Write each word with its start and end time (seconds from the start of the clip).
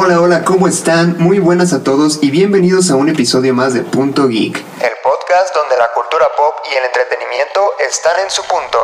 Hola, 0.00 0.20
hola, 0.20 0.44
¿cómo 0.44 0.68
están? 0.68 1.16
Muy 1.18 1.40
buenas 1.40 1.72
a 1.72 1.82
todos 1.82 2.20
y 2.22 2.30
bienvenidos 2.30 2.88
a 2.92 2.94
un 2.94 3.08
episodio 3.08 3.52
más 3.52 3.74
de 3.74 3.80
Punto 3.80 4.28
Geek. 4.28 4.56
El 4.80 4.92
podcast 5.02 5.52
donde 5.52 5.76
la 5.76 5.90
cultura 5.92 6.28
pop 6.36 6.54
y 6.72 6.76
el 6.76 6.84
entretenimiento 6.84 7.72
están 7.80 8.14
en 8.20 8.30
su 8.30 8.44
punto. 8.44 8.78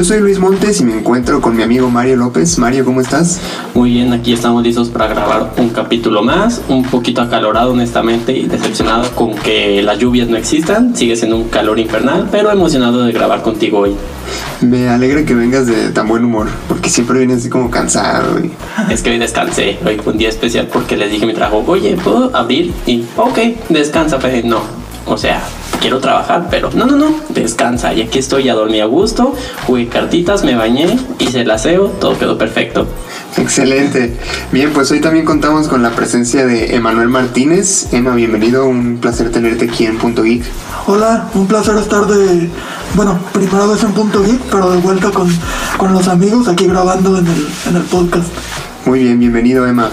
Yo 0.00 0.04
soy 0.04 0.20
Luis 0.20 0.38
Montes 0.38 0.80
y 0.80 0.84
me 0.84 0.94
encuentro 0.94 1.42
con 1.42 1.54
mi 1.54 1.62
amigo 1.62 1.90
Mario 1.90 2.16
López. 2.16 2.56
Mario, 2.58 2.86
¿cómo 2.86 3.02
estás? 3.02 3.38
Muy 3.74 3.90
bien, 3.90 4.14
aquí 4.14 4.32
estamos 4.32 4.62
listos 4.62 4.88
para 4.88 5.08
grabar 5.08 5.52
un 5.58 5.68
capítulo 5.68 6.22
más, 6.22 6.62
un 6.70 6.84
poquito 6.84 7.20
acalorado 7.20 7.72
honestamente 7.72 8.32
y 8.34 8.46
decepcionado 8.46 9.10
con 9.14 9.34
que 9.34 9.82
las 9.82 9.98
lluvias 9.98 10.26
no 10.30 10.38
existan, 10.38 10.96
sigue 10.96 11.16
siendo 11.16 11.36
un 11.36 11.50
calor 11.50 11.78
infernal, 11.78 12.28
pero 12.32 12.50
emocionado 12.50 13.04
de 13.04 13.12
grabar 13.12 13.42
contigo 13.42 13.80
hoy. 13.80 13.94
Me 14.62 14.88
alegra 14.88 15.26
que 15.26 15.34
vengas 15.34 15.66
de 15.66 15.90
tan 15.90 16.08
buen 16.08 16.24
humor, 16.24 16.48
porque 16.66 16.88
siempre 16.88 17.18
vienes 17.18 17.36
así 17.40 17.50
como 17.50 17.70
cansado. 17.70 18.40
y- 18.42 18.52
Es 18.90 19.02
que 19.02 19.10
hoy 19.10 19.18
descansé, 19.18 19.76
hoy 19.84 19.98
fue 20.02 20.14
un 20.14 20.18
día 20.18 20.30
especial 20.30 20.66
porque 20.72 20.96
les 20.96 21.10
dije 21.10 21.24
a 21.24 21.26
mi 21.28 21.34
trabajo, 21.34 21.62
oye, 21.66 21.94
¿puedo 22.02 22.34
abrir? 22.34 22.72
Y, 22.86 23.04
ok, 23.18 23.38
descansa, 23.68 24.18
pero 24.18 24.48
no, 24.48 24.60
o 25.04 25.18
sea, 25.18 25.42
quiero 25.80 25.98
trabajar, 25.98 26.48
pero 26.50 26.70
no, 26.74 26.86
no, 26.86 26.96
no, 26.96 27.14
descansa. 27.30 27.92
Y 27.94 28.02
aquí 28.02 28.18
estoy, 28.18 28.44
ya 28.44 28.54
dormí 28.54 28.80
a 28.80 28.86
gusto, 28.86 29.34
jugué 29.66 29.88
cartitas, 29.88 30.44
me 30.44 30.54
bañé, 30.54 30.98
hice 31.18 31.40
el 31.40 31.50
aseo, 31.50 31.86
todo 32.00 32.18
quedó 32.18 32.38
perfecto. 32.38 32.86
Excelente. 33.36 34.16
Bien, 34.52 34.72
pues 34.72 34.90
hoy 34.90 35.00
también 35.00 35.24
contamos 35.24 35.68
con 35.68 35.82
la 35.82 35.90
presencia 35.90 36.46
de 36.46 36.74
Emanuel 36.76 37.08
Martínez. 37.08 37.92
Emma, 37.92 38.14
bienvenido, 38.14 38.66
un 38.66 38.98
placer 38.98 39.30
tenerte 39.32 39.66
aquí 39.66 39.86
en 39.86 39.98
Punto 39.98 40.22
Geek. 40.22 40.44
Hola, 40.86 41.28
un 41.34 41.46
placer 41.46 41.76
estar 41.76 42.06
de, 42.06 42.48
bueno, 42.94 43.18
primera 43.32 43.66
vez 43.66 43.82
en 43.82 43.92
Punto 43.92 44.22
Geek, 44.22 44.40
pero 44.50 44.70
de 44.70 44.78
vuelta 44.78 45.10
con, 45.10 45.28
con 45.76 45.92
los 45.92 46.08
amigos 46.08 46.48
aquí 46.48 46.66
grabando 46.66 47.18
en 47.18 47.26
el, 47.26 47.48
en 47.68 47.76
el 47.76 47.82
podcast. 47.82 48.28
Muy 48.84 49.04
bien, 49.04 49.18
bienvenido 49.18 49.66
Emma. 49.66 49.90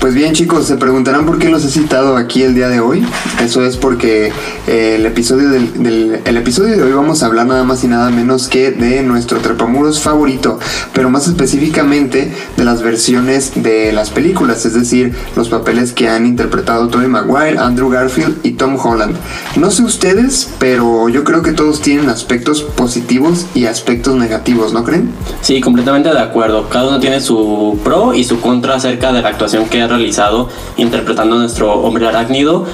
Pues 0.00 0.14
bien 0.14 0.34
chicos, 0.34 0.66
se 0.66 0.76
preguntarán 0.76 1.26
por 1.26 1.38
qué 1.38 1.48
los 1.48 1.64
he 1.64 1.68
citado 1.70 2.16
aquí 2.16 2.42
el 2.42 2.54
día 2.54 2.68
de 2.68 2.78
hoy. 2.80 3.04
Eso 3.42 3.64
es 3.64 3.76
porque 3.76 4.30
eh, 4.68 4.94
el 4.98 5.06
episodio 5.06 5.48
del, 5.48 5.82
del- 5.82 6.20
el 6.24 6.36
episodio 6.36 6.76
de 6.76 6.82
hoy 6.82 6.92
vamos 6.92 7.22
a 7.22 7.26
hablar 7.26 7.46
nada 7.46 7.64
más 7.64 7.82
y 7.82 7.88
nada 7.88 8.10
menos 8.10 8.46
que 8.48 8.70
de 8.70 9.02
nuestro 9.02 9.38
trepamuros 9.40 10.00
favorito, 10.00 10.60
pero 10.92 11.10
más 11.10 11.26
específicamente 11.26 12.30
de 12.56 12.64
las 12.64 12.82
versiones 12.82 13.52
de 13.56 13.92
las 13.92 14.10
películas, 14.10 14.64
es 14.64 14.74
decir, 14.74 15.12
los 15.34 15.48
papeles 15.48 15.92
que 15.92 16.08
han 16.08 16.24
interpretado 16.26 16.86
Tobey 16.88 17.08
Maguire, 17.08 17.58
Andrew 17.58 17.88
Garfield 17.88 18.36
y 18.44 18.52
Tom 18.52 18.76
Holland. 18.80 19.16
No 19.56 19.70
sé 19.72 19.82
ustedes, 19.82 20.50
pero 20.60 21.08
yo 21.08 21.24
creo 21.24 21.42
que 21.42 21.52
todos 21.52 21.80
tienen 21.80 22.10
aspectos 22.10 22.62
positivos 22.62 23.46
y 23.54 23.64
aspectos 23.66 24.14
negativos, 24.14 24.72
¿no 24.72 24.84
creen? 24.84 25.10
Sí, 25.40 25.60
completamente 25.60 26.10
de 26.10 26.20
acuerdo. 26.20 26.68
Cada 26.68 26.88
uno 26.88 27.00
tiene 27.00 27.20
su 27.20 27.78
pro 27.82 28.14
y 28.14 28.22
su 28.22 28.40
contra 28.40 28.76
acerca 28.76 29.12
de 29.12 29.22
la 29.22 29.30
actuación 29.30 29.64
que 29.68 29.85
realizado 29.86 30.48
interpretando 30.76 31.36
nuestro 31.36 31.72
hombre 31.72 32.06
arácnido. 32.06 32.64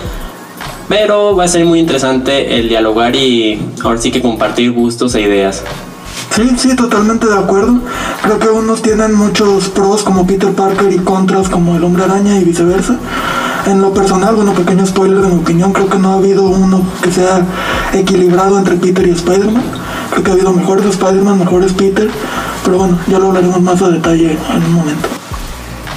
Pero 0.89 1.35
va 1.37 1.45
a 1.45 1.49
ser 1.49 1.65
muy 1.65 1.79
interesante 1.79 2.59
el 2.59 2.69
dialogar 2.69 3.17
y 3.17 3.61
ahora 3.83 3.99
sí 3.99 4.11
que 4.11 4.21
compartir 4.21 4.73
gustos 4.73 5.15
e 5.15 5.23
ideas. 5.23 5.63
Sí, 6.35 6.51
sí, 6.57 6.75
totalmente 6.75 7.27
de 7.27 7.39
acuerdo. 7.39 7.79
Creo 8.23 8.39
que 8.39 8.49
unos 8.49 8.81
tienen 8.81 9.15
muchos 9.15 9.69
pros 9.69 10.03
como 10.03 10.27
Peter 10.27 10.51
Parker 10.53 10.91
y 10.91 10.99
contras 10.99 11.51
como 11.51 11.77
el 11.77 11.85
hombre 11.85 12.05
araña 12.05 12.39
y 12.39 12.45
viceversa. 12.45 12.97
En 13.67 13.83
lo 13.83 13.93
personal, 13.93 14.35
bueno, 14.35 14.55
pequeño 14.55 14.87
spoiler 14.87 15.21
de 15.21 15.29
mi 15.29 15.41
opinión, 15.41 15.73
creo 15.73 15.89
que 15.89 15.99
no 15.99 16.13
ha 16.13 16.15
habido 16.15 16.45
uno 16.45 16.83
que 17.03 17.13
sea 17.13 17.45
equilibrado 17.93 18.59
entre 18.59 18.77
Peter 18.77 19.07
y 19.07 19.11
Spider-Man. 19.11 19.63
Creo 20.11 20.25
que 20.25 20.31
ha 20.31 20.35
habido 20.35 20.53
mejores 20.53 20.87
Spider-Man, 20.87 21.39
mejores 21.39 21.73
Peter, 21.75 22.09
pero 22.65 22.79
bueno, 22.79 22.99
ya 23.09 23.19
lo 23.19 23.29
hablaremos 23.29 23.61
más 23.61 23.81
a 23.83 23.89
detalle 23.91 24.33
en 24.33 24.65
un 24.65 24.75
momento. 24.75 25.12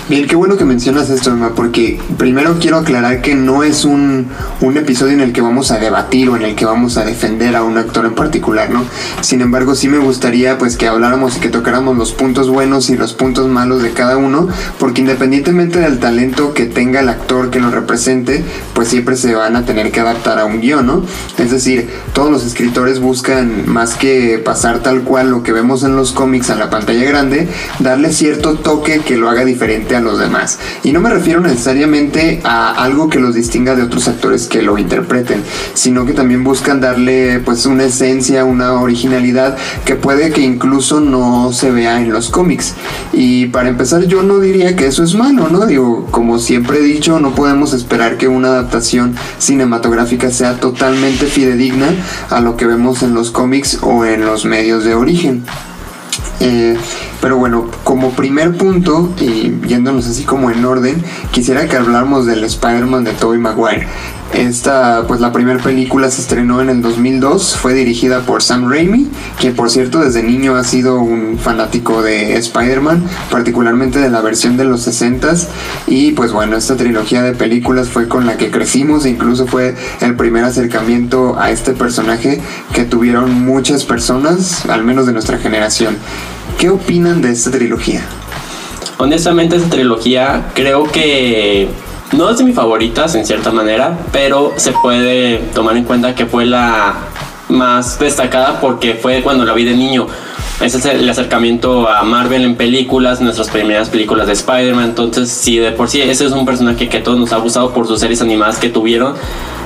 Bien, 0.07 0.27
qué 0.27 0.35
bueno 0.35 0.55
que 0.55 0.65
mencionas 0.65 1.09
esto, 1.09 1.31
Emma, 1.31 1.55
porque 1.55 1.99
primero 2.19 2.57
quiero 2.59 2.77
aclarar 2.77 3.23
que 3.23 3.33
no 3.33 3.63
es 3.63 3.85
un, 3.85 4.27
un 4.61 4.77
episodio 4.77 5.13
en 5.13 5.19
el 5.19 5.33
que 5.33 5.41
vamos 5.41 5.71
a 5.71 5.79
debatir 5.79 6.29
o 6.29 6.35
en 6.35 6.43
el 6.43 6.53
que 6.53 6.63
vamos 6.63 6.97
a 6.97 7.05
defender 7.05 7.55
a 7.55 7.63
un 7.63 7.79
actor 7.79 8.05
en 8.05 8.13
particular, 8.13 8.69
¿no? 8.69 8.85
Sin 9.21 9.41
embargo, 9.41 9.73
sí 9.73 9.87
me 9.87 9.97
gustaría 9.97 10.59
pues 10.59 10.77
que 10.77 10.87
habláramos 10.87 11.37
y 11.37 11.39
que 11.39 11.49
tocáramos 11.49 11.97
los 11.97 12.11
puntos 12.11 12.51
buenos 12.51 12.91
y 12.91 12.97
los 12.97 13.13
puntos 13.13 13.47
malos 13.47 13.81
de 13.81 13.93
cada 13.93 14.15
uno, 14.17 14.47
porque 14.77 15.01
independientemente 15.01 15.79
del 15.79 15.97
talento 15.97 16.53
que 16.53 16.67
tenga 16.67 16.99
el 16.99 17.09
actor 17.09 17.49
que 17.49 17.59
lo 17.59 17.71
represente, 17.71 18.43
pues 18.75 18.89
siempre 18.89 19.17
se 19.17 19.33
van 19.33 19.55
a 19.55 19.65
tener 19.65 19.91
que 19.91 20.01
adaptar 20.01 20.37
a 20.37 20.45
un 20.45 20.61
guion, 20.61 20.85
¿no? 20.85 21.03
Es 21.39 21.49
decir, 21.49 21.89
todos 22.13 22.29
los 22.29 22.45
escritores 22.45 22.99
buscan 22.99 23.67
más 23.67 23.95
que 23.95 24.37
pasar 24.37 24.83
tal 24.83 25.01
cual 25.01 25.31
lo 25.31 25.41
que 25.41 25.51
vemos 25.51 25.83
en 25.83 25.95
los 25.95 26.11
cómics 26.11 26.51
a 26.51 26.55
la 26.55 26.69
pantalla 26.69 27.05
grande, 27.05 27.49
darle 27.79 28.13
cierto 28.13 28.53
toque 28.53 28.99
que 28.99 29.17
lo 29.17 29.31
haga 29.31 29.43
diferente 29.43 29.94
a 29.95 30.01
los 30.01 30.19
demás. 30.19 30.59
Y 30.83 30.91
no 30.91 31.01
me 31.01 31.09
refiero 31.09 31.41
necesariamente 31.41 32.41
a 32.43 32.71
algo 32.71 33.09
que 33.09 33.19
los 33.19 33.35
distinga 33.35 33.75
de 33.75 33.83
otros 33.83 34.07
actores 34.07 34.47
que 34.47 34.61
lo 34.61 34.77
interpreten, 34.77 35.43
sino 35.73 36.05
que 36.05 36.13
también 36.13 36.43
buscan 36.43 36.81
darle 36.81 37.39
pues 37.39 37.65
una 37.65 37.85
esencia, 37.85 38.45
una 38.45 38.73
originalidad 38.73 39.57
que 39.85 39.95
puede 39.95 40.31
que 40.31 40.41
incluso 40.41 40.99
no 40.99 41.51
se 41.53 41.71
vea 41.71 42.01
en 42.01 42.11
los 42.11 42.29
cómics. 42.29 42.73
Y 43.13 43.47
para 43.47 43.69
empezar 43.69 44.05
yo 44.05 44.23
no 44.23 44.39
diría 44.39 44.75
que 44.75 44.87
eso 44.87 45.03
es 45.03 45.15
malo, 45.15 45.49
¿no? 45.49 45.65
Digo, 45.65 46.07
como 46.11 46.39
siempre 46.39 46.79
he 46.79 46.83
dicho, 46.83 47.19
no 47.19 47.33
podemos 47.35 47.73
esperar 47.73 48.17
que 48.17 48.27
una 48.27 48.49
adaptación 48.49 49.15
cinematográfica 49.39 50.31
sea 50.31 50.59
totalmente 50.59 51.25
fidedigna 51.25 51.87
a 52.29 52.41
lo 52.41 52.57
que 52.57 52.65
vemos 52.65 53.03
en 53.03 53.13
los 53.13 53.31
cómics 53.31 53.79
o 53.81 54.05
en 54.05 54.25
los 54.25 54.45
medios 54.45 54.83
de 54.83 54.95
origen. 54.95 55.45
Eh, 56.39 56.77
pero 57.21 57.37
bueno, 57.37 57.69
como 57.83 58.11
primer 58.11 58.55
punto, 58.57 59.13
y 59.19 59.53
yéndonos 59.67 60.07
así 60.07 60.23
como 60.23 60.51
en 60.51 60.63
orden, 60.65 61.03
quisiera 61.31 61.67
que 61.67 61.77
habláramos 61.77 62.25
del 62.25 62.43
Spider-Man 62.43 63.03
de 63.03 63.13
Tobey 63.13 63.39
Maguire. 63.39 63.87
Esta, 64.33 65.05
pues 65.07 65.21
la 65.21 65.31
primera 65.31 65.63
película 65.63 66.09
se 66.11 66.21
estrenó 66.21 66.59
en 66.59 66.69
el 66.69 66.81
2002, 66.81 67.55
fue 67.55 67.73
dirigida 67.73 68.21
por 68.21 68.43
Sam 68.43 68.69
Raimi, 68.69 69.07
que 69.39 69.51
por 69.51 69.69
cierto 69.69 69.99
desde 69.99 70.23
niño 70.23 70.55
ha 70.55 70.63
sido 70.63 70.99
un 70.99 71.37
fanático 71.37 72.01
de 72.01 72.35
Spider-Man, 72.35 73.03
particularmente 73.31 73.99
de 73.99 74.09
la 74.09 74.21
versión 74.21 74.57
de 74.57 74.65
los 74.65 74.87
60s, 74.87 75.47
y 75.87 76.11
pues 76.11 76.33
bueno, 76.33 76.57
esta 76.57 76.75
trilogía 76.75 77.21
de 77.21 77.33
películas 77.33 77.87
fue 77.87 78.09
con 78.09 78.25
la 78.25 78.35
que 78.35 78.51
crecimos 78.51 79.05
e 79.05 79.11
incluso 79.11 79.47
fue 79.47 79.75
el 80.01 80.15
primer 80.15 80.43
acercamiento 80.43 81.39
a 81.39 81.51
este 81.51 81.71
personaje 81.71 82.41
que 82.73 82.83
tuvieron 82.83 83.45
muchas 83.45 83.85
personas, 83.85 84.65
al 84.65 84.83
menos 84.83 85.05
de 85.05 85.13
nuestra 85.13 85.37
generación. 85.37 85.95
¿Qué 86.57 86.69
opinan 86.69 87.21
de 87.21 87.31
esta 87.31 87.51
trilogía? 87.51 88.01
Honestamente, 88.97 89.55
esta 89.55 89.69
trilogía 89.69 90.51
creo 90.53 90.83
que 90.83 91.69
no 92.11 92.29
es 92.29 92.37
de 92.37 92.43
mis 92.43 92.55
favoritas 92.55 93.15
en 93.15 93.25
cierta 93.25 93.51
manera, 93.51 93.97
pero 94.11 94.53
se 94.57 94.71
puede 94.71 95.37
tomar 95.53 95.75
en 95.77 95.83
cuenta 95.83 96.15
que 96.15 96.25
fue 96.25 96.45
la 96.45 96.93
más 97.49 97.99
destacada 97.99 98.59
porque 98.59 98.95
fue 98.95 99.21
cuando 99.21 99.45
la 99.45 99.53
vi 99.53 99.65
de 99.65 99.75
niño. 99.75 100.07
Ese 100.61 100.77
es 100.77 100.85
el 100.85 101.09
acercamiento 101.09 101.89
a 101.89 102.03
Marvel 102.03 102.45
en 102.45 102.55
películas, 102.55 103.19
nuestras 103.19 103.49
primeras 103.49 103.89
películas 103.89 104.27
de 104.27 104.33
Spider-Man. 104.33 104.85
Entonces, 104.85 105.29
si 105.29 105.57
de 105.57 105.73
por 105.73 105.89
sí 105.89 106.01
ese 106.01 106.25
es 106.25 106.31
un 106.31 106.45
personaje 106.45 106.87
que 106.87 106.99
todos 106.99 107.19
nos 107.19 107.33
ha 107.33 107.37
gustado 107.37 107.71
por 107.71 107.87
sus 107.87 107.99
series 107.99 108.21
animadas 108.21 108.57
que 108.57 108.69
tuvieron, 108.69 109.15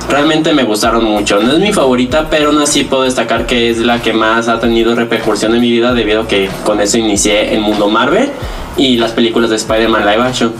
realmente 0.08 0.52
me 0.52 0.64
gustaron 0.64 1.04
mucho. 1.04 1.40
No 1.40 1.52
es 1.52 1.60
mi 1.60 1.72
favorita, 1.72 2.28
pero 2.28 2.48
aún 2.48 2.60
así 2.60 2.82
puedo 2.82 3.04
destacar 3.04 3.46
que 3.46 3.70
es 3.70 3.78
la 3.78 4.02
que 4.02 4.12
más 4.12 4.48
ha 4.48 4.58
tenido 4.58 4.96
repercusión 4.96 5.54
en 5.54 5.60
mi 5.60 5.70
vida 5.70 5.94
debido 5.94 6.22
a 6.22 6.28
que 6.28 6.50
con 6.64 6.80
eso 6.80 6.98
inicié 6.98 7.54
el 7.54 7.60
mundo 7.60 7.88
Marvel 7.88 8.30
y 8.76 8.96
las 8.96 9.12
películas 9.12 9.50
de 9.50 9.56
Spider-Man 9.56 10.04
live 10.04 10.22
action. 10.22 10.52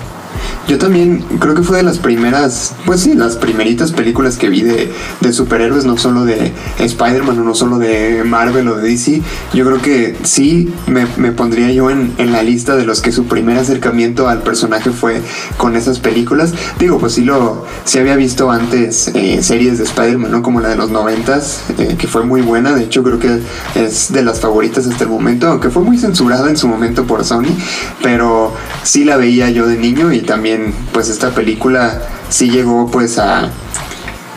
Yo 0.69 0.78
también 0.78 1.25
creo 1.38 1.54
que 1.54 1.62
fue 1.62 1.78
de 1.78 1.82
las 1.82 1.98
primeras, 1.98 2.75
pues 2.87 3.00
sí, 3.00 3.14
las 3.14 3.37
primeritas 3.37 3.93
películas 3.93 4.37
que 4.37 4.49
vi 4.49 4.62
de, 4.62 4.93
superhéroes, 5.32 5.85
no 5.85 5.96
solo 5.96 6.25
de 6.25 6.52
Spider-Man 6.79 7.38
o 7.38 7.44
no 7.44 7.55
solo 7.55 7.79
de 7.79 8.23
Marvel 8.25 8.69
o 8.69 8.76
de 8.76 8.88
DC. 8.88 9.23
Yo 9.52 9.64
creo 9.64 9.81
que 9.81 10.17
sí 10.23 10.73
me, 10.87 11.06
me 11.17 11.32
pondría 11.32 11.73
yo 11.73 11.90
en, 11.90 12.12
en 12.19 12.32
la 12.32 12.43
lista 12.43 12.76
de 12.76 12.85
los 12.85 13.00
que 13.00 13.12
su 13.12 13.26
primer 13.26 13.58
acercamiento 13.58 14.29
al 14.29 14.43
personaje 14.43 14.90
fue 14.90 15.20
con 15.56 15.76
esas 15.76 15.99
películas. 15.99 16.52
Digo, 16.79 16.99
pues 16.99 17.14
sí 17.14 17.25
lo, 17.25 17.64
sí 17.85 17.99
había 17.99 18.17
visto 18.17 18.50
antes 18.50 19.08
eh, 19.14 19.43
series 19.43 19.79
de 19.79 19.85
Spider-Man, 19.85 20.31
¿no? 20.31 20.43
Como 20.43 20.61
la 20.61 20.69
de 20.69 20.76
los 20.76 20.90
noventas, 20.90 21.62
eh, 21.79 21.96
que 21.99 22.06
fue 22.06 22.25
muy 22.25 22.43
buena. 22.43 22.75
De 22.75 22.85
hecho, 22.85 23.02
creo 23.02 23.19
que 23.19 23.40
es 23.75 24.12
de 24.12 24.23
las 24.23 24.40
favoritas 24.40 24.87
hasta 24.87 25.05
el 25.05 25.11
momento, 25.11 25.49
aunque 25.49 25.70
fue 25.70 25.82
muy 25.82 25.99
censurada 25.99 26.49
en 26.49 26.56
su 26.56 26.69
momento 26.69 27.05
por 27.05 27.25
Sony, 27.25 27.50
pero 28.02 28.55
sí 28.82 29.05
la 29.05 29.17
veía 29.17 29.50
yo 29.50 29.67
de 29.67 29.76
niño 29.76 30.12
y 30.12 30.20
también 30.20 30.50
pues 30.93 31.08
esta 31.08 31.31
película 31.31 32.00
sí 32.29 32.50
llegó 32.50 32.91
pues 32.91 33.19
a 33.19 33.50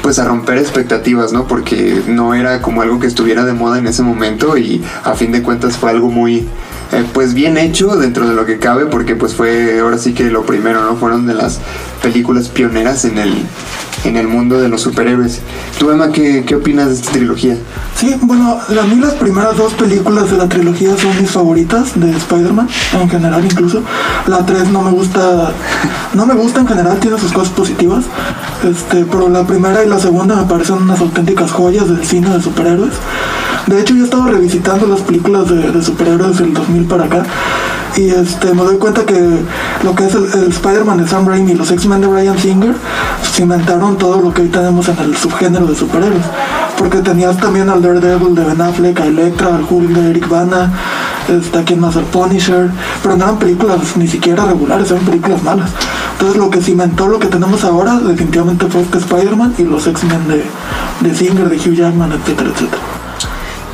pues 0.03 0.19
a 0.19 0.25
romper 0.25 0.57
expectativas, 0.57 1.31
¿no? 1.31 1.47
Porque 1.47 2.03
no 2.07 2.33
era 2.33 2.61
como 2.61 2.81
algo 2.81 2.99
que 2.99 3.07
estuviera 3.07 3.45
de 3.45 3.53
moda 3.53 3.79
en 3.79 3.87
ese 3.87 4.03
momento 4.03 4.57
y 4.57 4.83
a 5.05 5.13
fin 5.15 5.31
de 5.31 5.41
cuentas 5.41 5.77
fue 5.77 5.91
algo 5.91 6.09
muy 6.09 6.45
eh, 6.91 7.05
pues 7.13 7.33
bien 7.33 7.57
hecho 7.57 7.95
dentro 7.95 8.27
de 8.27 8.35
lo 8.35 8.45
que 8.45 8.59
cabe, 8.59 8.85
porque 8.85 9.15
pues 9.15 9.33
fue 9.33 9.79
ahora 9.79 9.97
sí 9.97 10.13
que 10.13 10.25
lo 10.25 10.45
primero, 10.45 10.83
¿no? 10.83 10.97
Fueron 10.97 11.25
de 11.25 11.33
las 11.33 11.59
películas 12.03 12.49
pioneras 12.49 13.05
en 13.05 13.17
el, 13.17 13.33
en 14.03 14.17
el 14.17 14.27
mundo 14.27 14.59
de 14.59 14.67
los 14.67 14.81
superhéroes. 14.81 15.39
Tú, 15.79 15.89
Emma, 15.89 16.11
¿qué, 16.11 16.43
qué 16.45 16.55
opinas 16.55 16.89
de 16.89 16.95
esta 16.95 17.11
trilogía? 17.13 17.57
Sí, 17.95 18.13
bueno, 18.21 18.59
a 18.59 18.83
mí 18.83 18.97
las 18.99 19.13
primeras 19.13 19.55
dos 19.55 19.73
películas 19.73 20.29
de 20.29 20.37
la 20.37 20.49
trilogía 20.49 20.95
son 20.97 21.17
mis 21.19 21.31
favoritas 21.31 21.99
de 21.99 22.11
Spider-Man, 22.11 22.67
en 23.01 23.09
general 23.09 23.45
incluso. 23.45 23.81
La 24.27 24.45
3 24.45 24.67
no 24.69 24.81
me 24.81 24.91
gusta, 24.91 25.53
no 26.13 26.25
me 26.25 26.33
gusta 26.35 26.59
en 26.59 26.67
general, 26.67 26.99
tiene 26.99 27.17
sus 27.17 27.31
cosas 27.31 27.53
positivas. 27.53 28.03
Este, 28.69 29.05
pero 29.05 29.29
la 29.29 29.47
primera 29.47 29.83
y 29.83 29.87
la 29.87 29.99
segunda 29.99 30.35
me 30.35 30.43
parecen 30.43 30.75
unas 30.75 30.99
auténticas 30.99 31.51
joyas 31.51 31.87
del 31.87 32.05
cine 32.05 32.29
de 32.29 32.41
superhéroes. 32.41 32.93
De 33.67 33.79
hecho, 33.79 33.95
yo 33.95 34.01
he 34.01 34.05
estado 34.05 34.27
revisitando 34.27 34.87
las 34.87 34.99
películas 34.99 35.49
de, 35.49 35.71
de 35.71 35.81
superhéroes 35.81 36.37
del 36.37 36.53
2000 36.53 36.83
para 36.85 37.05
acá 37.05 37.23
y 37.95 38.09
este, 38.09 38.53
me 38.53 38.63
doy 38.63 38.77
cuenta 38.77 39.05
que 39.05 39.13
lo 39.83 39.95
que 39.95 40.05
es 40.05 40.15
el, 40.15 40.25
el 40.33 40.49
Spider-Man 40.49 40.97
de 40.97 41.07
Sam 41.07 41.27
Raimi 41.27 41.51
y 41.51 41.55
los 41.55 41.69
X-Men 41.71 41.92
de 42.01 42.07
Brian 42.07 42.37
Singer 42.37 42.75
cimentaron 43.33 43.97
todo 43.97 44.21
lo 44.21 44.33
que 44.33 44.43
hoy 44.43 44.49
tenemos 44.49 44.87
en 44.89 44.97
el 44.99 45.17
subgénero 45.17 45.65
de 45.65 45.75
superhéroes. 45.75 46.25
Porque 46.77 46.99
tenías 46.99 47.37
también 47.37 47.69
al 47.69 47.81
Daredevil 47.81 48.35
de 48.35 48.43
Ben 48.43 48.61
Affleck, 48.61 48.99
a 48.99 49.05
Electra, 49.05 49.55
al 49.55 49.65
Hulk 49.69 49.89
de 49.89 50.09
Eric 50.11 50.27
Bana, 50.27 50.71
a 51.29 51.63
quien 51.63 51.79
más 51.79 51.95
al 51.95 52.03
Punisher, 52.05 52.69
pero 53.01 53.15
no 53.15 53.23
eran 53.23 53.37
películas 53.37 53.79
ni 53.95 54.07
siquiera 54.07 54.45
regulares, 54.45 54.91
eran 54.91 55.05
películas 55.05 55.41
malas. 55.43 55.71
Entonces 56.13 56.37
lo 56.37 56.49
que 56.49 56.61
cimentó 56.61 57.07
lo 57.07 57.19
que 57.19 57.27
tenemos 57.27 57.63
ahora 57.63 57.99
definitivamente 57.99 58.67
fue 58.67 58.81
este 58.81 58.97
Spider-Man 58.97 59.55
y 59.57 59.63
los 59.63 59.87
X-Men 59.87 60.27
de, 60.27 60.43
de 61.07 61.15
Singer, 61.15 61.49
de 61.49 61.55
Hugh 61.57 61.75
Jackman, 61.75 62.11
etcétera, 62.11 62.49
etcétera. 62.49 62.81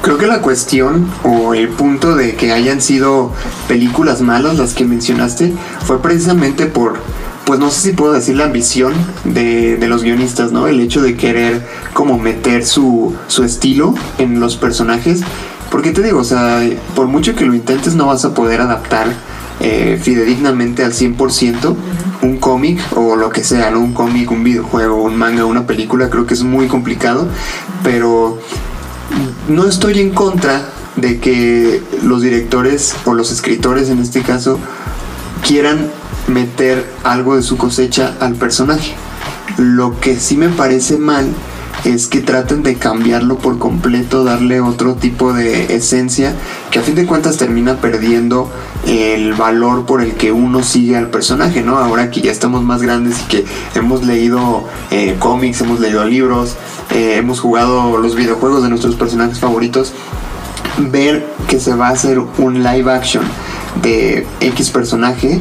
Creo 0.01 0.17
que 0.17 0.27
la 0.27 0.41
cuestión 0.41 1.07
o 1.23 1.53
el 1.53 1.69
punto 1.69 2.15
de 2.15 2.35
que 2.35 2.53
hayan 2.53 2.81
sido 2.81 3.31
películas 3.67 4.21
malas 4.21 4.57
las 4.57 4.73
que 4.73 4.85
mencionaste 4.85 5.53
fue 5.85 6.01
precisamente 6.01 6.67
por, 6.67 6.99
pues 7.49 7.59
no 7.59 7.71
sé 7.71 7.81
si 7.81 7.91
puedo 7.93 8.13
decir 8.13 8.35
la 8.35 8.43
ambición 8.43 8.93
de, 9.23 9.77
de 9.77 9.87
los 9.87 10.03
guionistas, 10.03 10.51
¿no? 10.51 10.67
El 10.67 10.79
hecho 10.79 11.01
de 11.01 11.17
querer 11.17 11.65
como 11.93 12.19
meter 12.19 12.63
su, 12.63 13.15
su 13.25 13.43
estilo 13.43 13.95
en 14.19 14.39
los 14.39 14.55
personajes. 14.55 15.21
Porque 15.71 15.89
te 15.89 16.03
digo, 16.03 16.19
o 16.19 16.23
sea, 16.23 16.61
por 16.95 17.07
mucho 17.07 17.33
que 17.33 17.45
lo 17.45 17.55
intentes 17.55 17.95
no 17.95 18.05
vas 18.05 18.23
a 18.23 18.35
poder 18.35 18.61
adaptar 18.61 19.07
eh, 19.61 19.99
fidedignamente 19.99 20.83
al 20.83 20.93
100% 20.93 21.75
un 22.21 22.37
cómic 22.37 22.79
o 22.95 23.15
lo 23.15 23.31
que 23.31 23.43
sea, 23.43 23.71
¿no? 23.71 23.79
Un 23.79 23.93
cómic, 23.93 24.29
un 24.29 24.43
videojuego, 24.43 25.01
un 25.01 25.17
manga, 25.17 25.45
una 25.45 25.65
película, 25.65 26.11
creo 26.11 26.27
que 26.27 26.35
es 26.35 26.43
muy 26.43 26.67
complicado, 26.67 27.27
pero 27.83 28.37
no 29.47 29.65
estoy 29.65 29.99
en 29.99 30.11
contra 30.11 30.69
de 30.97 31.19
que 31.19 31.81
los 32.03 32.21
directores 32.21 32.93
o 33.05 33.15
los 33.15 33.31
escritores 33.31 33.89
en 33.89 33.97
este 33.97 34.21
caso 34.21 34.59
quieran 35.43 35.89
meter 36.29 36.85
algo 37.03 37.35
de 37.35 37.43
su 37.43 37.57
cosecha 37.57 38.15
al 38.19 38.35
personaje. 38.35 38.95
Lo 39.57 39.99
que 39.99 40.19
sí 40.19 40.37
me 40.37 40.49
parece 40.49 40.97
mal 40.97 41.27
es 41.85 42.07
que 42.07 42.19
traten 42.21 42.63
de 42.63 42.75
cambiarlo 42.75 43.37
por 43.37 43.57
completo, 43.57 44.23
darle 44.23 44.59
otro 44.59 44.95
tipo 44.95 45.33
de 45.33 45.75
esencia 45.75 46.33
que 46.71 46.79
a 46.79 46.81
fin 46.81 46.95
de 46.95 47.05
cuentas 47.05 47.37
termina 47.37 47.77
perdiendo 47.77 48.51
el 48.85 49.33
valor 49.33 49.85
por 49.85 50.01
el 50.01 50.13
que 50.13 50.31
uno 50.31 50.63
sigue 50.63 50.97
al 50.97 51.09
personaje, 51.09 51.61
¿no? 51.61 51.77
Ahora 51.77 52.11
que 52.11 52.21
ya 52.21 52.31
estamos 52.31 52.63
más 52.63 52.81
grandes 52.81 53.21
y 53.21 53.23
que 53.23 53.45
hemos 53.75 54.05
leído 54.05 54.65
eh, 54.91 55.15
cómics, 55.19 55.61
hemos 55.61 55.79
leído 55.79 56.03
libros, 56.05 56.55
eh, 56.91 57.15
hemos 57.17 57.39
jugado 57.39 57.97
los 57.97 58.15
videojuegos 58.15 58.63
de 58.63 58.69
nuestros 58.69 58.95
personajes 58.95 59.39
favoritos, 59.39 59.93
ver 60.77 61.27
que 61.47 61.59
se 61.59 61.73
va 61.73 61.87
a 61.87 61.91
hacer 61.91 62.19
un 62.19 62.63
live 62.63 62.91
action 62.91 63.23
de 63.81 64.25
X 64.39 64.69
personaje, 64.69 65.39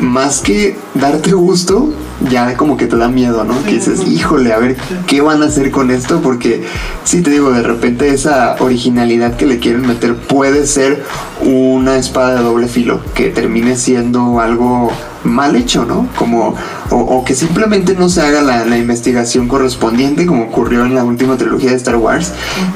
más 0.00 0.40
que 0.40 0.76
darte 0.94 1.32
gusto, 1.32 1.92
ya 2.30 2.56
como 2.56 2.76
que 2.76 2.86
te 2.86 2.96
da 2.96 3.08
miedo, 3.08 3.44
¿no? 3.44 3.62
Que 3.64 3.72
dices, 3.74 4.06
híjole, 4.06 4.52
a 4.52 4.58
ver 4.58 4.76
qué 5.06 5.20
van 5.20 5.42
a 5.42 5.46
hacer 5.46 5.70
con 5.70 5.90
esto, 5.90 6.20
porque 6.20 6.64
sí 7.04 7.22
te 7.22 7.30
digo, 7.30 7.50
de 7.50 7.62
repente 7.62 8.08
esa 8.08 8.56
originalidad 8.60 9.36
que 9.36 9.46
le 9.46 9.58
quieren 9.58 9.86
meter 9.86 10.16
puede 10.16 10.66
ser 10.66 11.04
una 11.40 11.96
espada 11.96 12.36
de 12.36 12.42
doble 12.42 12.68
filo, 12.68 13.00
que 13.14 13.28
termine 13.28 13.76
siendo 13.76 14.40
algo 14.40 14.90
mal 15.24 15.56
hecho, 15.56 15.84
¿no? 15.84 16.08
Como, 16.16 16.54
o, 16.90 16.96
o 16.96 17.24
que 17.24 17.34
simplemente 17.34 17.94
no 17.94 18.08
se 18.08 18.22
haga 18.22 18.42
la, 18.42 18.64
la 18.64 18.78
investigación 18.78 19.48
correspondiente, 19.48 20.26
como 20.26 20.44
ocurrió 20.44 20.84
en 20.84 20.94
la 20.94 21.04
última 21.04 21.36
trilogía 21.36 21.70
de 21.70 21.76
Star 21.76 21.96
Wars, 21.96 22.32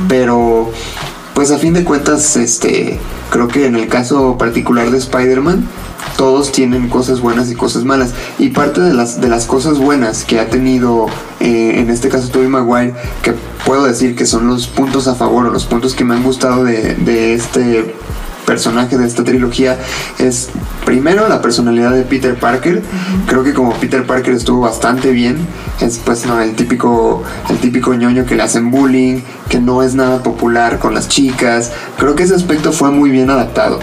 pero 0.08 0.70
pues 1.34 1.50
a 1.50 1.58
fin 1.58 1.74
de 1.74 1.84
cuentas, 1.84 2.36
este, 2.36 2.98
creo 3.30 3.48
que 3.48 3.66
en 3.66 3.76
el 3.76 3.88
caso 3.88 4.36
particular 4.38 4.90
de 4.90 4.98
Spider-Man, 4.98 5.66
todos 6.16 6.52
tienen 6.52 6.88
cosas 6.88 7.20
buenas 7.20 7.50
y 7.50 7.54
cosas 7.54 7.84
malas. 7.84 8.12
Y 8.38 8.50
parte 8.50 8.80
de 8.80 8.92
las, 8.92 9.20
de 9.20 9.28
las 9.28 9.46
cosas 9.46 9.78
buenas 9.78 10.24
que 10.24 10.40
ha 10.40 10.50
tenido, 10.50 11.06
eh, 11.40 11.74
en 11.76 11.90
este 11.90 12.08
caso 12.08 12.28
Tobey 12.28 12.48
Maguire, 12.48 12.94
que 13.22 13.34
puedo 13.64 13.84
decir 13.84 14.14
que 14.14 14.26
son 14.26 14.46
los 14.46 14.66
puntos 14.66 15.08
a 15.08 15.14
favor 15.14 15.46
o 15.46 15.50
los 15.50 15.64
puntos 15.64 15.94
que 15.94 16.04
me 16.04 16.14
han 16.14 16.22
gustado 16.22 16.64
de, 16.64 16.94
de 16.96 17.34
este 17.34 17.94
personaje 18.46 18.98
de 18.98 19.06
esta 19.06 19.24
trilogía 19.24 19.78
es 20.18 20.50
primero 20.84 21.28
la 21.28 21.40
personalidad 21.40 21.92
de 21.92 22.02
Peter 22.02 22.34
Parker. 22.34 22.82
Creo 23.26 23.44
que 23.44 23.54
como 23.54 23.72
Peter 23.74 24.06
Parker 24.06 24.34
estuvo 24.34 24.60
bastante 24.60 25.10
bien 25.12 25.38
es 25.80 25.98
pues 25.98 26.26
no 26.26 26.40
el 26.40 26.54
típico 26.54 27.22
el 27.50 27.58
típico 27.58 27.94
ñoño 27.94 28.26
que 28.26 28.36
le 28.36 28.42
hacen 28.42 28.70
bullying 28.70 29.20
que 29.48 29.58
no 29.60 29.82
es 29.82 29.94
nada 29.94 30.22
popular 30.22 30.78
con 30.78 30.94
las 30.94 31.08
chicas. 31.08 31.72
Creo 31.98 32.14
que 32.14 32.24
ese 32.24 32.34
aspecto 32.34 32.72
fue 32.72 32.90
muy 32.90 33.10
bien 33.10 33.30
adaptado 33.30 33.80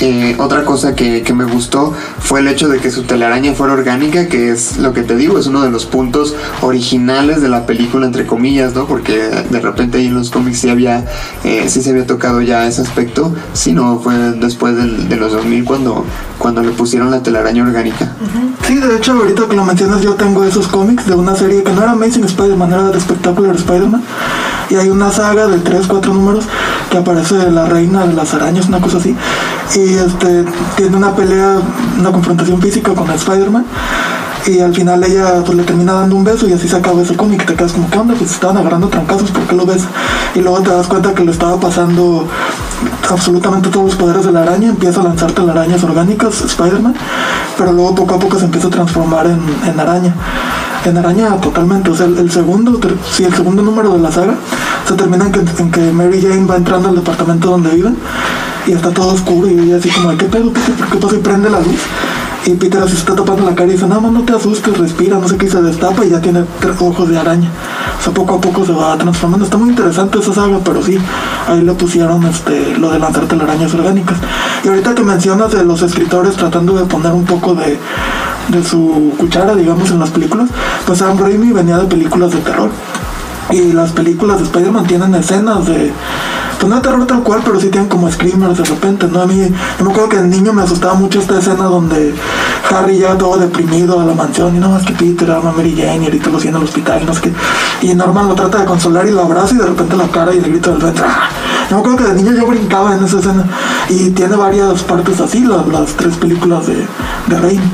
eh, 0.00 0.34
otra 0.38 0.64
cosa 0.64 0.94
que, 0.94 1.22
que 1.22 1.32
me 1.32 1.44
gustó 1.44 1.92
fue 2.18 2.40
el 2.40 2.48
hecho 2.48 2.68
de 2.68 2.78
que 2.80 2.90
su 2.90 3.04
telaraña 3.04 3.52
fuera 3.54 3.72
orgánica, 3.72 4.28
que 4.28 4.50
es 4.50 4.76
lo 4.78 4.92
que 4.92 5.02
te 5.02 5.16
digo, 5.16 5.38
es 5.38 5.46
uno 5.46 5.62
de 5.62 5.70
los 5.70 5.86
puntos 5.86 6.34
originales 6.62 7.40
de 7.40 7.48
la 7.48 7.66
película, 7.66 8.06
entre 8.06 8.26
comillas, 8.26 8.74
¿no? 8.74 8.86
Porque 8.86 9.16
de 9.50 9.60
repente 9.60 9.98
ahí 9.98 10.06
en 10.06 10.14
los 10.14 10.30
cómics 10.30 10.58
sí 10.58 10.68
había, 10.68 11.04
eh, 11.44 11.66
sí 11.68 11.82
se 11.82 11.90
había 11.90 12.06
tocado 12.06 12.42
ya 12.42 12.66
ese 12.66 12.82
aspecto, 12.82 13.34
si 13.54 13.72
no 13.72 13.98
fue 14.00 14.14
después 14.32 14.76
del- 14.76 15.08
de 15.08 15.16
los 15.16 15.32
2000 15.32 15.64
cuando, 15.64 16.04
cuando 16.38 16.62
le 16.62 16.70
pusieron 16.72 17.10
la 17.10 17.22
telaraña 17.22 17.62
orgánica. 17.64 18.12
Sí, 18.66 18.74
de 18.76 18.96
hecho, 18.96 19.12
ahorita 19.12 19.48
que 19.48 19.56
lo 19.56 19.64
mencionas, 19.64 20.02
yo 20.02 20.14
tengo 20.14 20.44
esos 20.44 20.66
cómics 20.68 21.06
de 21.06 21.14
una 21.14 21.34
serie 21.36 21.62
que 21.62 21.72
no 21.72 21.82
era 21.82 21.92
Amazing 21.92 22.24
Spider-Man, 22.24 22.72
era 22.72 22.90
de 22.90 23.00
Spectacular 23.00 23.54
Spider-Man. 23.56 24.02
Y 24.68 24.74
hay 24.74 24.88
una 24.88 25.12
saga 25.12 25.46
de 25.46 25.58
3, 25.58 25.86
4 25.86 26.12
números 26.12 26.44
que 26.90 26.98
aparece 26.98 27.50
la 27.50 27.66
reina 27.66 28.06
de 28.06 28.14
las 28.14 28.34
arañas, 28.34 28.66
una 28.66 28.80
cosa 28.80 28.98
así. 28.98 29.14
Y 29.74 29.94
este 29.94 30.44
tiene 30.76 30.96
una 30.96 31.14
pelea, 31.14 31.58
una 31.98 32.12
confrontación 32.12 32.60
física 32.60 32.92
con 32.92 33.10
Spider-Man. 33.10 33.64
Y 34.46 34.60
al 34.60 34.74
final 34.74 35.02
ella 35.02 35.42
pues 35.44 35.58
le 35.58 35.64
termina 35.64 35.92
dando 35.92 36.14
un 36.14 36.22
beso 36.22 36.46
y 36.48 36.52
así 36.52 36.68
se 36.68 36.76
acaba 36.76 37.02
ese 37.02 37.16
cómic. 37.16 37.44
Te 37.46 37.54
quedas 37.54 37.72
como, 37.72 37.90
¿qué 37.90 37.98
onda? 37.98 38.14
Pues 38.14 38.30
estaban 38.30 38.56
agarrando 38.56 38.88
trancazos, 38.88 39.30
¿por 39.30 39.42
qué 39.42 39.56
lo 39.56 39.66
ves? 39.66 39.82
Y 40.34 40.40
luego 40.40 40.60
te 40.60 40.70
das 40.70 40.86
cuenta 40.86 41.14
que 41.14 41.24
le 41.24 41.32
estaba 41.32 41.58
pasando 41.58 42.26
absolutamente 43.10 43.68
todos 43.68 43.86
los 43.86 43.94
poderes 43.96 44.24
de 44.24 44.32
la 44.32 44.42
araña. 44.42 44.68
Empieza 44.68 45.00
a 45.00 45.04
lanzar 45.04 45.32
telarañas 45.32 45.82
orgánicas, 45.84 46.40
Spider-Man. 46.42 46.94
Pero 47.56 47.72
luego 47.72 47.94
poco 47.94 48.14
a 48.14 48.18
poco 48.18 48.38
se 48.38 48.46
empieza 48.46 48.68
a 48.68 48.70
transformar 48.70 49.26
en, 49.26 49.40
en 49.68 49.80
araña. 49.80 50.14
En 50.84 50.96
araña 50.96 51.36
totalmente. 51.40 51.90
O 51.90 51.94
sea, 51.96 52.06
el, 52.06 52.30
segundo, 52.30 52.78
sí, 53.10 53.24
el 53.24 53.34
segundo 53.34 53.62
número 53.62 53.92
de 53.92 53.98
la 53.98 54.10
saga 54.10 54.34
se 54.86 54.94
termina 54.94 55.26
en 55.26 55.32
que, 55.32 55.70
que 55.70 55.92
Mary 55.92 56.20
Jane 56.22 56.46
va 56.46 56.56
entrando 56.56 56.88
al 56.88 56.96
departamento 56.96 57.50
donde 57.50 57.70
viven. 57.70 57.96
Y 58.66 58.72
está 58.72 58.90
todo 58.90 59.14
oscuro 59.14 59.48
y 59.48 59.58
ella 59.58 59.76
así 59.76 59.90
como, 59.90 60.16
¿qué 60.16 60.24
pedo, 60.24 60.52
Peter? 60.52 60.74
¿Por 60.74 60.88
qué 60.88 60.96
pasa? 60.98 61.14
Y 61.14 61.18
prende 61.18 61.48
la 61.48 61.60
luz. 61.60 61.80
Y 62.46 62.54
Peter 62.54 62.88
se 62.88 62.94
está 62.94 63.16
tapando 63.16 63.44
la 63.44 63.56
cara 63.56 63.68
y 63.68 63.72
dice, 63.72 63.88
no, 63.88 64.00
no, 64.00 64.08
no 64.12 64.22
te 64.22 64.32
asustes, 64.32 64.78
respira, 64.78 65.18
no 65.18 65.26
sé 65.26 65.36
qué, 65.36 65.50
se 65.50 65.60
destapa 65.60 66.04
y 66.04 66.10
ya 66.10 66.20
tiene 66.20 66.44
ojos 66.78 67.08
de 67.08 67.18
araña. 67.18 67.50
O 67.98 68.02
sea, 68.02 68.14
poco 68.14 68.36
a 68.36 68.40
poco 68.40 68.64
se 68.64 68.72
va 68.72 68.96
transformando. 68.96 69.44
Está 69.44 69.56
muy 69.56 69.70
interesante 69.70 70.20
esa 70.20 70.32
saga, 70.32 70.60
pero 70.64 70.80
sí, 70.80 70.96
ahí 71.48 71.62
le 71.62 71.72
pusieron 71.72 72.24
este, 72.24 72.78
lo 72.78 72.92
de 72.92 73.00
lanzar 73.00 73.26
telarañas 73.26 73.74
orgánicas. 73.74 74.16
Y 74.62 74.68
ahorita 74.68 74.94
que 74.94 75.02
mencionas 75.02 75.50
de 75.50 75.64
los 75.64 75.82
escritores 75.82 76.36
tratando 76.36 76.76
de 76.76 76.84
poner 76.84 77.12
un 77.12 77.24
poco 77.24 77.56
de, 77.56 77.80
de 78.48 78.64
su 78.64 79.12
cuchara, 79.18 79.56
digamos, 79.56 79.90
en 79.90 79.98
las 79.98 80.10
películas, 80.10 80.48
pues 80.86 81.00
Sam 81.00 81.18
Raimi 81.18 81.50
venía 81.52 81.78
de 81.78 81.86
películas 81.86 82.30
de 82.30 82.38
terror. 82.38 82.70
Y 83.50 83.72
las 83.72 83.90
películas 83.90 84.38
de 84.38 84.44
Spider-Man 84.44 84.86
tienen 84.86 85.14
escenas 85.16 85.66
de. 85.66 85.92
Pues 86.66 86.74
no 86.74 86.82
terror 86.82 87.06
tal 87.06 87.22
cual, 87.22 87.42
pero 87.44 87.60
sí 87.60 87.68
tienen 87.68 87.88
como 87.88 88.10
screamers 88.10 88.58
de 88.58 88.64
repente, 88.64 89.06
¿no? 89.06 89.20
A 89.20 89.26
mí, 89.28 89.36
yo 89.38 89.84
me 89.84 89.92
acuerdo 89.92 90.08
que 90.08 90.16
de 90.16 90.26
niño 90.26 90.52
me 90.52 90.62
asustaba 90.62 90.94
mucho 90.94 91.20
esta 91.20 91.38
escena 91.38 91.66
donde 91.66 92.12
Harry 92.68 92.98
ya 92.98 93.16
todo 93.16 93.36
deprimido 93.36 94.00
a 94.00 94.04
la 94.04 94.14
mansión 94.14 94.56
y 94.56 94.58
no, 94.58 94.76
es 94.76 94.84
que 94.84 94.92
Peter 94.94 95.30
ama 95.30 95.50
a 95.50 95.52
Mary 95.52 95.76
Jane 95.78 95.98
y 95.98 96.04
ahorita 96.06 96.28
lo 96.28 96.38
sigue 96.40 96.50
en 96.50 96.56
el 96.56 96.64
hospital 96.64 97.02
y 97.02 97.06
no 97.06 97.14
sé 97.14 97.20
qué. 97.20 97.32
Y 97.86 97.94
Norman 97.94 98.26
lo 98.26 98.34
trata 98.34 98.58
de 98.58 98.64
consolar 98.64 99.06
y 99.06 99.12
lo 99.12 99.20
abraza 99.20 99.54
y 99.54 99.58
de 99.58 99.66
repente 99.66 99.96
la 99.96 100.08
cara 100.08 100.34
y 100.34 100.40
le 100.40 100.48
grita 100.48 100.70
del 100.72 100.80
frente. 100.80 101.02
¡Ah! 101.04 101.28
Yo 101.70 101.76
me 101.76 101.82
acuerdo 101.82 101.98
que 101.98 102.12
de 102.12 102.20
niño 102.20 102.36
yo 102.36 102.46
brincaba 102.48 102.96
en 102.96 103.04
esa 103.04 103.20
escena 103.20 103.44
y 103.88 104.10
tiene 104.10 104.34
varias 104.34 104.82
partes 104.82 105.20
así, 105.20 105.44
las, 105.44 105.68
las 105.68 105.92
tres 105.92 106.16
películas 106.16 106.66
de, 106.66 106.84
de 107.28 107.38
Raimi. 107.38 107.70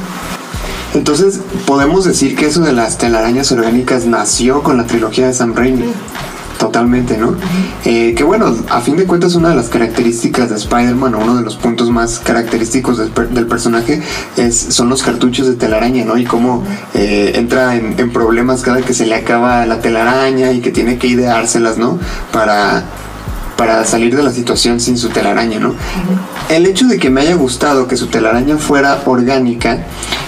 Entonces, 0.92 1.40
podemos 1.66 2.04
decir 2.04 2.36
que 2.36 2.44
eso 2.44 2.60
de 2.60 2.74
las 2.74 2.98
telarañas 2.98 3.50
orgánicas 3.52 4.04
nació 4.04 4.62
con 4.62 4.76
la 4.76 4.84
trilogía 4.84 5.28
de 5.28 5.32
Sam 5.32 5.54
Raimi. 5.56 5.94
Totalmente, 6.62 7.18
¿no? 7.18 7.34
Eh, 7.84 8.14
que 8.16 8.22
bueno, 8.22 8.54
a 8.70 8.80
fin 8.80 8.96
de 8.96 9.04
cuentas 9.04 9.34
una 9.34 9.48
de 9.48 9.56
las 9.56 9.68
características 9.68 10.48
de 10.48 10.54
Spider-Man, 10.54 11.12
o 11.16 11.18
uno 11.18 11.34
de 11.34 11.42
los 11.42 11.56
puntos 11.56 11.90
más 11.90 12.20
característicos 12.20 12.98
del, 12.98 13.08
per- 13.08 13.30
del 13.30 13.48
personaje, 13.48 14.00
es, 14.36 14.56
son 14.70 14.88
los 14.88 15.02
cartuchos 15.02 15.48
de 15.48 15.54
telaraña, 15.54 16.04
¿no? 16.04 16.16
Y 16.16 16.24
cómo 16.24 16.62
eh, 16.94 17.32
entra 17.34 17.74
en, 17.74 17.98
en 17.98 18.12
problemas 18.12 18.62
cada 18.62 18.80
que 18.82 18.94
se 18.94 19.06
le 19.06 19.16
acaba 19.16 19.66
la 19.66 19.80
telaraña 19.80 20.52
y 20.52 20.60
que 20.60 20.70
tiene 20.70 20.98
que 20.98 21.08
ideárselas, 21.08 21.78
¿no? 21.78 21.98
Para, 22.30 22.84
para 23.56 23.84
salir 23.84 24.14
de 24.14 24.22
la 24.22 24.30
situación 24.30 24.78
sin 24.78 24.96
su 24.96 25.08
telaraña, 25.08 25.58
¿no? 25.58 25.74
El 26.48 26.64
hecho 26.66 26.86
de 26.86 26.98
que 26.98 27.10
me 27.10 27.22
haya 27.22 27.34
gustado 27.34 27.88
que 27.88 27.96
su 27.96 28.06
telaraña 28.06 28.56
fuera 28.56 29.02
orgánica 29.04 29.84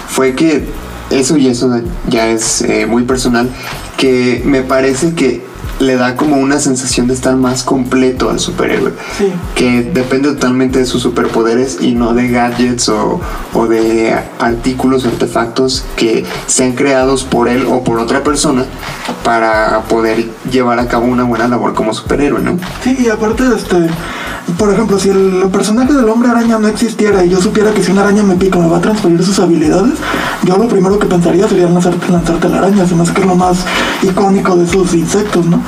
fue 0.09 0.35
que 0.35 0.65
eso 1.11 1.37
y 1.37 1.47
eso 1.47 1.79
ya 2.09 2.27
es 2.27 2.61
eh, 2.61 2.85
muy 2.87 3.03
personal, 3.03 3.49
que 3.95 4.41
me 4.43 4.63
parece 4.63 5.13
que 5.13 5.54
le 5.79 5.95
da 5.97 6.15
como 6.15 6.37
una 6.37 6.59
sensación 6.59 7.07
de 7.07 7.13
estar 7.13 7.35
más 7.35 7.63
completo 7.63 8.29
al 8.29 8.39
superhéroe, 8.39 8.93
Sí. 9.17 9.31
que 9.55 9.83
depende 9.83 10.29
totalmente 10.29 10.79
de 10.79 10.85
sus 10.85 11.01
superpoderes 11.01 11.77
y 11.81 11.93
no 11.93 12.13
de 12.13 12.29
gadgets 12.29 12.87
o, 12.89 13.19
o 13.53 13.67
de 13.67 14.15
artículos 14.39 15.05
o 15.05 15.09
artefactos 15.09 15.83
que 15.97 16.23
sean 16.47 16.73
creados 16.73 17.23
por 17.25 17.49
él 17.49 17.65
o 17.69 17.83
por 17.83 17.99
otra 17.99 18.23
persona 18.23 18.65
para 19.23 19.81
poder 19.89 20.29
llevar 20.51 20.79
a 20.79 20.87
cabo 20.87 21.05
una 21.07 21.23
buena 21.23 21.47
labor 21.47 21.73
como 21.73 21.93
superhéroe, 21.93 22.41
¿no? 22.41 22.57
Sí, 22.83 22.95
y 23.05 23.09
aparte, 23.09 23.43
este, 23.55 23.77
por 24.53 24.71
ejemplo, 24.71 24.99
si 24.99 25.09
el 25.09 25.49
personaje 25.51 25.93
del 25.93 26.07
hombre 26.07 26.29
araña 26.29 26.59
no 26.59 26.67
existiera 26.67 27.25
y 27.25 27.29
yo 27.29 27.41
supiera 27.41 27.73
que 27.73 27.83
si 27.83 27.91
una 27.91 28.01
araña 28.01 28.21
me 28.21 28.35
pica 28.35 28.59
me 28.59 28.67
va 28.67 28.77
a 28.77 28.81
transferir 28.81 29.23
sus 29.23 29.39
habilidades, 29.39 29.93
yo 30.43 30.57
lo 30.57 30.67
primero 30.67 30.99
que 30.99 31.07
pensaría 31.07 31.47
sería 31.47 31.67
lanzar, 31.67 31.95
lanzarte 32.09 32.49
la 32.49 32.59
araña, 32.59 32.85
se 32.85 32.95
que 33.13 33.21
es 33.21 33.27
lo 33.27 33.35
más 33.35 33.65
icónico 34.03 34.55
de 34.55 34.65
esos 34.65 34.93
insectos, 34.93 35.45
¿no? 35.47 35.61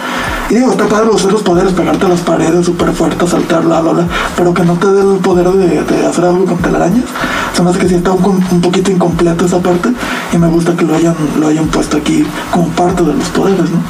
Y 0.50 0.56
digo, 0.56 0.72
está 0.72 0.86
padre 0.86 1.10
usar 1.10 1.32
los 1.32 1.42
poderes, 1.42 1.74
pegarte 1.74 2.06
a 2.06 2.10
las 2.10 2.22
paredes 2.22 2.66
súper 2.66 2.92
fuerte, 2.94 3.28
saltar, 3.28 3.66
la, 3.66 3.82
la, 3.82 3.94
la, 3.94 4.08
pero 4.36 4.54
que 4.54 4.64
no 4.64 4.74
te 4.76 4.88
dé 4.88 5.02
el 5.02 5.20
poder 5.20 5.50
de, 5.50 6.06
hacer 6.06 6.26
algo 6.26 6.46
con 6.46 6.58
telarañas, 6.60 7.06
se 7.54 7.64
me 7.64 7.72
hace 7.72 7.80
que 7.80 7.90
sí 7.90 7.96
está 7.96 8.12
un, 8.12 8.44
un 8.52 8.62
poquito 8.62 8.92
incompleto 8.92 9.46
esa 9.46 9.60
parte 9.60 9.90
y 10.32 10.38
me 10.38 10.48
gusta 10.48 10.76
que 10.76 10.86
lo 10.86 10.96
hayan, 10.96 11.16
lo 11.40 11.48
hayan 11.48 11.68
puesto 11.68 11.98
aquí 11.98 12.26
como 12.52 12.68
parte 12.70 13.04
de 13.04 13.14
los 13.14 13.28
poderes, 13.30 13.70
¿no? 13.72 13.82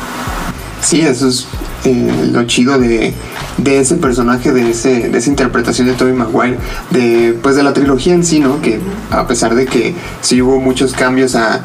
Sí, 0.81 1.01
eso 1.01 1.27
es 1.27 1.47
eh, 1.83 2.29
lo 2.31 2.43
chido 2.45 2.77
de, 2.79 3.13
de 3.57 3.79
ese 3.79 3.95
personaje, 3.95 4.51
de, 4.51 4.69
ese, 4.69 5.09
de 5.09 5.17
esa 5.17 5.29
interpretación 5.29 5.87
de 5.87 5.93
Tobey 5.93 6.13
Maguire, 6.13 6.57
de, 6.91 7.37
pues 7.41 7.55
de 7.55 7.63
la 7.63 7.73
trilogía 7.73 8.13
en 8.13 8.23
sí, 8.23 8.39
¿no? 8.39 8.61
Que 8.61 8.79
a 9.11 9.27
pesar 9.27 9.55
de 9.55 9.65
que 9.65 9.95
sí 10.21 10.41
hubo 10.41 10.59
muchos 10.59 10.93
cambios 10.93 11.35
a, 11.35 11.61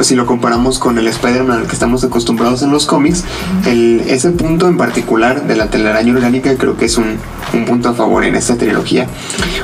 si 0.00 0.16
lo 0.16 0.26
comparamos 0.26 0.78
con 0.78 0.98
el 0.98 1.06
Spider-Man 1.06 1.60
al 1.60 1.66
que 1.66 1.72
estamos 1.72 2.04
acostumbrados 2.04 2.62
en 2.62 2.70
los 2.70 2.86
cómics, 2.86 3.24
el, 3.66 4.02
ese 4.06 4.30
punto 4.30 4.68
en 4.68 4.76
particular 4.76 5.46
de 5.46 5.56
la 5.56 5.70
telaraña 5.70 6.12
orgánica 6.12 6.54
creo 6.56 6.76
que 6.76 6.84
es 6.84 6.98
un, 6.98 7.16
un 7.54 7.64
punto 7.64 7.88
a 7.88 7.94
favor 7.94 8.24
en 8.24 8.34
esta 8.34 8.56
trilogía. 8.56 9.06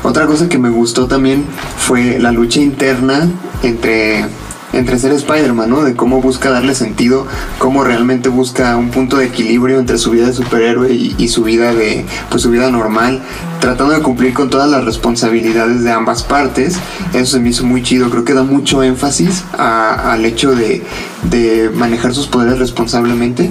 Otra 0.02 0.26
cosa 0.26 0.48
que 0.48 0.58
me 0.58 0.70
gustó 0.70 1.06
también 1.06 1.44
fue 1.76 2.18
la 2.18 2.32
lucha 2.32 2.60
interna 2.60 3.28
entre 3.62 4.24
entre 4.72 4.98
ser 4.98 5.12
Spider-Man, 5.12 5.70
¿no? 5.70 5.82
De 5.82 5.94
cómo 5.94 6.20
busca 6.20 6.50
darle 6.50 6.74
sentido, 6.74 7.26
cómo 7.58 7.84
realmente 7.84 8.28
busca 8.28 8.76
un 8.76 8.90
punto 8.90 9.16
de 9.16 9.26
equilibrio 9.26 9.78
entre 9.78 9.98
su 9.98 10.10
vida 10.10 10.26
de 10.26 10.32
superhéroe 10.34 10.92
y, 10.92 11.14
y 11.18 11.28
su 11.28 11.42
vida 11.42 11.74
de, 11.74 12.04
pues 12.30 12.42
su 12.42 12.50
vida 12.50 12.70
normal, 12.70 13.22
tratando 13.60 13.94
de 13.94 14.00
cumplir 14.02 14.34
con 14.34 14.50
todas 14.50 14.70
las 14.70 14.84
responsabilidades 14.84 15.82
de 15.84 15.90
ambas 15.90 16.22
partes. 16.22 16.78
Eso 17.14 17.36
se 17.36 17.40
me 17.40 17.48
hizo 17.50 17.64
muy 17.64 17.82
chido, 17.82 18.10
creo 18.10 18.24
que 18.24 18.34
da 18.34 18.42
mucho 18.42 18.82
énfasis 18.82 19.44
a- 19.56 20.12
al 20.12 20.24
hecho 20.24 20.54
de, 20.54 20.82
de 21.30 21.70
manejar 21.74 22.14
sus 22.14 22.26
poderes 22.26 22.58
responsablemente. 22.58 23.50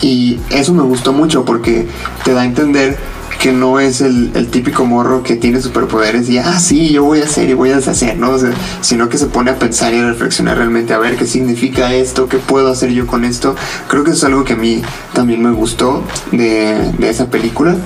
Y 0.00 0.38
eso 0.50 0.74
me 0.74 0.82
gustó 0.82 1.12
mucho 1.12 1.44
porque 1.44 1.86
te 2.24 2.32
da 2.34 2.42
a 2.42 2.44
entender 2.44 2.98
que 3.44 3.52
no 3.52 3.78
es 3.78 4.00
el, 4.00 4.30
el 4.34 4.46
típico 4.48 4.86
morro 4.86 5.22
que 5.22 5.36
tiene 5.36 5.60
superpoderes 5.60 6.30
y, 6.30 6.38
ah, 6.38 6.58
sí, 6.58 6.88
yo 6.88 7.04
voy 7.04 7.20
a 7.20 7.24
hacer 7.24 7.46
y 7.50 7.52
voy 7.52 7.72
a 7.72 7.76
deshacer, 7.76 8.16
¿no? 8.16 8.30
O 8.30 8.38
sea, 8.38 8.50
sino 8.80 9.10
que 9.10 9.18
se 9.18 9.26
pone 9.26 9.50
a 9.50 9.58
pensar 9.58 9.92
y 9.92 9.98
a 9.98 10.06
reflexionar 10.06 10.56
realmente, 10.56 10.94
a 10.94 10.98
ver 10.98 11.16
qué 11.18 11.26
significa 11.26 11.92
esto, 11.92 12.26
qué 12.26 12.38
puedo 12.38 12.70
hacer 12.72 12.92
yo 12.92 13.06
con 13.06 13.22
esto. 13.22 13.54
Creo 13.88 14.02
que 14.02 14.12
eso 14.12 14.20
es 14.20 14.24
algo 14.24 14.44
que 14.44 14.54
a 14.54 14.56
mí 14.56 14.80
también 15.12 15.42
me 15.42 15.50
gustó 15.50 16.02
de, 16.32 16.90
de 16.96 17.10
esa 17.10 17.26
película. 17.28 17.76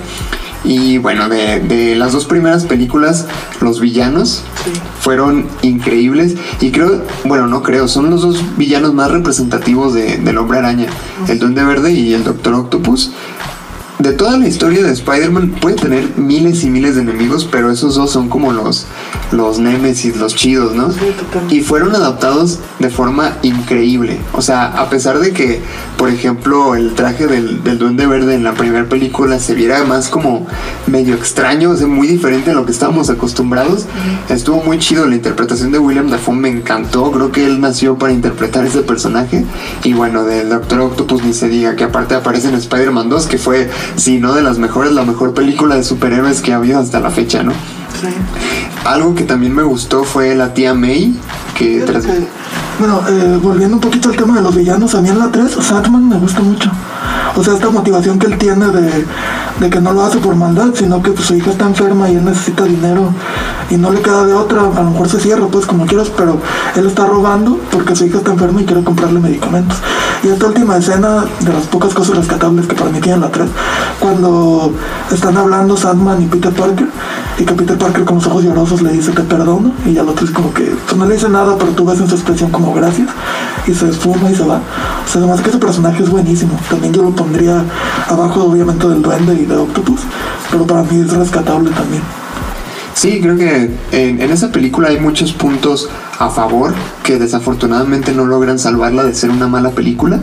Y 0.63 0.97
bueno, 0.97 1.27
de, 1.27 1.59
de 1.59 1.95
las 1.97 2.13
dos 2.13 2.23
primeras 2.23 2.63
películas, 2.63 3.25
los 3.59 3.81
villanos 3.81 4.43
fueron 5.01 5.45
increíbles. 5.61 6.35
Y 6.61 6.71
creo, 6.71 7.03
bueno, 7.25 7.47
no 7.47 7.63
creo, 7.63 7.89
son 7.89 8.09
los 8.09 8.21
dos 8.21 8.41
villanos 8.57 8.93
más 8.93 9.11
representativos 9.11 9.93
de- 9.93 10.19
del 10.19 10.37
hombre 10.37 10.59
araña, 10.59 10.87
el 11.27 11.37
duende 11.37 11.65
verde 11.65 11.91
y 11.91 12.13
el 12.13 12.23
doctor 12.23 12.53
octopus. 12.53 13.11
De 13.99 14.13
toda 14.13 14.37
la 14.37 14.47
historia 14.47 14.81
de 14.81 14.93
Spider-Man 14.93 15.55
puede 15.59 15.75
tener 15.75 16.17
miles 16.17 16.63
y 16.63 16.69
miles 16.69 16.95
de 16.95 17.01
enemigos, 17.01 17.47
pero 17.51 17.69
esos 17.69 17.95
dos 17.95 18.09
son 18.09 18.29
como 18.29 18.53
los, 18.53 18.85
los 19.33 19.59
némesis, 19.59 20.15
los 20.15 20.35
chidos, 20.35 20.73
¿no? 20.73 20.89
Sí. 20.93 20.99
Y 21.49 21.59
fueron 21.59 21.93
adaptados 21.93 22.59
de 22.79 22.89
forma 22.89 23.37
increíble. 23.41 24.17
O 24.31 24.41
sea, 24.41 24.67
a 24.67 24.89
pesar 24.89 25.19
de 25.19 25.33
que, 25.33 25.59
por 25.97 26.09
ejemplo, 26.09 26.75
el 26.75 26.93
traje 26.95 27.27
del, 27.27 27.61
del 27.61 27.77
Duende 27.77 28.07
Verde 28.07 28.35
en 28.35 28.45
la 28.45 28.53
primera 28.53 28.87
película 28.87 29.37
se 29.37 29.53
viera 29.53 29.83
más 29.83 30.07
como 30.07 30.47
medio 30.87 31.13
extraño, 31.15 31.71
o 31.71 31.75
sea, 31.75 31.87
muy 31.87 32.07
diferente 32.07 32.51
a 32.51 32.53
lo 32.53 32.65
que 32.65 32.71
estábamos 32.71 33.09
acostumbrados, 33.09 33.85
estuvo 34.29 34.63
muy 34.63 34.79
chido. 34.79 35.07
La 35.07 35.15
interpretación 35.15 35.73
de 35.73 35.79
William 35.79 36.09
Dafoe 36.09 36.35
me 36.35 36.49
encantó. 36.49 37.11
Creo 37.11 37.33
que 37.33 37.45
él 37.45 37.59
nació 37.59 37.97
para 37.97 38.13
interpretar 38.13 38.65
ese 38.65 38.81
personaje. 38.81 39.43
Y 39.83 39.91
bueno, 39.91 40.23
del 40.23 40.47
Doctor 40.47 40.79
Octopus 40.79 41.21
ni 41.23 41.33
se 41.33 41.49
diga, 41.49 41.75
que 41.75 41.83
aparte 41.83 42.15
aparece 42.15 42.47
en 42.47 42.55
Spider-Man 42.55 43.09
2, 43.09 43.27
que 43.27 43.37
fue, 43.37 43.69
si 43.95 44.19
no 44.19 44.33
de 44.33 44.41
las 44.41 44.59
mejores, 44.59 44.93
la 44.93 45.03
mejor 45.03 45.33
película 45.33 45.75
de 45.75 45.83
superhéroes 45.83 46.41
que 46.41 46.53
ha 46.53 46.57
habido 46.57 46.79
hasta 46.79 46.99
la 46.99 47.09
fecha, 47.09 47.43
¿no? 47.43 47.51
Sí. 47.51 48.07
Algo 48.85 49.15
que 49.15 49.23
también 49.23 49.53
me 49.53 49.63
gustó 49.63 50.03
fue 50.03 50.35
la 50.35 50.53
tía 50.53 50.73
May, 50.73 51.15
que 51.55 51.81
Fíjate 51.81 51.91
tras... 51.91 52.05
que, 52.05 52.27
bueno, 52.79 53.01
eh, 53.09 53.39
volviendo 53.41 53.75
un 53.75 53.81
poquito 53.81 54.09
al 54.09 54.15
tema 54.15 54.35
de 54.35 54.41
los 54.41 54.55
villanos, 54.55 54.95
a 54.95 55.01
mí 55.01 55.09
en 55.09 55.19
la 55.19 55.29
3, 55.29 55.51
Sandman 55.59 56.07
me 56.07 56.17
gusta 56.17 56.39
mucho. 56.41 56.71
O 57.35 57.43
sea, 57.43 57.53
esta 57.53 57.69
motivación 57.69 58.19
que 58.19 58.27
él 58.27 58.37
tiene 58.37 58.67
de, 58.67 59.05
de 59.59 59.69
que 59.69 59.81
no 59.81 59.93
lo 59.93 60.03
hace 60.03 60.17
por 60.19 60.35
maldad, 60.35 60.69
sino 60.73 61.01
que 61.01 61.11
pues, 61.11 61.27
su 61.27 61.35
hija 61.35 61.51
está 61.51 61.65
enferma 61.65 62.09
y 62.09 62.15
él 62.15 62.25
necesita 62.25 62.63
dinero 62.63 63.13
y 63.69 63.77
no 63.77 63.91
le 63.91 64.01
queda 64.01 64.25
de 64.25 64.33
otra. 64.33 64.61
A 64.61 64.83
lo 64.83 64.91
mejor 64.91 65.09
se 65.09 65.19
cierra, 65.19 65.47
pues 65.47 65.65
como 65.65 65.85
quieras, 65.85 66.11
pero 66.15 66.39
él 66.75 66.87
está 66.87 67.05
robando 67.05 67.59
porque 67.71 67.95
su 67.95 68.05
hija 68.05 68.17
está 68.17 68.31
enferma 68.31 68.61
y 68.61 68.65
quiere 68.65 68.83
comprarle 68.83 69.19
medicamentos. 69.19 69.77
Y 70.23 70.27
esta 70.27 70.47
última 70.47 70.77
escena, 70.77 71.25
de 71.39 71.53
las 71.53 71.63
pocas 71.67 71.93
cosas 71.93 72.17
rescatables 72.17 72.67
que 72.67 72.75
para 72.75 72.89
mí 72.89 72.99
tiene 72.99 73.19
la 73.19 73.29
3, 73.29 73.47
cuando 73.99 74.73
están 75.11 75.37
hablando 75.37 75.77
Sandman 75.77 76.21
y 76.21 76.25
Peter 76.25 76.53
Parker, 76.53 76.87
y 77.37 77.45
que 77.45 77.53
Peter 77.53 77.77
Parker 77.77 78.03
con 78.03 78.15
los 78.17 78.27
ojos 78.27 78.43
llorosos 78.43 78.81
le 78.81 78.91
dice 78.91 79.11
te 79.11 79.21
perdono, 79.21 79.71
y 79.85 79.93
ya 79.93 80.01
el 80.01 80.09
otro 80.09 80.25
es 80.25 80.31
como 80.31 80.53
que 80.53 80.75
pues, 80.85 80.97
no 80.97 81.05
le 81.05 81.15
dice 81.15 81.29
nada, 81.29 81.55
pero 81.57 81.71
tú 81.71 81.85
ves 81.85 82.01
en 82.01 82.09
su 82.09 82.15
expresión 82.15 82.51
como 82.51 82.73
gracias, 82.73 83.07
y 83.67 83.73
se 83.73 83.89
esfuma 83.89 84.29
y 84.29 84.35
se 84.35 84.43
va. 84.43 84.57
O 84.57 85.07
sea, 85.07 85.21
además 85.21 85.41
que 85.41 85.49
ese 85.49 85.59
personaje 85.59 86.03
es 86.03 86.09
buenísimo. 86.09 86.59
También 86.69 86.93
yo 86.93 87.03
lo 87.03 87.11
pondría 87.11 87.63
abajo, 88.07 88.45
obviamente, 88.45 88.87
del 88.87 89.01
duende 89.01 89.33
y 89.33 89.45
de 89.45 89.55
Octopus, 89.55 90.01
pero 90.51 90.65
para 90.65 90.83
mí 90.83 91.01
es 91.01 91.11
rescatable 91.11 91.69
también. 91.71 92.03
Sí, 92.93 93.21
creo 93.21 93.37
que 93.37 93.71
en, 93.91 94.21
en 94.21 94.31
esa 94.31 94.51
película 94.51 94.89
hay 94.89 94.99
muchos 94.99 95.31
puntos 95.31 95.89
a 96.19 96.29
favor 96.29 96.73
que 97.03 97.17
desafortunadamente 97.17 98.13
no 98.13 98.25
logran 98.25 98.59
salvarla 98.59 99.03
de 99.03 99.15
ser 99.15 99.29
una 99.29 99.47
mala 99.47 99.71
película. 99.71 100.19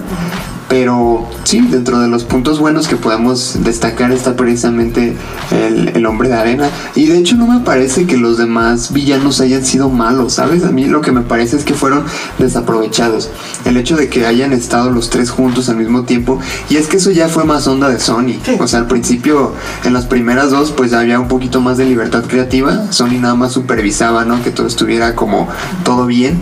Pero 0.68 1.28
sí, 1.44 1.60
dentro 1.60 2.00
de 2.00 2.08
los 2.08 2.24
puntos 2.24 2.58
buenos 2.58 2.88
que 2.88 2.96
podemos 2.96 3.58
destacar 3.62 4.10
está 4.10 4.34
precisamente 4.34 5.16
el, 5.52 5.92
el 5.94 6.06
hombre 6.06 6.28
de 6.28 6.34
arena. 6.34 6.70
Y 6.96 7.06
de 7.06 7.18
hecho 7.18 7.36
no 7.36 7.46
me 7.46 7.60
parece 7.60 8.06
que 8.06 8.16
los 8.16 8.36
demás 8.36 8.92
villanos 8.92 9.40
hayan 9.40 9.64
sido 9.64 9.88
malos, 9.90 10.34
¿sabes? 10.34 10.64
A 10.64 10.72
mí 10.72 10.86
lo 10.86 11.02
que 11.02 11.12
me 11.12 11.20
parece 11.20 11.56
es 11.56 11.64
que 11.64 11.74
fueron 11.74 12.04
desaprovechados. 12.38 13.30
El 13.64 13.76
hecho 13.76 13.96
de 13.96 14.08
que 14.08 14.26
hayan 14.26 14.52
estado 14.52 14.90
los 14.90 15.08
tres 15.08 15.30
juntos 15.30 15.68
al 15.68 15.76
mismo 15.76 16.02
tiempo. 16.02 16.40
Y 16.68 16.76
es 16.76 16.88
que 16.88 16.96
eso 16.96 17.12
ya 17.12 17.28
fue 17.28 17.44
más 17.44 17.66
onda 17.68 17.88
de 17.88 18.00
Sony. 18.00 18.40
Sí. 18.44 18.56
O 18.58 18.66
sea, 18.66 18.80
al 18.80 18.86
principio, 18.88 19.52
en 19.84 19.92
las 19.92 20.06
primeras 20.06 20.50
dos, 20.50 20.72
pues 20.72 20.92
había 20.92 21.20
un 21.20 21.28
poquito 21.28 21.60
más 21.60 21.78
de 21.78 21.84
libertad 21.84 22.24
creativa. 22.26 22.92
Sony 22.92 23.20
nada 23.20 23.36
más 23.36 23.52
supervisaba, 23.52 24.24
¿no? 24.24 24.42
Que 24.42 24.50
todo 24.50 24.66
estuviera 24.66 25.14
como 25.14 25.48
todo 25.84 26.06
bien. 26.06 26.40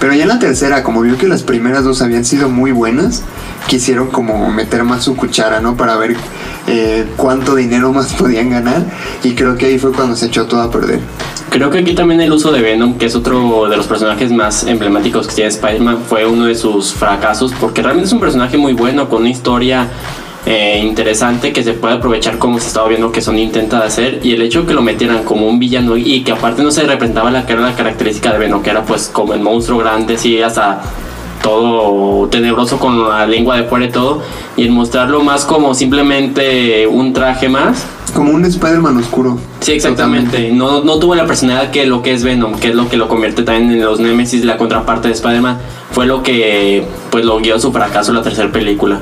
Pero 0.00 0.12
ya 0.12 0.24
en 0.24 0.28
la 0.28 0.38
tercera, 0.38 0.82
como 0.82 1.00
vio 1.00 1.16
que 1.16 1.28
las 1.28 1.42
primeras 1.42 1.84
dos 1.84 2.02
habían 2.02 2.24
sido 2.26 2.50
muy 2.50 2.72
buenas, 2.72 3.22
quisieron 3.66 4.08
como 4.08 4.50
meter 4.50 4.84
más 4.84 5.04
su 5.04 5.16
cuchara, 5.16 5.60
¿no? 5.60 5.76
Para 5.76 5.96
ver 5.96 6.16
eh, 6.66 7.06
cuánto 7.16 7.54
dinero 7.54 7.92
más 7.92 8.12
podían 8.18 8.50
ganar. 8.50 8.84
Y 9.22 9.34
creo 9.34 9.56
que 9.56 9.66
ahí 9.66 9.78
fue 9.78 9.92
cuando 9.92 10.16
se 10.16 10.26
echó 10.26 10.46
todo 10.46 10.62
a 10.62 10.70
perder. 10.70 11.00
Creo 11.50 11.70
que 11.70 11.78
aquí 11.78 11.94
también 11.94 12.20
el 12.20 12.32
uso 12.32 12.50
de 12.50 12.60
Venom, 12.60 12.98
que 12.98 13.06
es 13.06 13.14
otro 13.14 13.68
de 13.68 13.76
los 13.76 13.86
personajes 13.86 14.32
más 14.32 14.64
emblemáticos 14.64 15.28
que 15.28 15.34
tiene 15.34 15.50
Spider-Man, 15.50 15.98
fue 16.08 16.26
uno 16.26 16.46
de 16.46 16.56
sus 16.56 16.92
fracasos, 16.92 17.52
porque 17.60 17.80
realmente 17.80 18.08
es 18.08 18.12
un 18.12 18.18
personaje 18.18 18.56
muy 18.56 18.72
bueno, 18.72 19.08
con 19.08 19.20
una 19.20 19.30
historia 19.30 19.88
eh, 20.46 20.80
interesante 20.82 21.52
que 21.52 21.62
se 21.62 21.74
puede 21.74 21.94
aprovechar 21.94 22.38
como 22.38 22.58
se 22.58 22.66
estaba 22.66 22.88
viendo 22.88 23.12
que 23.12 23.22
Sony 23.22 23.38
intenta 23.38 23.84
hacer, 23.84 24.18
y 24.24 24.32
el 24.32 24.42
hecho 24.42 24.62
de 24.62 24.66
que 24.66 24.74
lo 24.74 24.82
metieran 24.82 25.22
como 25.22 25.46
un 25.46 25.60
villano 25.60 25.96
y 25.96 26.24
que 26.24 26.32
aparte 26.32 26.60
no 26.64 26.72
se 26.72 26.82
representaba 26.82 27.30
la 27.30 27.46
que 27.46 27.52
era 27.52 27.62
la 27.62 27.76
característica 27.76 28.32
de 28.32 28.38
Venom, 28.38 28.60
que 28.60 28.70
era 28.70 28.82
pues 28.84 29.08
como 29.12 29.32
el 29.32 29.40
monstruo 29.40 29.78
grande, 29.78 30.18
sí, 30.18 30.42
hasta 30.42 30.82
todo 31.44 32.26
tenebroso 32.28 32.78
con 32.78 33.06
la 33.06 33.26
lengua 33.26 33.58
de 33.58 33.64
fuera 33.64 33.84
y 33.84 33.90
todo, 33.90 34.22
y 34.56 34.62
el 34.62 34.70
mostrarlo 34.70 35.22
más 35.22 35.44
como 35.44 35.74
simplemente 35.74 36.86
un 36.86 37.12
traje 37.12 37.50
más. 37.50 37.86
Como 38.14 38.30
un 38.30 38.44
Spider-Man 38.46 38.96
oscuro. 38.96 39.38
Sí, 39.60 39.72
exactamente. 39.72 40.50
No, 40.52 40.82
no 40.82 40.98
tuvo 40.98 41.14
la 41.14 41.26
personalidad 41.26 41.70
que 41.70 41.84
lo 41.84 42.00
que 42.00 42.12
es 42.14 42.24
Venom, 42.24 42.54
que 42.58 42.68
es 42.68 42.74
lo 42.74 42.88
que 42.88 42.96
lo 42.96 43.08
convierte 43.08 43.42
también 43.42 43.72
en 43.72 43.84
los 43.84 44.00
Nemesis, 44.00 44.44
la 44.44 44.56
contraparte 44.56 45.08
de 45.08 45.14
Spider-Man. 45.14 45.58
Fue 45.94 46.06
lo 46.06 46.24
que 46.24 46.84
pues 47.10 47.24
lo 47.24 47.38
guió 47.38 47.54
a 47.54 47.60
su 47.60 47.70
fracaso 47.70 48.10
en 48.10 48.16
la 48.16 48.22
tercera 48.22 48.50
película. 48.50 49.00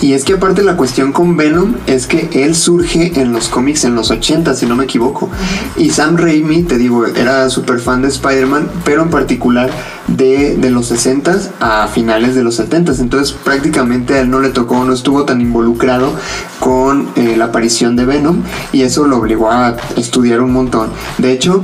Y 0.00 0.14
es 0.14 0.24
que 0.24 0.32
aparte 0.32 0.64
la 0.64 0.76
cuestión 0.76 1.12
con 1.12 1.36
Venom 1.36 1.76
es 1.86 2.08
que 2.08 2.28
él 2.32 2.56
surge 2.56 3.20
en 3.20 3.32
los 3.32 3.48
cómics 3.48 3.84
en 3.84 3.94
los 3.94 4.10
80, 4.10 4.52
si 4.56 4.66
no 4.66 4.74
me 4.74 4.82
equivoco. 4.82 5.30
Y 5.76 5.90
Sam 5.90 6.16
Raimi, 6.16 6.64
te 6.64 6.76
digo, 6.76 7.06
era 7.06 7.48
súper 7.48 7.78
fan 7.78 8.02
de 8.02 8.08
Spider-Man, 8.08 8.68
pero 8.84 9.02
en 9.02 9.10
particular 9.10 9.70
de, 10.08 10.56
de 10.56 10.70
los 10.70 10.86
60 10.86 11.52
a 11.60 11.86
finales 11.86 12.34
de 12.34 12.42
los 12.42 12.56
70. 12.56 12.94
Entonces 12.98 13.32
prácticamente 13.32 14.14
a 14.14 14.22
él 14.22 14.30
no 14.30 14.40
le 14.40 14.48
tocó, 14.48 14.84
no 14.84 14.92
estuvo 14.92 15.24
tan 15.24 15.40
involucrado 15.40 16.12
con 16.58 17.10
eh, 17.14 17.36
la 17.36 17.44
aparición 17.44 17.94
de 17.94 18.04
Venom 18.04 18.42
y 18.72 18.82
eso 18.82 19.06
lo 19.06 19.18
obligó 19.18 19.52
a 19.52 19.76
estudiar 19.96 20.40
un 20.40 20.52
montón. 20.52 20.90
De 21.18 21.30
hecho, 21.30 21.62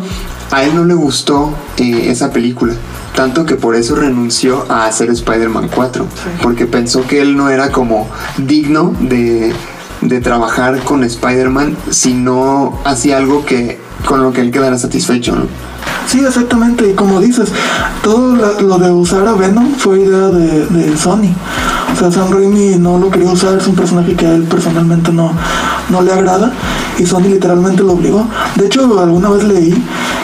a 0.53 0.63
él 0.63 0.77
no 0.77 0.85
le 0.85 0.95
gustó 0.95 1.53
eh, 1.77 2.05
esa 2.09 2.31
película. 2.33 2.75
Tanto 3.19 3.45
que 3.45 3.57
por 3.57 3.75
eso 3.75 3.97
renunció 3.97 4.65
a 4.69 4.87
hacer 4.87 5.11
Spider-Man 5.11 5.71
4. 5.75 6.07
Porque 6.41 6.67
pensó 6.67 7.05
que 7.05 7.21
él 7.21 7.37
no 7.37 7.51
era 7.51 7.73
como 7.73 8.09
digno 8.37 8.95
de, 9.01 9.53
de 10.03 10.21
trabajar 10.21 10.79
con 10.85 11.03
Spider-Man 11.03 11.77
si 11.91 12.15
no 12.15 12.79
hacía 12.85 13.17
algo 13.17 13.45
que 13.45 13.81
con 14.07 14.23
lo 14.23 14.33
que 14.33 14.41
él 14.41 14.51
quedara 14.51 14.79
satisfecho, 14.79 15.35
¿no? 15.35 15.47
Sí, 16.07 16.21
exactamente. 16.25 16.89
Y 16.89 16.95
como 16.95 17.21
dices, 17.21 17.51
todo 18.03 18.37
lo 18.61 18.79
de 18.79 18.91
usar 18.91 19.27
a 19.29 19.35
Venom 19.35 19.75
fue 19.75 20.01
idea 20.01 20.29
de, 20.29 20.67
de 20.67 20.97
Sony. 20.97 21.35
O 21.93 21.97
sea, 21.97 22.11
Sam 22.11 22.31
Raimi 22.31 22.77
no 22.79 22.97
lo 22.97 23.11
quería 23.11 23.31
usar, 23.31 23.59
es 23.59 23.67
un 23.67 23.75
personaje 23.75 24.15
que 24.15 24.27
a 24.27 24.35
él 24.35 24.45
personalmente 24.45 25.13
no, 25.13 25.33
no 25.91 26.03
le 26.03 26.13
agrada. 26.13 26.53
Y 26.99 27.05
Sony 27.05 27.29
literalmente 27.29 27.83
lo 27.83 27.93
obligó. 27.93 28.27
De 28.57 28.67
hecho, 28.67 29.01
alguna 29.01 29.29
vez 29.31 29.45
leí 29.45 29.75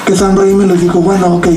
que 0.07 0.17
Sam 0.17 0.37
Raimi 0.37 0.67
les 0.67 0.81
dijo, 0.81 1.01
bueno, 1.01 1.35
ok, 1.35 1.49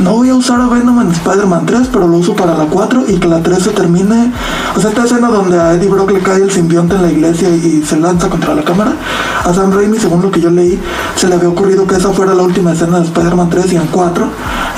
no 0.00 0.14
voy 0.14 0.30
a 0.30 0.34
usar 0.34 0.60
a 0.60 0.66
Venom 0.66 1.00
en 1.02 1.10
Spider-Man 1.10 1.66
3, 1.66 1.88
pero 1.92 2.08
lo 2.08 2.16
uso 2.16 2.34
para 2.34 2.56
la 2.56 2.64
4 2.64 3.04
y 3.08 3.18
que 3.18 3.28
la 3.28 3.42
3 3.42 3.62
se 3.62 3.70
termine. 3.70 4.32
O 4.74 4.80
sea, 4.80 4.90
esta 4.90 5.04
escena 5.04 5.28
donde 5.28 5.60
a 5.60 5.74
Eddie 5.74 5.88
Brock 5.88 6.10
le 6.12 6.20
cae 6.20 6.42
el 6.42 6.50
simbionte 6.50 6.94
en 6.94 7.02
la 7.02 7.12
iglesia 7.12 7.50
y 7.50 7.82
se 7.84 7.98
lanza 7.98 8.28
contra 8.30 8.54
la 8.54 8.62
cámara. 8.62 8.94
A 9.44 9.52
Sam 9.52 9.72
Raimi, 9.72 9.98
según 9.98 10.22
lo 10.22 10.30
que 10.30 10.40
yo 10.40 10.50
leí, 10.50 10.78
se 11.16 11.28
le 11.28 11.34
había 11.34 11.49
ocurrido 11.50 11.86
que 11.86 11.96
esa 11.96 12.10
fuera 12.10 12.34
la 12.34 12.42
última 12.42 12.72
escena 12.72 12.98
de 12.98 13.04
Spider-Man 13.04 13.50
3 13.50 13.72
y 13.72 13.76
en 13.76 13.86
4. 13.86 14.28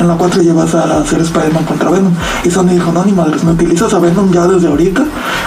En 0.00 0.09
la 0.09 0.14
4 0.14 0.43
llevas 0.43 0.75
a 0.75 0.99
hacer 0.99 1.21
Spider-Man 1.21 1.64
contra 1.64 1.91
Venom. 1.91 2.12
Y 2.45 2.50
Sony 2.50 2.71
dijo, 2.71 2.93
no, 2.93 3.05
ni 3.05 3.12
madres, 3.12 3.45
me 3.45 3.52
utilizas 3.52 3.93
a 3.95 3.99
Venom 3.99 4.33
ya 4.33 4.47
desde 4.47 4.69
ahorita, 4.69 5.05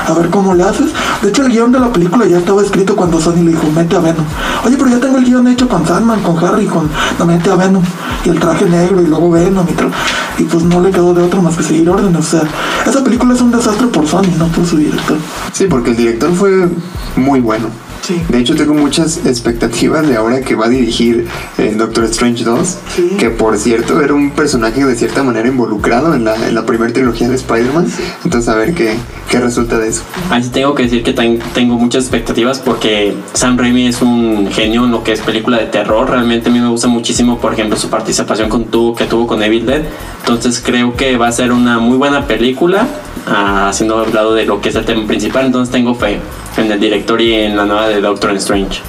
a 0.08 0.14
ver 0.14 0.30
cómo 0.30 0.54
le 0.54 0.64
haces. 0.64 0.92
De 1.22 1.30
hecho, 1.30 1.46
el 1.46 1.52
guion 1.52 1.72
de 1.72 1.80
la 1.80 1.92
película 1.92 2.26
ya 2.26 2.38
estaba 2.38 2.62
escrito 2.62 2.96
cuando 2.96 3.20
Sony 3.20 3.44
le 3.44 3.52
dijo, 3.52 3.68
mete 3.76 3.96
a 3.96 4.00
Venom. 4.00 4.26
Oye, 4.66 4.78
pero 4.78 4.90
ya 4.90 5.00
tengo 5.00 5.18
el 5.18 5.26
guion 5.26 5.48
hecho 5.48 5.68
con 5.68 5.86
Sandman, 5.86 6.22
con 6.22 6.38
Harry, 6.44 6.66
con... 6.66 6.90
No, 7.20 7.26
mete 7.26 7.50
a 7.50 7.56
Venom. 7.56 7.84
Y 8.24 8.30
el 8.30 8.40
traje 8.40 8.66
negro 8.66 9.02
y 9.02 9.08
luego 9.08 9.32
Venom 9.32 9.66
y. 9.68 10.42
Y 10.42 10.44
pues 10.44 10.64
no 10.64 10.82
le 10.82 10.92
quedó 10.92 11.14
de 11.14 11.24
otro 11.24 11.42
más 11.42 11.56
que 11.56 11.64
seguir 11.64 11.90
órdenes. 11.90 12.20
O 12.20 12.30
sea, 12.30 12.44
esa 12.86 13.04
película 13.04 13.34
es 13.34 13.42
un 13.42 13.52
desastre 13.52 13.88
por 13.88 14.08
Sony, 14.08 14.32
no 14.38 14.48
por 14.48 14.66
su 14.66 14.78
director. 14.78 15.18
Sí, 15.54 15.66
porque 15.70 15.92
el 15.92 15.98
director 15.98 16.34
fue 16.34 16.68
muy 17.16 17.40
bueno. 17.40 17.68
Sí. 18.06 18.22
De 18.30 18.40
hecho, 18.40 18.56
tengo 18.56 18.74
muchas 18.74 19.26
expectativas 19.26 20.08
de 20.08 20.16
ahora 20.16 20.42
que 20.42 20.54
va 20.56 20.66
a 20.66 20.70
dirigir 20.70 21.28
eh, 21.58 21.74
Doctor 21.78 22.04
Strange 22.06 22.44
2, 22.44 22.78
Sí. 22.96 23.10
que 23.18 23.30
por 23.32 23.58
cierto 23.58 24.00
era 24.02 24.14
un 24.14 24.32
personaje 24.32 24.86
de 24.86 24.96
cierta 24.96 25.24
manera 25.24 25.48
involucrado 25.48 26.14
en 26.14 26.24
la, 26.26 26.36
en 26.48 26.54
la 26.54 26.66
primera 26.66 26.94
trilogía 26.94 27.28
de 27.30 27.36
Spider-Man. 27.36 27.88
Entonces, 28.24 28.48
a 28.50 28.56
ver 28.56 28.74
qué, 28.76 28.96
qué 29.30 29.40
resulta 29.40 29.80
de 29.80 29.90
eso. 29.90 30.04
Ahí 30.30 30.44
sí 30.44 30.50
tengo 30.50 30.76
que 30.76 30.84
decir 30.84 31.04
que 31.04 31.14
ten- 31.14 31.40
tengo 31.54 31.76
muchas 31.76 32.04
expectativas 32.04 32.60
porque 32.60 33.16
Sam 33.34 33.58
Raimi 33.58 33.88
es 33.88 34.02
un 34.02 34.50
genio 34.52 34.86
en 34.86 34.92
lo 34.92 35.04
que 35.04 35.14
es 35.14 35.22
película 35.22 35.58
de 35.58 35.66
terror. 35.66 36.10
Realmente 36.10 36.50
a 36.50 36.52
mí 36.52 36.60
me 36.60 36.70
gusta 36.70 36.88
muchísimo, 36.88 37.40
por 37.40 37.54
ejemplo, 37.54 37.76
su 37.78 37.90
participación 37.90 38.50
con 38.50 38.66
tu, 38.66 38.94
que 38.94 39.06
tuvo 39.06 39.26
con 39.26 39.42
Evil 39.42 39.66
Dead. 39.66 39.82
Entonces 40.20 40.62
creo 40.64 40.96
que 40.96 41.18
va 41.18 41.28
a 41.28 41.32
ser 41.32 41.52
una 41.52 41.80
muy 41.80 41.98
buena 41.98 42.28
película, 42.28 42.88
ah, 43.28 43.70
haciendo 43.70 43.98
hablado 44.00 44.34
de 44.36 44.46
lo 44.46 44.62
que 44.62 44.70
es 44.70 44.76
el 44.76 44.86
tema 44.86 45.06
principal. 45.08 45.46
Entonces 45.48 45.72
tengo 45.72 45.96
fe 45.96 46.20
en 46.58 46.72
el 46.72 46.80
director 46.80 47.22
y 47.22 47.34
en 47.34 47.56
la 47.56 47.66
nueva 47.66 47.88
de 47.88 48.02
Doctor 48.02 48.32
Strange. 48.38 48.82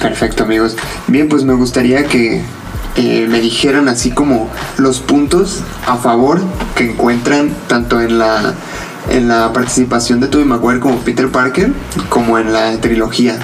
Perfecto, 0.00 0.44
amigos. 0.44 0.76
Bien, 1.06 1.28
pues 1.28 1.44
me 1.44 1.54
gustaría 1.54 2.04
que 2.04 2.42
eh, 2.96 3.26
me 3.28 3.40
dijeran 3.40 3.88
así 3.88 4.10
como 4.10 4.48
los 4.76 5.00
puntos 5.00 5.62
a 5.86 5.96
favor 5.96 6.40
que 6.74 6.90
encuentran 6.90 7.54
tanto 7.68 8.00
en 8.00 8.18
la 8.18 8.54
en 9.10 9.28
la 9.28 9.52
participación 9.52 10.20
de 10.20 10.26
Tobey 10.28 10.44
Maguire 10.44 10.80
como 10.80 10.98
Peter 10.98 11.28
Parker 11.30 11.72
como 12.10 12.38
en 12.38 12.52
la 12.52 12.78
trilogía. 12.80 13.38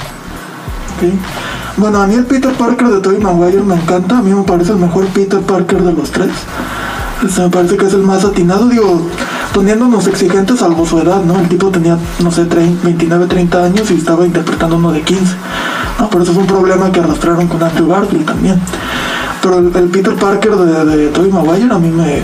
Bueno, 1.77 2.01
a 2.01 2.07
mí 2.07 2.14
el 2.14 2.25
Peter 2.25 2.53
Parker 2.53 2.88
de 2.88 3.01
Tobey 3.01 3.19
Maguire 3.19 3.62
me 3.62 3.75
encanta. 3.75 4.19
A 4.19 4.23
mí 4.23 4.33
me 4.33 4.43
parece 4.43 4.73
el 4.73 4.79
mejor 4.79 5.07
Peter 5.09 5.40
Parker 5.40 5.83
de 5.83 5.93
los 5.93 6.11
tres. 6.11 6.31
Este, 7.27 7.40
me 7.43 7.49
parece 7.49 7.77
que 7.77 7.87
es 7.87 7.95
el 7.95 8.03
más 8.03 8.25
atinado. 8.25 8.69
Digo, 8.69 9.03
poniéndonos 9.55 10.07
exigentes 10.09 10.59
salvo 10.59 10.85
su 10.85 10.99
edad, 10.99 11.23
¿no? 11.23 11.38
El 11.38 11.49
tipo 11.49 11.69
tenía, 11.71 11.97
no 12.19 12.31
sé, 12.31 12.45
30, 12.45 12.85
29, 12.85 13.27
30 13.27 13.64
años 13.64 13.90
y 13.90 13.95
estaba 13.95 14.27
interpretando 14.27 14.77
uno 14.77 14.93
de 14.93 15.01
15. 15.01 15.37
¿no? 16.01 16.11
Por 16.11 16.23
eso 16.23 16.33
es 16.33 16.38
un 16.38 16.47
problema 16.47 16.90
que 16.90 17.01
arrastraron 17.01 17.47
con 17.47 17.62
Andrew 17.62 17.88
Garfield 17.88 18.27
también. 18.27 18.61
Pero 19.40 19.59
el, 19.59 19.75
el 19.77 19.88
Peter 19.88 20.14
Parker 20.14 20.57
de, 20.57 20.85
de 20.85 21.09
Tobey 21.09 21.31
Maguire 21.31 21.73
a 21.73 21.79
mí 21.79 21.88
me, 21.88 22.23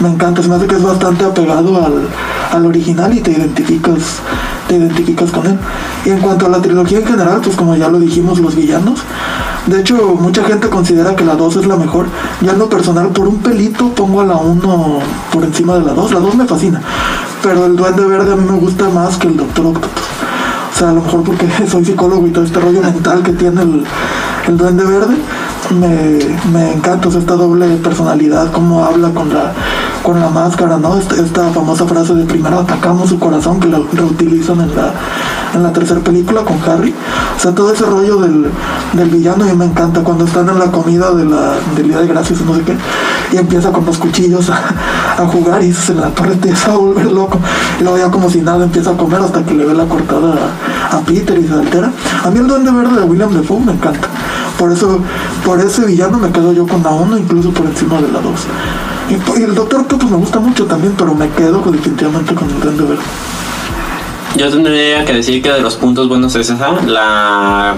me 0.00 0.08
encanta. 0.08 0.42
Se 0.42 0.48
me 0.48 0.56
hace 0.56 0.66
que 0.66 0.76
es 0.76 0.82
bastante 0.82 1.24
apegado 1.24 1.76
al, 1.84 2.08
al 2.52 2.66
original 2.66 3.12
y 3.16 3.20
te 3.20 3.32
identificas, 3.32 4.20
te 4.68 4.76
identificas 4.76 5.30
con 5.30 5.46
él. 5.46 5.58
Y 6.04 6.10
en 6.10 6.20
cuanto 6.20 6.46
a 6.46 6.48
la 6.48 6.60
trilogía 6.60 6.98
en 6.98 7.06
general, 7.06 7.40
pues 7.42 7.56
como 7.56 7.76
ya 7.76 7.88
lo 7.88 7.98
dijimos, 7.98 8.38
los 8.38 8.54
villanos. 8.54 9.00
De 9.66 9.80
hecho, 9.80 10.16
mucha 10.18 10.42
gente 10.44 10.68
considera 10.70 11.14
que 11.14 11.24
la 11.24 11.34
2 11.34 11.56
es 11.56 11.66
la 11.66 11.76
mejor. 11.76 12.06
Yo 12.40 12.52
en 12.52 12.58
lo 12.58 12.68
personal, 12.68 13.08
por 13.08 13.28
un 13.28 13.38
pelito, 13.38 13.90
pongo 13.90 14.22
a 14.22 14.24
la 14.24 14.36
1 14.36 14.98
por 15.32 15.44
encima 15.44 15.74
de 15.74 15.84
la 15.84 15.92
2. 15.92 16.12
La 16.12 16.20
2 16.20 16.34
me 16.36 16.46
fascina. 16.46 16.80
Pero 17.42 17.66
el 17.66 17.76
Duende 17.76 18.04
Verde 18.06 18.32
a 18.32 18.36
mí 18.36 18.50
me 18.50 18.58
gusta 18.58 18.88
más 18.88 19.16
que 19.18 19.28
el 19.28 19.36
Doctor 19.36 19.66
Octopus. 19.66 20.02
O 20.74 20.78
sea, 20.78 20.90
a 20.90 20.92
lo 20.92 21.02
mejor 21.02 21.22
porque 21.22 21.46
soy 21.70 21.84
psicólogo 21.84 22.26
y 22.26 22.30
todo 22.30 22.44
este 22.44 22.60
rollo 22.60 22.80
mental 22.80 23.22
que 23.22 23.32
tiene 23.32 23.60
el, 23.60 23.84
el 24.46 24.56
Duende 24.56 24.84
Verde, 24.84 25.16
me, 25.70 26.18
me 26.52 26.72
encanta 26.74 27.08
esta 27.08 27.34
doble 27.34 27.66
personalidad, 27.76 28.50
cómo 28.52 28.84
habla 28.84 29.10
con 29.10 29.32
la, 29.32 29.52
con 30.02 30.20
la 30.20 30.28
máscara, 30.30 30.78
¿no? 30.78 30.96
Esta, 30.96 31.16
esta 31.16 31.50
famosa 31.50 31.86
frase 31.86 32.14
de 32.14 32.24
primero 32.24 32.60
atacamos 32.60 33.10
su 33.10 33.18
corazón 33.18 33.60
que 33.60 33.68
la 33.68 33.80
reutilizan 33.92 34.60
en 34.60 34.74
la, 34.74 34.92
en 35.54 35.62
la 35.62 35.72
tercera 35.72 36.00
película 36.00 36.42
con 36.42 36.58
Harry. 36.68 36.94
O 37.36 37.40
sea, 37.40 37.54
todo 37.54 37.72
ese 37.72 37.84
rollo 37.84 38.16
del, 38.18 38.50
del 38.94 39.10
villano 39.10 39.46
y 39.48 39.54
me 39.54 39.66
encanta 39.66 40.02
cuando 40.02 40.24
están 40.24 40.48
en 40.48 40.58
la 40.58 40.70
comida 40.70 41.12
de 41.12 41.24
la, 41.24 41.54
del 41.76 41.88
Día 41.88 41.98
de 42.00 42.06
Gracias 42.06 42.40
no 42.40 42.54
sé 42.54 42.62
qué, 42.62 42.76
y 43.32 43.36
empieza 43.36 43.70
con 43.70 43.84
los 43.84 43.98
cuchillos 43.98 44.50
a, 44.50 45.22
a 45.22 45.26
jugar 45.26 45.62
y 45.62 45.72
se 45.72 45.94
la 45.94 46.08
torre 46.08 46.38
a 46.66 46.70
volver 46.76 47.12
loco. 47.12 47.38
Y 47.78 47.82
luego 47.82 47.98
ya 47.98 48.10
como 48.10 48.30
si 48.30 48.40
nada 48.40 48.64
empieza 48.64 48.90
a 48.90 48.96
comer 48.96 49.20
hasta 49.20 49.44
que 49.44 49.54
le 49.54 49.64
ve 49.66 49.74
la 49.74 49.84
cortada 49.84 50.34
a, 50.90 50.96
a 50.96 51.00
Peter 51.00 51.38
y 51.38 51.46
se 51.46 51.54
altera. 51.54 51.92
A 52.24 52.30
mí 52.30 52.38
el 52.38 52.46
Duende 52.46 52.70
Verde 52.70 53.00
de 53.00 53.02
William 53.02 53.32
Defoe 53.32 53.60
me 53.60 53.72
encanta. 53.72 54.08
Por 54.58 54.72
eso, 54.72 55.00
por 55.44 55.60
ese 55.60 55.86
villano 55.86 56.18
me 56.18 56.30
quedo 56.32 56.52
yo 56.52 56.66
con 56.66 56.82
la 56.82 56.90
1, 56.90 57.18
incluso 57.18 57.50
por 57.50 57.66
encima 57.66 58.00
de 58.00 58.10
la 58.10 58.20
2. 58.20 58.32
Y, 59.10 59.42
el 59.42 59.54
Doctor 59.54 59.80
Octopus 59.80 60.10
me 60.10 60.16
gusta 60.16 60.40
mucho 60.40 60.66
también, 60.66 60.94
pero 60.98 61.14
me 61.14 61.28
quedo 61.30 61.60
definitivamente 61.70 62.34
con 62.34 62.50
el 62.50 62.60
Duende 62.60 62.82
Verde. 62.82 63.02
Yo 64.36 64.50
tendría 64.50 65.04
que 65.04 65.14
decir 65.14 65.42
que 65.42 65.50
de 65.50 65.60
los 65.60 65.76
puntos 65.76 66.08
buenos 66.08 66.34
es 66.34 66.50
esa, 66.50 66.72
la, 66.86 67.76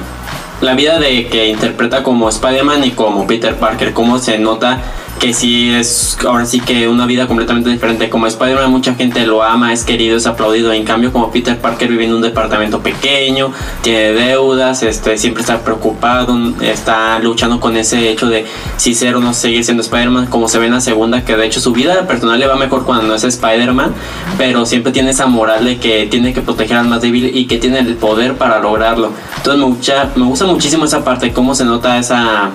la 0.60 0.74
vida 0.74 0.98
de 0.98 1.28
que 1.28 1.48
interpreta 1.48 2.02
como 2.02 2.28
Spider-Man 2.28 2.84
y 2.84 2.90
como 2.92 3.26
Peter 3.26 3.56
Parker, 3.56 3.92
cómo 3.92 4.18
se 4.18 4.38
nota 4.38 4.80
que 5.20 5.34
sí 5.34 5.70
es 5.70 6.16
ahora 6.26 6.46
sí 6.46 6.60
que 6.60 6.88
una 6.88 7.04
vida 7.04 7.26
completamente 7.26 7.68
diferente. 7.68 8.08
Como 8.08 8.26
Spider-Man 8.26 8.70
mucha 8.70 8.94
gente 8.94 9.26
lo 9.26 9.42
ama, 9.42 9.72
es 9.72 9.84
querido, 9.84 10.16
es 10.16 10.26
aplaudido. 10.26 10.72
En 10.72 10.84
cambio 10.84 11.12
como 11.12 11.30
Peter 11.30 11.58
Parker 11.58 11.90
vive 11.90 12.06
en 12.06 12.14
un 12.14 12.22
departamento 12.22 12.80
pequeño, 12.80 13.52
tiene 13.82 14.12
deudas, 14.12 14.82
este, 14.82 15.18
siempre 15.18 15.42
está 15.42 15.62
preocupado, 15.62 16.36
está 16.62 17.18
luchando 17.18 17.60
con 17.60 17.76
ese 17.76 18.10
hecho 18.10 18.28
de 18.28 18.46
si 18.78 18.94
ser 18.94 19.14
o 19.14 19.20
no 19.20 19.34
seguir 19.34 19.62
siendo 19.62 19.82
Spider-Man, 19.82 20.26
como 20.26 20.48
se 20.48 20.58
ve 20.58 20.66
en 20.66 20.72
la 20.72 20.80
segunda, 20.80 21.22
que 21.22 21.36
de 21.36 21.46
hecho 21.46 21.60
su 21.60 21.72
vida 21.72 22.06
personal 22.06 22.40
le 22.40 22.46
va 22.46 22.56
mejor 22.56 22.86
cuando 22.86 23.06
no 23.06 23.14
es 23.14 23.22
Spider-Man, 23.22 23.92
pero 24.38 24.64
siempre 24.64 24.90
tiene 24.90 25.10
esa 25.10 25.26
moral 25.26 25.66
de 25.66 25.78
que 25.78 26.06
tiene 26.06 26.32
que 26.32 26.40
proteger 26.40 26.78
al 26.78 26.88
más 26.88 27.02
débil 27.02 27.30
y 27.36 27.46
que 27.46 27.58
tiene 27.58 27.80
el 27.80 27.94
poder 27.96 28.38
para 28.38 28.58
lograrlo. 28.58 29.12
Entonces 29.36 29.60
me, 29.60 29.66
gusta, 29.66 30.10
me 30.16 30.24
gusta 30.24 30.46
muchísimo 30.46 30.86
esa 30.86 31.04
parte, 31.04 31.30
cómo 31.34 31.54
se 31.54 31.66
nota 31.66 31.98
esa 31.98 32.50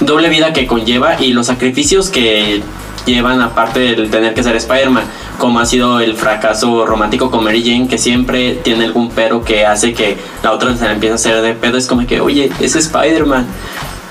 doble 0.00 0.28
vida 0.28 0.52
que 0.52 0.66
conlleva 0.66 1.20
y 1.20 1.32
los 1.32 1.46
sacrificios 1.46 2.08
que 2.08 2.62
llevan 3.06 3.40
aparte 3.40 3.80
del 3.80 4.10
tener 4.10 4.34
que 4.34 4.42
ser 4.42 4.56
Spider-Man, 4.56 5.04
como 5.38 5.60
ha 5.60 5.66
sido 5.66 6.00
el 6.00 6.16
fracaso 6.16 6.84
romántico 6.86 7.30
con 7.30 7.44
Mary 7.44 7.62
Jane, 7.62 7.88
que 7.88 7.98
siempre 7.98 8.54
tiene 8.56 8.84
algún 8.84 9.10
pero 9.10 9.44
que 9.44 9.64
hace 9.64 9.94
que 9.94 10.16
la 10.42 10.52
otra 10.52 10.76
se 10.76 10.84
la 10.84 10.92
empiece 10.92 11.12
a 11.12 11.14
hacer 11.14 11.42
de 11.42 11.54
pedo, 11.54 11.78
es 11.78 11.86
como 11.86 12.06
que, 12.06 12.20
oye, 12.20 12.50
es 12.60 12.74
Spider-Man. 12.74 13.46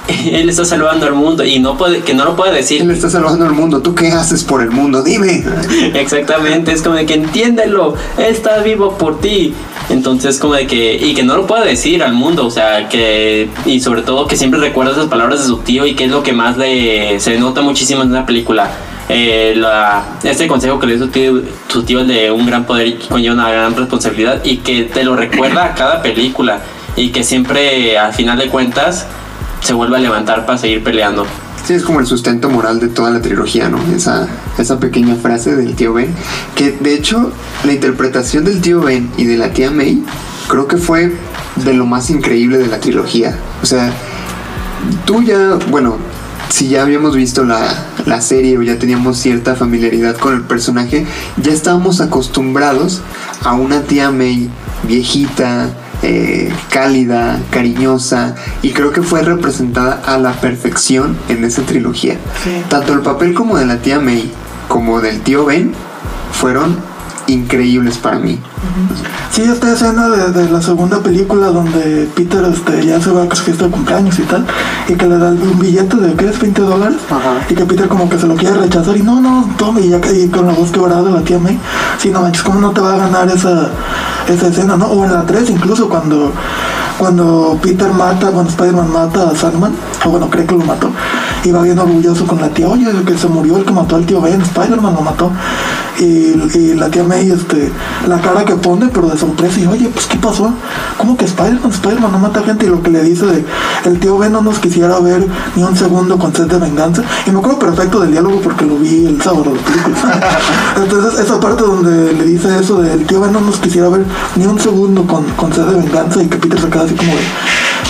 él 0.31 0.49
está 0.49 0.65
salvando 0.65 1.05
al 1.05 1.13
mundo 1.13 1.43
y 1.43 1.59
no 1.59 1.77
puede, 1.77 2.01
que 2.01 2.13
no 2.13 2.25
lo 2.25 2.35
puede 2.35 2.53
decir. 2.53 2.81
Él 2.81 2.91
está 2.91 3.09
salvando 3.09 3.45
al 3.45 3.53
mundo. 3.53 3.81
¿Tú 3.81 3.95
qué 3.95 4.11
haces 4.11 4.43
por 4.43 4.61
el 4.61 4.71
mundo? 4.71 5.03
Dime. 5.03 5.43
Exactamente, 5.93 6.71
es 6.71 6.81
como 6.81 6.95
de 6.95 7.05
que 7.05 7.15
entiéndelo, 7.15 7.95
él 8.17 8.25
está 8.25 8.59
vivo 8.59 8.97
por 8.97 9.19
ti. 9.19 9.53
Entonces, 9.89 10.39
como 10.39 10.55
de 10.55 10.67
que, 10.67 10.95
y 10.95 11.13
que 11.13 11.23
no 11.23 11.35
lo 11.37 11.47
puede 11.47 11.67
decir 11.67 12.03
al 12.03 12.13
mundo, 12.13 12.45
o 12.45 12.51
sea, 12.51 12.89
que, 12.89 13.49
y 13.65 13.79
sobre 13.79 14.01
todo 14.01 14.27
que 14.27 14.35
siempre 14.35 14.59
recuerda 14.59 14.93
esas 14.93 15.07
palabras 15.07 15.41
de 15.41 15.47
su 15.47 15.57
tío 15.57 15.85
y 15.85 15.95
que 15.95 16.05
es 16.05 16.11
lo 16.11 16.23
que 16.23 16.33
más 16.33 16.57
le 16.57 17.19
se 17.19 17.37
nota 17.39 17.61
muchísimo 17.61 18.01
en 18.01 18.11
la 18.11 18.25
película. 18.25 18.69
Eh, 19.07 19.53
la, 19.55 20.03
este 20.23 20.47
consejo 20.47 20.79
que 20.79 20.87
le 20.87 20.97
dio 20.97 21.05
su 21.05 21.11
tío, 21.11 21.41
su 21.67 21.83
tío 21.83 21.99
el 21.99 22.07
de 22.07 22.31
un 22.31 22.47
gran 22.47 22.65
poder 22.65 22.87
y 22.87 22.93
conlleva 22.93 23.35
una 23.35 23.51
gran 23.51 23.75
responsabilidad 23.75 24.43
y 24.43 24.57
que 24.57 24.83
te 24.83 25.03
lo 25.03 25.15
recuerda 25.15 25.65
a 25.65 25.75
cada 25.75 26.01
película 26.01 26.61
y 26.95 27.09
que 27.09 27.23
siempre 27.23 27.99
al 27.99 28.13
final 28.13 28.39
de 28.39 28.47
cuentas 28.47 29.05
se 29.65 29.73
vuelve 29.73 29.97
a 29.97 29.99
levantar 29.99 30.45
para 30.45 30.59
seguir 30.59 30.83
peleando. 30.83 31.25
Sí, 31.65 31.73
es 31.73 31.81
como 31.81 31.99
el 31.99 32.05
sustento 32.05 32.51
moral 32.51 32.79
de 32.79 32.87
toda 32.87 33.09
la 33.09 33.19
trilogía, 33.19 33.67
¿no? 33.67 33.79
Esa, 33.95 34.27
esa 34.59 34.79
pequeña 34.79 35.15
frase 35.15 35.55
del 35.55 35.73
tío 35.75 35.93
Ben. 35.93 36.13
Que 36.53 36.71
de 36.71 36.93
hecho, 36.93 37.31
la 37.63 37.73
interpretación 37.73 38.45
del 38.45 38.61
tío 38.61 38.81
Ben 38.81 39.09
y 39.17 39.25
de 39.25 39.37
la 39.37 39.53
tía 39.53 39.71
May 39.71 40.03
creo 40.47 40.67
que 40.67 40.77
fue 40.77 41.15
de 41.55 41.73
lo 41.73 41.87
más 41.87 42.11
increíble 42.11 42.59
de 42.59 42.67
la 42.67 42.79
trilogía. 42.79 43.39
O 43.63 43.65
sea, 43.65 43.91
tú 45.05 45.23
ya, 45.23 45.57
bueno, 45.71 45.97
si 46.49 46.67
ya 46.67 46.83
habíamos 46.83 47.15
visto 47.15 47.43
la, 47.43 47.67
la 48.05 48.21
serie 48.21 48.59
o 48.59 48.61
ya 48.61 48.77
teníamos 48.77 49.17
cierta 49.17 49.55
familiaridad 49.55 50.15
con 50.17 50.35
el 50.35 50.41
personaje, 50.41 51.07
ya 51.37 51.51
estábamos 51.51 52.01
acostumbrados 52.01 53.01
a 53.43 53.53
una 53.53 53.81
tía 53.81 54.11
May 54.11 54.47
viejita, 54.83 55.69
eh, 56.07 56.53
cálida, 56.69 57.39
cariñosa 57.49 58.35
y 58.61 58.71
creo 58.73 58.91
que 58.91 59.01
fue 59.01 59.23
representada 59.23 60.01
a 60.05 60.19
la 60.19 60.33
perfección 60.33 61.17
en 61.29 61.43
esa 61.43 61.63
trilogía. 61.63 62.17
Tanto 62.69 62.93
el 62.93 63.01
papel 63.01 63.33
como 63.33 63.57
de 63.57 63.65
la 63.65 63.77
tía 63.77 63.99
May 63.99 64.31
como 64.67 65.01
del 65.01 65.21
tío 65.21 65.45
Ben 65.45 65.73
fueron 66.31 66.77
increíbles 67.27 67.97
para 67.97 68.19
mí. 68.19 68.39
Sí, 69.31 69.41
esta 69.41 69.73
escena 69.73 70.09
de, 70.09 70.31
de 70.31 70.49
la 70.49 70.61
segunda 70.61 70.99
película 70.99 71.47
donde 71.47 72.07
Peter 72.15 72.43
este, 72.45 72.85
ya 72.85 73.01
se 73.01 73.11
va 73.11 73.23
a 73.23 73.35
su 73.35 73.43
fiesta 73.43 73.65
de 73.65 73.71
cumpleaños 73.71 74.17
y 74.19 74.23
tal, 74.23 74.45
y 74.87 74.93
que 74.93 75.05
le 75.07 75.17
da 75.17 75.29
un 75.29 75.59
billete 75.59 75.97
de, 75.97 76.13
¿qué 76.13 76.29
es? 76.29 76.39
20 76.39 76.61
dólares, 76.61 76.97
y 77.49 77.53
que 77.53 77.65
Peter 77.65 77.87
como 77.87 78.07
que 78.09 78.17
se 78.17 78.27
lo 78.27 78.35
quiere 78.35 78.55
rechazar 78.57 78.95
y 78.95 79.01
no, 79.01 79.19
no, 79.21 79.49
tome, 79.57 79.81
y 79.81 79.89
ya 79.89 79.99
que- 79.99 80.13
y 80.17 80.27
con 80.29 80.47
la 80.47 80.53
voz 80.53 80.71
quebrada 80.71 81.03
de 81.03 81.11
la 81.11 81.21
tía 81.21 81.37
May, 81.39 81.59
sí, 81.97 82.09
no 82.11 82.21
manches, 82.21 82.43
¿cómo 82.43 82.59
no 82.61 82.71
te 82.71 82.81
va 82.81 82.93
a 82.93 82.97
ganar 82.97 83.27
esa, 83.29 83.69
esa 84.27 84.47
escena, 84.47 84.77
no? 84.77 84.85
O 84.87 85.03
en 85.03 85.11
la 85.13 85.25
3 85.25 85.49
incluso 85.49 85.89
cuando, 85.89 86.31
cuando 86.97 87.57
Peter 87.61 87.91
mata, 87.91 88.31
cuando 88.31 88.49
Spider-Man 88.49 88.91
mata 88.91 89.29
a 89.29 89.35
Sandman, 89.35 89.73
o 90.05 90.09
bueno, 90.09 90.29
cree 90.29 90.45
que 90.45 90.55
lo 90.55 90.63
mató, 90.63 90.89
y 91.43 91.51
va 91.51 91.61
bien 91.61 91.77
orgulloso 91.77 92.25
con 92.25 92.39
la 92.39 92.49
tía, 92.49 92.67
oye, 92.67 92.89
el 92.89 93.03
que 93.03 93.17
se 93.17 93.27
murió, 93.27 93.57
el 93.57 93.65
que 93.65 93.73
mató 93.73 93.95
al 93.95 94.05
tío 94.05 94.21
Ben, 94.21 94.41
Spider-Man 94.41 94.93
lo 94.95 95.01
mató, 95.01 95.31
y, 95.99 96.03
y 96.03 96.73
la 96.75 96.89
tía 96.89 97.03
May, 97.03 97.29
este, 97.29 97.71
la 98.07 98.19
cara 98.19 98.43
que 98.43 98.55
pone, 98.55 98.87
pero 98.87 99.07
de 99.07 99.17
sorpresa, 99.17 99.59
y 99.59 99.67
oye, 99.67 99.89
pues, 99.89 100.07
¿qué 100.07 100.17
pasó? 100.17 100.53
¿Cómo 100.97 101.17
que 101.17 101.25
Spider-Man? 101.25 101.71
Spider-Man 101.71 102.11
no 102.11 102.19
mata 102.19 102.41
gente, 102.43 102.65
y 102.65 102.69
lo 102.69 102.81
que 102.81 102.91
le 102.91 103.03
dice 103.03 103.25
de, 103.25 103.45
el 103.85 103.99
tío 103.99 104.17
Ben 104.17 104.31
no 104.31 104.41
nos 104.41 104.59
quisiera 104.59 104.99
ver 104.99 105.25
ni 105.55 105.63
un 105.63 105.75
segundo 105.75 106.17
con 106.17 106.33
sed 106.33 106.45
de 106.45 106.57
venganza, 106.57 107.03
y 107.25 107.31
me 107.31 107.39
acuerdo 107.39 107.59
perfecto 107.59 107.99
del 107.99 108.11
diálogo 108.11 108.39
porque 108.41 108.65
lo 108.65 108.77
vi 108.77 109.05
el 109.05 109.21
sábado 109.21 109.51
de 109.51 109.59
película. 109.59 110.19
Entonces, 110.77 111.19
esa 111.19 111.39
parte 111.39 111.63
donde 111.63 112.13
le 112.13 112.23
dice 112.25 112.59
eso 112.59 112.81
de, 112.81 112.93
el 112.93 113.05
tío 113.05 113.21
Ben 113.21 113.33
no 113.33 113.41
nos 113.41 113.57
quisiera 113.57 113.89
ver 113.89 114.05
ni 114.35 114.45
un 114.45 114.59
segundo 114.59 115.05
con, 115.05 115.23
con 115.31 115.53
sed 115.53 115.63
de 115.63 115.75
venganza, 115.81 116.23
y 116.23 116.27
que 116.27 116.37
Peter 116.37 116.59
se 116.59 116.69
queda 116.69 116.84
así 116.85 116.95
como 116.95 117.11
de, 117.11 117.21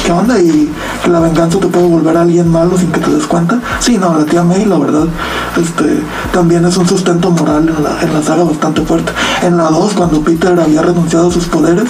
¿qué 0.05 0.12
onda? 0.12 0.39
Y 0.39 0.71
que 1.03 1.10
la 1.10 1.19
venganza 1.19 1.60
te 1.60 1.67
puede 1.67 1.88
volver 1.88 2.17
a 2.17 2.21
alguien 2.21 2.49
malo 2.49 2.77
sin 2.77 2.91
que 2.91 2.99
te 2.99 3.12
des 3.12 3.25
cuenta. 3.25 3.60
Sí, 3.79 3.97
no, 3.97 4.17
la 4.17 4.25
tía 4.25 4.43
May, 4.43 4.65
la 4.65 4.77
verdad, 4.77 5.05
este, 5.58 6.01
también 6.31 6.65
es 6.65 6.77
un 6.77 6.88
sustento 6.88 7.31
moral 7.31 7.69
en 7.69 7.84
la, 7.84 8.01
en 8.01 8.13
la 8.13 8.21
saga 8.21 8.43
bastante 8.43 8.81
fuerte. 8.81 9.12
En 9.43 9.58
la 9.58 9.65
2, 9.65 9.93
cuando 9.93 10.21
Peter 10.21 10.60
había 10.60 10.81
renunciado 10.81 11.29
a 11.29 11.31
sus 11.31 11.45
poderes, 11.45 11.86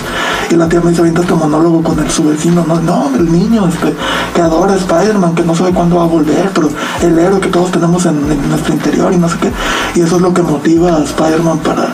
y 0.50 0.56
la 0.56 0.68
tía 0.68 0.82
May 0.82 0.94
se 0.94 1.02
avienta 1.02 1.22
este 1.22 1.34
monólogo 1.34 1.82
con 1.82 2.00
el, 2.00 2.10
su 2.10 2.24
vecino, 2.24 2.66
no, 2.68 2.80
no, 2.82 3.12
el 3.16 3.32
niño, 3.32 3.68
este, 3.68 3.94
que 4.34 4.42
adora 4.42 4.74
a 4.74 4.78
Spider-Man, 4.78 5.36
que 5.36 5.44
no 5.44 5.56
sabe 5.56 5.72
cuándo 5.72 5.98
va 5.98 6.04
a 6.04 6.08
volver, 6.08 6.52
pero 6.54 6.70
el 7.02 7.18
héroe 7.18 7.40
que 7.40 7.50
todos 7.50 7.72
tenemos 7.72 8.06
en, 8.06 8.50
nuestro 8.50 8.74
interior 8.74 9.14
y 9.14 9.18
no 9.18 9.30
sé 9.30 9.38
qué. 9.40 9.52
Y 9.96 10.02
eso 10.02 10.18
es 10.18 10.22
lo 10.22 10.34
que 10.34 10.42
motiva 10.42 10.98
a 10.98 11.04
Spider-Man 11.04 11.60
para, 11.60 11.88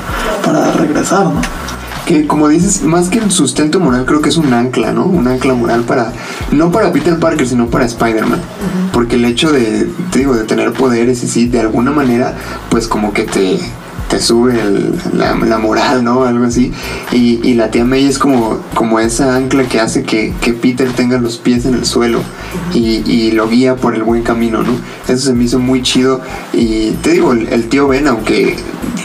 para 0.45 0.71
regresar, 0.71 1.25
¿no? 1.25 1.41
Que 2.11 2.27
como 2.27 2.49
dices, 2.49 2.83
más 2.83 3.07
que 3.07 3.19
el 3.19 3.31
sustento 3.31 3.79
moral, 3.79 4.05
creo 4.05 4.21
que 4.21 4.27
es 4.27 4.35
un 4.35 4.53
ancla, 4.53 4.91
¿no? 4.91 5.05
Un 5.05 5.29
ancla 5.29 5.53
moral 5.53 5.83
para, 5.83 6.11
no 6.51 6.69
para 6.69 6.91
Peter 6.91 7.17
Parker, 7.17 7.47
sino 7.47 7.67
para 7.67 7.85
Spider-Man. 7.85 8.41
Porque 8.91 9.15
el 9.15 9.23
hecho 9.23 9.49
de, 9.53 9.89
te 10.11 10.19
digo, 10.19 10.35
de 10.35 10.43
tener 10.43 10.73
poderes 10.73 11.23
y 11.23 11.29
sí, 11.29 11.47
de 11.47 11.61
alguna 11.61 11.91
manera, 11.91 12.35
pues 12.69 12.89
como 12.89 13.13
que 13.13 13.23
te, 13.23 13.59
te 14.11 14.19
sube 14.19 14.59
el- 14.59 14.93
la, 15.17 15.33
la 15.35 15.57
moral, 15.57 16.03
¿no? 16.03 16.25
Algo 16.25 16.45
así. 16.45 16.71
Y, 17.13 17.39
y 17.47 17.53
la 17.55 17.71
tía 17.71 17.85
May 17.85 18.05
es 18.05 18.19
como, 18.19 18.59
como 18.75 18.99
esa 18.99 19.35
ancla 19.37 19.63
que 19.63 19.79
hace 19.79 20.03
que, 20.03 20.33
que 20.41 20.51
Peter 20.53 20.91
tenga 20.91 21.17
los 21.17 21.37
pies 21.37 21.65
en 21.65 21.73
el 21.75 21.85
suelo 21.85 22.19
y, 22.73 23.01
y 23.09 23.31
lo 23.31 23.47
guía 23.47 23.77
por 23.77 23.95
el 23.95 24.03
buen 24.03 24.21
camino, 24.23 24.61
¿no? 24.63 24.73
Eso 25.07 25.27
se 25.27 25.33
me 25.33 25.45
hizo 25.45 25.59
muy 25.59 25.81
chido. 25.81 26.21
Y 26.53 26.91
te 27.01 27.11
digo, 27.11 27.31
el, 27.31 27.47
el 27.47 27.69
tío 27.69 27.87
Ben, 27.87 28.07
aunque 28.07 28.57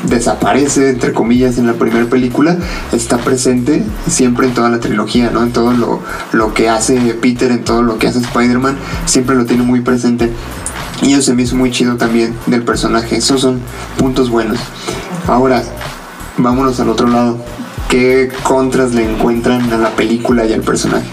desaparece, 0.08 0.90
entre 0.90 1.12
comillas, 1.12 1.58
en 1.58 1.66
la 1.66 1.74
primera 1.74 2.06
película, 2.06 2.56
está 2.92 3.18
presente 3.18 3.84
siempre 4.08 4.46
en 4.48 4.54
toda 4.54 4.68
la 4.70 4.80
trilogía, 4.80 5.30
¿no? 5.30 5.42
En 5.42 5.52
todo 5.52 5.72
lo, 5.72 6.00
lo 6.32 6.52
que 6.54 6.68
hace 6.68 6.96
Peter, 7.14 7.50
en 7.50 7.64
todo 7.64 7.82
lo 7.82 7.98
que 7.98 8.08
hace 8.08 8.18
Spider-Man, 8.18 8.76
siempre 9.06 9.36
lo 9.36 9.46
tiene 9.46 9.62
muy 9.62 9.80
presente. 9.80 10.30
Y 11.02 11.12
eso 11.12 11.22
se 11.22 11.34
me 11.34 11.42
hizo 11.42 11.56
muy 11.56 11.70
chido 11.70 11.96
también 11.96 12.34
del 12.46 12.62
personaje. 12.62 13.16
Esos 13.16 13.40
son 13.40 13.60
puntos 13.98 14.30
buenos. 14.30 14.58
Ahora, 15.26 15.62
vámonos 16.36 16.80
al 16.80 16.88
otro 16.88 17.08
lado. 17.08 17.38
¿Qué 17.88 18.30
contras 18.42 18.94
le 18.94 19.08
encuentran 19.08 19.72
a 19.72 19.78
la 19.78 19.90
película 19.90 20.44
y 20.44 20.52
al 20.52 20.62
personaje? 20.62 21.06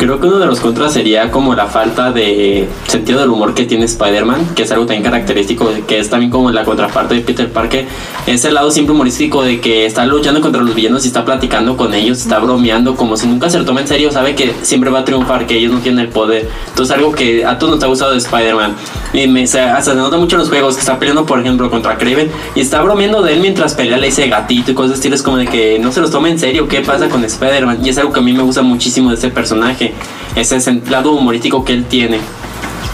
Creo 0.00 0.18
que 0.18 0.28
uno 0.28 0.38
de 0.38 0.46
los 0.46 0.60
contras 0.60 0.94
sería 0.94 1.30
como 1.30 1.54
la 1.54 1.66
falta 1.66 2.10
de 2.10 2.66
sentido 2.86 3.20
del 3.20 3.28
humor 3.28 3.52
que 3.52 3.66
tiene 3.66 3.84
Spider-Man, 3.84 4.54
que 4.54 4.62
es 4.62 4.72
algo 4.72 4.86
también 4.86 5.02
característico, 5.02 5.70
que 5.86 5.98
es 5.98 6.08
también 6.08 6.30
como 6.30 6.50
la 6.50 6.64
contraparte 6.64 7.16
de 7.16 7.20
Peter 7.20 7.52
Parker, 7.52 7.84
ese 8.26 8.50
lado 8.50 8.70
siempre 8.70 8.94
humorístico 8.94 9.42
de 9.42 9.60
que 9.60 9.84
está 9.84 10.06
luchando 10.06 10.40
contra 10.40 10.62
los 10.62 10.74
villanos 10.74 11.04
y 11.04 11.08
está 11.08 11.26
platicando 11.26 11.76
con 11.76 11.92
ellos, 11.92 12.16
está 12.16 12.38
bromeando, 12.38 12.96
como 12.96 13.18
si 13.18 13.26
nunca 13.26 13.50
se 13.50 13.58
lo 13.58 13.66
toma 13.66 13.82
en 13.82 13.88
serio, 13.88 14.10
sabe 14.10 14.34
que 14.34 14.54
siempre 14.62 14.88
va 14.88 15.00
a 15.00 15.04
triunfar, 15.04 15.46
que 15.46 15.58
ellos 15.58 15.70
no 15.70 15.80
tienen 15.80 16.06
el 16.06 16.08
poder. 16.08 16.48
Entonces 16.70 16.96
algo 16.96 17.12
que 17.12 17.44
a 17.44 17.58
todos 17.58 17.74
nos 17.74 17.84
ha 17.84 17.88
gustado 17.88 18.12
de 18.12 18.18
Spider-Man. 18.18 18.76
Y 19.12 19.26
me, 19.26 19.46
se, 19.46 19.60
hasta 19.60 19.90
se 19.90 19.98
nota 19.98 20.16
mucho 20.16 20.36
en 20.36 20.40
los 20.40 20.48
juegos, 20.48 20.76
que 20.76 20.80
está 20.80 20.98
peleando, 20.98 21.26
por 21.26 21.40
ejemplo, 21.40 21.70
contra 21.70 21.98
Kraven, 21.98 22.30
y 22.54 22.60
está 22.60 22.80
bromeando 22.80 23.20
de 23.20 23.34
él 23.34 23.40
mientras 23.40 23.74
pelea, 23.74 23.98
le 23.98 24.06
dice 24.06 24.26
gatito 24.28 24.70
y 24.70 24.74
cosas 24.74 24.92
de 24.92 24.94
estilo, 24.94 25.14
es 25.14 25.22
como 25.22 25.36
de 25.36 25.46
que 25.46 25.78
no 25.78 25.92
se 25.92 26.00
los 26.00 26.10
toma 26.10 26.30
en 26.30 26.38
serio, 26.38 26.68
¿qué 26.68 26.80
pasa 26.80 27.10
con 27.10 27.22
Spider-Man? 27.22 27.84
Y 27.84 27.90
es 27.90 27.98
algo 27.98 28.14
que 28.14 28.20
a 28.20 28.22
mí 28.22 28.32
me 28.32 28.42
gusta 28.42 28.62
muchísimo 28.62 29.10
de 29.10 29.16
ese 29.16 29.28
personaje, 29.28 29.89
ese 30.36 30.56
sen- 30.58 30.84
lado 30.88 31.12
humorístico 31.12 31.64
que 31.64 31.72
él 31.74 31.84
tiene. 31.86 32.20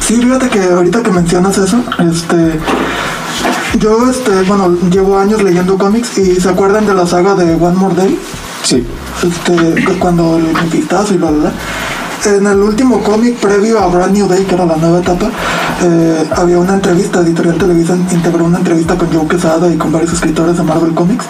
Sí, 0.00 0.16
fíjate 0.16 0.48
que 0.48 0.62
ahorita 0.62 1.02
que 1.02 1.10
mencionas 1.10 1.58
eso, 1.58 1.78
este. 2.10 2.58
Yo, 3.78 4.08
este, 4.08 4.30
bueno, 4.42 4.74
llevo 4.90 5.18
años 5.18 5.42
leyendo 5.42 5.76
cómics 5.76 6.16
y 6.18 6.40
se 6.40 6.48
acuerdan 6.48 6.86
de 6.86 6.94
la 6.94 7.06
saga 7.06 7.34
de 7.34 7.54
One 7.54 7.76
More 7.76 7.94
Day, 7.94 8.18
Sí. 8.62 8.84
este, 9.22 9.98
cuando 9.98 10.36
el 10.38 10.44
Mefistazo 10.54 11.14
y 11.14 11.18
bla, 11.18 11.30
bla, 11.30 11.40
bla. 11.50 11.52
En 12.36 12.46
el 12.46 12.58
último 12.58 13.02
cómic 13.02 13.36
previo 13.36 13.78
a 13.78 13.86
Brand 13.88 14.14
New 14.16 14.26
Day, 14.26 14.44
que 14.44 14.54
era 14.54 14.64
la 14.64 14.76
nueva 14.76 14.98
etapa, 15.00 15.26
eh, 15.82 16.24
había 16.36 16.58
una 16.58 16.74
entrevista, 16.74 17.20
Editorial 17.20 17.58
Televisa 17.58 17.94
integró 18.10 18.44
una 18.46 18.58
entrevista 18.58 18.96
con 18.96 19.12
Joe 19.12 19.28
Quesada 19.28 19.72
y 19.72 19.76
con 19.76 19.92
varios 19.92 20.12
escritores 20.14 20.56
de 20.56 20.62
Marvel 20.62 20.94
Comics. 20.94 21.26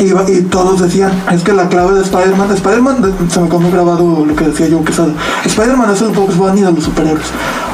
Y, 0.00 0.12
y 0.32 0.42
todos 0.42 0.80
decían, 0.80 1.12
es 1.32 1.42
que 1.42 1.52
la 1.52 1.68
clave 1.68 1.94
de 1.94 2.02
Spider-Man, 2.02 2.50
Spider-Man, 2.52 3.02
de- 3.02 3.30
se 3.30 3.40
me 3.40 3.48
quedó 3.48 3.60
grabado 3.70 4.24
lo 4.26 4.34
que 4.34 4.46
decía 4.48 4.66
Joe 4.70 4.84
Quesada, 4.84 5.12
Spider-Man 5.44 5.90
es 5.92 6.02
el 6.02 6.08
Box 6.08 6.36
Bunny 6.36 6.62
de 6.62 6.72
los 6.72 6.84
superhéroes. 6.84 7.26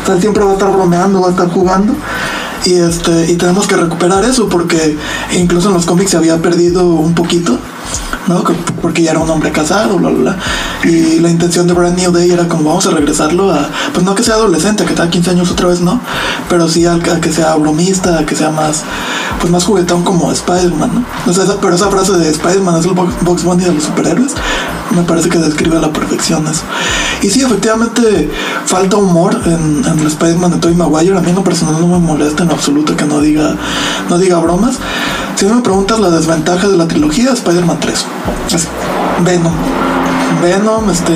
O 0.03 0.07
sea, 0.07 0.21
siempre 0.21 0.45
va 0.45 0.51
a 0.51 0.55
estar 0.55 0.71
bromeando, 0.71 1.21
va 1.21 1.29
a 1.29 1.31
estar 1.31 1.49
jugando. 1.51 1.95
Y, 2.67 2.75
este, 2.75 3.33
y 3.33 3.37
tenemos 3.37 3.67
que 3.67 3.75
recuperar 3.77 4.23
eso 4.25 4.49
porque 4.51 4.97
incluso 5.33 5.69
en 5.69 5.75
los 5.75 5.87
cómics 5.87 6.11
se 6.11 6.19
había 6.19 6.37
perdido 6.43 6.85
un 6.85 7.15
poquito, 7.15 7.59
¿no? 8.27 8.45
Que- 8.45 8.55
Porque 8.81 9.03
ya 9.03 9.11
era 9.11 9.21
un 9.21 9.29
hombre 9.31 9.53
casado. 9.53 10.01
Y 10.85 11.19
la 11.21 11.29
intención 11.29 11.67
de 11.67 11.75
Brand 11.75 11.99
New 11.99 12.13
Day 12.13 12.31
era 12.31 12.49
como 12.49 12.65
vamos 12.71 12.87
a 12.87 12.91
regresarlo 12.91 13.53
a, 13.53 13.69
pues 13.93 14.05
no 14.05 14.15
que 14.15 14.23
sea 14.23 14.35
adolescente, 14.35 14.85
que 14.87 14.95
tenga 14.95 15.11
15 15.11 15.31
años 15.31 15.51
otra 15.51 15.69
vez, 15.69 15.81
no, 15.81 16.01
pero 16.49 16.67
sí 16.69 16.87
a, 16.87 16.99
que 16.99 17.31
sea 17.33 17.55
bromista, 17.57 18.19
a 18.19 18.25
que 18.25 18.35
sea 18.35 18.51
más, 18.51 18.85
pues 19.41 19.53
más 19.53 19.65
juguetón 19.65 20.03
como 20.03 20.33
Spider-Man, 20.33 21.05
¿no? 21.27 21.33
Pero 21.61 21.75
esa 21.75 21.91
frase 21.91 22.13
de 22.15 22.31
Spider-Man 22.31 22.81
es 22.81 22.87
el 22.87 22.93
Box 22.93 23.45
Bunny 23.45 23.65
de 23.65 23.75
los 23.75 23.85
superhéroes, 23.85 24.33
me 24.97 25.03
parece 25.03 25.29
que 25.29 25.39
describe 25.39 25.77
a 25.77 25.81
la 25.81 25.93
perfección 25.93 26.47
eso. 26.49 26.63
Y 27.23 27.29
sí, 27.29 27.43
efectivamente, 27.43 28.31
falta 28.65 28.97
humor 28.97 29.39
en, 29.45 29.85
en 29.85 29.99
el 30.01 30.07
Spider-Man 30.07 30.53
de 30.53 30.57
Tobey 30.59 30.75
Maguire. 30.75 31.17
A 31.19 31.21
mí 31.21 31.29
en 31.29 31.37
lo 31.37 31.45
personal 31.45 31.79
no 31.79 31.87
me 31.87 31.99
molesta 31.99 32.43
en 32.45 32.51
absoluto 32.51 32.97
que 32.97 33.05
no 33.05 33.21
diga, 33.21 33.55
no 34.09 34.17
diga 34.19 34.39
bromas. 34.39 34.77
Si 35.41 35.47
me 35.47 35.63
preguntas 35.63 35.99
la 35.99 36.11
desventaja 36.11 36.69
de 36.69 36.77
la 36.77 36.87
trilogía, 36.87 37.33
Spider-Man 37.33 37.81
3. 37.81 38.07
Es 38.55 38.69
Venom. 39.25 39.55
Venom, 40.43 40.91
este, 40.91 41.15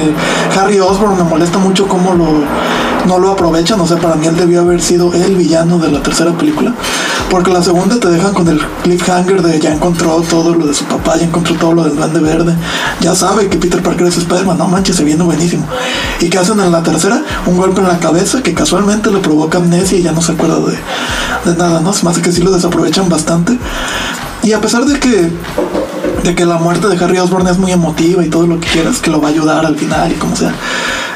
Harry 0.58 0.80
Osborn 0.80 1.18
me 1.18 1.24
molesta 1.24 1.58
mucho 1.58 1.86
cómo 1.86 2.14
lo, 2.14 2.42
no 3.06 3.18
lo 3.18 3.32
aprovechan. 3.32 3.78
O 3.82 3.86
sea, 3.86 3.98
para 3.98 4.14
mí 4.14 4.26
él 4.26 4.34
debió 4.34 4.62
haber 4.62 4.80
sido 4.80 5.12
el 5.12 5.36
villano 5.36 5.78
de 5.78 5.92
la 5.92 6.02
tercera 6.02 6.32
película. 6.32 6.72
Porque 7.28 7.52
la 7.52 7.62
segunda 7.62 8.00
te 8.00 8.08
dejan 8.08 8.32
con 8.32 8.48
el 8.48 8.58
cliffhanger 8.82 9.42
de 9.42 9.60
ya 9.60 9.74
encontró 9.74 10.22
todo 10.22 10.54
lo 10.54 10.68
de 10.68 10.72
su 10.72 10.86
papá, 10.86 11.18
ya 11.18 11.26
encontró 11.26 11.56
todo 11.56 11.74
lo 11.74 11.84
del 11.84 11.94
Duende 11.94 12.20
Verde. 12.20 12.54
Ya 13.00 13.14
sabe 13.14 13.48
que 13.48 13.58
Peter 13.58 13.82
Parker 13.82 14.06
es 14.06 14.16
Spider-Man. 14.16 14.56
No 14.56 14.68
manches, 14.68 14.96
se 14.96 15.04
viene 15.04 15.22
buenísimo. 15.22 15.66
¿Y 16.20 16.30
qué 16.30 16.38
hacen 16.38 16.58
en 16.60 16.72
la 16.72 16.82
tercera? 16.82 17.22
Un 17.44 17.58
golpe 17.58 17.82
en 17.82 17.88
la 17.88 17.98
cabeza 17.98 18.42
que 18.42 18.54
casualmente 18.54 19.10
le 19.10 19.18
provoca 19.18 19.58
amnesia 19.58 19.98
y 19.98 20.02
ya 20.02 20.12
no 20.12 20.22
se 20.22 20.32
acuerda 20.32 20.60
de, 20.60 20.78
de 21.50 21.58
nada, 21.58 21.80
¿no? 21.80 21.92
Se 21.92 22.22
que 22.22 22.32
sí 22.32 22.40
lo 22.40 22.52
desaprovechan 22.52 23.10
bastante. 23.10 23.58
Y 24.44 24.52
a 24.52 24.60
pesar 24.60 24.84
de 24.84 25.00
que 25.00 25.30
de 26.22 26.34
que 26.34 26.46
la 26.46 26.56
muerte 26.56 26.88
de 26.88 27.02
Harry 27.02 27.18
Osborn 27.18 27.46
es 27.48 27.58
muy 27.58 27.72
emotiva 27.72 28.24
y 28.24 28.30
todo 28.30 28.46
lo 28.46 28.58
que 28.60 28.68
quieras, 28.68 29.00
que 29.00 29.10
lo 29.10 29.20
va 29.20 29.28
a 29.28 29.30
ayudar 29.30 29.66
al 29.66 29.76
final 29.76 30.10
y 30.10 30.14
como 30.14 30.34
sea. 30.36 30.54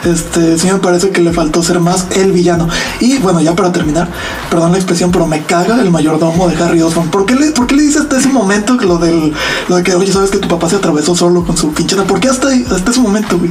Este, 0.04 0.58
sí 0.58 0.68
me 0.70 0.78
parece 0.78 1.10
que 1.10 1.20
le 1.20 1.32
faltó 1.32 1.62
ser 1.62 1.80
más 1.80 2.06
el 2.16 2.32
villano. 2.32 2.68
Y 3.00 3.18
bueno, 3.18 3.40
ya 3.40 3.54
para 3.54 3.72
terminar, 3.72 4.08
perdón 4.50 4.72
la 4.72 4.78
expresión, 4.78 5.10
pero 5.10 5.26
me 5.26 5.42
caga 5.44 5.80
el 5.80 5.90
mayordomo 5.90 6.48
de 6.48 6.62
Harry 6.62 6.82
Osborn. 6.82 7.10
¿Por 7.10 7.26
qué 7.26 7.34
le, 7.34 7.50
por 7.52 7.66
qué 7.66 7.74
le 7.74 7.82
dice 7.82 7.98
hasta 7.98 8.18
ese 8.18 8.28
momento 8.28 8.74
lo 8.74 8.98
del, 8.98 9.32
lo 9.68 9.76
de 9.76 9.82
que, 9.82 9.94
oye, 9.94 10.12
sabes 10.12 10.30
que 10.30 10.38
tu 10.38 10.48
papá 10.48 10.68
se 10.68 10.76
atravesó 10.76 11.14
solo 11.16 11.44
con 11.44 11.56
su 11.56 11.72
pinche? 11.72 11.96
¿Por 11.96 12.20
qué 12.20 12.28
hasta, 12.28 12.48
hasta 12.48 12.90
ese 12.90 13.00
momento, 13.00 13.38
güey? 13.38 13.50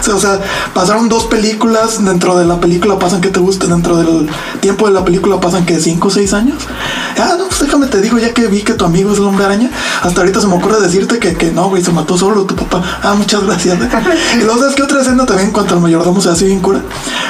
O 0.00 0.04
sea, 0.04 0.14
o 0.14 0.20
sea, 0.20 0.40
pasaron 0.74 1.08
dos 1.08 1.24
películas, 1.24 2.04
dentro 2.04 2.38
de 2.38 2.44
la 2.44 2.60
película 2.60 2.98
pasan 2.98 3.20
que 3.20 3.30
te 3.30 3.40
guste, 3.40 3.66
dentro 3.66 3.96
del 3.96 4.28
tiempo 4.60 4.86
de 4.86 4.92
la 4.92 5.04
película 5.04 5.40
pasan 5.40 5.66
que 5.66 5.80
cinco 5.80 6.08
o 6.08 6.10
seis 6.10 6.32
años. 6.32 6.58
Ah, 7.18 7.34
no, 7.38 7.48
pues 7.48 7.60
déjame 7.60 7.86
te 7.86 8.00
digo, 8.00 8.18
ya 8.18 8.32
que 8.32 8.46
vi 8.46 8.62
que 8.62 8.74
tu 8.74 8.84
amigo 8.84 9.12
es 9.12 9.18
el 9.18 9.24
hombre 9.24 9.44
araña, 9.44 9.70
hasta 10.02 10.20
ahorita 10.20 10.40
se 10.40 10.46
me 10.46 10.54
ocurre 10.54 10.80
decirte 10.80 11.18
que, 11.18 11.34
que 11.34 11.50
no, 11.50 11.68
güey, 11.68 11.82
se 11.82 11.90
mató 11.90 12.16
solo 12.16 12.44
tu 12.44 12.54
papá. 12.54 12.82
Ah, 13.02 13.14
muchas 13.14 13.44
gracias. 13.44 13.78
y 14.34 14.44
luego, 14.44 14.60
¿sabes 14.60 14.74
qué 14.74 14.82
otra 14.82 15.00
escena 15.00 15.26
también 15.26 15.48
en 15.48 15.52
cuanto 15.52 15.74
al 15.74 15.80
mayordomo 15.98 16.20
se 16.20 16.30
hace 16.30 16.46
bien 16.46 16.60
cura? 16.60 16.80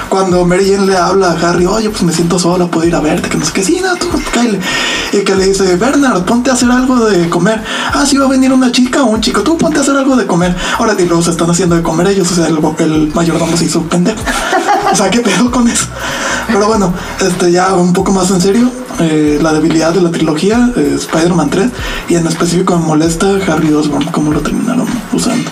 Cuando 0.09 0.45
Mary 0.45 0.71
Jane 0.71 0.87
le 0.87 0.97
habla 0.97 1.33
a 1.33 1.49
Harry, 1.49 1.67
oye, 1.67 1.91
pues 1.91 2.03
me 2.03 2.13
siento 2.13 2.39
sola, 2.39 2.67
puedo 2.67 2.87
ir 2.87 2.95
a 2.95 3.01
verte, 3.01 3.29
que 3.29 3.37
no 3.37 3.45
sé 3.45 3.53
qué, 3.53 3.63
sí, 3.63 3.81
no, 3.83 3.95
tú, 3.97 4.09
cállate. 4.33 4.61
Y 5.13 5.25
que 5.25 5.35
le 5.35 5.47
dice, 5.47 5.77
Bernard, 5.77 6.25
ponte 6.25 6.51
a 6.51 6.55
hacer 6.55 6.71
algo 6.71 7.07
de 7.07 7.29
comer. 7.29 7.63
Ah, 7.93 8.05
sí, 8.07 8.17
va 8.17 8.27
a 8.27 8.29
venir 8.29 8.53
una 8.53 8.73
chica 8.73 9.03
o 9.03 9.07
un 9.07 9.21
chico, 9.21 9.43
tú 9.43 9.57
ponte 9.57 9.79
a 9.79 9.83
hacer 9.83 9.97
algo 9.97 10.17
de 10.17 10.27
comer. 10.27 10.55
Ahora, 10.79 10.95
y 10.99 11.07
luego 11.07 11.23
se 11.23 11.31
están 11.31 11.51
haciendo 11.51 11.77
de 11.77 11.83
comer 11.83 12.09
ellos, 12.09 12.31
o 12.31 12.35
sea, 12.35 12.47
el, 12.47 12.59
el 12.79 13.15
mayordomo 13.15 13.57
se 13.57 13.67
hizo 13.67 13.83
pendejo. 13.83 14.21
o 14.93 14.97
sea, 14.97 15.11
¿qué 15.11 15.21
pedo 15.21 15.51
con 15.51 15.69
eso? 15.69 15.87
Pero 16.47 16.67
bueno, 16.67 16.93
este 17.21 17.53
ya 17.53 17.75
un 17.75 17.93
poco 17.93 18.13
más 18.13 18.31
en 18.31 18.41
serio, 18.41 18.71
eh, 19.01 19.39
la 19.43 19.53
debilidad 19.53 19.93
de 19.93 20.01
la 20.01 20.11
trilogía, 20.11 20.73
eh, 20.77 20.97
Spider-Man 20.99 21.51
3, 21.51 21.71
y 22.09 22.15
en 22.15 22.27
específico 22.27 22.79
me 22.79 22.87
molesta 22.87 23.27
Harry 23.47 23.73
Osborn, 23.73 24.07
cómo 24.07 24.33
lo 24.33 24.41
terminaron 24.41 24.87
usando. 25.13 25.51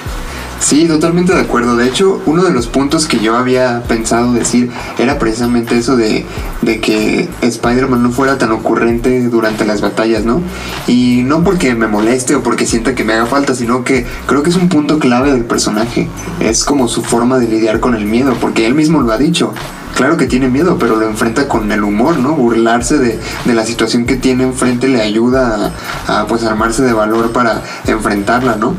Sí, 0.59 0.89
totalmente 0.89 1.35
de 1.35 1.41
acuerdo. 1.41 1.77
De 1.77 1.87
hecho, 1.87 2.21
uno 2.27 2.43
de 2.43 2.51
los 2.51 2.67
puntos 2.67 3.07
que 3.07 3.19
yo 3.19 3.37
había 3.37 3.83
pensado 3.85 4.33
decir 4.33 4.71
era 4.99 5.19
precisamente 5.19 5.77
eso 5.77 5.97
de, 5.97 6.25
de 6.63 6.81
que 6.81 7.29
Spider-Man 7.43 8.03
no 8.03 8.11
fuera 8.11 8.39
tan 8.39 8.51
ocurrente 8.53 9.29
durante 9.29 9.65
las 9.65 9.81
batallas, 9.81 10.25
¿no? 10.25 10.41
Y 10.87 11.23
no 11.25 11.45
porque 11.45 11.75
me 11.75 11.87
moleste 11.87 12.35
o 12.35 12.43
porque 12.43 12.67
sienta 12.67 12.95
que 12.95 13.05
me 13.05 13.13
haga 13.13 13.27
falta, 13.27 13.55
sino 13.55 13.85
que 13.85 14.07
creo 14.27 14.43
que 14.43 14.51
es 14.51 14.57
un 14.57 14.69
punto 14.69 14.99
clave 14.99 15.31
del 15.31 15.45
personaje. 15.45 16.09
Es 16.41 16.65
como 16.65 16.89
su 16.89 17.03
forma 17.03 17.39
de 17.39 17.49
lidiar 17.49 17.79
con 17.79 17.95
el 17.95 18.07
miedo, 18.07 18.35
porque 18.41 18.67
él 18.67 18.75
mismo 18.75 19.03
lo 19.03 19.13
ha 19.13 19.19
dicho. 19.19 19.53
Claro 19.95 20.17
que 20.17 20.27
tiene 20.27 20.49
miedo, 20.49 20.77
pero 20.79 20.97
lo 20.97 21.07
enfrenta 21.07 21.49
con 21.49 21.71
el 21.71 21.83
humor, 21.83 22.19
¿no? 22.19 22.33
Burlarse 22.33 22.99
de, 22.99 23.21
de 23.45 23.55
la 23.55 23.65
situación 23.65 24.05
que 24.05 24.17
tiene 24.17 24.45
enfrente 24.45 24.89
le 24.89 25.01
ayuda 25.01 25.73
a, 26.07 26.21
a 26.21 26.27
pues 26.27 26.45
armarse 26.45 26.83
de 26.83 26.93
valor 26.93 27.31
para 27.33 27.63
enfrentarla, 27.87 28.57
¿no? 28.57 28.75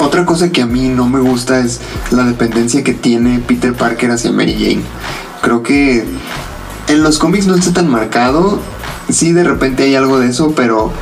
Otra 0.00 0.24
cosa 0.24 0.52
que 0.52 0.62
a 0.62 0.66
mí 0.66 0.88
no 0.88 1.08
me 1.08 1.18
gusta 1.18 1.58
es 1.58 1.80
la 2.12 2.22
dependencia 2.22 2.84
que 2.84 2.94
tiene 2.94 3.40
Peter 3.40 3.74
Parker 3.74 4.12
hacia 4.12 4.30
Mary 4.30 4.54
Jane. 4.54 4.82
Creo 5.42 5.64
que 5.64 6.04
en 6.86 7.02
los 7.02 7.18
cómics 7.18 7.48
no 7.48 7.56
está 7.56 7.72
tan 7.72 7.88
marcado. 7.88 8.60
Sí, 9.08 9.32
de 9.32 9.42
repente 9.42 9.82
hay 9.82 9.96
algo 9.96 10.20
de 10.20 10.28
eso, 10.28 10.52
pero 10.54 10.92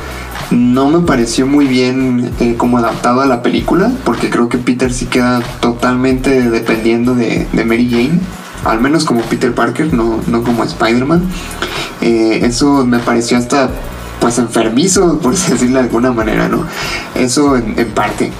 no 0.49 0.89
me 0.89 1.05
pareció 1.05 1.45
muy 1.45 1.67
bien 1.67 2.31
eh, 2.39 2.55
como 2.57 2.79
adaptado 2.79 3.21
a 3.21 3.27
la 3.27 3.43
película, 3.43 3.91
porque 4.03 4.31
creo 4.31 4.49
que 4.49 4.57
Peter 4.57 4.91
sí 4.91 5.05
queda 5.05 5.41
totalmente 5.59 6.49
dependiendo 6.49 7.13
de, 7.13 7.47
Mary 7.53 7.87
Jane, 7.91 8.19
al 8.65 8.81
menos 8.81 9.05
como 9.05 9.21
Peter 9.21 9.53
Parker, 9.53 9.93
no, 9.93 10.21
no 10.25 10.41
como 10.41 10.63
Spider-Man. 10.63 11.21
Eh, 12.01 12.39
eso 12.41 12.83
me 12.83 12.97
pareció 12.97 13.37
hasta 13.37 13.69
pues 14.19 14.39
enfermizo, 14.39 15.19
por 15.21 15.33
decirlo 15.33 15.75
de 15.75 15.83
alguna 15.85 16.11
manera, 16.11 16.49
¿no? 16.49 16.65
Eso 17.13 17.55
en 17.57 17.75
parte. 17.93 18.31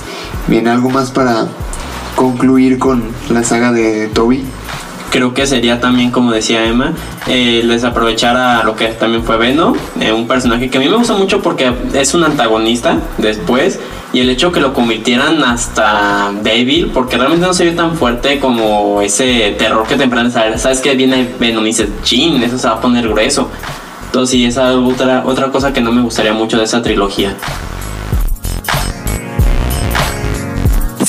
Bien, 0.48 0.66
algo 0.70 0.90
más 0.90 1.12
para 1.12 1.48
concluir 2.16 2.80
con 2.80 3.04
la 3.30 3.44
saga 3.44 3.74
de 3.74 4.08
Toby. 4.08 4.46
Creo 5.12 5.34
que 5.34 5.46
sería 5.46 5.82
también, 5.82 6.10
como 6.10 6.32
decía 6.32 6.66
Emma, 6.66 6.94
eh, 7.28 7.66
desaprovechar 7.68 8.38
a 8.38 8.64
lo 8.64 8.76
que 8.78 8.88
también 8.88 9.24
fue 9.24 9.38
Venom, 9.38 9.76
eh, 10.00 10.14
un 10.14 10.26
personaje 10.26 10.70
que 10.70 10.78
a 10.78 10.82
mí 10.82 10.88
me 10.88 10.96
gusta 10.96 11.16
mucho 11.16 11.42
porque 11.42 11.74
es 11.94 12.14
un 12.14 12.24
antagonista 12.24 12.98
después, 13.18 13.80
y 14.14 14.22
el 14.22 14.30
hecho 14.30 14.54
que 14.54 14.62
lo 14.62 14.74
convirtieran 14.74 15.44
hasta 15.44 16.32
débil, 16.42 16.92
porque 16.94 17.18
realmente 17.18 17.46
no 17.46 17.54
se 17.54 17.66
vio 17.66 17.76
tan 17.76 17.98
fuerte 17.98 18.40
como 18.40 19.02
ese 19.02 19.54
terror 19.58 19.86
que 19.86 19.96
te 19.96 20.04
enfrentas 20.04 20.36
a 20.38 20.58
sabes 20.58 20.80
que 20.80 20.96
viene 20.96 21.30
Venom 21.40 21.66
y 21.68 21.72
eso 21.72 21.88
se 22.58 22.68
va 22.68 22.76
a 22.76 22.82
poner 22.82 23.08
grueso. 23.10 23.50
Entonces 24.06 24.32
sí, 24.32 24.46
esa 24.46 24.72
es 24.72 24.78
otra, 24.78 25.24
otra 25.26 25.52
cosa 25.52 25.74
que 25.74 25.82
no 25.82 25.92
me 25.92 26.02
gustaría 26.02 26.32
mucho 26.32 26.58
de 26.58 26.64
esa 26.64 26.82
trilogía. 26.82 27.36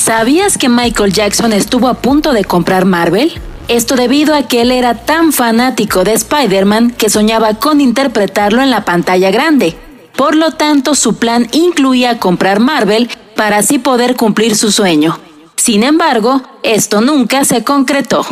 ¿Sabías 0.09 0.57
que 0.57 0.69
Michael 0.69 1.13
Jackson 1.13 1.53
estuvo 1.53 1.87
a 1.87 1.93
punto 1.93 2.33
de 2.33 2.43
comprar 2.43 2.85
Marvel? 2.85 3.31
Esto 3.67 3.95
debido 3.95 4.33
a 4.33 4.47
que 4.47 4.61
él 4.61 4.71
era 4.71 5.05
tan 5.05 5.31
fanático 5.31 6.03
de 6.03 6.13
Spider-Man 6.13 6.95
que 6.97 7.11
soñaba 7.11 7.53
con 7.59 7.79
interpretarlo 7.79 8.63
en 8.63 8.71
la 8.71 8.85
pantalla 8.85 9.29
grande. 9.29 9.77
Por 10.17 10.33
lo 10.33 10.49
tanto, 10.53 10.95
su 10.95 11.17
plan 11.17 11.47
incluía 11.51 12.17
comprar 12.17 12.59
Marvel 12.59 13.07
para 13.35 13.57
así 13.57 13.77
poder 13.77 14.15
cumplir 14.15 14.55
su 14.55 14.71
sueño. 14.71 15.19
Sin 15.55 15.83
embargo, 15.83 16.41
esto 16.63 17.01
nunca 17.01 17.45
se 17.45 17.63
concretó. 17.63 18.25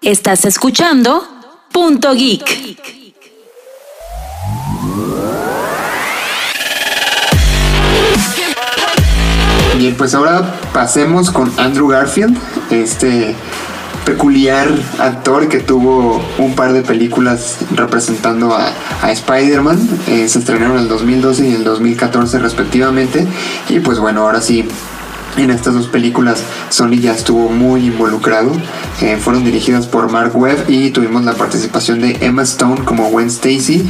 ¿Estás 0.00 0.46
escuchando? 0.46 1.28
Punto 1.70 2.14
Geek. 2.14 2.88
Bien, 9.78 9.94
pues 9.94 10.12
ahora 10.16 10.58
pasemos 10.72 11.30
con 11.30 11.52
Andrew 11.56 11.86
Garfield, 11.86 12.36
este 12.68 13.36
peculiar 14.04 14.66
actor 14.98 15.46
que 15.46 15.60
tuvo 15.60 16.20
un 16.38 16.56
par 16.56 16.72
de 16.72 16.82
películas 16.82 17.58
representando 17.76 18.56
a, 18.56 18.72
Spider-Man. 19.08 19.78
Eh, 20.08 20.28
se 20.28 20.40
estrenaron 20.40 20.78
en 20.78 20.82
el 20.82 20.88
2012 20.88 21.44
y 21.44 21.50
en 21.50 21.54
el 21.58 21.64
2014 21.64 22.40
respectivamente. 22.40 23.24
Y 23.68 23.78
pues 23.78 24.00
bueno, 24.00 24.22
ahora 24.22 24.40
sí, 24.40 24.66
en 25.36 25.50
estas 25.50 25.74
dos 25.74 25.86
películas 25.86 26.42
Sony 26.70 26.96
ya 27.00 27.12
estuvo 27.12 27.48
muy 27.48 27.86
involucrado. 27.86 28.50
Eh, 29.00 29.16
fueron 29.16 29.44
dirigidas 29.44 29.86
por 29.86 30.10
Mark 30.10 30.34
Webb 30.34 30.68
y 30.68 30.90
tuvimos 30.90 31.24
la 31.24 31.34
participación 31.34 32.00
de 32.00 32.18
Emma 32.20 32.42
Stone 32.42 32.84
como 32.84 33.10
Gwen 33.10 33.28
Stacy. 33.28 33.88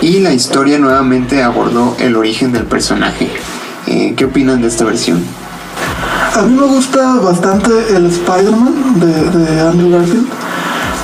Y 0.00 0.18
la 0.18 0.34
historia 0.34 0.80
nuevamente 0.80 1.44
abordó 1.44 1.96
el 2.00 2.16
origen 2.16 2.50
del 2.50 2.64
personaje. 2.64 3.30
Eh, 3.86 4.14
¿Qué 4.16 4.24
opinan 4.24 4.60
de 4.62 4.68
esta 4.68 4.84
versión? 4.84 5.22
A 6.36 6.42
mí 6.42 6.54
me 6.58 6.66
gusta 6.66 7.16
bastante 7.16 7.70
el 7.94 8.06
Spider-Man 8.06 9.00
de, 9.00 9.38
de 9.38 9.60
Andrew 9.60 9.90
Garfield, 9.90 10.26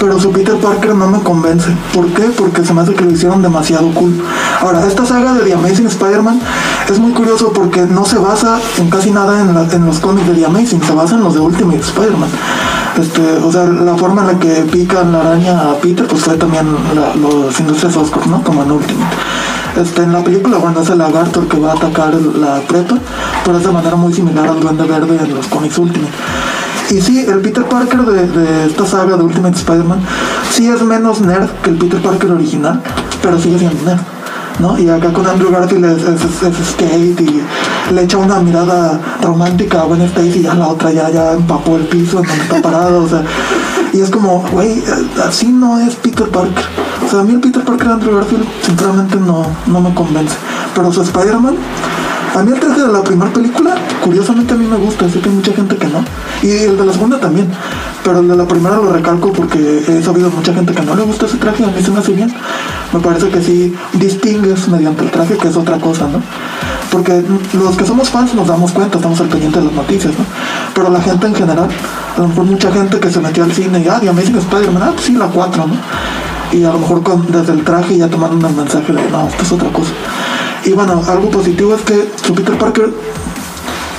pero 0.00 0.18
su 0.18 0.30
Peter 0.32 0.54
Parker 0.56 0.94
no 0.94 1.06
me 1.08 1.20
convence. 1.20 1.68
¿Por 1.92 2.06
qué? 2.08 2.22
Porque 2.36 2.64
se 2.64 2.72
me 2.72 2.80
hace 2.80 2.94
que 2.94 3.04
lo 3.04 3.10
hicieron 3.10 3.42
demasiado 3.42 3.90
cool. 3.92 4.22
Ahora, 4.60 4.86
esta 4.86 5.04
saga 5.04 5.34
de 5.34 5.40
The 5.40 5.54
Amazing 5.54 5.86
Spider-Man 5.88 6.40
es 6.90 6.98
muy 6.98 7.12
curioso 7.12 7.52
porque 7.52 7.82
no 7.82 8.04
se 8.06 8.16
basa 8.18 8.58
en 8.78 8.88
casi 8.88 9.10
nada 9.10 9.40
en, 9.40 9.52
la- 9.54 9.68
en 9.70 9.84
los 9.84 9.98
cómics 9.98 10.26
de 10.28 10.34
The 10.34 10.46
Amazing, 10.46 10.82
se 10.82 10.92
basa 10.94 11.16
en 11.16 11.24
los 11.24 11.34
de 11.34 11.40
Ultimate 11.40 11.80
Spider-Man. 11.80 12.30
Este, 12.98 13.20
o 13.44 13.52
sea, 13.52 13.64
la 13.64 13.94
forma 13.96 14.22
en 14.22 14.26
la 14.28 14.38
que 14.38 14.48
pican 14.72 15.12
la 15.12 15.20
araña 15.20 15.60
a 15.70 15.74
Peter, 15.74 16.06
pues 16.06 16.22
fue 16.22 16.36
también 16.36 16.66
la- 16.94 17.14
los 17.16 17.58
Industrias 17.60 17.94
Oscar, 17.96 18.26
¿no? 18.28 18.42
Como 18.42 18.62
en 18.62 18.70
Ultimate. 18.72 19.16
Este, 19.80 20.02
en 20.02 20.12
la 20.12 20.24
película, 20.24 20.58
bueno, 20.58 20.80
es 20.80 20.88
el 20.90 20.98
lagarto 20.98 21.40
el 21.40 21.46
que 21.48 21.58
va 21.58 21.72
a 21.72 21.74
atacar 21.76 22.12
la 22.14 22.60
prepa, 22.62 22.96
pero 23.44 23.58
es 23.58 23.64
de 23.64 23.70
manera 23.72 23.96
muy 23.96 24.12
similar 24.12 24.48
al 24.48 24.60
Duende 24.60 24.84
Verde 24.84 25.18
en 25.24 25.34
los 25.34 25.46
cómics 25.46 25.78
Ultimate. 25.78 26.12
Y 26.90 27.00
sí, 27.00 27.20
el 27.20 27.40
Peter 27.40 27.64
Parker 27.64 28.00
de, 28.00 28.26
de 28.26 28.66
esta 28.66 28.86
saga 28.86 29.16
de 29.16 29.22
Ultimate 29.22 29.56
Spider-Man 29.56 30.00
sí 30.50 30.66
es 30.68 30.82
menos 30.82 31.20
nerd 31.20 31.48
que 31.62 31.70
el 31.70 31.76
Peter 31.76 32.00
Parker 32.02 32.32
original, 32.32 32.82
pero 33.22 33.38
sigue 33.38 33.58
siendo 33.58 33.82
nerd. 33.84 34.00
¿no? 34.58 34.76
Y 34.76 34.88
acá 34.88 35.12
con 35.12 35.24
Andrew 35.24 35.50
Garfield 35.52 35.84
es, 35.84 36.02
es- 36.02 36.42
es 36.42 36.68
skate 36.72 37.20
y 37.20 37.42
le 37.94 38.02
echa 38.02 38.16
una 38.18 38.40
mirada 38.40 38.98
romántica 39.22 39.82
a 39.82 39.84
Gwen 39.84 40.00
Stacy 40.02 40.40
y 40.40 40.42
ya 40.42 40.54
la 40.54 40.66
otra 40.68 40.90
ya, 40.90 41.08
ya 41.10 41.34
empapó 41.34 41.76
el 41.76 41.82
piso 41.84 42.18
en 42.18 42.24
donde 42.26 42.42
está 42.42 42.60
parado, 42.60 43.04
o 43.04 43.08
sea, 43.08 43.22
y 43.92 44.00
es 44.00 44.10
como, 44.10 44.44
güey, 44.50 44.82
así 45.24 45.46
no 45.52 45.78
es 45.78 45.94
Peter 45.94 46.28
Parker. 46.28 46.64
O 47.08 47.10
sea, 47.10 47.20
a 47.20 47.22
mí 47.22 47.32
el 47.32 47.40
Peter 47.40 47.64
Parker 47.64 47.86
de 47.88 47.94
Andrew 47.94 48.16
Garfield 48.16 48.44
sinceramente 48.60 49.16
no, 49.16 49.46
no 49.66 49.80
me 49.80 49.94
convence. 49.94 50.36
Pero 50.74 50.92
su 50.92 51.00
Spider-Man 51.00 51.56
A 52.36 52.42
mí 52.42 52.52
el 52.52 52.60
traje 52.60 52.82
de 52.82 52.92
la 52.92 53.02
primera 53.02 53.32
película, 53.32 53.76
curiosamente 54.04 54.52
a 54.52 54.56
mí 54.58 54.66
me 54.66 54.76
gusta, 54.76 55.08
sé 55.08 55.18
que 55.18 55.30
hay 55.30 55.34
mucha 55.34 55.52
gente 55.54 55.74
que 55.76 55.86
no. 55.86 56.04
Y 56.42 56.50
el 56.50 56.76
de 56.76 56.84
la 56.84 56.92
segunda 56.92 57.18
también. 57.18 57.48
Pero 58.04 58.20
el 58.20 58.28
de 58.28 58.36
la 58.36 58.46
primera 58.46 58.76
lo 58.76 58.92
recalco 58.92 59.32
porque 59.32 59.84
he 59.88 60.02
sabido 60.02 60.28
mucha 60.28 60.52
gente 60.52 60.74
que 60.74 60.82
no 60.82 60.94
le 60.94 61.02
gusta 61.04 61.24
ese 61.24 61.38
traje, 61.38 61.64
a 61.64 61.68
mí 61.68 61.82
se 61.82 61.90
me 61.90 62.00
hace 62.00 62.12
bien. 62.12 62.30
Me 62.92 63.00
parece 63.00 63.30
que 63.30 63.40
sí 63.40 63.74
distingues 63.94 64.68
mediante 64.68 65.02
el 65.02 65.10
traje, 65.10 65.38
que 65.38 65.48
es 65.48 65.56
otra 65.56 65.78
cosa, 65.78 66.08
¿no? 66.08 66.20
Porque 66.92 67.24
los 67.54 67.74
que 67.74 67.86
somos 67.86 68.10
fans 68.10 68.34
nos 68.34 68.46
damos 68.46 68.72
cuenta, 68.72 68.98
estamos 68.98 69.18
al 69.18 69.28
pendiente 69.28 69.60
de 69.60 69.64
las 69.64 69.74
noticias, 69.74 70.12
¿no? 70.18 70.26
Pero 70.74 70.90
la 70.90 71.00
gente 71.00 71.26
en 71.26 71.34
general, 71.34 71.68
a 72.16 72.20
lo 72.20 72.28
mejor 72.28 72.44
mucha 72.44 72.70
gente 72.70 73.00
que 73.00 73.10
se 73.10 73.18
metió 73.20 73.44
al 73.44 73.52
cine 73.52 73.80
y, 73.80 73.88
ah, 73.88 73.98
The 73.98 74.10
Amazing 74.10 74.36
Spider-Man, 74.36 74.82
ah, 74.82 74.90
pues 74.92 75.06
sí, 75.06 75.14
la 75.14 75.26
4, 75.26 75.66
¿no? 75.66 75.74
Y 76.52 76.64
a 76.64 76.72
lo 76.72 76.78
mejor 76.78 77.02
con, 77.02 77.30
desde 77.30 77.52
el 77.52 77.64
traje 77.64 77.98
ya 77.98 78.08
tomaron 78.08 78.44
el 78.44 78.54
mensaje 78.54 78.92
de, 78.92 79.10
no, 79.10 79.28
esto 79.28 79.42
es 79.42 79.52
otra 79.52 79.68
cosa. 79.70 79.90
Y 80.64 80.72
bueno, 80.72 81.02
algo 81.06 81.30
positivo 81.30 81.74
es 81.74 81.82
que 81.82 82.10
su 82.24 82.34
Peter 82.34 82.56
Parker, 82.56 82.92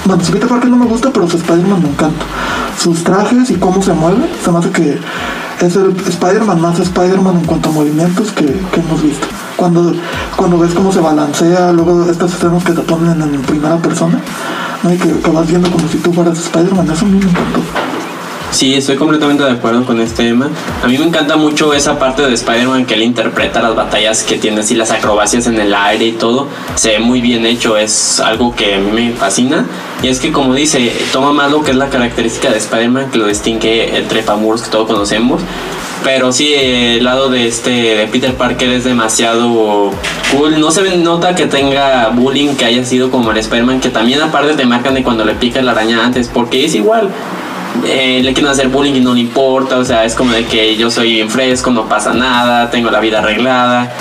bueno, 0.05 0.23
su 0.23 0.31
Peter 0.31 0.47
Parker 0.47 0.69
no 0.69 0.77
me 0.77 0.85
gusta, 0.85 1.11
pero 1.11 1.29
su 1.29 1.37
Spider-Man 1.37 1.83
me 1.83 1.89
encanta. 1.89 2.25
Sus 2.79 3.03
trajes 3.03 3.49
y 3.51 3.55
cómo 3.55 3.81
se 3.81 3.93
mueve, 3.93 4.29
se 4.43 4.51
me 4.51 4.59
hace 4.59 4.69
que 4.71 4.99
es 5.61 5.75
el 5.75 5.95
Spider-Man 6.07 6.61
más 6.61 6.79
Spider-Man 6.79 7.39
en 7.39 7.45
cuanto 7.45 7.69
a 7.69 7.71
movimientos 7.73 8.31
que, 8.31 8.45
que 8.45 8.79
hemos 8.79 9.03
visto. 9.03 9.27
Cuando, 9.57 9.93
cuando 10.35 10.57
ves 10.57 10.73
cómo 10.73 10.91
se 10.91 11.01
balancea, 11.01 11.71
luego 11.73 12.09
estas 12.09 12.33
escenas 12.33 12.63
que 12.63 12.71
te 12.71 12.81
ponen 12.81 13.21
en 13.21 13.41
primera 13.41 13.77
persona, 13.77 14.21
¿no? 14.83 14.93
y 14.93 14.97
que, 14.97 15.11
que 15.11 15.31
vas 15.31 15.47
viendo 15.47 15.69
como 15.69 15.87
si 15.89 15.97
tú 15.97 16.13
fueras 16.13 16.39
Spider-Man, 16.39 16.89
eso 16.89 17.05
a 17.05 17.09
mí 17.09 17.19
me 17.19 17.29
encantó. 17.29 17.59
Sí, 18.51 18.73
estoy 18.73 18.95
completamente 18.95 19.43
de 19.43 19.51
acuerdo 19.51 19.85
con 19.85 20.01
este 20.01 20.23
tema. 20.23 20.49
A 20.83 20.87
mí 20.87 20.97
me 20.97 21.05
encanta 21.05 21.37
mucho 21.37 21.73
esa 21.73 21.99
parte 21.99 22.23
de 22.23 22.33
Spider-Man 22.33 22.85
que 22.85 22.95
él 22.95 23.03
interpreta 23.03 23.61
las 23.61 23.75
batallas 23.75 24.23
que 24.23 24.37
tiene 24.37 24.61
así, 24.61 24.73
las 24.73 24.89
acrobacias 24.89 25.45
en 25.45 25.59
el 25.59 25.73
aire 25.73 26.05
y 26.05 26.11
todo. 26.13 26.47
Se 26.75 26.93
ve 26.93 26.99
muy 26.99 27.21
bien 27.21 27.45
hecho, 27.45 27.77
es 27.77 28.19
algo 28.19 28.55
que 28.55 28.75
a 28.75 28.79
mí 28.79 28.91
me 28.91 29.11
fascina. 29.13 29.65
Y 30.01 30.07
es 30.07 30.19
que, 30.19 30.31
como 30.31 30.55
dice, 30.55 30.91
toma 31.13 31.31
más 31.31 31.51
lo 31.51 31.63
que 31.63 31.71
es 31.71 31.77
la 31.77 31.89
característica 31.89 32.49
de 32.49 32.57
Spider-Man 32.57 33.11
que 33.11 33.19
lo 33.19 33.27
distingue 33.27 33.95
el 33.95 34.07
trepamuros 34.07 34.63
que 34.63 34.71
todos 34.71 34.87
conocemos. 34.87 35.41
Pero 36.03 36.31
sí, 36.31 36.53
el 36.53 37.03
lado 37.03 37.29
de 37.29 37.47
este 37.47 37.69
de 37.69 38.07
Peter 38.07 38.33
Parker 38.33 38.69
es 38.69 38.83
demasiado 38.83 39.91
cool. 40.31 40.59
No 40.59 40.71
se 40.71 40.97
nota 40.97 41.35
que 41.35 41.45
tenga 41.45 42.09
bullying, 42.09 42.55
que 42.55 42.65
haya 42.65 42.83
sido 42.83 43.11
como 43.11 43.31
el 43.31 43.37
Spider-Man, 43.37 43.79
que 43.79 43.89
también 43.89 44.21
aparte 44.21 44.53
te 44.53 44.65
marcan 44.65 44.95
de 44.95 45.03
cuando 45.03 45.23
le 45.23 45.35
pica 45.35 45.61
la 45.61 45.73
araña 45.73 46.03
antes, 46.03 46.29
porque 46.33 46.65
es 46.65 46.73
igual. 46.73 47.09
Eh, 47.85 48.21
le 48.23 48.33
quieren 48.33 48.51
hacer 48.51 48.67
bullying 48.69 48.95
y 48.95 48.99
no 48.99 49.13
le 49.13 49.21
importa, 49.21 49.77
o 49.77 49.85
sea, 49.85 50.05
es 50.05 50.15
como 50.15 50.31
de 50.31 50.45
que 50.45 50.75
yo 50.75 50.91
soy 50.91 51.13
bien 51.13 51.29
fresco, 51.29 51.71
no 51.71 51.87
pasa 51.87 52.13
nada, 52.13 52.69
tengo 52.69 52.91
la 52.91 52.99
vida 52.99 53.19
arreglada. 53.19 53.91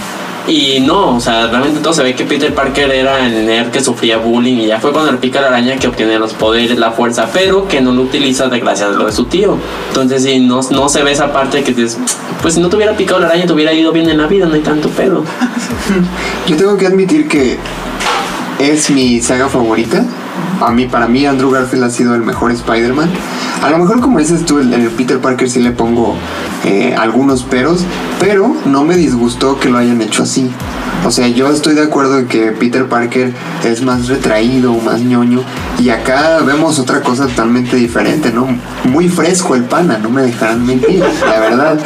Y 0.49 0.81
no, 0.81 1.17
o 1.17 1.21
sea, 1.21 1.47
realmente 1.49 1.81
todo 1.81 1.93
se 1.93 2.03
ve 2.03 2.15
que 2.15 2.25
Peter 2.25 2.55
Parker 2.55 2.91
era 2.91 3.27
el 3.27 3.45
nerd 3.45 3.71
que 3.71 3.83
sufría 3.83 4.17
bullying 4.17 4.57
y 4.57 4.67
ya 4.67 4.81
fue 4.81 4.93
cuando 4.93 5.13
le 5.13 5.19
pica 5.19 5.43
la 5.43 5.49
araña 5.49 5.77
que 5.77 5.89
obtiene 5.89 6.19
los 6.19 6.33
poderes, 6.33 6.79
la 6.79 6.91
fuerza, 6.91 7.29
pero 7.31 7.69
que 7.69 7.83
no 7.83 7.93
lo 7.93 8.01
utiliza 8.01 8.49
de 8.49 8.59
gracias 8.59 8.89
a 8.89 8.93
lo 8.93 9.05
de 9.05 9.13
su 9.13 9.27
tío. 9.27 9.59
Entonces, 9.89 10.23
si 10.23 10.41
no, 10.41 10.61
no 10.71 10.89
se 10.89 11.03
ve 11.03 11.13
esa 11.13 11.35
parte 11.35 11.63
que 11.63 11.73
dices, 11.73 11.99
pues 12.41 12.55
si 12.55 12.61
no 12.61 12.71
te 12.71 12.77
hubiera 12.77 12.97
picado 12.97 13.21
la 13.21 13.27
araña, 13.27 13.45
te 13.45 13.53
hubiera 13.53 13.75
ido 13.75 13.93
bien 13.93 14.09
en 14.09 14.17
la 14.17 14.27
vida, 14.27 14.47
no 14.47 14.55
hay 14.55 14.63
tanto 14.63 14.89
pedo. 14.89 15.23
Yo 16.47 16.57
tengo 16.57 16.79
que 16.79 16.87
admitir 16.87 17.29
que 17.29 17.59
es 18.59 18.89
mi 18.89 19.21
saga 19.21 19.51
favorita. 19.51 20.07
A 20.61 20.71
mí, 20.73 20.87
para 20.87 21.07
mí, 21.07 21.25
Andrew 21.25 21.51
Garfield 21.51 21.85
ha 21.85 21.91
sido 21.91 22.15
el 22.15 22.23
mejor 22.23 22.51
Spider-Man. 22.51 23.09
A 23.63 23.71
lo 23.71 23.79
mejor, 23.79 24.01
como 24.01 24.19
dices 24.19 24.45
tú, 24.45 24.59
el, 24.59 24.73
el 24.73 24.89
Peter 24.91 25.19
Parker 25.19 25.49
sí 25.49 25.61
le 25.61 25.71
pongo 25.71 26.17
eh, 26.65 26.95
algunos 26.99 27.45
peros, 27.45 27.85
pero 28.19 28.55
no 28.67 28.85
me 28.85 28.97
disgustó 28.97 29.59
que 29.59 29.69
lo 29.69 29.79
hayan 29.79 30.01
hecho 30.03 30.25
así. 30.25 30.51
O 31.07 31.11
sea, 31.11 31.29
yo 31.29 31.49
estoy 31.51 31.75
de 31.75 31.83
acuerdo 31.83 32.19
en 32.19 32.27
que 32.27 32.51
Peter 32.53 32.87
Parker 32.87 33.33
es 33.65 33.83
más 33.83 34.09
retraído, 34.09 34.75
más 34.75 35.01
ñoño, 35.01 35.43
y 35.79 35.91
acá 35.91 36.41
vemos 36.41 36.79
otra 36.79 37.03
cosa 37.03 37.27
totalmente 37.27 37.77
diferente, 37.77 38.33
¿no? 38.33 38.49
Muy 38.85 39.09
fresco 39.09 39.55
el 39.55 39.65
pana, 39.65 39.99
no 39.99 40.11
me 40.11 40.23
dejarán 40.23 40.67
mentir, 40.67 41.01
la 41.01 41.41
verdad. 41.41 41.79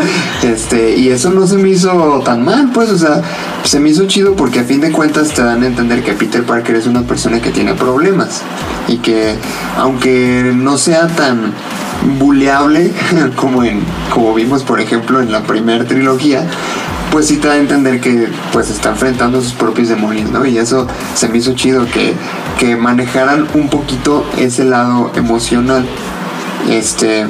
Este, 0.43 0.97
y 0.97 1.09
eso 1.09 1.31
no 1.31 1.47
se 1.47 1.59
me 1.59 1.69
hizo 1.69 2.23
tan 2.25 2.45
mal, 2.45 2.71
pues, 2.73 2.91
o 2.91 2.99
sea, 2.99 3.23
se 3.65 3.81
me 3.81 3.91
hizo 3.91 4.07
chido 4.07 4.35
porque 4.35 4.61
a 4.61 4.65
fin 4.65 4.81
de 4.81 4.91
cuentas 4.91 5.29
te 5.29 5.43
dan 5.43 5.63
a 5.63 5.67
entender 5.67 6.03
que 6.03 6.13
Peter 6.13 6.43
Parker 6.43 6.77
es 6.77 6.87
una 6.87 7.03
persona 7.03 7.41
que 7.41 7.51
tiene 7.51 7.75
problemas 7.75 8.42
y 8.89 8.99
que 8.99 9.37
aunque 9.79 10.53
no 10.55 10.79
sea 10.79 11.07
tan 11.09 11.53
buleable 12.19 12.93
como 13.37 13.63
en 13.65 13.81
como 14.13 14.35
vimos 14.35 14.65
por 14.65 14.81
ejemplo 14.81 15.21
en 15.21 15.31
la 15.31 15.43
primera 15.43 15.85
trilogía 15.85 16.47
pues 17.13 17.27
sí 17.27 17.37
te 17.37 17.47
da 17.47 17.55
a 17.55 17.59
entender 17.59 18.01
que 18.01 18.27
pues 18.55 18.71
está 18.71 18.89
enfrentando 18.89 19.43
sus 19.43 19.53
propios 19.53 19.91
demonios, 19.91 20.31
¿no? 20.31 20.47
Y 20.47 20.57
eso 20.57 20.87
se 21.15 21.29
me 21.29 21.37
hizo 21.37 21.53
chido 21.53 21.85
que, 21.85 22.15
que 22.59 22.75
manejaran 22.75 23.47
un 23.53 23.69
poquito 23.69 24.25
ese 24.39 24.65
lado 24.65 25.13
emocional. 25.15 25.87
Este, 26.71 27.27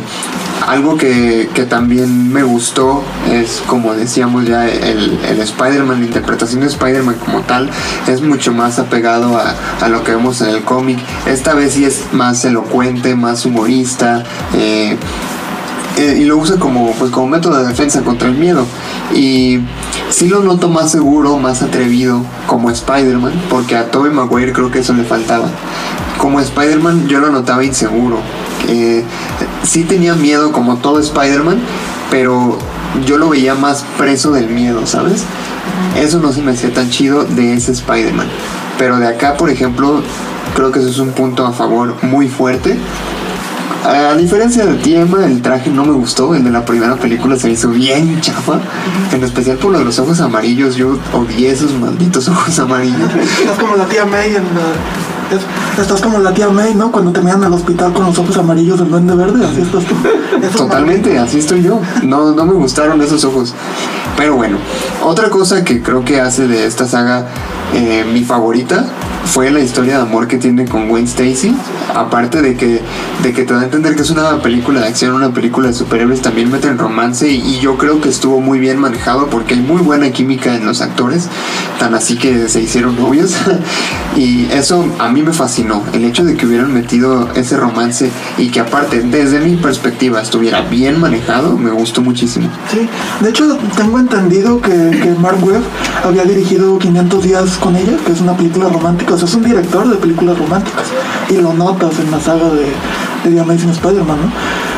algo 0.66 0.96
que, 0.96 1.48
que 1.54 1.64
también 1.64 2.32
me 2.32 2.42
gustó 2.42 3.02
es, 3.30 3.62
como 3.66 3.94
decíamos 3.94 4.44
ya, 4.44 4.68
el, 4.68 5.18
el 5.24 5.40
Spider-Man, 5.40 6.00
la 6.00 6.06
interpretación 6.06 6.60
de 6.60 6.66
Spider-Man 6.68 7.16
como 7.24 7.40
tal, 7.40 7.70
es 8.06 8.20
mucho 8.20 8.52
más 8.52 8.78
apegado 8.78 9.36
a, 9.38 9.54
a 9.80 9.88
lo 9.88 10.04
que 10.04 10.12
vemos 10.12 10.40
en 10.42 10.50
el 10.50 10.62
cómic. 10.62 10.98
Esta 11.26 11.54
vez 11.54 11.74
sí 11.74 11.84
es 11.84 12.12
más 12.12 12.44
elocuente, 12.44 13.14
más 13.16 13.44
humorista. 13.46 14.22
eh, 14.54 14.96
eh, 15.98 16.18
y 16.20 16.24
lo 16.24 16.38
usa 16.38 16.56
como 16.58 16.92
pues 16.92 17.10
como 17.10 17.28
método 17.28 17.58
de 17.58 17.68
defensa 17.68 18.02
contra 18.02 18.28
el 18.28 18.34
miedo. 18.34 18.64
Y 19.14 19.60
sí 20.10 20.28
lo 20.28 20.40
noto 20.40 20.68
más 20.68 20.90
seguro 20.90 21.36
más 21.38 21.62
atrevido 21.62 22.24
como 22.46 22.70
Spider-Man 22.70 23.32
porque 23.50 23.76
a 23.76 23.90
Tobey 23.90 24.12
Maguire 24.12 24.52
creo 24.52 24.70
que 24.70 24.80
eso 24.80 24.94
le 24.94 25.04
faltaba. 25.04 25.48
Como 26.18 26.40
Spider-Man 26.40 27.08
yo 27.08 27.20
lo 27.20 27.30
notaba 27.30 27.64
inseguro. 27.64 28.18
Eh, 28.68 29.04
sí 29.64 29.84
tenía 29.84 30.14
miedo 30.14 30.52
como 30.52 30.76
todo 30.76 31.00
Spider-Man 31.00 31.58
pero 32.10 32.58
yo 33.06 33.18
lo 33.18 33.30
veía 33.30 33.54
más 33.54 33.84
preso 33.98 34.30
del 34.30 34.48
miedo 34.48 34.86
sabes 34.86 35.24
eso 35.96 36.20
no 36.20 36.32
se 36.32 36.42
me 36.42 36.52
hacía 36.52 36.72
tan 36.72 36.90
chido 36.90 37.24
de 37.24 37.54
ese 37.54 37.72
Spider-Man. 37.72 38.28
Pero 38.78 38.98
de 38.98 39.08
acá 39.08 39.36
por 39.36 39.50
ejemplo 39.50 40.02
creo 40.54 40.72
que 40.72 40.78
eso 40.78 40.88
es 40.88 40.98
un 40.98 41.10
punto 41.10 41.46
a 41.46 41.52
favor 41.52 41.96
muy 42.02 42.28
fuerte 42.28 42.78
a 43.84 44.14
diferencia 44.16 44.64
del 44.64 44.80
tema, 44.80 45.24
el 45.24 45.42
traje 45.42 45.70
no 45.70 45.84
me 45.84 45.92
gustó. 45.92 46.34
El 46.34 46.44
de 46.44 46.50
la 46.50 46.64
primera 46.64 46.96
película 46.96 47.36
se 47.36 47.50
hizo 47.50 47.68
bien 47.70 48.20
chafa. 48.20 48.60
En 49.12 49.22
especial 49.24 49.56
por 49.58 49.72
lo 49.72 49.78
de 49.80 49.84
los 49.84 49.98
ojos 49.98 50.20
amarillos. 50.20 50.76
Yo 50.76 50.98
odié 51.12 51.50
esos 51.50 51.72
malditos 51.74 52.28
ojos 52.28 52.58
amarillos. 52.58 53.10
Estás 53.40 53.58
como 53.58 53.76
la 53.76 53.84
tía 53.86 54.04
May 54.04 54.28
en 54.36 54.44
la- 54.44 55.36
es- 55.36 55.80
estás 55.80 56.00
como 56.02 56.18
la 56.18 56.32
tía 56.34 56.48
May, 56.50 56.74
¿no? 56.74 56.92
Cuando 56.92 57.10
te 57.12 57.20
miran 57.20 57.42
al 57.44 57.52
hospital 57.54 57.92
con 57.92 58.04
los 58.06 58.18
ojos 58.18 58.36
amarillos 58.36 58.78
del 58.78 58.90
duende 58.90 59.14
verde, 59.14 59.44
así 59.46 59.62
estás 59.62 59.84
tú. 59.84 59.94
Esos 60.40 60.56
Totalmente, 60.56 61.18
así 61.18 61.38
estoy 61.38 61.62
yo. 61.62 61.80
No, 62.02 62.32
no 62.32 62.44
me 62.46 62.52
gustaron 62.52 63.00
esos 63.02 63.24
ojos. 63.24 63.54
Pero 64.16 64.36
bueno, 64.36 64.58
otra 65.02 65.30
cosa 65.30 65.64
que 65.64 65.82
creo 65.82 66.04
que 66.04 66.20
hace 66.20 66.46
de 66.46 66.66
esta 66.66 66.86
saga 66.86 67.26
eh, 67.74 68.04
mi 68.12 68.22
favorita 68.24 68.84
fue 69.24 69.50
la 69.50 69.60
historia 69.60 69.96
de 69.96 70.02
amor 70.02 70.28
que 70.28 70.38
tiene 70.38 70.66
con 70.66 70.88
Gwen 70.88 71.04
Stacy. 71.04 71.54
Aparte 71.94 72.42
de 72.42 72.56
que, 72.56 72.80
de 73.22 73.32
que 73.32 73.44
te 73.44 73.54
da 73.54 73.60
a 73.60 73.64
entender 73.64 73.94
que 73.94 74.02
es 74.02 74.10
una 74.10 74.40
película 74.40 74.80
de 74.80 74.86
acción, 74.88 75.14
una 75.14 75.32
película 75.32 75.68
de 75.68 75.74
superhéroes, 75.74 76.22
también 76.22 76.50
meten 76.50 76.78
romance 76.78 77.28
y, 77.28 77.36
y 77.36 77.60
yo 77.60 77.76
creo 77.76 78.00
que 78.00 78.08
estuvo 78.08 78.40
muy 78.40 78.58
bien 78.58 78.78
manejado 78.78 79.28
porque 79.28 79.54
hay 79.54 79.60
muy 79.60 79.82
buena 79.82 80.10
química 80.10 80.54
en 80.54 80.64
los 80.64 80.80
actores, 80.80 81.28
tan 81.78 81.94
así 81.94 82.16
que 82.16 82.48
se 82.48 82.60
hicieron 82.60 82.96
novios. 82.96 83.34
y 84.16 84.46
eso 84.52 84.84
a 84.98 85.08
mí 85.08 85.22
me 85.22 85.32
fascinó, 85.32 85.82
el 85.92 86.04
hecho 86.04 86.24
de 86.24 86.36
que 86.36 86.46
hubieran 86.46 86.72
metido 86.72 87.28
ese 87.34 87.56
romance 87.56 88.10
y 88.38 88.48
que 88.48 88.60
aparte, 88.60 89.02
desde 89.02 89.40
mi 89.40 89.56
perspectiva, 89.56 90.20
estuviera 90.20 90.62
bien 90.62 91.00
manejado, 91.00 91.56
me 91.56 91.70
gustó 91.70 92.02
muchísimo. 92.02 92.48
Sí, 92.70 92.88
de 93.20 93.30
hecho 93.30 93.58
tengo 93.76 93.98
entendido 93.98 94.60
que, 94.60 94.70
que 94.70 95.14
Mark 95.20 95.42
Webb 95.42 95.62
había 96.04 96.24
dirigido 96.24 96.78
500 96.78 97.24
días 97.24 97.50
con 97.58 97.76
ella, 97.76 97.96
que 98.04 98.12
es 98.12 98.20
una 98.20 98.36
película 98.36 98.68
romántica, 98.68 99.11
es 99.20 99.34
un 99.34 99.42
director 99.42 99.88
de 99.88 99.96
películas 99.96 100.38
románticas, 100.38 100.86
y 101.28 101.36
lo 101.36 101.52
notas 101.52 101.98
en 101.98 102.10
la 102.10 102.20
saga 102.20 102.48
de, 102.50 102.72
de 103.24 103.34
The 103.34 103.40
Amazing 103.40 103.70
Spider-Man, 103.70 104.16
¿no? 104.16 104.32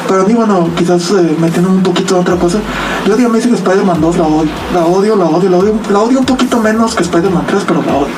Pero 0.08 0.22
a 0.22 0.24
mí, 0.26 0.34
bueno, 0.34 0.68
quizás 0.76 1.10
eh, 1.12 1.36
metiendo 1.40 1.70
un 1.70 1.82
poquito 1.82 2.14
de 2.14 2.20
otra 2.20 2.36
cosa, 2.36 2.58
yo 3.06 3.16
The 3.16 3.24
Amazing 3.24 3.54
Spider-Man 3.54 4.00
2 4.00 4.16
la 4.18 4.24
odio, 4.24 4.50
la 4.74 4.84
odio, 4.84 5.16
la 5.16 5.24
odio, 5.26 5.50
la 5.50 5.56
odio, 5.58 5.74
la 5.90 6.00
odio 6.00 6.18
un 6.18 6.26
poquito 6.26 6.58
menos 6.58 6.94
que 6.94 7.02
Spider-Man 7.02 7.44
3, 7.46 7.62
pero 7.66 7.82
la 7.82 7.94
odio. 7.94 8.14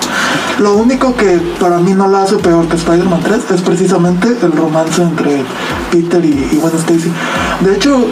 Lo 0.59 0.74
único 0.74 1.14
que 1.14 1.38
para 1.61 1.79
mí 1.79 1.92
no 1.92 2.09
la 2.09 2.22
hace 2.22 2.37
peor 2.37 2.66
que 2.66 2.76
Spider-Man 2.76 3.20
3 3.22 3.50
es 3.55 3.61
precisamente 3.61 4.37
el 4.42 4.52
romance 4.52 5.02
entre 5.02 5.44
Peter 5.92 6.24
y, 6.24 6.48
y 6.52 6.57
Gwen 6.57 6.74
Stacy. 6.76 7.12
De 7.61 7.74
hecho, 7.74 8.07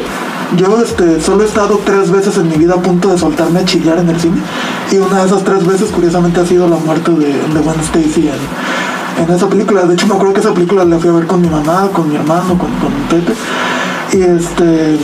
yo 0.57 0.81
este, 0.81 1.21
solo 1.21 1.43
he 1.43 1.47
estado 1.47 1.81
tres 1.85 2.11
veces 2.11 2.37
en 2.37 2.49
mi 2.49 2.57
vida 2.57 2.75
a 2.75 2.83
punto 2.83 3.09
de 3.09 3.19
soltarme 3.19 3.61
a 3.61 3.65
chillar 3.65 3.99
en 3.99 4.09
el 4.09 4.21
cine. 4.21 4.37
Y 4.91 4.97
una 4.97 5.21
de 5.21 5.27
esas 5.27 5.43
tres 5.43 5.67
veces, 5.67 5.91
curiosamente, 5.91 6.41
ha 6.41 6.47
sido 6.47 6.69
la 6.69 6.77
muerte 6.77 7.11
de, 7.13 7.33
de 7.33 7.61
Gwen 7.61 7.81
Stacy 7.81 8.31
en, 9.19 9.35
esa 9.35 9.49
película. 9.49 9.83
De 9.83 9.95
hecho, 9.95 10.07
me 10.07 10.15
acuerdo 10.15 10.35
que 10.35 10.41
esa 10.41 10.55
película 10.55 10.85
la 10.85 10.99
fui 10.99 11.09
a 11.09 11.13
ver 11.13 11.27
con 11.27 11.41
mi 11.41 11.49
mamá, 11.49 11.89
con 11.93 12.09
mi 12.09 12.17
hermano, 12.17 12.59
con, 12.59 12.71
con 12.77 12.93
Pepe. 13.09 13.33
Y 14.13 14.23
este. 14.23 14.99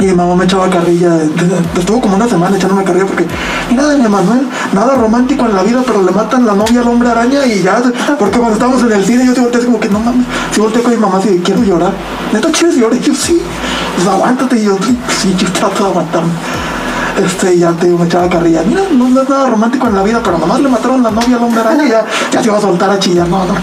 Y 0.00 0.06
mi 0.06 0.12
mamá 0.12 0.34
me 0.34 0.44
echaba 0.44 0.68
carrilla, 0.68 1.20
estuvo 1.78 2.00
como 2.00 2.16
una 2.16 2.26
semana 2.26 2.56
echándome 2.56 2.82
carrilla 2.82 3.06
porque, 3.06 3.26
mira, 3.70 3.86
de 3.86 4.08
Manuel, 4.08 4.48
nada 4.72 4.96
romántico 4.96 5.46
en 5.46 5.54
la 5.54 5.62
vida, 5.62 5.82
pero 5.86 6.02
le 6.02 6.10
matan 6.10 6.44
la 6.44 6.54
novia 6.54 6.80
al 6.80 6.88
hombre 6.88 7.10
araña 7.10 7.46
y 7.46 7.62
ya, 7.62 7.80
porque 8.18 8.38
cuando 8.38 8.54
estábamos 8.54 8.82
en 8.82 8.90
el 8.90 9.04
cine 9.04 9.24
yo 9.24 9.34
te 9.34 9.40
volteé 9.40 9.64
como 9.64 9.78
que 9.78 9.88
no 9.88 10.00
mames, 10.00 10.26
si 10.50 10.60
volteé 10.60 10.82
con 10.82 10.92
mi 10.92 10.98
mamá 10.98 11.18
así, 11.18 11.40
quiero 11.44 11.62
llorar, 11.62 11.92
neta, 12.32 12.48
¿quieres 12.50 12.76
llorar? 12.76 12.98
Y 12.98 13.00
yo 13.02 13.14
sí, 13.14 13.40
pues 13.94 14.06
aguántate, 14.06 14.58
y 14.58 14.64
yo 14.64 14.76
sí, 15.20 15.34
yo 15.36 15.50
trato 15.52 15.84
de 15.84 15.90
aguantarme. 15.90 16.32
Este, 17.24 17.56
ya 17.58 17.70
te 17.72 17.86
digo, 17.86 17.98
me 17.98 18.06
echaba 18.06 18.28
carrilla. 18.28 18.62
Mira, 18.66 18.82
no, 18.92 19.08
no 19.08 19.22
es 19.22 19.28
nada 19.28 19.48
romántico 19.48 19.86
en 19.86 19.94
la 19.94 20.02
vida, 20.02 20.20
pero 20.22 20.38
nomás 20.38 20.60
le 20.60 20.68
mataron 20.68 21.02
la 21.02 21.10
novia 21.10 21.36
al 21.36 21.44
hombre 21.44 21.60
araña 21.60 21.84
ya, 21.86 22.04
ya 22.32 22.40
se 22.40 22.48
iba 22.48 22.58
a 22.58 22.60
soltar 22.60 22.90
a 22.90 22.98
chillar. 22.98 23.28
No, 23.28 23.44
no. 23.44 23.54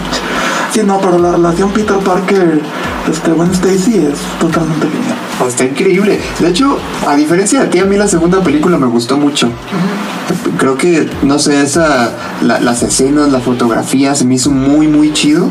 Sí, 0.71 0.82
no, 0.86 0.99
pero 0.99 1.19
la 1.19 1.32
relación 1.34 1.69
Peter 1.71 1.97
Parker, 1.97 2.61
este, 3.09 3.32
Gwen 3.32 3.51
Stacy 3.51 4.07
es 4.07 4.19
totalmente 4.39 4.88
genial. 4.88 5.30
Está 5.48 5.66
increíble. 5.66 6.20
De 6.39 6.50
hecho, 6.50 6.78
a 7.08 7.16
diferencia 7.16 7.62
de 7.62 7.68
ti, 7.68 7.80
a 7.80 7.86
mí 7.86 7.98
la 7.98 8.08
segunda 8.08 8.42
película 8.42 8.78
me 8.78 8.88
gustó 8.88 9.18
mucho. 9.18 9.50
Creo 10.58 10.78
que, 10.78 11.10
no 11.24 11.39
sé, 11.39 11.62
esa, 11.62 12.12
la- 12.42 12.60
las 12.60 12.84
escenas, 12.84 13.32
la 13.32 13.39
fotografía 13.39 14.14
se 14.16 14.24
me 14.26 14.36
hizo 14.36 14.52
muy, 14.52 14.88
muy 14.88 15.12
chido. 15.14 15.50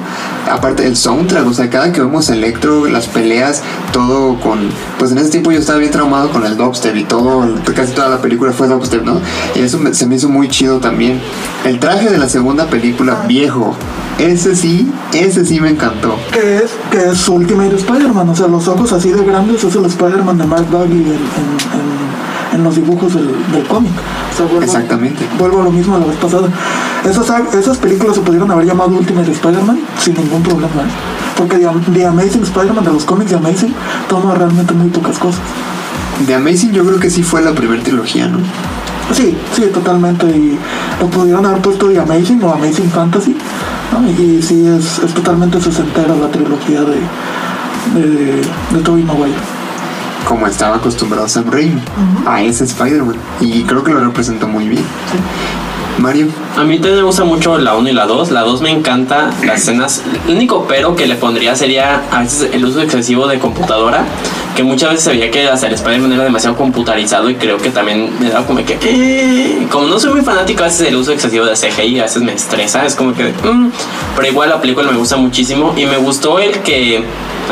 Aparte, 0.50 0.86
el 0.86 0.96
soundtrack, 0.96 1.46
o 1.46 1.52
sea, 1.52 1.68
cada 1.68 1.92
que 1.92 2.00
vemos 2.00 2.28
Electro, 2.30 2.86
las 2.86 3.06
peleas, 3.08 3.62
todo 3.92 4.38
con. 4.40 4.58
Pues 4.98 5.10
en 5.12 5.18
ese 5.18 5.30
tiempo 5.30 5.50
yo 5.52 5.58
estaba 5.58 5.78
bien 5.78 5.90
traumado 5.90 6.30
con 6.30 6.44
el 6.46 6.56
dubstep 6.56 6.96
y 6.96 7.04
todo, 7.04 7.46
casi 7.74 7.92
toda 7.92 8.08
la 8.08 8.18
película 8.22 8.52
fue 8.52 8.68
dubstep, 8.68 9.02
¿no? 9.04 9.20
Y 9.54 9.60
eso 9.60 9.78
me- 9.78 9.92
se 9.94 10.06
me 10.06 10.14
hizo 10.16 10.28
muy 10.28 10.48
chido 10.48 10.78
también. 10.78 11.20
El 11.64 11.78
traje 11.80 12.08
de 12.08 12.18
la 12.18 12.28
segunda 12.28 12.66
película, 12.66 13.24
viejo, 13.26 13.74
ese 14.18 14.54
sí, 14.56 14.90
ese 15.12 15.44
sí 15.44 15.60
me 15.60 15.70
encantó. 15.70 16.16
Que 16.32 16.58
es, 16.58 16.70
que 16.90 17.08
es 17.10 17.28
Ultimate 17.28 17.76
Spider-Man, 17.76 18.28
o 18.28 18.34
sea, 18.36 18.48
los 18.48 18.66
ojos 18.68 18.92
así 18.92 19.10
de 19.10 19.24
grandes 19.24 19.62
es 19.62 19.74
el 19.74 19.84
Spider-Man 19.84 20.38
de 20.38 20.44
Mark 20.46 20.66
Bagley 20.70 20.98
en, 20.98 21.06
en- 21.08 21.14
en- 21.14 22.10
en 22.52 22.64
los 22.64 22.74
dibujos 22.74 23.14
del, 23.14 23.28
del 23.52 23.64
cómic. 23.68 23.92
O 24.32 24.36
sea, 24.36 24.46
vuelvo- 24.46 24.62
Exactamente. 24.64 25.24
Vuelvo 25.38 25.60
a 25.60 25.64
lo 25.64 25.70
mismo 25.70 25.94
de 25.94 26.00
la 26.00 26.06
vez 26.06 26.16
pasada. 26.16 26.48
Esas, 27.08 27.54
esas 27.54 27.76
películas 27.78 28.16
se 28.16 28.22
pudieron 28.22 28.50
haber 28.50 28.66
llamado 28.66 28.90
Ultimate 28.90 29.30
Spider-Man 29.30 29.78
sin 30.00 30.14
ningún 30.14 30.42
problema. 30.42 30.66
¿eh? 30.82 30.90
Porque 31.36 31.58
The, 31.58 31.68
The 31.92 32.06
Amazing 32.06 32.42
Spider-Man 32.42 32.84
de 32.84 32.92
los 32.92 33.04
cómics 33.04 33.30
de 33.30 33.36
Amazing 33.36 33.72
toma 34.08 34.34
realmente 34.34 34.74
muy 34.74 34.88
pocas 34.88 35.16
cosas. 35.18 35.40
The 36.26 36.34
Amazing 36.34 36.72
yo 36.72 36.84
creo 36.84 36.98
que 36.98 37.08
sí 37.08 37.22
fue 37.22 37.40
la 37.40 37.52
primera 37.54 37.82
trilogía, 37.82 38.26
¿no? 38.26 38.38
Sí, 39.14 39.36
sí, 39.54 39.62
totalmente. 39.72 40.26
Y 40.26 40.58
lo 41.00 41.06
pudieron 41.08 41.46
haber 41.46 41.62
puesto 41.62 41.88
The 41.88 42.00
Amazing 42.00 42.42
o 42.44 42.52
Amazing 42.52 42.90
Fantasy. 42.90 43.36
¿No? 43.92 44.08
Y, 44.10 44.40
sí, 44.42 44.66
es, 44.66 44.98
es 45.00 45.14
totalmente 45.14 45.60
sesentera 45.60 46.14
la 46.14 46.28
trilogía 46.28 46.80
de, 46.82 47.00
de, 48.00 48.42
de 48.70 48.82
Tobey 48.82 49.04
Maguire. 49.04 49.34
como 50.28 50.46
estaba 50.46 50.76
acostumbrado 50.76 51.28
Sam 51.28 51.50
Raimi 51.50 51.80
a 52.26 52.42
ese 52.42 52.64
Spider-Man 52.64 53.16
y 53.40 53.62
creo 53.64 53.82
que 53.82 53.92
lo 53.92 54.00
representó 54.00 54.46
muy 54.46 54.68
bien. 54.68 54.84
Mario, 55.98 56.28
A 56.60 56.64
mí 56.64 56.76
también 56.76 56.96
me 56.96 57.02
gusta 57.04 57.24
mucho 57.24 57.56
la 57.56 57.74
1 57.74 57.88
y 57.88 57.92
la 57.92 58.04
2. 58.04 58.32
La 58.32 58.42
2 58.42 58.60
me 58.60 58.70
encanta 58.70 59.30
las 59.46 59.62
escenas. 59.62 60.02
El 60.28 60.36
único 60.36 60.66
pero 60.68 60.94
que 60.94 61.06
le 61.06 61.14
pondría 61.14 61.56
sería 61.56 62.02
a 62.10 62.20
veces 62.20 62.50
el 62.52 62.62
uso 62.62 62.82
excesivo 62.82 63.26
de 63.26 63.38
computadora. 63.38 64.04
Que 64.54 64.62
muchas 64.62 64.90
veces 64.90 65.04
se 65.04 65.10
veía 65.12 65.30
que 65.30 65.48
hasta 65.48 65.68
el 65.68 65.72
Spider-Man 65.72 66.12
era 66.12 66.24
demasiado 66.24 66.56
computarizado 66.56 67.30
y 67.30 67.36
creo 67.36 67.56
que 67.56 67.70
también 67.70 68.10
me 68.20 68.28
daba 68.28 68.44
como 68.46 68.62
que... 68.62 68.76
eh, 68.82 69.66
como 69.70 69.86
no 69.86 69.98
soy 69.98 70.12
muy 70.12 70.20
fanático 70.20 70.62
a 70.62 70.66
veces 70.66 70.80
del 70.80 70.96
uso 70.96 71.12
excesivo 71.12 71.46
de 71.46 71.54
CGI, 71.54 72.00
a 72.00 72.02
veces 72.02 72.22
me 72.22 72.34
estresa, 72.34 72.84
es 72.84 72.94
como 72.94 73.14
que... 73.14 73.32
mm, 73.32 73.70
pero 74.16 74.28
igual 74.28 74.50
la 74.50 74.60
película 74.60 74.90
me 74.90 74.98
gusta 74.98 75.16
muchísimo 75.16 75.72
y 75.78 75.86
me 75.86 75.96
gustó 75.96 76.40
el 76.40 76.58
que 76.58 77.02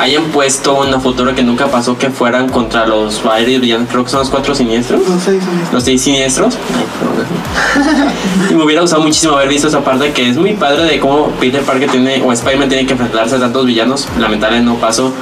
hayan 0.00 0.24
puesto 0.24 0.74
una 0.74 1.00
futuro 1.00 1.34
que 1.34 1.42
nunca 1.42 1.66
pasó 1.66 1.96
que 1.98 2.10
fueran 2.10 2.48
contra 2.48 2.86
los 2.86 3.22
varios 3.22 3.60
villanos, 3.60 3.88
creo 3.90 4.04
que 4.04 4.10
son 4.10 4.20
los 4.20 4.30
cuatro 4.30 4.54
siniestros. 4.54 5.00
Los 5.08 5.22
seis, 5.22 5.42
seis. 5.42 5.72
Los 5.72 5.84
seis 5.84 6.02
siniestros. 6.02 6.56
Ay, 6.74 8.50
y 8.50 8.54
me 8.54 8.64
hubiera 8.64 8.82
gustado 8.82 8.97
muchísimo 9.00 9.34
haber 9.34 9.48
visto 9.48 9.68
esa 9.68 9.80
parte 9.80 10.12
que 10.12 10.28
es 10.28 10.36
muy 10.36 10.54
padre 10.54 10.84
de 10.84 11.00
cómo 11.00 11.28
Peter 11.40 11.62
Parker 11.62 11.90
tiene 11.90 12.22
o 12.22 12.32
Spider-Man 12.32 12.68
tiene 12.68 12.86
que 12.86 12.92
enfrentarse 12.92 13.36
a 13.36 13.40
tantos 13.40 13.66
villanos. 13.66 14.08
Lamentablemente 14.18 14.70
no 14.70 14.78
pasó. 14.78 15.12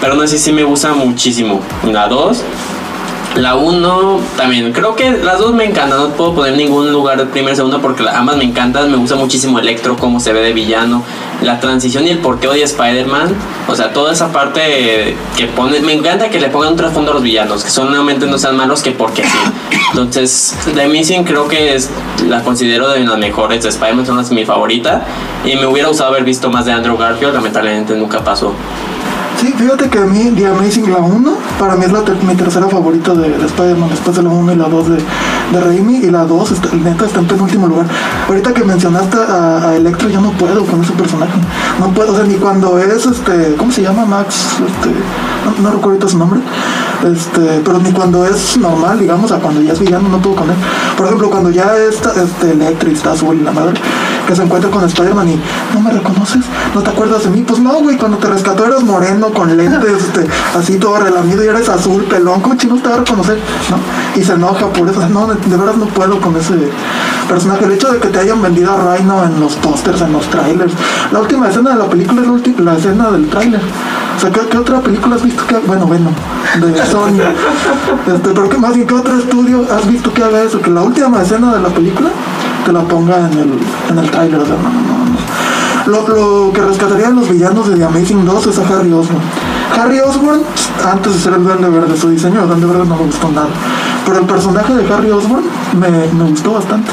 Pero 0.00 0.14
no 0.14 0.26
sé 0.26 0.38
si 0.38 0.52
me 0.52 0.62
gusta 0.62 0.92
muchísimo. 0.94 1.60
La 1.84 2.08
2. 2.08 2.42
La 3.36 3.54
1 3.54 4.20
también. 4.36 4.72
Creo 4.72 4.96
que 4.96 5.12
las 5.12 5.38
dos 5.38 5.54
me 5.54 5.64
encantan. 5.64 6.00
No 6.00 6.08
puedo 6.10 6.34
poner 6.34 6.56
ningún 6.56 6.90
lugar 6.92 7.16
de 7.16 7.26
primera 7.26 7.52
y 7.52 7.56
segunda 7.56 7.78
porque 7.78 8.04
ambas 8.08 8.36
me 8.36 8.44
encantan. 8.44 8.90
Me 8.90 8.96
gusta 8.96 9.14
muchísimo 9.14 9.58
Electro, 9.60 9.96
cómo 9.96 10.18
se 10.18 10.32
ve 10.32 10.40
de 10.40 10.52
villano. 10.52 11.02
La 11.42 11.60
transición 11.60 12.06
y 12.06 12.10
el 12.10 12.18
por 12.18 12.40
qué 12.40 12.48
odia 12.48 12.64
a 12.64 12.66
Spider-Man. 12.66 13.34
O 13.68 13.76
sea, 13.76 13.92
toda 13.92 14.12
esa 14.12 14.32
parte 14.32 15.16
que 15.36 15.46
pone. 15.46 15.78
Me 15.80 15.92
encanta 15.92 16.28
que 16.28 16.40
le 16.40 16.48
pongan 16.48 16.72
un 16.72 16.76
trasfondo 16.76 17.12
a 17.12 17.14
los 17.14 17.22
villanos. 17.22 17.62
Que 17.62 17.70
solamente 17.70 18.26
no 18.26 18.36
sean 18.36 18.56
malos 18.56 18.82
que 18.82 18.90
porque 18.90 19.22
sí. 19.22 19.78
Entonces, 19.90 20.56
The 20.74 20.88
Missing 20.88 21.24
creo 21.24 21.46
que 21.46 21.74
es. 21.74 21.90
La 22.28 22.42
considero 22.42 22.88
de 22.88 23.00
las 23.00 23.16
mejores 23.16 23.62
de 23.62 23.68
Spider-Man. 23.68 24.06
Son 24.06 24.16
las 24.16 24.32
mi 24.32 24.44
favorita. 24.44 25.06
Y 25.44 25.54
me 25.54 25.66
hubiera 25.66 25.88
gustado 25.88 26.10
haber 26.10 26.24
visto 26.24 26.50
más 26.50 26.64
de 26.64 26.72
Andrew 26.72 26.96
Garfield. 26.96 27.34
Lamentablemente 27.34 27.94
nunca 27.94 28.24
pasó. 28.24 28.54
Sí, 29.40 29.54
fíjate 29.56 29.88
que 29.88 29.98
a 29.98 30.04
mí 30.04 30.32
The 30.36 30.48
Amazing 30.48 30.92
la 30.92 30.98
1 30.98 31.32
para 31.58 31.74
mí 31.74 31.84
es 31.86 31.92
la 31.92 32.00
ter- 32.04 32.22
mi 32.22 32.34
tercera 32.34 32.68
favorita 32.68 33.14
de, 33.14 33.30
de 33.38 33.46
Spider-Man 33.46 33.88
después 33.88 34.14
de 34.16 34.22
la 34.22 34.28
1 34.28 34.52
y 34.52 34.56
la 34.56 34.68
2 34.68 34.88
de, 34.90 34.96
de 34.96 35.60
Raimi 35.64 35.96
y 35.96 36.10
la 36.10 36.24
2 36.24 36.50
está, 36.52 36.68
neta 36.76 37.06
está 37.06 37.20
en 37.20 37.26
penúltimo 37.26 37.66
lugar. 37.66 37.86
Ahorita 38.28 38.52
que 38.52 38.62
mencionaste 38.64 39.16
a, 39.16 39.68
a 39.70 39.76
Electro 39.76 40.10
yo 40.10 40.20
no 40.20 40.32
puedo 40.32 40.66
con 40.66 40.82
ese 40.84 40.92
personaje. 40.92 41.32
No 41.78 41.88
puedo, 41.88 42.12
o 42.12 42.16
sea, 42.16 42.24
ni 42.24 42.34
cuando 42.34 42.78
es 42.78 43.06
este, 43.06 43.54
¿cómo 43.56 43.72
se 43.72 43.80
llama 43.82 44.04
Max? 44.04 44.56
Este, 44.66 44.90
no, 45.62 45.70
recuerdo 45.70 45.92
ahorita 45.92 46.08
su 46.08 46.18
nombre. 46.18 46.40
Este, 47.10 47.62
pero 47.64 47.78
ni 47.78 47.92
cuando 47.92 48.26
es 48.26 48.58
normal, 48.58 48.98
digamos, 48.98 49.32
a 49.32 49.38
cuando 49.38 49.62
ya 49.62 49.72
es 49.72 49.80
villano 49.80 50.06
no 50.10 50.18
puedo 50.18 50.36
con 50.36 50.50
él. 50.50 50.56
Por 50.98 51.06
ejemplo, 51.06 51.30
cuando 51.30 51.48
ya 51.48 51.74
está 51.78 52.12
este 52.22 52.52
Electro 52.52 52.90
está 52.90 53.12
azul 53.12 53.38
y 53.40 53.42
la 53.42 53.52
madre 53.52 53.80
que 54.30 54.36
se 54.36 54.42
encuentra 54.44 54.70
con 54.70 54.84
Spider-Man 54.84 55.28
y 55.28 55.40
no 55.74 55.80
me 55.80 55.90
reconoces, 55.90 56.44
no 56.72 56.80
te 56.82 56.90
acuerdas 56.90 57.24
de 57.24 57.30
mí, 57.30 57.42
pues 57.44 57.58
no, 57.58 57.72
güey, 57.80 57.96
cuando 57.96 58.16
te 58.18 58.28
rescató 58.28 58.64
eras 58.64 58.84
moreno, 58.84 59.30
con 59.32 59.56
lentes, 59.56 59.90
este, 60.04 60.24
así 60.56 60.76
todo 60.78 60.98
relamido 61.00 61.42
y 61.44 61.48
eres 61.48 61.68
azul, 61.68 62.04
pelón, 62.04 62.40
¿cómo 62.40 62.54
chino 62.54 62.76
te 62.76 62.88
va 62.88 62.94
a 62.94 62.98
reconocer? 62.98 63.40
¿No? 63.70 64.20
Y 64.20 64.24
se 64.24 64.34
enoja 64.34 64.68
por 64.68 64.88
eso, 64.88 65.08
no, 65.08 65.26
de, 65.26 65.34
de 65.34 65.56
verdad 65.56 65.74
no 65.74 65.86
puedo 65.86 66.20
con 66.20 66.36
ese 66.36 66.54
personaje. 67.28 67.64
El 67.64 67.72
hecho 67.72 67.90
de 67.92 67.98
que 67.98 68.06
te 68.08 68.20
hayan 68.20 68.40
vendido 68.40 68.70
a 68.72 68.96
Rhino 68.96 69.24
en 69.24 69.40
los 69.40 69.54
pósters, 69.56 70.00
en 70.00 70.12
los 70.12 70.24
trailers, 70.30 70.72
la 71.10 71.18
última 71.18 71.48
escena 71.48 71.70
de 71.70 71.76
la 71.76 71.86
película 71.86 72.20
es 72.22 72.28
la, 72.28 72.32
ulti- 72.34 72.58
la 72.58 72.76
escena 72.76 73.10
del 73.10 73.28
tráiler. 73.28 73.60
O 74.16 74.20
sea, 74.20 74.30
¿qué, 74.30 74.40
qué 74.48 74.58
otra 74.58 74.80
película 74.80 75.16
has 75.16 75.22
visto 75.24 75.44
que 75.46 75.56
bueno, 75.58 75.86
bueno, 75.86 76.10
de 76.60 76.86
Sony? 76.86 77.18
Este, 78.06 78.30
pero 78.30 78.48
que 78.48 78.58
más 78.58 78.74
bien, 78.74 78.86
¿qué 78.86 78.94
otro 78.94 79.16
estudio 79.18 79.64
has 79.72 79.86
visto 79.88 80.12
que 80.12 80.22
haga 80.22 80.42
eso? 80.42 80.60
Que 80.60 80.70
la 80.70 80.82
última 80.82 81.22
escena 81.22 81.52
de 81.54 81.60
la 81.60 81.68
película 81.68 82.10
te 82.64 82.72
la 82.72 82.82
ponga 82.82 83.18
en 83.18 83.38
el, 83.38 83.58
en 83.90 83.98
el 83.98 84.10
trailer. 84.10 84.40
No, 84.40 84.46
no. 84.46 85.00
Lo, 85.86 86.06
lo 86.08 86.52
que 86.52 86.60
rescatarían 86.60 87.16
los 87.16 87.28
villanos 87.28 87.68
de 87.68 87.76
The 87.76 87.84
Amazing 87.84 88.24
2 88.24 88.46
es 88.46 88.58
a 88.58 88.62
Harry 88.62 88.92
Osborn. 88.92 89.22
Harry 89.78 90.00
Osborn, 90.00 90.42
antes 90.84 91.14
de 91.14 91.18
ser 91.18 91.32
el 91.34 91.44
Duende 91.44 91.68
Verde, 91.68 91.96
su 91.96 92.10
diseño 92.10 92.42
de 92.42 92.46
Duende 92.46 92.66
Verde 92.66 92.84
no 92.86 92.96
me 92.96 93.04
gustó 93.04 93.28
nada. 93.30 93.48
Pero 94.04 94.18
el 94.18 94.26
personaje 94.26 94.74
de 94.74 94.92
Harry 94.92 95.10
Osborn 95.10 95.44
me, 95.78 95.88
me 95.88 96.30
gustó 96.30 96.52
bastante. 96.52 96.90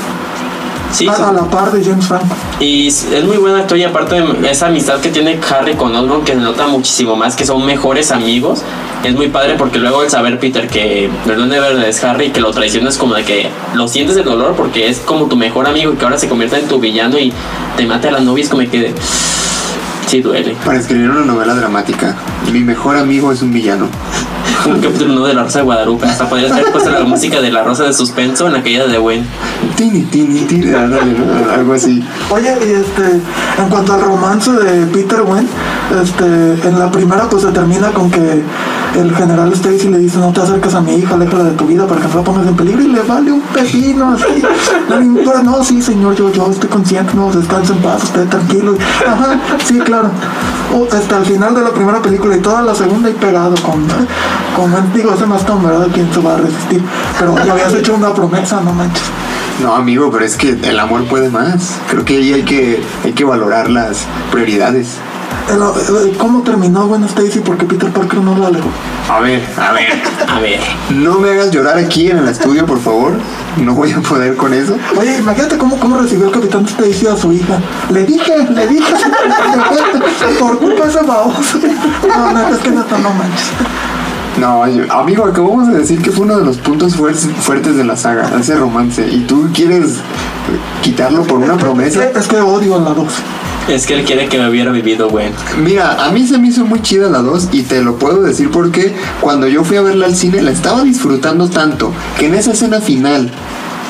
Sí, 0.91 1.07
a, 1.07 1.15
sí. 1.15 1.21
a 1.21 1.31
la 1.31 1.43
par 1.43 1.71
de 1.71 1.83
James 1.83 2.05
Franco. 2.05 2.35
Y 2.59 2.87
es 2.87 3.23
muy 3.23 3.37
buen 3.37 3.55
actor 3.55 3.77
y 3.77 3.83
aparte 3.83 4.21
de 4.21 4.51
esa 4.51 4.67
amistad 4.67 4.99
que 4.99 5.09
tiene 5.09 5.39
Harry 5.49 5.75
con 5.75 5.95
Osborn 5.95 6.23
que 6.23 6.33
se 6.33 6.39
nota 6.39 6.67
muchísimo 6.67 7.15
más 7.15 7.35
que 7.35 7.45
son 7.45 7.65
mejores 7.65 8.11
amigos. 8.11 8.63
Es 9.03 9.15
muy 9.15 9.27
padre 9.27 9.55
porque 9.57 9.77
luego 9.77 10.03
el 10.03 10.09
saber 10.09 10.39
Peter 10.39 10.67
que 10.67 11.09
duende 11.25 11.59
verde 11.59 11.89
es 11.89 12.03
Harry 12.03 12.31
que 12.31 12.41
lo 12.41 12.51
traiciona 12.51 12.89
es 12.89 12.97
como 12.97 13.13
de 13.13 13.23
que 13.23 13.49
lo 13.73 13.87
sientes 13.87 14.17
el 14.17 14.23
dolor 14.23 14.55
porque 14.55 14.89
es 14.89 14.99
como 14.99 15.25
tu 15.27 15.35
mejor 15.35 15.67
amigo 15.67 15.93
y 15.93 15.95
que 15.97 16.05
ahora 16.05 16.17
se 16.17 16.27
convierta 16.27 16.57
en 16.57 16.67
tu 16.67 16.79
villano 16.79 17.17
y 17.17 17.31
te 17.75 17.85
mate 17.85 18.07
a 18.07 18.11
la 18.11 18.19
novia 18.19 18.43
es 18.43 18.49
como 18.49 18.67
que 18.69 18.93
sí 20.07 20.21
duele. 20.21 20.55
para 20.65 20.79
escribir 20.79 21.09
una 21.09 21.25
novela 21.25 21.53
dramática, 21.53 22.15
mi 22.51 22.61
mejor 22.61 22.95
amigo 22.97 23.31
es 23.31 23.41
un 23.41 23.53
villano. 23.53 23.87
Un 24.65 24.81
capítulo 24.81 25.13
nuevo 25.13 25.27
de 25.27 25.33
la 25.33 25.43
Rosa 25.43 25.59
de 25.59 25.65
Guadalupe. 25.65 26.05
Hasta 26.05 26.27
podría 26.27 26.53
ser 26.53 26.71
puesta 26.71 26.91
la 26.91 27.03
música 27.03 27.41
de 27.41 27.51
la 27.51 27.63
Rosa 27.63 27.83
de 27.83 27.93
Suspenso 27.93 28.47
en 28.47 28.53
la 28.53 28.63
caída 28.63 28.87
de 28.87 28.97
Gwen. 28.97 29.25
Tini, 29.75 30.01
tini, 30.03 30.41
tini, 30.41 30.73
algo 30.73 31.73
así. 31.73 32.03
Oye, 32.29 32.57
y 32.65 32.71
este, 32.71 33.21
en 33.57 33.69
cuanto 33.69 33.93
al 33.93 34.01
romance 34.01 34.51
de 34.51 34.85
Peter 34.87 35.21
Gwen, 35.21 35.47
este, 36.01 36.67
en 36.67 36.79
la 36.79 36.91
primera 36.91 37.29
pues 37.29 37.43
se 37.43 37.51
termina 37.51 37.89
con 37.91 38.11
que 38.11 38.43
el 38.95 39.15
general 39.15 39.51
Stacy 39.53 39.89
le 39.89 39.99
dice 39.99 40.17
no 40.17 40.31
te 40.31 40.41
acerques 40.41 40.73
a 40.73 40.81
mi 40.81 40.95
hija, 40.95 41.15
aléjala 41.15 41.45
de 41.45 41.51
tu 41.51 41.65
vida 41.65 41.85
para 41.87 42.01
que 42.01 42.07
no 42.07 42.15
la 42.15 42.23
pongas 42.23 42.47
en 42.47 42.55
peligro 42.55 42.81
y 42.81 42.87
le 42.87 43.01
vale 43.01 43.31
un 43.31 43.41
pepino 43.41 44.13
así. 44.13 44.43
No, 44.89 45.43
no, 45.43 45.63
sí 45.63 45.81
señor, 45.81 46.15
yo, 46.15 46.31
yo 46.31 46.49
estoy 46.49 46.69
consciente, 46.69 47.13
no, 47.13 47.31
descanse 47.31 47.73
en 47.73 47.79
paz, 47.79 48.03
usted 48.03 48.27
tranquilo. 48.27 48.75
Sí, 49.65 49.79
claro. 49.79 50.09
O 50.73 50.87
hasta 50.93 51.17
el 51.17 51.25
final 51.25 51.55
de 51.55 51.61
la 51.61 51.69
primera 51.71 52.01
película 52.01 52.35
y 52.35 52.39
toda 52.39 52.61
la 52.61 52.75
segunda 52.75 53.09
y 53.09 53.13
pegado 53.13 53.55
con, 53.61 53.85
con 54.55 54.93
digo, 54.93 55.13
ese 55.13 55.25
más 55.25 55.45
Tom, 55.45 55.63
¿verdad? 55.63 55.87
¿Quién 55.93 56.11
se 56.13 56.19
va 56.19 56.35
a 56.35 56.37
resistir? 56.37 56.81
Pero 57.19 57.35
ya 57.45 57.53
habías 57.53 57.73
hecho 57.73 57.95
una 57.95 58.13
promesa, 58.13 58.61
no 58.61 58.73
manches. 58.73 59.03
No, 59.61 59.73
amigo, 59.73 60.11
pero 60.11 60.23
es 60.23 60.37
que 60.37 60.51
el 60.51 60.79
amor 60.79 61.05
puede 61.05 61.29
más. 61.29 61.79
Creo 61.89 62.05
que 62.05 62.17
ahí 62.17 62.33
hay 62.33 62.43
que, 62.43 62.81
hay 63.03 63.13
que 63.13 63.23
valorar 63.23 63.69
las 63.69 64.05
prioridades. 64.31 64.97
El- 65.49 66.17
¿Cómo 66.17 66.41
terminó 66.43 66.87
Gwen 66.87 67.03
Stacy? 67.05 67.39
Porque 67.39 67.65
Peter 67.65 67.89
Parker 67.91 68.19
no 68.19 68.37
la 68.37 68.47
alejó. 68.47 68.67
A 69.09 69.19
ver, 69.21 69.41
a 69.57 69.71
ver. 69.71 70.01
A 70.27 70.39
ver. 70.39 70.59
No 70.89 71.19
me 71.19 71.29
hagas 71.31 71.51
llorar 71.51 71.77
aquí 71.77 72.09
en 72.11 72.17
el 72.17 72.27
estudio, 72.27 72.65
por 72.65 72.79
favor. 72.79 73.13
No 73.57 73.73
voy 73.73 73.91
a 73.91 73.99
poder 74.01 74.35
con 74.35 74.53
eso. 74.53 74.75
Oye, 74.99 75.17
imagínate 75.17 75.57
cómo, 75.57 75.79
cómo 75.79 75.97
recibió 75.99 76.27
el 76.27 76.31
Capitán 76.33 76.65
Stacy 76.65 77.07
a 77.07 77.15
su 77.15 77.31
hija. 77.31 77.59
Le 77.91 78.03
dije, 78.05 78.33
le 78.53 78.67
dije. 78.67 78.93
Por 80.39 80.59
culpa 80.59 80.83
de 80.85 80.89
ese 80.89 81.01
baboso. 81.03 81.59
No, 82.07 82.31
no, 82.33 82.47
es 82.49 82.57
que 82.57 82.69
neta, 82.71 82.97
no 82.97 83.09
manches. 83.11 83.47
No, 84.39 84.67
yo- 84.67 84.91
amigo, 84.93 85.25
acabamos 85.25 85.67
de 85.69 85.79
decir 85.79 85.99
que 86.01 86.11
fue 86.11 86.25
uno 86.25 86.37
de 86.37 86.45
los 86.45 86.57
puntos 86.57 86.95
fuertes, 86.95 87.27
fuertes 87.41 87.75
de 87.75 87.83
la 87.83 87.97
saga, 87.97 88.29
ese 88.39 88.55
romance. 88.55 89.07
Y 89.07 89.21
tú 89.21 89.47
quieres 89.53 89.95
quitarlo 90.83 91.23
por 91.23 91.39
una 91.39 91.57
promesa. 91.57 92.03
Es 92.03 92.27
que 92.27 92.37
odio 92.39 92.75
a 92.75 92.79
la 92.79 92.91
dos. 92.91 93.13
Es 93.67 93.85
que 93.85 93.95
él 93.95 94.05
quiere 94.05 94.29
que 94.29 94.37
me 94.37 94.49
hubiera 94.49 94.71
vivido, 94.71 95.09
güey. 95.09 95.27
Mira, 95.61 96.05
a 96.05 96.11
mí 96.11 96.25
se 96.25 96.37
me 96.37 96.47
hizo 96.47 96.65
muy 96.65 96.81
chida 96.81 97.09
la 97.09 97.19
2 97.19 97.49
y 97.51 97.63
te 97.63 97.83
lo 97.83 97.99
puedo 97.99 98.21
decir 98.21 98.49
porque 98.49 98.93
cuando 99.19 99.45
yo 99.47 99.65
fui 99.65 99.75
a 99.75 99.81
verla 99.81 100.05
al 100.05 100.15
cine 100.15 100.41
la 100.41 100.51
estaba 100.51 100.83
disfrutando 100.83 101.49
tanto 101.49 101.91
que 102.17 102.27
en 102.27 102.35
esa 102.35 102.53
escena 102.53 102.79
final, 102.79 103.29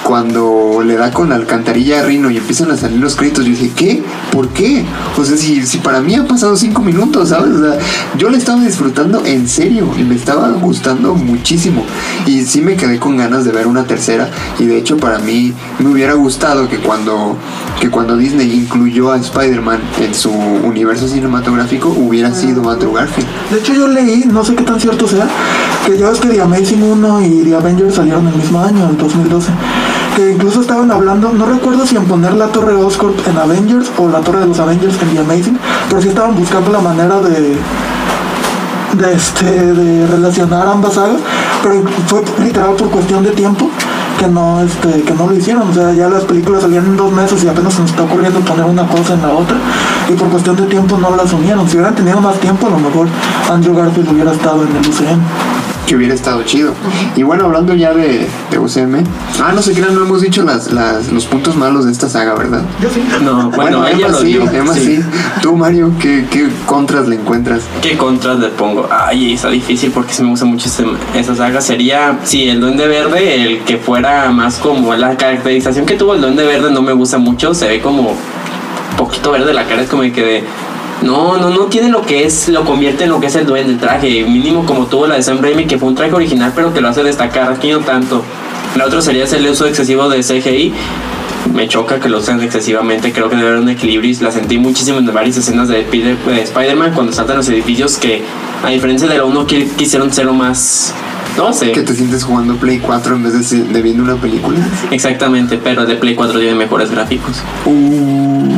cuando 0.08 0.82
le 0.86 0.95
da 0.95 1.12
con 1.12 1.28
la 1.28 1.36
alcantarilla 1.36 1.99
a 1.99 2.03
Rino 2.03 2.32
y 2.32 2.38
empiezan 2.38 2.72
a 2.72 2.78
salir 2.78 2.97
los 2.97 3.18
créditos, 3.18 3.43
yo 3.43 3.51
dije, 3.51 3.72
¿qué? 3.76 4.01
¿Por 4.32 4.47
qué? 4.47 4.86
O 5.18 5.26
sea, 5.26 5.36
si, 5.36 5.66
si 5.66 5.80
para 5.80 5.99
mí 5.99 6.16
han 6.16 6.26
pasado 6.26 6.55
cinco 6.55 6.82
minutos, 6.82 7.28
¿sabes? 7.28 7.53
O 7.53 7.60
sea, 7.62 7.78
yo 8.18 8.30
la 8.30 8.38
estaba 8.38 8.64
disfrutando 8.64 9.26
en 9.26 9.49
serio 9.49 9.86
y 9.97 10.03
me 10.03 10.16
estaba 10.16 10.49
gustando 10.51 11.14
muchísimo. 11.14 11.84
Y 12.26 12.45
sí 12.45 12.62
me 12.62 12.78
quedé 12.78 12.99
con 12.99 13.18
ganas 13.18 13.43
de 13.43 13.51
ver 13.51 13.68
una 13.68 13.84
tercera 13.84 14.30
y 14.58 14.66
de 14.66 14.78
hecho 14.78 14.95
para 14.95 15.20
mí 15.20 15.53
me 15.80 15.89
hubiera 15.89 16.14
gustado 16.14 16.70
que 16.70 16.78
cuando, 16.78 17.36
que 17.82 17.89
cuando 17.89 18.16
Disney 18.16 18.49
incluyó 18.49 19.12
a 19.12 19.18
Spider-Man 19.18 19.82
en 19.99 20.16
su 20.16 20.32
universo 20.32 21.10
cinematográfico 21.10 21.89
hubiera 21.89 22.34
sido 22.34 22.70
Andrew 22.70 22.93
Garfield. 22.93 23.28
De 23.51 23.60
hecho, 23.60 23.74
yo 23.74 23.89
leí, 23.89 24.24
no 24.26 24.45
sé 24.45 24.55
qué 24.55 24.64
tan 24.64 24.80
cierto 24.80 25.05
sea, 25.05 25.28
que 25.86 25.97
ya 25.97 26.10
ves 26.10 26.20
que 26.20 26.30
The 26.30 26.41
Amazing 26.41 26.82
1 26.82 27.22
y 27.24 27.43
The 27.43 27.55
Avengers 27.55 27.95
salieron 27.95 28.26
el 28.26 28.36
mismo 28.36 28.62
año, 28.62 28.89
el 28.89 28.97
2012. 28.97 29.51
Que 30.18 30.32
incluso 30.32 30.61
estaban 30.61 30.89
hablando, 30.89 31.32
no 31.32 31.45
recuerdo 31.45 31.86
si 31.86 31.95
en 31.95 32.05
poner 32.05 32.34
la 32.34 32.47
torre 32.47 32.74
Oscorp 32.74 33.15
en 33.28 33.38
Avengers 33.38 33.91
o 33.99 34.09
la 34.09 34.20
torre 34.22 34.39
de 34.39 34.47
los 34.47 34.59
Avengers 34.59 34.99
en 34.99 35.09
The 35.13 35.20
Amazing, 35.20 35.59
pero 35.89 36.01
sí 36.01 36.07
estaban 36.07 36.36
buscando 36.36 36.72
la 36.72 36.80
manera 36.80 37.22
de 37.22 37.55
de 38.97 39.13
este 39.13 39.45
de 39.45 40.07
relacionar 40.07 40.65
ambas 40.68 40.95
sagas, 40.95 41.18
pero 41.61 41.84
fue 42.07 42.24
literal 42.43 42.72
por 42.72 42.89
cuestión 42.89 43.24
de 43.24 43.30
tiempo 43.30 43.70
que 44.18 44.28
no 44.28 44.59
este 44.61 45.03
que 45.03 45.13
no 45.13 45.28
lo 45.28 45.36
hicieron, 45.36 45.70
o 45.70 45.74
sea, 45.76 45.93
ya 45.93 46.09
las 46.09 46.24
películas 46.24 46.63
salían 46.63 46.88
en 46.88 46.97
dos 46.97 47.11
meses 47.11 47.43
y 47.43 47.47
apenas 47.47 47.76
se 47.76 47.82
nos 47.82 47.91
está 47.91 48.01
ocurriendo 48.01 48.39
poner 48.39 48.65
una 48.65 48.88
cosa 48.88 49.13
en 49.13 49.22
la 49.22 49.30
otra 49.30 49.55
y 50.09 50.13
por 50.13 50.30
cuestión 50.30 50.55
de 50.55 50.63
tiempo 50.63 50.97
no 50.97 51.15
las 51.15 51.32
unieron. 51.32 51.70
Si 51.70 51.76
hubieran 51.76 51.93
tenido 51.93 52.20
más 52.20 52.39
tiempo, 52.39 52.65
a 52.65 52.72
lo 52.72 52.80
mejor 52.80 53.07
Andrew 53.51 53.76
Garfield 53.76 54.11
hubiera 54.11 54.32
estado 54.32 54.63
en 54.63 54.76
el 54.76 54.89
UCM. 54.89 55.22
Que 55.88 55.96
hubiera 55.96 56.14
estado 56.14 56.44
chido. 56.44 56.74
Y 57.16 57.24
bueno, 57.24 57.46
hablando 57.46 57.74
ya 57.74 57.94
de, 57.94 58.28
de 58.52 58.60
UCM. 58.60 59.06
Ah, 59.42 59.54
no 59.56 59.62
se 59.62 59.72
crean, 59.74 59.96
no 59.96 60.02
hemos 60.02 60.22
dicho 60.22 60.44
las, 60.44 60.72
las, 60.74 61.12
los 61.14 61.26
puntos 61.26 61.56
malos 61.56 61.86
de 61.86 61.94
esta 61.94 62.10
saga, 62.10 62.34
¿verdad? 62.36 62.62
Yo 62.82 62.90
sí. 62.90 63.02
No, 63.24 63.50
bueno, 63.52 63.88
ella 63.88 63.98
Emma 63.98 64.08
lo 64.10 64.20
sí, 64.20 64.26
dio. 64.28 64.52
Emma 64.52 64.74
sí. 64.74 65.00
Tú, 65.42 65.56
Mario, 65.56 65.94
¿qué, 65.98 66.26
¿qué 66.30 66.50
contras 66.66 67.08
le 67.08 67.16
encuentras? 67.16 67.62
¿Qué 67.82 67.96
contras 67.96 68.38
le 68.40 68.50
pongo? 68.50 68.90
Ay, 68.92 69.34
está 69.34 69.50
difícil 69.50 69.92
porque 69.92 70.14
se 70.14 70.24
me 70.24 70.30
gusta 70.30 70.46
mucho 70.46 70.68
este- 70.68 70.84
esa 71.18 71.34
saga. 71.36 71.62
Sería, 71.62 72.20
sí, 72.26 72.50
el 72.50 72.60
Duende 72.60 72.86
Verde, 72.88 73.42
el 73.46 73.60
que 73.64 73.78
fuera 73.78 74.30
más 74.32 74.58
como 74.58 74.94
la 74.94 75.16
caracterización 75.16 75.86
que 75.86 75.94
tuvo 75.96 76.16
el 76.16 76.22
Duende 76.22 76.46
Verde 76.46 76.70
no 76.70 76.82
me 76.82 76.92
gusta 76.92 77.18
mucho. 77.18 77.54
Se 77.54 77.66
ve 77.66 77.80
como 77.82 78.14
poquito 78.98 79.32
verde 79.32 79.54
la 79.54 79.66
cara, 79.66 79.84
es 79.84 79.90
como 79.90 80.02
que 80.02 80.12
de. 80.12 80.44
No, 81.04 81.38
no, 81.38 81.50
no 81.52 81.66
tiene 81.66 81.89
lo 81.89 82.02
que 82.02 82.26
es, 82.26 82.50
lo 82.50 82.66
convierte 82.66 83.04
en 83.04 83.12
lo 83.12 83.20
que 83.20 83.28
es 83.28 83.36
el 83.36 83.45
duende, 83.45 83.72
el 83.74 83.78
traje. 83.80 84.24
Mínimo 84.26 84.66
como 84.66 84.88
tuvo 84.88 85.08
la 85.08 85.16
de 85.16 85.24
Sam 85.24 85.39
Raimi, 85.41 85.66
que 85.66 85.78
fue 85.78 85.89
un 85.89 85.95
traje 85.95 86.14
original, 86.14 86.52
pero 86.56 86.74
que 86.74 86.82
lo 86.82 86.89
hace 86.89 87.04
destacar. 87.04 87.52
Aquí 87.52 87.70
no 87.72 87.80
tanto. 87.80 88.24
La 88.76 88.86
otra 88.86 89.02
sería 89.02 89.26
el 89.26 89.48
uso 89.48 89.66
excesivo 89.68 90.10
de 90.10 90.22
CGI. 90.22 90.74
Me 91.54 91.68
choca 91.68 92.00
que 92.00 92.10
lo 92.10 92.18
usen 92.18 92.41
excesivamente. 92.41 93.14
Creo 93.14 93.30
que 93.30 93.36
debe 93.36 93.48
haber 93.50 93.62
un 93.62 93.70
equilibrio. 93.70 94.16
La 94.22 94.32
sentí 94.32 94.58
muchísimo 94.58 94.98
en 94.98 95.06
varias 95.14 95.38
escenas 95.38 95.68
de, 95.70 95.82
Spider-Man 95.82 96.91
cuando 96.93 97.14
saltan 97.14 97.38
los 97.38 97.48
edificios. 97.50 97.98
Que 97.98 98.24
a 98.66 98.70
diferencia 98.70 99.08
de 99.08 99.18
la 99.18 99.24
1, 99.24 99.48
qui- 99.48 99.70
quisieron 99.76 100.12
serlo 100.12 100.34
más. 100.34 100.93
No 101.38 101.54
sé. 101.54 101.72
Que 101.72 101.82
te 101.84 101.93
sientes 101.93 102.24
jugando 102.24 102.56
Play 102.56 102.80
4 102.80 103.16
en 103.16 103.24
vez 103.24 103.50
de, 103.52 103.64
de 103.64 103.82
viendo 103.82 104.04
una 104.04 104.16
película. 104.16 104.58
Exactamente, 104.91 105.60
pero 105.64 105.86
de 105.86 105.95
Play 105.95 106.16
4 106.16 106.39
tiene 106.39 106.56
mejores 106.56 106.89
gráficos. 106.91 107.38
Uh. 107.66 108.57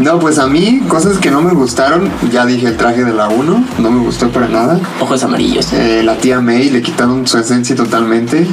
No, 0.00 0.18
pues 0.18 0.38
a 0.38 0.46
mí, 0.46 0.82
cosas 0.88 1.18
que 1.18 1.30
no 1.30 1.42
me 1.42 1.52
gustaron, 1.52 2.10
ya 2.30 2.46
dije 2.46 2.66
el 2.66 2.76
traje 2.76 3.04
de 3.04 3.12
la 3.12 3.28
1, 3.28 3.64
no 3.78 3.90
me 3.90 4.00
gustó 4.00 4.30
para 4.30 4.48
nada. 4.48 4.80
Ojos 5.00 5.22
amarillos. 5.22 5.72
Eh, 5.74 6.02
la 6.02 6.16
tía 6.16 6.40
May 6.40 6.70
le 6.70 6.82
quitaron 6.82 7.26
su 7.26 7.38
esencia 7.38 7.76
totalmente. 7.76 8.46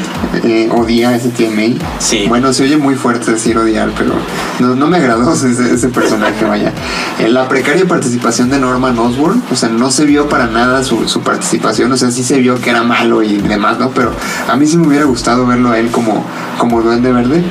Eh, 0.43 0.69
odia 0.71 1.09
a 1.09 1.15
ese 1.15 1.29
tía 1.29 1.49
May. 1.49 1.77
Sí. 1.97 2.25
Bueno, 2.27 2.53
se 2.53 2.63
oye 2.63 2.77
muy 2.77 2.95
fuerte 2.95 3.31
decir 3.31 3.57
odiar, 3.57 3.89
pero 3.97 4.13
no, 4.59 4.75
no 4.75 4.87
me 4.87 4.97
agradó 4.97 5.33
ese, 5.45 5.73
ese 5.73 5.87
personaje, 5.87 6.45
vaya. 6.45 6.73
Eh, 7.19 7.29
la 7.29 7.47
precaria 7.47 7.87
participación 7.87 8.49
de 8.49 8.59
Norman 8.59 8.99
Osborn, 8.99 9.41
o 9.51 9.55
sea, 9.55 9.69
no 9.69 9.91
se 9.91 10.05
vio 10.05 10.29
para 10.29 10.47
nada 10.47 10.83
su, 10.83 11.07
su 11.07 11.21
participación, 11.21 11.91
o 11.91 11.97
sea, 11.97 12.11
sí 12.11 12.23
se 12.23 12.37
vio 12.37 12.59
que 12.59 12.69
era 12.69 12.83
malo 12.83 13.23
y 13.23 13.37
demás, 13.37 13.79
¿no? 13.79 13.89
Pero 13.91 14.11
a 14.47 14.55
mí 14.55 14.67
sí 14.67 14.77
me 14.77 14.87
hubiera 14.87 15.05
gustado 15.05 15.47
verlo 15.47 15.71
a 15.71 15.79
él 15.79 15.89
como, 15.89 16.25
como 16.57 16.81
duende 16.81 17.11
verde. 17.11 17.43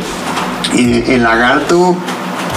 Eh, 0.76 1.04
el 1.08 1.22
lagarto 1.22 1.96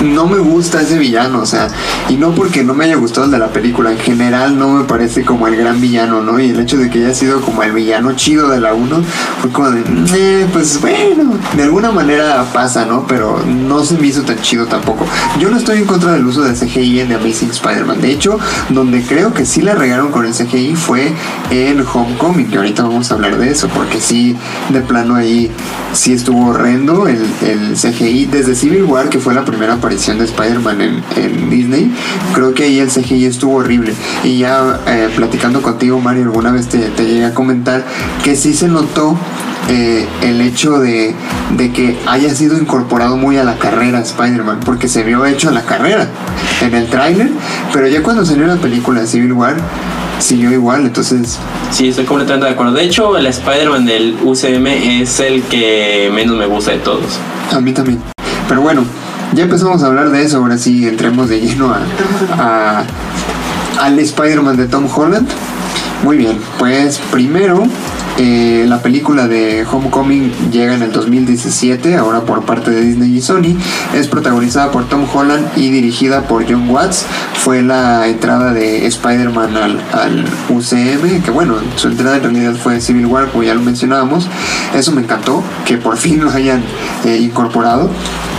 no 0.02 0.26
me 0.28 0.40
gusta 0.40 0.82
ese 0.82 0.98
villano, 0.98 1.40
o 1.42 1.46
sea, 1.46 1.68
y 2.10 2.16
no 2.16 2.32
porque 2.34 2.64
no 2.64 2.74
me 2.74 2.86
haya 2.86 2.96
gustado 2.96 3.26
el 3.26 3.32
de 3.32 3.40
la 3.40 3.50
película, 3.50 3.92
en 3.92 4.00
general 4.00 4.58
no 4.58 4.70
me 4.70 4.84
parece 4.86 5.24
como 5.24 5.48
el 5.48 5.56
gran 5.56 5.80
villano, 5.80 6.22
¿no? 6.22 6.40
Y 6.40 6.50
el 6.50 6.60
hecho 6.60 6.78
de 6.78 6.90
que 6.90 7.00
haya 7.06 7.14
sido 7.14 7.42
como 7.42 7.64
el 7.64 7.72
villano 7.72 8.14
chido 8.14 8.50
de 8.50 8.60
la 8.60 8.74
1 8.74 9.02
fue 9.42 9.52
como 9.52 9.70
de, 9.72 9.84
"Eh, 10.16 10.48
pues 10.52 10.80
bueno, 10.82 11.34
de 11.56 11.64
alguna 11.64 11.92
manera 11.92 12.44
pasa, 12.54 12.86
¿no? 12.86 13.06
Pero 13.08 13.40
no 13.46 13.84
se 13.86 13.96
me 13.98 14.08
hizo 14.08 14.24
tan 14.24 14.40
chido 14.42 14.66
tampoco. 14.66 15.06
Yo 15.40 15.50
no 15.50 15.58
estoy 15.58 15.78
en 15.80 15.86
contra 15.86 16.14
del 16.14 16.26
uso 16.26 16.42
de 16.42 16.56
CGI 16.56 17.02
en 17.02 17.08
The 17.10 17.16
Amazing 17.16 17.52
Spider-Man. 17.52 18.02
De 18.02 18.12
hecho, 18.12 18.40
donde 18.70 19.04
creo 19.04 19.34
que 19.34 19.46
sí 19.46 19.62
la 19.62 19.76
regaron 19.76 20.12
con 20.12 20.26
el 20.26 20.34
CGI 20.34 20.76
fue 20.76 21.14
en 21.52 21.84
Homecoming, 21.94 22.50
que 22.50 22.58
ahorita 22.58 22.84
vamos 22.84 23.12
a 23.12 23.16
hablar 23.16 23.38
de 23.38 23.52
eso, 23.52 23.68
porque 23.70 24.00
sí, 24.02 24.36
de 24.70 24.82
plano 24.82 25.16
ahí 25.16 25.52
sí 25.94 26.14
estuvo 26.14 26.48
horrendo 26.48 27.08
el, 27.08 27.24
el 27.42 27.76
CGI. 27.76 28.26
Desde 28.26 28.56
Civil 28.56 28.84
War, 28.84 29.10
que 29.10 29.20
fue 29.20 29.34
la 29.34 29.46
primera 29.46 29.74
aparición 29.74 29.91
de 29.92 30.24
Spider-Man 30.26 30.82
en, 30.82 31.04
en 31.16 31.50
Disney, 31.50 31.92
creo 32.34 32.54
que 32.54 32.64
ahí 32.64 32.80
el 32.80 32.90
CGI 32.90 33.26
estuvo 33.26 33.56
horrible. 33.58 33.94
Y 34.24 34.40
ya 34.40 34.80
eh, 34.88 35.10
platicando 35.16 35.62
contigo, 35.62 36.00
Mario, 36.00 36.24
alguna 36.24 36.52
vez 36.52 36.68
te, 36.68 36.80
te 36.80 37.06
llegué 37.06 37.26
a 37.26 37.34
comentar 37.34 37.84
que 38.24 38.36
sí 38.36 38.54
se 38.54 38.68
notó 38.68 39.18
eh, 39.70 40.08
el 40.24 40.42
hecho 40.42 40.80
de, 40.80 41.14
de 41.58 41.72
que 41.72 41.98
haya 42.08 42.34
sido 42.34 42.58
incorporado 42.58 43.18
muy 43.18 43.38
a 43.38 43.44
la 43.44 43.58
carrera 43.58 44.00
Spider-Man, 44.00 44.62
porque 44.66 44.88
se 44.88 45.04
vio 45.04 45.26
hecho 45.26 45.50
a 45.50 45.52
la 45.52 45.64
carrera 45.64 46.08
en 46.62 46.74
el 46.74 46.88
tráiler, 46.88 47.30
pero 47.74 47.88
ya 47.88 48.02
cuando 48.02 48.26
salió 48.26 48.48
la 48.48 48.56
película 48.56 49.06
Civil 49.06 49.34
War, 49.34 49.56
siguió 50.20 50.52
igual, 50.52 50.86
entonces 50.86 51.38
Sí, 51.72 51.88
estoy 51.88 52.06
completamente 52.06 52.48
de 52.48 52.52
acuerdo. 52.52 52.74
De 52.74 52.84
hecho, 52.84 53.18
el 53.18 53.26
Spider-Man 53.26 53.86
del 53.86 54.18
UCM 54.24 54.68
es 54.68 55.20
el 55.22 55.42
que 55.44 56.12
menos 56.14 56.38
me 56.38 56.46
gusta 56.46 56.72
de 56.72 56.80
todos. 56.80 57.18
a 57.52 57.60
mí 57.62 57.72
también. 57.72 58.02
Pero 58.50 58.62
bueno, 58.62 58.84
ya 59.34 59.44
empezamos 59.44 59.84
a 59.84 59.88
hablar 59.88 60.12
de 60.12 60.24
eso, 60.24 60.38
ahora 60.38 60.58
sí 60.58 60.88
entremos 60.88 61.30
de 61.30 61.40
lleno 61.40 61.74
a, 61.74 62.84
al 63.80 64.00
Spider-Man 64.00 64.58
de 64.58 64.68
Tom 64.68 64.88
Holland. 64.94 65.28
Muy 66.04 66.18
bien, 66.18 66.40
pues 66.58 67.00
primero 67.12 67.64
eh, 68.18 68.66
la 68.68 68.82
película 68.82 69.28
de 69.28 69.66
Homecoming 69.66 70.52
llega 70.52 70.76
en 70.76 70.84
el 70.84 70.92
2017, 70.92 71.96
ahora 71.96 72.22
por 72.22 72.44
parte 72.44 72.72
de 72.72 72.82
Disney 72.82 73.18
y 73.18 73.22
Sony. 73.22 73.58
Es 73.94 74.08
protagonizada 74.08 74.72
por 74.72 74.88
Tom 74.90 75.06
Holland 75.12 75.48
y 75.56 75.70
dirigida 75.70 76.24
por 76.24 76.44
John 76.48 76.70
Watts. 76.70 77.06
Fue 77.34 77.62
la 77.62 78.08
entrada 78.08 78.54
de 78.54 78.86
Spider-Man 78.86 79.56
al, 79.58 79.82
al 79.94 80.26
UCM, 80.50 81.22
que 81.24 81.32
bueno, 81.32 81.56
su 81.76 81.88
entrada 81.88 82.18
en 82.18 82.24
realidad 82.24 82.56
fue 82.56 82.82
Civil 82.82 83.06
War, 83.06 83.30
como 83.30 83.44
ya 83.44 83.56
lo 83.56 83.62
mencionábamos. 83.62 84.28
Eso 84.76 84.92
me 84.92 85.02
encantó, 85.02 85.44
que 85.66 85.78
por 85.78 85.98
fin 85.98 86.24
lo 86.24 86.30
hayan 86.32 86.64
eh, 87.06 87.18
incorporado. 87.18 87.90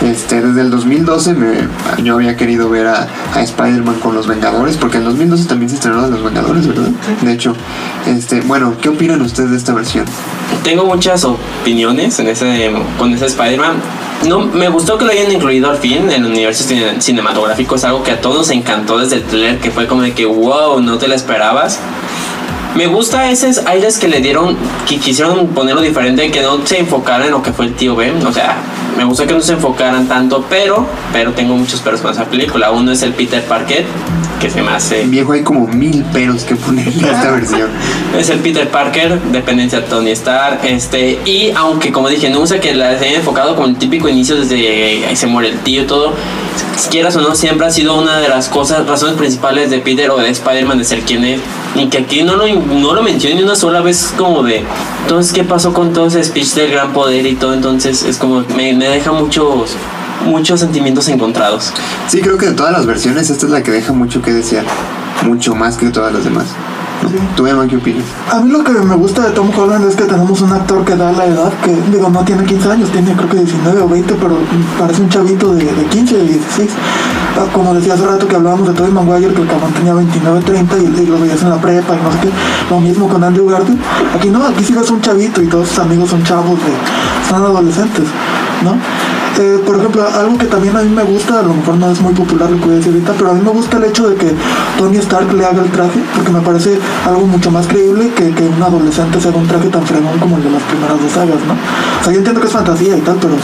Este, 0.04 0.40
desde 0.40 0.62
el 0.62 0.70
2012 0.70 1.34
me- 1.34 2.02
yo 2.02 2.14
había 2.14 2.36
querido 2.36 2.68
ver 2.68 2.88
a, 2.88 3.06
a 3.34 3.42
Spider-Man 3.42 4.00
con 4.00 4.14
los 4.14 4.26
Vengadores, 4.26 4.76
porque 4.76 4.96
en 4.98 5.04
2012 5.04 5.44
también 5.46 5.68
se 5.68 5.76
estrenó 5.76 6.02
de 6.02 6.10
los 6.10 6.22
Vengadores, 6.24 6.66
¿verdad? 6.66 6.88
De 7.20 7.32
hecho, 7.32 7.54
este, 8.06 8.40
bueno, 8.40 8.74
¿qué 8.80 8.88
opinan 8.88 9.22
ustedes 9.22 9.50
de 9.52 9.56
esta 9.56 9.72
versión? 9.72 10.04
Tengo 10.64 10.84
muchas 10.86 11.24
opiniones 11.24 12.18
en 12.18 12.28
ese, 12.28 12.72
con 12.98 13.12
ese 13.14 13.26
Spider-Man. 13.26 13.74
No, 14.26 14.40
me 14.40 14.68
gustó 14.68 14.98
que 14.98 15.04
lo 15.04 15.10
hayan 15.12 15.30
incluido 15.30 15.70
al 15.70 15.76
fin 15.78 16.10
en 16.10 16.24
el 16.24 16.24
universo 16.26 16.64
cine- 16.64 17.00
cinematográfico. 17.00 17.76
Es 17.76 17.84
algo 17.84 18.02
que 18.02 18.10
a 18.12 18.20
todos 18.20 18.38
nos 18.38 18.50
encantó 18.50 18.98
desde 18.98 19.16
el 19.16 19.22
trailer, 19.22 19.58
que 19.58 19.70
fue 19.70 19.86
como 19.86 20.02
de 20.02 20.12
que, 20.14 20.26
wow, 20.26 20.80
no 20.80 20.98
te 20.98 21.06
la 21.08 21.14
esperabas. 21.14 21.78
Me 22.76 22.86
gusta 22.86 23.30
esos 23.30 23.58
aires 23.66 23.98
que 23.98 24.08
le 24.08 24.20
dieron, 24.20 24.56
que 24.88 24.98
quisieron 24.98 25.48
ponerlo 25.48 25.80
diferente, 25.82 26.30
que 26.30 26.40
no 26.40 26.64
se 26.66 26.78
enfocara 26.80 27.26
en 27.26 27.32
lo 27.32 27.42
que 27.42 27.52
fue 27.52 27.66
el 27.66 27.74
tío 27.74 27.94
Ben. 27.96 28.24
O 28.26 28.32
sea, 28.32 28.56
me 28.96 29.04
gusta 29.04 29.26
que 29.26 29.34
no 29.34 29.40
se 29.40 29.54
enfocaran 29.54 30.06
tanto, 30.06 30.44
pero, 30.48 30.86
pero 31.12 31.32
tengo 31.32 31.54
muchos 31.56 31.80
peros 31.80 32.00
con 32.00 32.12
esa 32.12 32.24
película. 32.24 32.70
Uno 32.70 32.92
es 32.92 33.02
el 33.02 33.12
Peter 33.12 33.42
Parker, 33.44 33.84
que 34.40 34.50
se 34.50 34.62
me 34.62 34.70
hace... 34.70 35.04
Viejo, 35.04 35.32
hay 35.32 35.42
como 35.42 35.66
mil 35.66 36.04
peros 36.04 36.44
que 36.44 36.54
ponerle 36.56 37.08
a 37.08 37.12
esta 37.12 37.30
versión. 37.30 37.70
Es 38.18 38.28
el 38.30 38.40
Peter 38.40 38.68
Parker, 38.68 39.20
dependencia 39.32 39.80
de 39.80 39.86
Tony 39.86 40.10
Stark, 40.10 40.60
este, 40.64 41.20
y 41.24 41.52
aunque 41.56 41.92
como 41.92 42.08
dije, 42.08 42.28
no 42.30 42.40
usa 42.40 42.60
que 42.60 42.74
la 42.74 42.98
se 42.98 43.06
haya 43.06 43.18
enfocado 43.18 43.56
con 43.56 43.70
el 43.70 43.76
típico 43.76 44.08
inicio 44.08 44.36
desde 44.36 44.56
que 45.08 45.16
se 45.16 45.26
muere 45.26 45.50
el 45.50 45.58
tío 45.60 45.82
y 45.82 45.86
todo, 45.86 46.14
quieras 46.90 47.16
o 47.16 47.20
no, 47.20 47.34
siempre 47.34 47.66
ha 47.66 47.70
sido 47.70 47.98
una 48.00 48.18
de 48.18 48.28
las 48.28 48.48
cosas, 48.48 48.86
razones 48.86 49.16
principales 49.16 49.70
de 49.70 49.78
Peter 49.78 50.10
o 50.10 50.18
de 50.18 50.28
Spider-Man 50.30 50.78
de 50.78 50.84
ser 50.84 51.00
quien 51.00 51.24
es, 51.24 51.40
y 51.74 51.88
que 51.88 51.98
aquí 51.98 52.22
no 52.22 52.36
lo, 52.36 52.46
no 52.46 52.94
lo 52.94 53.02
menciona 53.02 53.36
ni 53.36 53.42
una 53.42 53.56
sola 53.56 53.80
vez 53.80 54.12
como 54.16 54.42
de, 54.42 54.64
entonces, 55.02 55.32
¿qué 55.32 55.44
pasó 55.44 55.72
con 55.72 55.92
todo 55.92 56.06
ese 56.06 56.22
speech 56.22 56.54
del 56.54 56.70
gran 56.70 56.92
poder 56.92 57.26
y 57.26 57.34
todo? 57.34 57.54
Entonces, 57.54 58.02
es 58.02 58.16
como, 58.18 58.44
me, 58.56 58.72
me 58.74 58.88
deja 58.88 59.12
muchos, 59.12 59.74
muchos 60.24 60.60
sentimientos 60.60 61.08
encontrados. 61.08 61.72
Sí, 62.08 62.20
creo 62.20 62.38
que 62.38 62.46
de 62.46 62.52
todas 62.52 62.72
las 62.72 62.86
versiones, 62.86 63.28
esta 63.30 63.46
es 63.46 63.52
la 63.52 63.62
que 63.62 63.70
deja 63.70 63.92
mucho 63.92 64.22
que 64.22 64.32
desear. 64.32 64.64
Mucho 65.24 65.54
más 65.54 65.76
que 65.76 65.90
todas 65.90 66.12
las 66.12 66.24
demás. 66.24 66.46
Sí. 67.02 67.16
¿Tú, 67.36 67.46
Evan, 67.46 67.68
qué 67.68 67.76
opinas? 67.76 68.04
A 68.30 68.40
mí 68.40 68.50
lo 68.50 68.62
que 68.62 68.72
me 68.72 68.94
gusta 68.94 69.22
de 69.22 69.30
Tom 69.30 69.50
Holland 69.56 69.88
es 69.88 69.96
que 69.96 70.04
tenemos 70.04 70.40
un 70.40 70.52
actor 70.52 70.84
que 70.84 70.94
da 70.94 71.10
la 71.12 71.26
edad, 71.26 71.52
que 71.64 71.72
digo, 71.90 72.08
no 72.08 72.24
tiene 72.24 72.44
15 72.44 72.70
años, 72.70 72.90
tiene 72.90 73.12
creo 73.14 73.28
que 73.28 73.38
19 73.38 73.82
o 73.82 73.88
20, 73.88 74.14
pero 74.14 74.38
parece 74.78 75.02
un 75.02 75.08
chavito 75.08 75.52
de, 75.54 75.64
de 75.64 75.84
15, 75.86 76.16
de 76.16 76.24
16. 76.24 76.70
Ah, 77.38 77.46
Como 77.52 77.74
decía 77.74 77.94
hace 77.94 78.06
rato 78.06 78.28
que 78.28 78.36
hablábamos 78.36 78.68
de 78.68 78.74
Tobey 78.74 78.92
Maguire, 78.92 79.32
que 79.32 79.42
el 79.42 79.48
cabrón 79.48 79.72
tenía 79.72 79.94
29, 79.94 80.40
30 80.44 80.78
y, 80.78 81.02
y 81.02 81.06
lo 81.06 81.18
veías 81.18 81.42
en 81.42 81.50
la 81.50 81.60
prepa 81.60 81.94
y 81.94 82.02
no 82.02 82.12
sé 82.12 82.18
qué. 82.20 82.28
Lo 82.70 82.80
mismo 82.80 83.08
con 83.08 83.24
Andrew 83.24 83.48
Garfield. 83.48 83.80
Aquí 84.14 84.28
no, 84.28 84.44
aquí 84.46 84.62
sí 84.64 84.74
ves 84.74 84.90
un 84.90 85.00
chavito 85.00 85.42
y 85.42 85.46
todos 85.46 85.68
sus 85.68 85.78
amigos 85.78 86.10
son 86.10 86.22
chavos, 86.24 86.58
de, 86.58 86.72
son 87.28 87.42
adolescentes, 87.42 88.04
¿no? 88.62 88.76
Eh, 89.38 89.58
por 89.64 89.76
ejemplo, 89.76 90.06
algo 90.06 90.36
que 90.36 90.44
también 90.44 90.76
a 90.76 90.82
mí 90.82 90.90
me 90.90 91.04
gusta, 91.04 91.40
a 91.40 91.42
lo 91.42 91.54
mejor 91.54 91.76
no 91.76 91.90
es 91.90 92.00
muy 92.02 92.12
popular 92.12 92.50
lo 92.50 92.58
que 92.58 92.64
voy 92.66 92.74
a 92.74 92.76
decir 92.76 92.92
ahorita, 92.92 93.14
pero 93.16 93.30
a 93.30 93.34
mí 93.34 93.40
me 93.42 93.50
gusta 93.50 93.78
el 93.78 93.84
hecho 93.84 94.10
de 94.10 94.16
que 94.16 94.30
Tony 94.76 94.98
Stark 94.98 95.32
le 95.32 95.46
haga 95.46 95.62
el 95.62 95.70
traje, 95.70 96.00
porque 96.14 96.30
me 96.30 96.40
parece 96.40 96.78
algo 97.06 97.26
mucho 97.26 97.50
más 97.50 97.66
creíble 97.66 98.12
que, 98.14 98.30
que 98.34 98.42
un 98.46 98.62
adolescente 98.62 99.18
se 99.18 99.28
haga 99.28 99.38
un 99.38 99.48
traje 99.48 99.68
tan 99.68 99.82
fregón 99.86 100.18
como 100.18 100.36
el 100.36 100.44
de 100.44 100.50
las 100.50 100.62
primeras 100.64 101.00
dos 101.00 101.10
sagas, 101.10 101.40
¿no? 101.48 101.54
O 101.54 102.04
sea, 102.04 102.12
yo 102.12 102.18
entiendo 102.18 102.42
que 102.42 102.46
es 102.46 102.52
fantasía 102.52 102.94
y 102.94 103.00
tal, 103.00 103.16
pero 103.22 103.34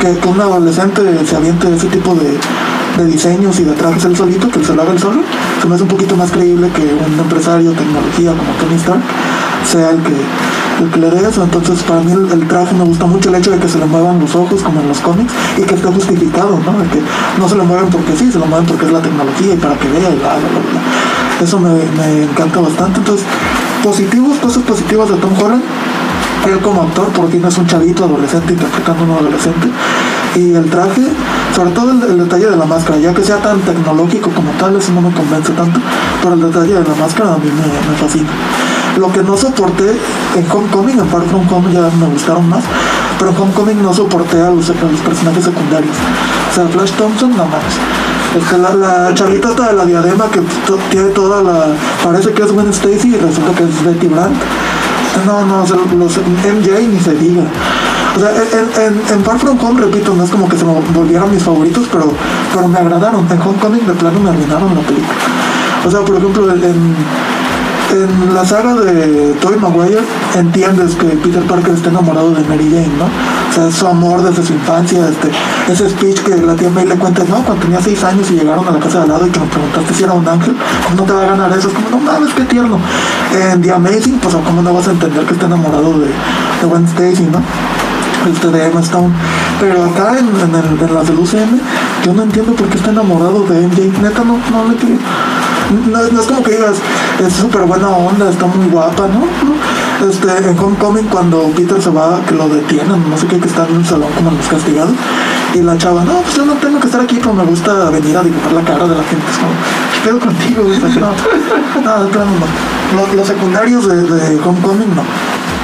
que, 0.00 0.18
que 0.18 0.28
un 0.28 0.40
adolescente 0.40 1.02
se 1.26 1.36
aviente 1.36 1.74
ese 1.74 1.88
tipo 1.88 2.14
de, 2.14 2.38
de 2.96 3.06
diseños 3.06 3.58
y 3.60 3.64
de 3.64 3.72
trajes 3.72 4.04
él 4.04 4.16
solito, 4.16 4.48
que 4.48 4.64
se 4.64 4.74
lo 4.74 4.82
haga 4.82 4.92
él 4.92 4.98
solo, 4.98 5.22
se 5.60 5.68
me 5.68 5.74
hace 5.74 5.82
un 5.82 5.88
poquito 5.88 6.16
más 6.16 6.30
creíble 6.30 6.68
que 6.70 6.82
un 6.82 7.18
empresario 7.18 7.70
de 7.70 7.76
tecnología 7.76 8.30
como 8.30 8.50
Tony 8.60 8.76
Stark 8.76 9.02
sea 9.64 9.90
el 9.90 9.98
que, 10.02 10.14
el 10.96 11.00
le 11.00 11.10
dé 11.10 11.28
eso. 11.28 11.42
Entonces, 11.42 11.82
para 11.82 12.00
mí 12.00 12.12
el, 12.12 12.30
el 12.30 12.48
traje 12.48 12.74
me 12.74 12.84
gusta 12.84 13.06
mucho 13.06 13.28
el 13.28 13.36
hecho 13.36 13.50
de 13.50 13.58
que 13.58 13.68
se 13.68 13.78
le 13.78 13.86
muevan 13.86 14.20
los 14.20 14.34
ojos, 14.34 14.62
como 14.62 14.80
en 14.80 14.88
los 14.88 15.00
cómics, 15.00 15.32
y 15.58 15.62
que 15.62 15.74
esté 15.74 15.88
justificado, 15.88 16.58
¿no? 16.64 16.78
De 16.78 16.88
que 16.88 17.00
no 17.38 17.48
se 17.48 17.56
lo 17.56 17.64
mueven 17.64 17.88
porque 17.88 18.16
sí, 18.16 18.30
se 18.30 18.38
lo 18.38 18.46
mueven 18.46 18.66
porque 18.66 18.86
es 18.86 18.92
la 18.92 19.00
tecnología 19.00 19.54
y 19.54 19.56
para 19.56 19.74
que 19.76 19.88
vea 19.88 20.10
y 20.10 20.16
bla, 20.16 20.36
bla, 20.36 20.48
bla. 20.72 20.80
Eso 21.40 21.58
me, 21.58 22.22
encanta 22.22 22.60
bastante. 22.60 23.00
Entonces, 23.00 23.26
positivos, 23.82 24.38
cosas 24.38 24.62
positivas 24.62 25.08
de 25.10 25.16
Tom 25.16 25.32
Holland. 25.38 25.62
Él 26.46 26.60
como 26.60 26.82
actor, 26.82 27.10
no 27.18 27.48
es 27.48 27.58
un 27.58 27.66
chavito 27.66 28.04
adolescente 28.04 28.52
interpretando 28.52 29.02
a 29.02 29.06
un 29.06 29.12
adolescente. 29.12 29.68
Y 30.36 30.54
el 30.54 30.70
traje, 30.70 31.02
sobre 31.56 31.70
todo 31.70 31.90
el, 31.90 32.18
detalle 32.18 32.50
de 32.50 32.56
la 32.56 32.66
máscara, 32.66 32.98
ya 32.98 33.14
que 33.14 33.24
sea 33.24 33.38
tan 33.38 33.58
tecnológico 33.60 34.30
como 34.30 34.50
tal, 34.60 34.76
eso 34.76 34.92
no 34.92 35.00
me 35.00 35.10
convence 35.14 35.50
tanto, 35.52 35.80
pero 36.22 36.34
el 36.34 36.42
detalle 36.42 36.74
de 36.74 36.84
la 36.86 36.94
máscara 36.94 37.32
a 37.32 37.38
mí 37.38 37.50
me, 37.50 37.96
fascina. 37.96 38.28
Lo 38.98 39.10
que 39.10 39.22
no 39.22 39.38
soporté 39.38 39.96
en 40.36 40.50
Homecoming, 40.50 40.98
en 40.98 41.08
Far 41.08 41.22
From 41.22 41.50
Home 41.50 41.72
ya 41.72 41.88
me 41.98 42.06
gustaron 42.12 42.46
más, 42.50 42.62
pero 43.18 43.30
en 43.30 43.38
Homecoming 43.38 43.82
no 43.82 43.94
soporté 43.94 44.38
a 44.38 44.50
los, 44.50 44.68
a 44.68 44.74
los 44.74 45.00
personajes 45.00 45.44
secundarios. 45.44 45.96
O 46.50 46.54
sea, 46.54 46.66
Flash 46.68 46.92
Thompson, 46.92 47.30
no 47.30 47.46
mames. 47.46 47.76
Este, 48.36 48.58
la, 48.58 48.74
la 48.74 49.14
chavita 49.14 49.48
de 49.52 49.72
la 49.72 49.86
diadema 49.86 50.26
que 50.26 50.42
tiene 50.90 51.08
toda 51.10 51.42
la... 51.42 51.68
Parece 52.04 52.32
que 52.32 52.42
es 52.42 52.52
Gwen 52.52 52.68
Stacy 52.68 53.14
y 53.14 53.16
resulta 53.16 53.52
que 53.52 53.64
es 53.64 53.84
Betty 53.84 54.08
Brandt. 54.08 54.36
No, 55.24 55.46
no, 55.46 55.60
los 55.60 56.18
MJ 56.18 56.88
ni 56.88 57.00
se 57.00 57.14
diga. 57.14 57.42
O 58.16 58.18
sea, 58.18 58.30
en, 58.30 58.94
en, 58.94 59.12
en 59.12 59.24
Far 59.24 59.38
From 59.38 59.58
Home, 59.62 59.82
repito, 59.82 60.14
no 60.14 60.24
es 60.24 60.30
como 60.30 60.48
que 60.48 60.56
se 60.56 60.64
me 60.64 60.72
volvieran 60.94 61.30
mis 61.30 61.42
favoritos, 61.42 61.86
pero, 61.92 62.10
pero 62.54 62.66
me 62.66 62.78
agradaron. 62.78 63.26
En 63.30 63.40
Homecoming 63.40 63.86
de 63.86 63.92
plano 63.92 64.20
me 64.20 64.30
arruinaron 64.30 64.74
la 64.74 64.80
película. 64.80 65.14
O 65.86 65.90
sea, 65.90 66.00
por 66.00 66.16
ejemplo, 66.16 66.50
en, 66.50 66.96
en 67.92 68.34
la 68.34 68.44
saga 68.44 68.74
de 68.74 69.34
Tobey 69.34 69.58
Maguire 69.60 70.00
entiendes 70.34 70.94
que 70.96 71.06
Peter 71.06 71.42
Parker 71.42 71.74
está 71.74 71.90
enamorado 71.90 72.32
de 72.32 72.42
Mary 72.44 72.68
Jane, 72.70 72.90
¿no? 72.98 73.04
O 73.04 73.52
sea, 73.52 73.68
es 73.68 73.74
su 73.74 73.86
amor 73.86 74.22
desde 74.22 74.44
su 74.44 74.54
infancia, 74.54 75.08
este, 75.08 75.30
ese 75.70 75.90
speech 75.90 76.20
que 76.22 76.36
la 76.36 76.54
tía 76.54 76.70
May 76.70 76.86
le 76.86 76.96
cuenta, 76.96 77.22
no, 77.24 77.42
cuando 77.44 77.64
tenía 77.64 77.80
seis 77.80 78.02
años 78.02 78.30
y 78.30 78.34
llegaron 78.34 78.66
a 78.66 78.72
la 78.72 78.80
casa 78.80 78.98
de 78.98 79.04
al 79.04 79.08
lado 79.10 79.26
y 79.26 79.30
que 79.30 79.40
me 79.40 79.46
preguntaste 79.46 79.94
si 79.94 80.02
era 80.02 80.14
un 80.14 80.26
ángel, 80.26 80.56
¿cómo 80.84 80.96
no 80.96 81.02
te 81.04 81.12
va 81.12 81.22
a 81.22 81.26
ganar 81.26 81.52
eso? 81.52 81.68
Es 81.68 81.74
como, 81.74 81.90
no 81.90 81.98
mames, 81.98 82.34
qué 82.34 82.42
tierno. 82.44 82.78
En 83.32 83.62
The 83.62 83.72
Amazing, 83.72 84.18
pues 84.20 84.34
¿cómo 84.34 84.62
no 84.62 84.74
vas 84.74 84.88
a 84.88 84.92
entender 84.92 85.24
que 85.24 85.34
está 85.34 85.46
enamorado 85.46 85.98
de, 86.00 86.06
de 86.06 86.66
Gwen 86.66 86.84
Stacy, 86.86 87.28
¿no? 87.30 87.40
Este 88.26 88.48
de 88.48 88.66
Emma 88.66 88.80
Stone. 88.80 89.14
Pero 89.60 89.84
acá 89.84 90.18
en, 90.18 90.28
en, 90.28 90.54
el, 90.54 90.88
en 90.88 90.94
las 90.94 91.06
del 91.06 91.18
UCM, 91.18 91.60
yo 92.04 92.12
no 92.14 92.22
entiendo 92.22 92.52
por 92.54 92.68
qué 92.68 92.76
está 92.76 92.90
enamorado 92.90 93.44
de 93.44 93.66
MJ. 93.66 94.02
Neta, 94.02 94.24
no, 94.24 94.38
no 94.50 94.64
le 94.68 94.72
entiendo. 94.72 95.02
No, 95.90 96.20
es 96.20 96.26
como 96.26 96.42
que 96.44 96.52
digas, 96.52 96.76
es 97.18 97.32
súper 97.32 97.62
buena 97.62 97.88
onda, 97.88 98.30
está 98.30 98.46
muy 98.46 98.68
guapa, 98.68 99.08
¿no? 99.08 99.26
Este, 100.08 100.28
en 100.48 100.56
Homecoming, 100.56 101.06
cuando 101.06 101.50
Peter 101.56 101.82
se 101.82 101.90
va, 101.90 102.20
que 102.24 102.34
lo 102.34 102.48
detienen, 102.48 103.10
no 103.10 103.16
sé 103.16 103.26
qué, 103.26 103.40
que 103.40 103.48
está 103.48 103.66
en 103.66 103.78
un 103.78 103.84
salón 103.84 104.08
como 104.14 104.30
los 104.30 104.46
castigados, 104.46 104.94
y 105.54 105.62
la 105.62 105.76
chava, 105.76 106.04
no, 106.04 106.20
pues 106.20 106.36
yo 106.36 106.44
no 106.44 106.52
tengo 106.54 106.78
que 106.78 106.86
estar 106.86 107.00
aquí, 107.00 107.16
pero 107.16 107.34
me 107.34 107.42
gusta 107.44 107.90
venir 107.90 108.16
a 108.16 108.22
dibujar 108.22 108.52
la 108.52 108.62
cara 108.62 108.86
de 108.86 108.94
la 108.94 109.02
gente. 109.02 109.24
Es 109.28 109.38
como, 109.38 109.50
¿qué 109.92 110.08
pedo 110.08 110.20
contigo? 110.20 110.62
No, 111.82 111.96
no, 111.96 112.04
no. 112.06 113.02
Los, 113.02 113.14
los 113.14 113.26
secundarios 113.26 113.88
de, 113.88 114.02
de 114.02 114.40
Homecoming, 114.40 114.94
no. 114.94 115.02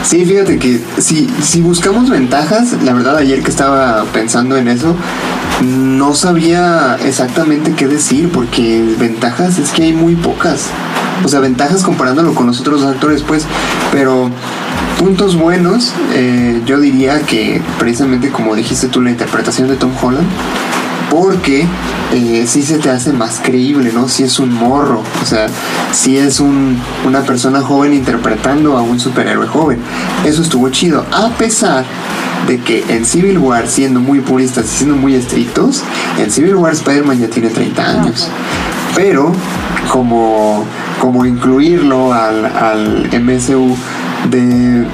Sí, 0.05 0.25
fíjate 0.25 0.59
que 0.59 0.81
si, 0.99 1.29
si 1.43 1.63
buscamos 1.63 2.11
ventajas, 2.11 2.75
la 2.83 2.93
verdad 2.93 3.17
ayer 3.17 3.43
que 3.43 3.51
estaba 3.51 4.05
pensando 4.13 4.57
en 4.57 4.69
eso, 4.69 4.97
no 5.63 6.15
sabía 6.15 6.97
exactamente 7.05 7.73
qué 7.73 7.87
decir, 7.87 8.29
porque 8.31 8.85
ventajas 8.99 9.59
es 9.59 9.71
que 9.71 9.85
hay 9.85 9.93
muy 9.93 10.15
pocas. 10.17 10.67
O 11.25 11.29
sea, 11.29 11.41
ventajas 11.41 11.85
comparándolo 11.85 12.35
con 12.35 12.47
los 12.47 12.61
otros 12.61 12.83
actores, 12.83 13.23
pues, 13.23 13.47
pero 13.93 14.29
puntos 14.99 15.37
buenos, 15.37 15.93
eh, 16.15 16.61
yo 16.67 16.81
diría 16.81 17.21
que 17.21 17.63
precisamente 17.79 18.31
como 18.31 18.57
dijiste 18.57 18.89
tú, 18.89 19.01
la 19.01 19.11
interpretación 19.11 19.69
de 19.69 19.77
Tom 19.77 19.93
Holland, 20.03 20.27
porque 21.13 21.67
eh, 22.15 22.47
sí 22.49 22.63
se 22.63 22.79
te 22.79 22.89
hace 22.89 23.13
más 23.13 23.39
creíble, 23.43 23.93
¿no? 23.93 24.09
Si 24.09 24.23
es 24.23 24.39
un 24.39 24.55
morro, 24.55 25.03
o 25.23 25.27
sea, 25.27 25.47
si 25.93 26.17
es 26.17 26.41
un, 26.41 26.79
una 27.07 27.21
persona 27.21 27.61
joven 27.61 27.93
interpretando 27.93 28.79
a 28.79 28.81
un 28.81 28.99
superhéroe 28.99 29.47
joven. 29.47 29.79
Eso 30.25 30.41
estuvo 30.41 30.71
chido, 30.71 31.05
a 31.13 31.29
pesar 31.29 31.85
de 32.49 32.61
que 32.61 32.83
en 32.89 33.05
Civil 33.05 33.37
War, 33.37 33.69
siendo 33.69 34.01
muy 34.01 34.21
puristas 34.21 34.65
y 34.65 34.69
siendo 34.69 34.97
muy 34.97 35.15
estrictos, 35.15 35.83
en 36.19 36.31
Civil 36.31 36.55
War 36.55 36.73
Spider-Man 36.73 37.21
ya 37.21 37.29
tiene 37.29 37.51
30 37.51 37.91
años. 37.91 38.29
Pero 38.97 39.33
como, 39.91 40.65
como 40.99 41.27
incluirlo 41.27 42.15
al, 42.15 42.47
al 42.47 43.11
MSU 43.23 43.77
de, 44.31 44.87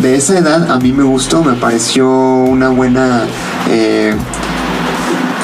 de 0.00 0.16
esa 0.16 0.38
edad, 0.38 0.70
a 0.70 0.78
mí 0.78 0.92
me 0.94 1.04
gustó, 1.04 1.44
me 1.44 1.52
pareció 1.52 2.08
una 2.08 2.70
buena... 2.70 3.24
eh, 3.68 4.14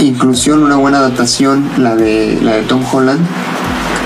inclusión, 0.03 0.63
una 0.63 0.77
buena 0.77 0.99
adaptación, 0.99 1.69
la 1.79 1.97
de, 1.97 2.39
la 2.43 2.53
de 2.53 2.63
Tom 2.63 2.83
Holland, 2.91 3.21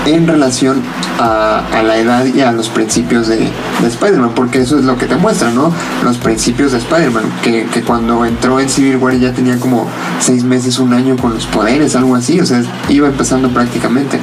en 0.05 0.27
relación 0.27 0.81
a, 1.19 1.59
a 1.73 1.83
la 1.83 1.97
edad 1.97 2.25
y 2.25 2.41
a 2.41 2.51
los 2.51 2.69
principios 2.69 3.27
de, 3.27 3.37
de 3.37 3.87
Spider-Man, 3.87 4.31
porque 4.35 4.61
eso 4.61 4.77
es 4.77 4.85
lo 4.85 4.97
que 4.97 5.05
te 5.05 5.15
muestra, 5.15 5.51
¿no? 5.51 5.73
Los 6.03 6.17
principios 6.17 6.71
de 6.71 6.77
Spider-Man, 6.77 7.25
que, 7.43 7.65
que 7.65 7.81
cuando 7.81 8.23
entró 8.25 8.59
en 8.59 8.69
Civil 8.69 8.97
War 8.97 9.17
ya 9.17 9.33
tenía 9.33 9.59
como 9.59 9.87
seis 10.19 10.43
meses, 10.43 10.79
un 10.79 10.93
año 10.93 11.17
con 11.17 11.33
los 11.33 11.45
poderes, 11.47 11.95
algo 11.95 12.15
así, 12.15 12.39
o 12.39 12.45
sea, 12.45 12.61
iba 12.89 13.07
empezando 13.07 13.49
prácticamente. 13.49 14.19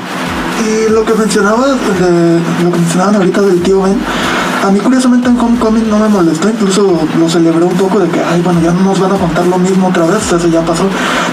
Y 0.65 0.91
lo 0.93 1.05
que 1.05 1.15
mencionabas, 1.15 1.73
de, 2.01 2.39
lo 2.65 2.73
que 2.73 2.79
mencionaban 2.79 3.17
ahorita 3.17 3.43
del 3.43 3.61
tío 3.61 3.83
Ben, 3.83 3.99
a 4.65 4.71
mí 4.71 4.81
curiosamente 4.81 5.29
en 5.29 5.39
Homecoming 5.39 5.91
no 5.91 5.99
me 5.99 6.09
molestó, 6.09 6.49
incluso 6.49 6.99
lo 7.19 7.29
celebré 7.29 7.65
un 7.67 7.77
poco 7.77 8.01
de 8.01 8.09
que, 8.09 8.21
ay, 8.25 8.41
bueno, 8.41 8.63
ya 8.63 8.73
no 8.73 8.81
nos 8.81 8.99
van 8.99 9.13
a 9.13 9.17
contar 9.17 9.47
lo 9.47 9.59
mismo 9.59 9.89
otra 9.89 10.07
vez, 10.07 10.33
eso 10.33 10.49
ya 10.49 10.63
pasó. 10.63 10.85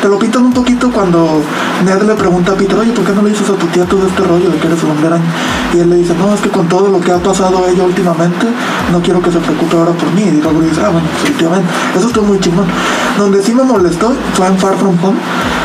Te 0.02 0.10
lo 0.10 0.20
pintan 0.20 0.44
un 0.44 0.54
poquito 0.54 0.92
cuando 0.92 1.42
Ned 1.86 2.02
le 2.02 2.14
pregunta 2.16 2.52
a 2.52 2.56
Peter, 2.56 2.78
oye, 2.78 2.92
¿por 2.92 3.06
qué 3.06 3.14
no 3.14 3.22
le 3.22 3.30
dices 3.30 3.50
a 3.50 3.54
tu 3.54 3.66
tía 3.68 3.86
todo 3.86 4.06
este 4.06 4.22
rollo 4.24 4.50
de 4.50 4.58
que 4.58 4.68
eres 4.68 4.84
hombre 4.84 5.08
araña? 5.08 5.24
Y 5.74 5.80
él 5.80 5.90
le 5.90 5.96
dice, 5.98 6.14
no, 6.16 6.34
es 6.34 6.42
que 6.42 6.50
con 6.50 6.68
todo 6.68 6.90
lo 6.90 7.00
que 7.00 7.14
ha 7.14 7.20
pasado 7.20 7.66
ella 7.70 7.84
últimamente, 7.84 8.48
no 8.92 9.02
quiero 9.02 9.22
que 9.22 9.32
se 9.32 9.40
preocupe 9.40 9.78
ahora 9.78 9.92
por 9.92 10.12
mí. 10.12 10.24
Y 10.24 10.42
luego 10.42 10.60
dice, 10.60 10.82
ah, 10.84 10.90
bueno, 10.90 11.08
pues 11.22 11.52
Ben, 11.52 11.64
eso 11.96 12.08
estuvo 12.08 12.26
muy 12.26 12.40
chingón. 12.40 12.66
Donde 13.18 13.42
sí 13.42 13.54
me 13.54 13.64
molestó 13.64 14.14
fue 14.34 14.48
en 14.48 14.58
Far 14.58 14.76
From 14.76 14.98
Home, 15.02 15.18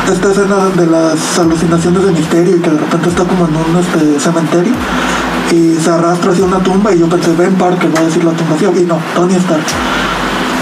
esta 0.09 0.31
escena 0.31 0.69
de 0.73 0.87
las 0.87 1.37
alucinaciones 1.37 2.05
de 2.05 2.11
misterio 2.13 2.55
y 2.55 2.59
que 2.59 2.69
de 2.69 2.77
repente 2.77 3.09
está 3.09 3.25
como 3.25 3.45
en 3.45 3.55
un 3.55 3.77
este, 3.77 4.19
cementerio 4.21 4.73
y 5.51 5.75
se 5.81 5.89
arrastra 5.89 6.31
hacia 6.31 6.43
una 6.45 6.59
tumba 6.59 6.93
y 6.93 6.99
yo 6.99 7.07
pensé, 7.07 7.31
Ben 7.33 7.53
Parker 7.55 7.93
va 7.95 7.99
a 7.99 8.03
decir 8.03 8.23
la 8.23 8.31
tumba, 8.31 8.55
sí, 8.59 8.65
y 8.65 8.85
no, 8.85 8.97
Tony 9.15 9.35
Stark. 9.35 9.63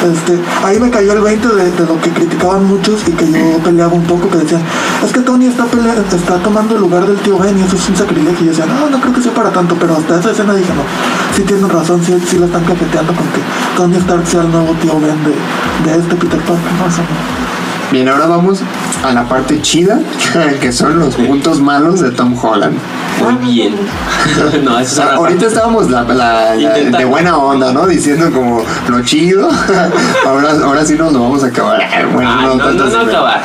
Este, 0.05 0.37
ahí 0.63 0.79
me 0.79 0.91
cayó 0.91 1.13
el 1.13 1.21
20 1.21 1.47
de, 1.47 1.71
de 1.71 1.85
lo 1.87 1.99
que 1.99 2.11
criticaban 2.11 2.65
muchos 2.65 3.01
y 3.07 3.11
que 3.11 3.25
yo 3.31 3.57
peleaba 3.63 3.93
un 3.93 4.03
poco, 4.03 4.29
que 4.29 4.37
decían, 4.39 4.61
es 5.03 5.11
que 5.11 5.21
Tony 5.21 5.47
está, 5.47 5.65
pelea- 5.65 5.95
está 6.13 6.35
tomando 6.43 6.75
el 6.75 6.81
lugar 6.81 7.07
del 7.07 7.17
tío 7.17 7.39
Ben 7.39 7.57
y 7.57 7.63
eso 7.63 7.75
es 7.75 7.89
un 7.89 7.95
sacrilegio. 7.95 8.37
Y 8.41 8.45
yo 8.45 8.49
decía, 8.51 8.65
no, 8.67 8.87
no 8.89 9.01
creo 9.01 9.13
que 9.13 9.21
sea 9.21 9.33
para 9.33 9.49
tanto, 9.49 9.75
pero 9.79 9.97
hasta 9.97 10.19
esa 10.19 10.29
escena 10.31 10.53
dije, 10.53 10.69
no, 10.75 10.83
sí 11.35 11.41
tienen 11.41 11.67
razón, 11.69 12.03
sí, 12.05 12.13
sí 12.27 12.37
lo 12.37 12.45
están 12.45 12.63
cajeteando 12.65 13.13
con 13.13 13.25
que 13.29 13.39
Tony 13.75 13.95
Stark 13.97 14.27
sea 14.27 14.41
el 14.41 14.51
nuevo 14.51 14.73
tío 14.79 14.93
Ben 14.99 15.17
de, 15.23 15.89
de 15.91 15.97
este 15.97 16.15
Peter 16.15 16.39
Parker. 16.41 16.71
No, 16.79 16.87
eso 16.87 17.01
no. 17.01 17.91
Bien, 17.91 18.07
ahora 18.09 18.27
vamos 18.27 18.59
a 19.03 19.11
la 19.11 19.23
parte 19.27 19.59
chida, 19.61 19.99
que 20.61 20.71
son 20.71 20.99
los 20.99 21.15
puntos 21.15 21.61
malos 21.61 22.01
de 22.01 22.11
Tom 22.11 22.35
Holland. 22.39 22.77
Muy 23.23 23.35
bien. 23.53 23.75
no, 24.63 24.79
eso 24.79 24.91
es 25.01 25.07
una 25.07 25.15
Ahorita 25.15 25.45
estábamos 25.47 25.89
la, 25.89 26.03
la- 26.03 26.13
la- 26.13 26.55
Intentando. 26.55 26.97
de 26.97 27.05
buena 27.05 27.37
onda, 27.37 27.71
¿no? 27.73 27.87
Diciendo 27.87 28.31
como 28.31 28.63
lo 28.87 29.01
chido. 29.03 29.49
ahora, 30.25 30.51
ahora 30.63 30.85
sí 30.85 30.95
nos 30.95 31.13
lo 31.13 31.19
vamos 31.21 31.43
a 31.43 31.47
acabar. 31.47 31.81
Bueno, 32.13 32.55
no, 32.55 32.55
no, 32.55 32.99
acabar. 33.01 33.41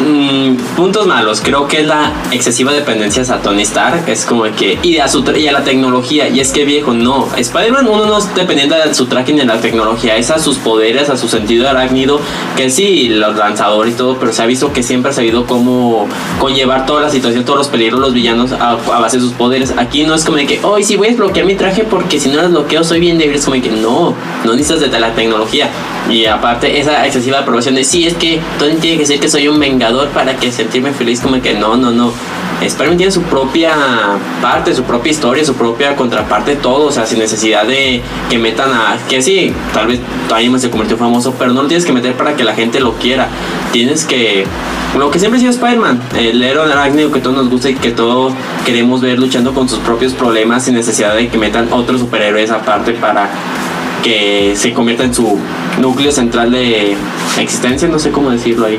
Mm, 0.00 0.56
puntos 0.76 1.06
malos, 1.08 1.40
creo 1.40 1.66
que 1.66 1.80
es 1.80 1.86
la 1.86 2.12
excesiva 2.30 2.72
dependencia 2.72 3.22
a 3.34 3.42
Tony 3.42 3.62
Stark, 3.62 4.08
es 4.08 4.24
como 4.24 4.44
que, 4.44 4.78
y 4.80 4.98
a, 4.98 5.08
su 5.08 5.24
y 5.36 5.48
a 5.48 5.52
la 5.52 5.64
tecnología, 5.64 6.28
y 6.28 6.38
es 6.38 6.52
que 6.52 6.64
viejo, 6.64 6.92
no, 6.92 7.28
Spider-Man 7.36 7.88
uno 7.88 8.06
no 8.06 8.18
es 8.18 8.32
dependiente 8.32 8.76
de 8.76 8.94
su 8.94 9.06
tracking 9.06 9.36
de 9.36 9.44
la 9.44 9.60
tecnología, 9.60 10.16
es 10.16 10.30
a 10.30 10.38
sus 10.38 10.56
poderes, 10.58 11.10
a 11.10 11.16
su 11.16 11.28
sentido 11.28 11.68
arácnido, 11.68 12.20
que 12.56 12.70
sí, 12.70 13.08
los 13.08 13.36
lanzadores 13.36 13.94
y 13.94 13.96
todo, 13.96 14.18
pero 14.18 14.32
se 14.32 14.40
ha 14.40 14.46
visto 14.46 14.72
que 14.72 14.84
siempre 14.84 15.10
ha 15.10 15.14
sabido 15.14 15.46
cómo 15.46 16.06
conllevar 16.38 16.86
toda 16.86 17.02
la 17.02 17.10
situación, 17.10 17.44
todos 17.44 17.58
los 17.58 17.68
peligros, 17.68 17.98
los 17.98 18.12
villanos 18.12 18.52
a, 18.52 18.72
a 18.72 19.00
base 19.00 19.16
de 19.16 19.24
sus 19.24 19.32
poderes. 19.32 19.74
Aquí 19.76 20.04
no 20.04 20.14
es 20.14 20.24
como 20.24 20.36
de 20.36 20.46
que, 20.46 20.60
hoy 20.62 20.84
sí 20.84 20.96
voy 20.96 21.08
a 21.08 21.10
desbloquear 21.10 21.44
mi 21.44 21.56
traje 21.56 21.82
porque 21.82 22.20
si 22.20 22.28
no 22.28 22.40
lo 22.40 22.48
bloqueo 22.50 22.84
soy 22.84 23.00
bien 23.00 23.18
débil, 23.18 23.36
es 23.36 23.44
como 23.44 23.56
de 23.56 23.62
que 23.62 23.70
no, 23.70 24.14
no 24.44 24.54
necesitas 24.54 24.92
de 24.92 25.00
la 25.00 25.12
tecnología. 25.12 25.70
Y 26.08 26.24
aparte 26.26 26.78
esa 26.78 27.04
excesiva 27.04 27.40
aprobación 27.40 27.74
de 27.74 27.84
sí, 27.84 28.06
es 28.06 28.14
que 28.14 28.40
Tony 28.58 28.76
tiene 28.76 28.96
que 28.96 29.02
decir 29.02 29.20
que 29.20 29.28
soy 29.28 29.48
un 29.48 29.58
vengador 29.58 29.87
para 30.14 30.36
que 30.36 30.52
sentirme 30.52 30.92
feliz, 30.92 31.20
como 31.20 31.40
que 31.40 31.54
no, 31.54 31.76
no, 31.76 31.90
no. 31.90 32.12
Spider-Man 32.60 32.96
tiene 32.96 33.12
su 33.12 33.22
propia 33.22 33.72
parte, 34.42 34.74
su 34.74 34.82
propia 34.82 35.12
historia, 35.12 35.44
su 35.44 35.54
propia 35.54 35.94
contraparte, 35.94 36.56
todo, 36.56 36.86
o 36.86 36.92
sea, 36.92 37.06
sin 37.06 37.20
necesidad 37.20 37.64
de 37.64 38.02
que 38.28 38.38
metan 38.38 38.72
a. 38.72 38.96
Que 39.08 39.22
sí, 39.22 39.52
tal 39.72 39.86
vez 39.86 40.00
Tony 40.28 40.58
se 40.58 40.70
convirtió 40.70 40.96
famoso, 40.96 41.34
pero 41.38 41.52
no 41.52 41.62
lo 41.62 41.68
tienes 41.68 41.86
que 41.86 41.92
meter 41.92 42.14
para 42.14 42.34
que 42.34 42.44
la 42.44 42.54
gente 42.54 42.80
lo 42.80 42.94
quiera. 42.94 43.28
Tienes 43.72 44.04
que. 44.04 44.44
Lo 44.98 45.10
que 45.10 45.18
siempre 45.18 45.38
ha 45.38 45.40
sido 45.40 45.52
Spider-Man, 45.52 46.00
el 46.16 46.42
héroe 46.42 46.72
arácnido 46.72 47.12
que 47.12 47.20
todos 47.20 47.36
nos 47.36 47.48
gusta 47.48 47.70
y 47.70 47.74
que 47.74 47.90
todos 47.90 48.32
queremos 48.64 49.00
ver 49.00 49.18
luchando 49.18 49.54
con 49.54 49.68
sus 49.68 49.78
propios 49.80 50.14
problemas 50.14 50.64
sin 50.64 50.74
necesidad 50.74 51.14
de 51.14 51.28
que 51.28 51.38
metan 51.38 51.68
otros 51.70 52.00
superhéroes 52.00 52.50
aparte 52.50 52.92
para 52.92 53.28
que 54.02 54.54
se 54.56 54.72
convierta 54.72 55.04
en 55.04 55.14
su 55.14 55.38
núcleo 55.78 56.10
central 56.10 56.52
de 56.52 56.96
existencia, 57.38 57.88
no 57.88 57.98
sé 57.98 58.10
cómo 58.10 58.30
decirlo 58.30 58.66
ahí. 58.66 58.78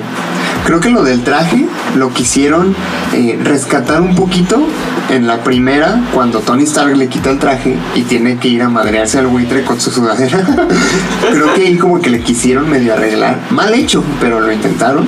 Creo 0.65 0.79
que 0.79 0.89
lo 0.89 1.03
del 1.03 1.23
traje 1.23 1.65
lo 1.95 2.13
quisieron 2.13 2.75
eh, 3.13 3.39
rescatar 3.43 4.01
un 4.01 4.15
poquito 4.15 4.67
en 5.09 5.25
la 5.25 5.43
primera, 5.43 6.03
cuando 6.13 6.39
Tony 6.39 6.63
Stark 6.63 6.95
le 6.95 7.07
quita 7.07 7.31
el 7.31 7.39
traje 7.39 7.75
y 7.95 8.03
tiene 8.03 8.37
que 8.37 8.47
ir 8.47 8.61
a 8.61 8.69
madrearse 8.69 9.17
al 9.17 9.27
buitre 9.27 9.63
con 9.63 9.81
su 9.81 9.89
sudadera. 9.89 10.45
Creo 11.31 11.53
que 11.53 11.61
ahí 11.63 11.77
como 11.77 11.99
que 11.99 12.09
le 12.09 12.21
quisieron 12.21 12.69
medio 12.69 12.93
arreglar. 12.93 13.39
Mal 13.49 13.73
hecho, 13.73 14.03
pero 14.19 14.39
lo 14.39 14.51
intentaron. 14.51 15.07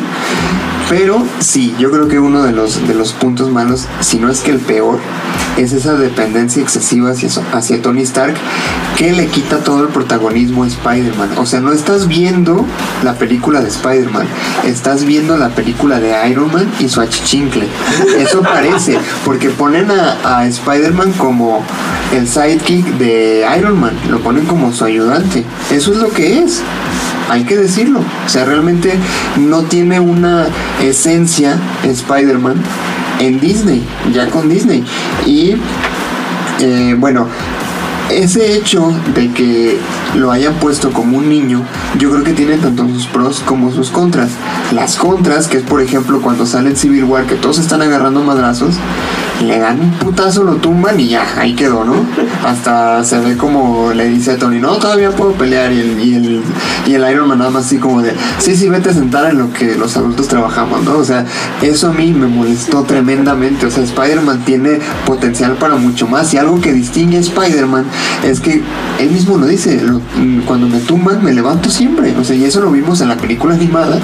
Pero 0.92 1.26
sí, 1.40 1.74
yo 1.80 1.90
creo 1.90 2.10
que 2.10 2.20
uno 2.20 2.44
de 2.44 2.52
los, 2.52 2.86
de 2.86 2.94
los 2.94 3.14
puntos 3.14 3.50
malos, 3.50 3.86
si 4.02 4.20
no 4.20 4.30
es 4.30 4.42
que 4.42 4.52
el 4.52 4.60
peor, 4.60 5.00
es 5.56 5.72
esa 5.72 5.94
dependencia 5.94 6.62
excesiva 6.62 7.12
hacia, 7.12 7.30
hacia 7.54 7.82
Tony 7.82 8.02
Stark 8.02 8.36
que 8.98 9.14
le 9.14 9.28
quita 9.28 9.60
todo 9.60 9.84
el 9.84 9.88
protagonismo 9.88 10.66
a 10.66 10.68
Spider-Man. 10.68 11.38
O 11.38 11.46
sea, 11.46 11.62
no 11.62 11.72
estás 11.72 12.10
viendo 12.10 12.66
la 13.04 13.14
película 13.14 13.62
de 13.62 13.70
Spider-Man, 13.70 14.28
estás 14.66 15.06
viendo 15.06 15.38
la 15.38 15.56
película 15.56 16.02
de 16.02 16.30
Iron 16.30 16.52
Man 16.52 16.70
y 16.82 16.90
su 16.90 17.00
achichincle. 17.00 17.70
Eso 18.18 18.42
parece, 18.44 18.98
porque 19.24 19.50
ponen 19.50 19.90
a, 19.92 20.40
a 20.40 20.46
Spider-Man 20.46 21.14
como 21.14 21.64
el 22.14 22.28
sidekick 22.28 22.86
de 22.98 23.46
Iron 23.58 23.80
Man, 23.80 23.94
lo 24.10 24.20
ponen 24.20 24.46
como 24.46 24.74
su 24.74 24.84
ayudante. 24.84 25.46
Eso 25.72 25.94
es 25.94 26.00
lo 26.00 26.10
que 26.10 26.40
es 26.40 26.62
hay 27.30 27.44
que 27.44 27.58
decirlo. 27.58 28.02
O 28.26 28.30
sea, 28.30 28.46
realmente 28.46 28.94
no 29.38 29.64
tiene 29.64 30.00
una 30.00 30.48
esencia 30.82 31.58
Spider-Man 31.84 32.56
en 33.20 33.40
Disney, 33.40 33.84
ya 34.14 34.28
con 34.30 34.50
Disney. 34.50 34.84
Y 35.26 35.56
eh, 36.60 36.96
bueno, 36.98 37.28
ese 38.12 38.56
hecho 38.56 38.94
de 39.16 39.32
que 39.32 39.78
lo 40.16 40.32
hayan 40.32 40.54
puesto 40.56 40.92
como 40.92 41.18
un 41.18 41.30
niño, 41.30 41.64
yo 41.98 42.12
creo 42.12 42.24
que 42.24 42.34
tiene 42.34 42.58
tanto 42.58 42.88
sus 42.88 43.08
pros 43.08 43.42
como 43.46 43.72
sus 43.72 43.90
contras. 43.90 44.32
Las 44.72 44.98
contras, 44.98 45.48
que 45.48 45.58
es 45.58 45.64
por 45.64 45.82
ejemplo 45.82 46.22
cuando 46.22 46.46
sale 46.46 46.76
Civil 46.76 47.06
War, 47.06 47.26
que 47.26 47.36
todos 47.36 47.60
están 47.60 47.82
agarrando 47.82 48.22
madrazos, 48.24 48.76
le 49.42 49.60
dan 49.60 49.80
un 49.80 49.92
putazo, 49.94 50.44
lo 50.44 50.56
tumban 50.56 51.00
y 51.00 51.10
ya, 51.10 51.26
ahí 51.38 51.54
quedó, 51.56 51.84
¿no? 51.84 51.96
Hasta 52.46 53.04
se 53.04 53.20
ve 53.20 53.38
como 53.38 53.92
le 53.94 54.08
dice 54.10 54.32
a 54.32 54.38
Tony, 54.38 54.60
no, 54.60 54.76
todavía 54.78 55.12
puedo 55.12 55.34
pelear. 55.34 55.72
Y 55.72 55.80
el, 55.80 56.00
y 56.00 56.16
el, 56.16 56.42
y 56.88 56.94
el 56.94 57.12
Iron 57.12 57.28
Man 57.28 57.40
nada 57.40 57.50
más 57.50 57.66
así 57.66 57.78
como 57.78 58.02
de, 58.02 58.14
sí, 58.40 58.56
sí, 58.56 58.70
vete 58.70 58.90
a 58.90 58.94
sentar 58.94 59.30
en 59.32 59.40
lo 59.40 59.52
que 59.54 59.76
los 59.76 59.96
adultos 59.98 60.28
trabajamos, 60.28 60.84
¿no? 60.84 60.98
O 60.98 61.04
sea, 61.04 61.26
eso 61.62 61.90
a 61.90 61.94
mí 61.94 62.12
me 62.14 62.28
molestó 62.28 62.84
tremendamente. 62.84 63.66
O 63.66 63.72
sea, 63.72 63.84
Spider-Man 63.84 64.44
tiene 64.46 64.80
potencial 65.06 65.54
para 65.54 65.76
mucho 65.76 66.08
más. 66.08 66.34
Y 66.34 66.38
algo 66.38 66.60
que 66.62 66.74
distingue 66.74 67.18
a 67.18 67.22
Spider-Man 67.22 67.86
es 68.24 68.40
que 68.40 68.62
él 69.00 69.10
mismo 69.12 69.38
lo 69.38 69.46
dice, 69.48 69.82
lo- 69.84 70.02
cuando 70.46 70.68
me 70.68 70.80
tumban 70.80 71.24
me 71.24 71.34
levanto 71.34 71.70
siempre. 71.70 72.16
O 72.20 72.24
sea, 72.24 72.36
y 72.36 72.46
eso 72.46 72.62
lo 72.62 72.72
vimos 72.72 73.02
en 73.02 73.10
la 73.10 73.18
película 73.18 73.56
animada, 73.56 74.00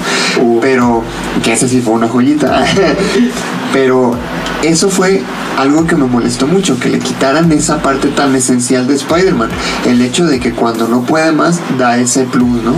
pero 0.60 1.02
que 1.42 1.52
esa 1.52 1.68
sí 1.68 1.80
fue 1.80 1.94
una 1.94 2.08
joyita. 2.08 2.64
pero 3.72 4.14
eso 4.62 4.90
fue 4.90 5.22
algo 5.58 5.86
que 5.86 5.96
me 5.96 6.06
molestó 6.06 6.46
mucho, 6.46 6.78
que 6.78 6.88
le 6.88 6.98
quitaran 6.98 7.50
esa 7.52 7.82
parte 7.82 8.08
tan 8.08 8.34
esencial 8.34 8.86
de 8.86 8.94
Spider-Man. 8.94 9.50
El 9.86 10.00
hecho 10.02 10.26
de 10.26 10.40
que 10.40 10.52
cuando 10.52 10.88
no 10.88 11.02
puede 11.02 11.32
más, 11.32 11.60
da 11.78 11.96
ese 11.96 12.24
plus, 12.24 12.62
¿no? 12.62 12.74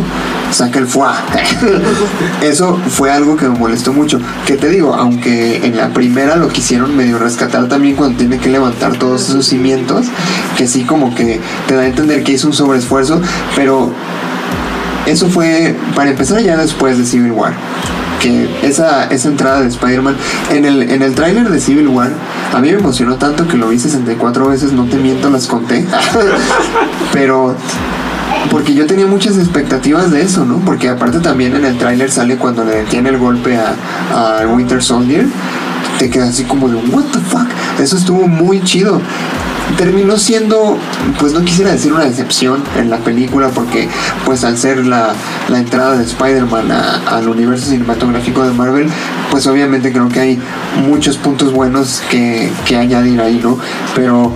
Saca 0.53 0.79
el 0.79 0.87
fuá. 0.87 1.15
Eso 2.43 2.79
fue 2.89 3.11
algo 3.11 3.37
que 3.37 3.49
me 3.49 3.59
molestó 3.59 3.93
mucho. 3.93 4.21
Que 4.47 4.57
te 4.57 4.69
digo, 4.69 4.95
aunque 4.95 5.65
en 5.65 5.77
la 5.77 5.91
primera 5.91 6.37
lo 6.37 6.49
quisieron 6.49 6.97
medio 6.97 7.19
rescatar 7.19 7.69
también 7.69 7.97
cuando 7.97 8.19
tiene 8.19 8.39
que 8.39 8.49
levantar 8.49 8.97
todos 8.97 9.29
esos 9.29 9.47
cimientos, 9.47 10.07
que 10.57 10.67
sí 10.67 10.85
como 10.85 11.15
que 11.15 11.41
te 11.69 11.75
da 11.75 11.83
a 11.83 11.87
entender 11.87 12.25
que 12.25 12.33
hizo 12.33 12.47
un 12.47 12.55
sobreesfuerzo, 12.55 13.21
pero 13.55 13.93
eso 15.07 15.29
fue 15.29 15.77
para 15.95 16.11
empezar 16.11 16.41
ya 16.43 16.57
después 16.57 16.99
de 16.99 17.05
Civil 17.05 17.33
War. 17.33 17.55
Que 18.21 18.49
esa, 18.63 19.05
esa 19.05 19.29
entrada 19.29 19.63
de 19.63 19.69
Spider-Man 19.69 20.17
en 20.51 20.65
el, 20.65 20.83
en 20.91 21.03
el 21.03 21.15
tráiler 21.15 21.49
de 21.49 21.59
Civil 21.59 21.89
War, 21.89 22.11
a 22.53 22.61
mí 22.61 22.71
me 22.71 22.79
emocionó 22.79 23.17
tanto 23.17 23.49
que 23.49 23.57
lo 23.57 23.69
vi 23.69 23.79
64 23.79 24.49
veces, 24.49 24.73
no 24.73 24.85
te 24.85 24.97
miento, 24.97 25.31
las 25.31 25.47
conté. 25.47 25.87
Pero 27.13 27.57
porque 28.51 28.75
yo 28.75 28.87
tenía 28.87 29.07
muchas 29.07 29.39
expectativas 29.39 30.11
de 30.11 30.23
eso, 30.23 30.45
¿no? 30.45 30.59
Porque 30.59 30.89
aparte 30.89 31.21
también 31.21 31.55
en 31.55 31.65
el 31.65 31.79
tráiler 31.79 32.11
sale 32.11 32.37
cuando 32.37 32.65
le 32.65 32.77
detiene 32.77 33.11
el 33.11 33.19
golpe 33.19 33.57
a, 33.57 34.43
a 34.43 34.47
Winter 34.47 34.83
Soldier, 34.83 35.27
te 35.99 36.11
quedas 36.11 36.31
así 36.31 36.45
como 36.45 36.69
de 36.69 36.77
what 36.77 37.05
the 37.13 37.21
fuck. 37.21 37.49
Eso 37.79 37.97
estuvo 37.97 38.27
muy 38.27 38.63
chido. 38.63 39.01
Terminó 39.81 40.19
siendo, 40.19 40.77
pues 41.19 41.33
no 41.33 41.43
quisiera 41.43 41.73
decir 41.73 41.91
una 41.91 42.05
decepción 42.05 42.63
en 42.77 42.91
la 42.91 42.99
película 42.99 43.49
porque 43.49 43.89
pues 44.27 44.45
al 44.45 44.59
ser 44.59 44.85
la, 44.87 45.15
la 45.49 45.59
entrada 45.59 45.97
de 45.97 46.05
Spider-Man 46.05 46.71
al 46.71 47.27
universo 47.27 47.71
cinematográfico 47.71 48.45
de 48.45 48.53
Marvel, 48.53 48.91
pues 49.31 49.47
obviamente 49.47 49.91
creo 49.91 50.11
que 50.11 50.21
hay 50.21 50.39
muchos 50.87 51.17
puntos 51.17 51.55
buenos 51.55 52.03
que, 52.11 52.53
que 52.67 52.77
añadir 52.77 53.23
ahí, 53.23 53.41
¿no? 53.43 53.59
Pero 53.95 54.31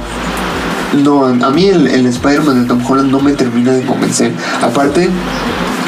no, 1.03 1.26
a 1.26 1.51
mí 1.51 1.66
el, 1.66 1.88
el 1.88 2.07
Spider-Man 2.07 2.62
de 2.62 2.66
Tom 2.66 2.80
Holland 2.82 3.11
no 3.11 3.20
me 3.20 3.32
termina 3.32 3.72
de 3.72 3.82
convencer. 3.82 4.32
Aparte, 4.62 5.11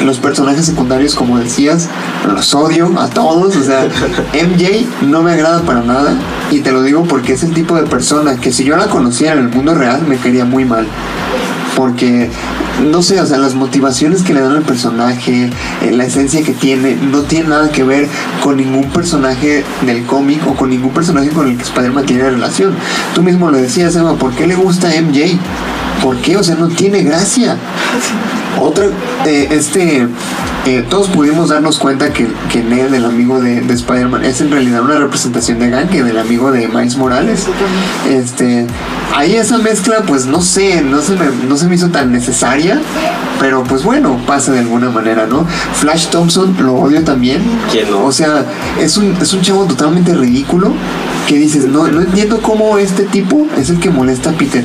los 0.03 0.19
personajes 0.19 0.65
secundarios, 0.65 1.15
como 1.15 1.39
decías, 1.39 1.89
los 2.27 2.53
odio 2.53 2.91
a 2.99 3.09
todos. 3.09 3.55
O 3.55 3.63
sea, 3.63 3.87
MJ 4.33 4.85
no 5.01 5.23
me 5.23 5.31
agrada 5.31 5.61
para 5.61 5.81
nada. 5.81 6.13
Y 6.51 6.59
te 6.59 6.71
lo 6.71 6.83
digo 6.83 7.03
porque 7.03 7.33
es 7.33 7.43
el 7.43 7.53
tipo 7.53 7.75
de 7.75 7.83
persona 7.83 8.37
que 8.37 8.51
si 8.51 8.63
yo 8.63 8.77
la 8.77 8.87
conociera 8.87 9.33
en 9.33 9.39
el 9.39 9.49
mundo 9.49 9.73
real 9.73 10.03
me 10.07 10.17
quería 10.17 10.45
muy 10.45 10.65
mal. 10.65 10.87
Porque, 11.75 12.29
no 12.83 13.01
sé, 13.01 13.19
o 13.19 13.25
sea, 13.25 13.37
las 13.37 13.55
motivaciones 13.55 14.23
que 14.23 14.33
le 14.33 14.41
dan 14.41 14.51
al 14.51 14.63
personaje, 14.63 15.49
eh, 15.81 15.91
la 15.91 16.05
esencia 16.05 16.43
que 16.43 16.53
tiene, 16.53 16.95
no 16.95 17.21
tiene 17.21 17.49
nada 17.49 17.71
que 17.71 17.83
ver 17.83 18.07
con 18.43 18.57
ningún 18.57 18.85
personaje 18.91 19.63
del 19.85 20.05
cómic 20.05 20.45
o 20.47 20.55
con 20.55 20.69
ningún 20.69 20.91
personaje 20.91 21.29
con 21.29 21.47
el 21.47 21.57
que 21.57 21.63
Spider-Man 21.63 22.05
tiene 22.05 22.29
relación. 22.29 22.73
Tú 23.15 23.23
mismo 23.23 23.49
lo 23.49 23.57
decías, 23.57 23.95
Emma, 23.95 24.15
¿por 24.15 24.33
qué 24.33 24.47
le 24.47 24.55
gusta 24.55 24.89
MJ? 24.89 25.37
¿Por 26.01 26.17
qué? 26.17 26.37
O 26.37 26.43
sea, 26.43 26.55
no 26.55 26.67
tiene 26.67 27.03
gracia. 27.03 27.57
Otra, 28.59 28.85
eh, 29.25 29.47
este, 29.51 30.07
eh, 30.65 30.85
todos 30.89 31.07
pudimos 31.07 31.49
darnos 31.49 31.77
cuenta 31.79 32.11
que, 32.11 32.27
que 32.51 32.61
Ned, 32.61 32.93
el 32.93 33.05
amigo 33.05 33.39
de, 33.39 33.61
de 33.61 33.73
Spider-Man, 33.73 34.25
es 34.25 34.41
en 34.41 34.51
realidad 34.51 34.81
una 34.81 34.97
representación 34.97 35.59
de 35.59 35.69
Ganke, 35.69 36.03
del 36.03 36.17
amigo 36.17 36.51
de 36.51 36.67
Miles 36.67 36.97
Morales. 36.97 37.45
Este, 38.09 38.67
ahí 39.15 39.35
esa 39.35 39.59
mezcla, 39.59 40.03
pues 40.05 40.25
no 40.25 40.41
sé, 40.41 40.81
no 40.81 41.01
se, 41.01 41.13
me, 41.13 41.25
no 41.47 41.55
se 41.55 41.67
me 41.67 41.75
hizo 41.75 41.89
tan 41.89 42.11
necesaria, 42.11 42.66
pero 43.39 43.63
pues 43.63 43.83
bueno, 43.83 44.19
pasa 44.25 44.51
de 44.51 44.59
alguna 44.59 44.89
manera, 44.89 45.27
¿no? 45.27 45.45
Flash 45.73 46.07
Thompson 46.07 46.55
lo 46.59 46.75
odio 46.75 47.03
también. 47.03 47.41
¿Quién 47.71 47.89
no? 47.91 48.05
O 48.05 48.11
sea, 48.11 48.45
es 48.79 48.97
un, 48.97 49.15
es 49.21 49.33
un 49.33 49.41
chavo 49.41 49.65
totalmente 49.65 50.13
ridículo 50.13 50.73
que 51.27 51.37
dices, 51.37 51.65
no, 51.65 51.87
no 51.87 52.01
entiendo 52.01 52.41
cómo 52.41 52.77
este 52.77 53.03
tipo 53.03 53.47
es 53.57 53.69
el 53.69 53.79
que 53.79 53.89
molesta 53.89 54.31
a 54.31 54.33
Peter. 54.33 54.63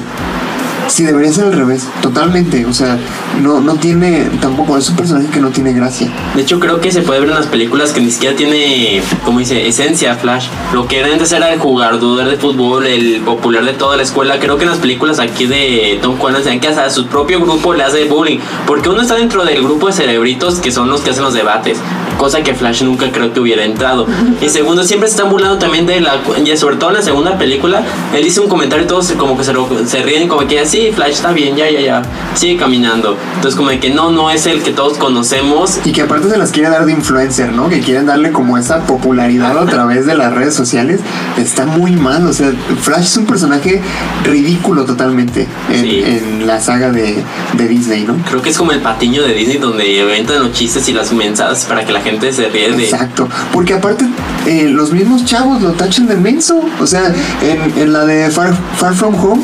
Sí, 0.88 1.04
debería 1.04 1.32
ser 1.32 1.46
al 1.46 1.52
revés, 1.52 1.88
totalmente. 2.02 2.66
O 2.66 2.72
sea, 2.72 2.98
no, 3.40 3.60
no 3.60 3.76
tiene, 3.76 4.28
tampoco, 4.40 4.76
es 4.76 4.88
un 4.90 4.96
personaje 4.96 5.28
que 5.28 5.40
no 5.40 5.50
tiene 5.50 5.72
gracia. 5.72 6.08
De 6.34 6.42
hecho, 6.42 6.60
creo 6.60 6.80
que 6.80 6.90
se 6.90 7.02
puede 7.02 7.20
ver 7.20 7.28
en 7.28 7.34
las 7.34 7.46
películas 7.46 7.92
que 7.92 8.00
ni 8.00 8.10
siquiera 8.10 8.36
tiene, 8.36 9.02
como 9.24 9.38
dice, 9.38 9.66
esencia 9.66 10.14
Flash. 10.16 10.48
Lo 10.72 10.86
que 10.86 11.02
antes 11.02 11.32
era 11.32 11.52
el 11.52 11.58
jugador 11.58 12.28
de 12.28 12.36
fútbol, 12.36 12.86
el 12.86 13.20
popular 13.22 13.64
de 13.64 13.72
toda 13.72 13.96
la 13.96 14.02
escuela. 14.02 14.38
Creo 14.38 14.56
que 14.56 14.64
en 14.64 14.70
las 14.70 14.78
películas 14.78 15.18
aquí 15.18 15.46
de 15.46 15.98
Tom 16.02 16.16
Holland 16.20 16.44
se 16.44 16.50
ven 16.50 16.60
que 16.60 16.68
hasta 16.68 16.90
su 16.90 17.06
propio 17.06 17.40
grupo 17.40 17.74
le 17.74 17.84
hace 17.84 18.04
bullying. 18.04 18.38
Porque 18.66 18.88
uno 18.88 19.02
está 19.02 19.14
dentro 19.14 19.44
del 19.44 19.62
grupo 19.62 19.86
de 19.86 19.92
cerebritos 19.92 20.60
que 20.60 20.72
son 20.72 20.90
los 20.90 21.00
que 21.00 21.10
hacen 21.10 21.24
los 21.24 21.34
debates. 21.34 21.78
Cosa 22.22 22.40
que 22.44 22.54
Flash 22.54 22.84
nunca 22.84 23.10
creo 23.10 23.32
que 23.32 23.40
hubiera 23.40 23.64
entrado. 23.64 24.06
Y 24.40 24.48
segundo, 24.48 24.84
siempre 24.84 25.08
se 25.08 25.16
están 25.16 25.28
burlando 25.28 25.58
también 25.58 25.86
de 25.86 26.00
la. 26.00 26.20
Y 26.44 26.56
sobre 26.56 26.76
todo 26.76 26.90
en 26.90 26.96
la 26.98 27.02
segunda 27.02 27.36
película, 27.36 27.82
él 28.14 28.22
dice 28.22 28.38
un 28.38 28.46
comentario 28.48 28.84
y 28.84 28.86
todos 28.86 29.10
como 29.18 29.36
que 29.36 29.42
se, 29.42 29.52
se 29.88 30.02
ríen, 30.04 30.28
como 30.28 30.46
que 30.46 30.64
sí, 30.64 30.92
Flash 30.94 31.14
está 31.14 31.32
bien, 31.32 31.56
ya, 31.56 31.68
ya, 31.68 31.80
ya. 31.80 32.02
Sigue 32.36 32.58
caminando. 32.58 33.16
Entonces, 33.34 33.56
como 33.56 33.70
de 33.70 33.80
que 33.80 33.90
no, 33.90 34.12
no 34.12 34.30
es 34.30 34.46
el 34.46 34.62
que 34.62 34.70
todos 34.70 34.98
conocemos. 34.98 35.80
Y 35.84 35.90
que 35.90 36.02
aparte 36.02 36.30
se 36.30 36.38
las 36.38 36.52
quiere 36.52 36.68
dar 36.70 36.86
de 36.86 36.92
influencer, 36.92 37.52
¿no? 37.52 37.68
Que 37.68 37.80
quieren 37.80 38.06
darle 38.06 38.30
como 38.30 38.56
esa 38.56 38.86
popularidad 38.86 39.58
a 39.58 39.66
través 39.66 40.06
de 40.06 40.14
las 40.14 40.32
redes 40.32 40.54
sociales. 40.54 41.00
Está 41.36 41.66
muy 41.66 41.90
mal, 41.96 42.24
o 42.28 42.32
sea, 42.32 42.52
Flash 42.82 43.06
es 43.06 43.16
un 43.16 43.26
personaje 43.26 43.82
ridículo 44.22 44.84
totalmente 44.84 45.48
en, 45.72 45.80
Sí. 45.82 46.02
en 46.06 46.46
la 46.46 46.60
saga 46.60 46.90
de, 46.92 47.16
de 47.54 47.66
Disney, 47.68 48.04
¿no? 48.04 48.14
Creo 48.28 48.40
que 48.42 48.50
es 48.50 48.58
como 48.58 48.70
el 48.70 48.80
patiño 48.80 49.22
de 49.22 49.34
Disney 49.34 49.58
donde 49.58 50.16
entran 50.16 50.40
los 50.44 50.52
chistes 50.52 50.88
y 50.88 50.92
las 50.92 51.12
mensajes 51.12 51.64
para 51.64 51.84
que 51.84 51.92
la 51.92 52.00
gente 52.00 52.11
se 52.32 52.48
ríe 52.48 52.72
de. 52.72 52.84
Exacto, 52.84 53.28
porque 53.52 53.74
aparte 53.74 54.06
eh, 54.46 54.68
los 54.68 54.92
mismos 54.92 55.24
chavos 55.24 55.62
lo 55.62 55.72
tachan 55.72 56.06
de 56.06 56.16
menso. 56.16 56.60
O 56.80 56.86
sea, 56.86 57.12
en, 57.42 57.78
en 57.80 57.92
la 57.92 58.04
de 58.04 58.30
Far, 58.30 58.54
Far 58.76 58.94
From 58.94 59.14
Home, 59.14 59.42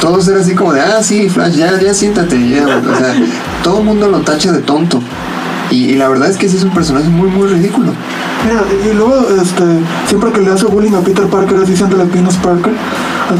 todos 0.00 0.28
eran 0.28 0.40
así 0.40 0.54
como 0.54 0.72
de, 0.72 0.80
ah, 0.80 1.02
sí, 1.02 1.28
Flash, 1.28 1.54
ya, 1.54 1.80
ya 1.80 1.92
siéntate. 1.94 2.36
Ya. 2.48 2.66
O 2.66 2.96
sea, 2.96 3.14
todo 3.62 3.78
el 3.78 3.84
mundo 3.84 4.08
lo 4.08 4.20
tacha 4.20 4.52
de 4.52 4.60
tonto. 4.60 5.00
Y, 5.70 5.90
y 5.90 5.94
la 5.96 6.08
verdad 6.08 6.30
es 6.30 6.36
que 6.38 6.48
sí 6.48 6.56
es 6.56 6.64
un 6.64 6.72
personaje 6.72 7.08
muy, 7.08 7.28
muy 7.28 7.46
ridículo. 7.48 7.92
Mira, 8.44 8.62
y 8.90 8.94
luego, 8.94 9.26
este, 9.42 9.64
siempre 10.06 10.32
que 10.32 10.40
le 10.40 10.50
hace 10.50 10.66
bullying 10.66 10.94
a 10.94 11.00
Peter 11.00 11.26
Parker, 11.26 11.58
es 11.62 11.68
diciéndole 11.68 12.04
a 12.04 12.06
Peanut 12.06 12.34
Parker, 12.36 12.72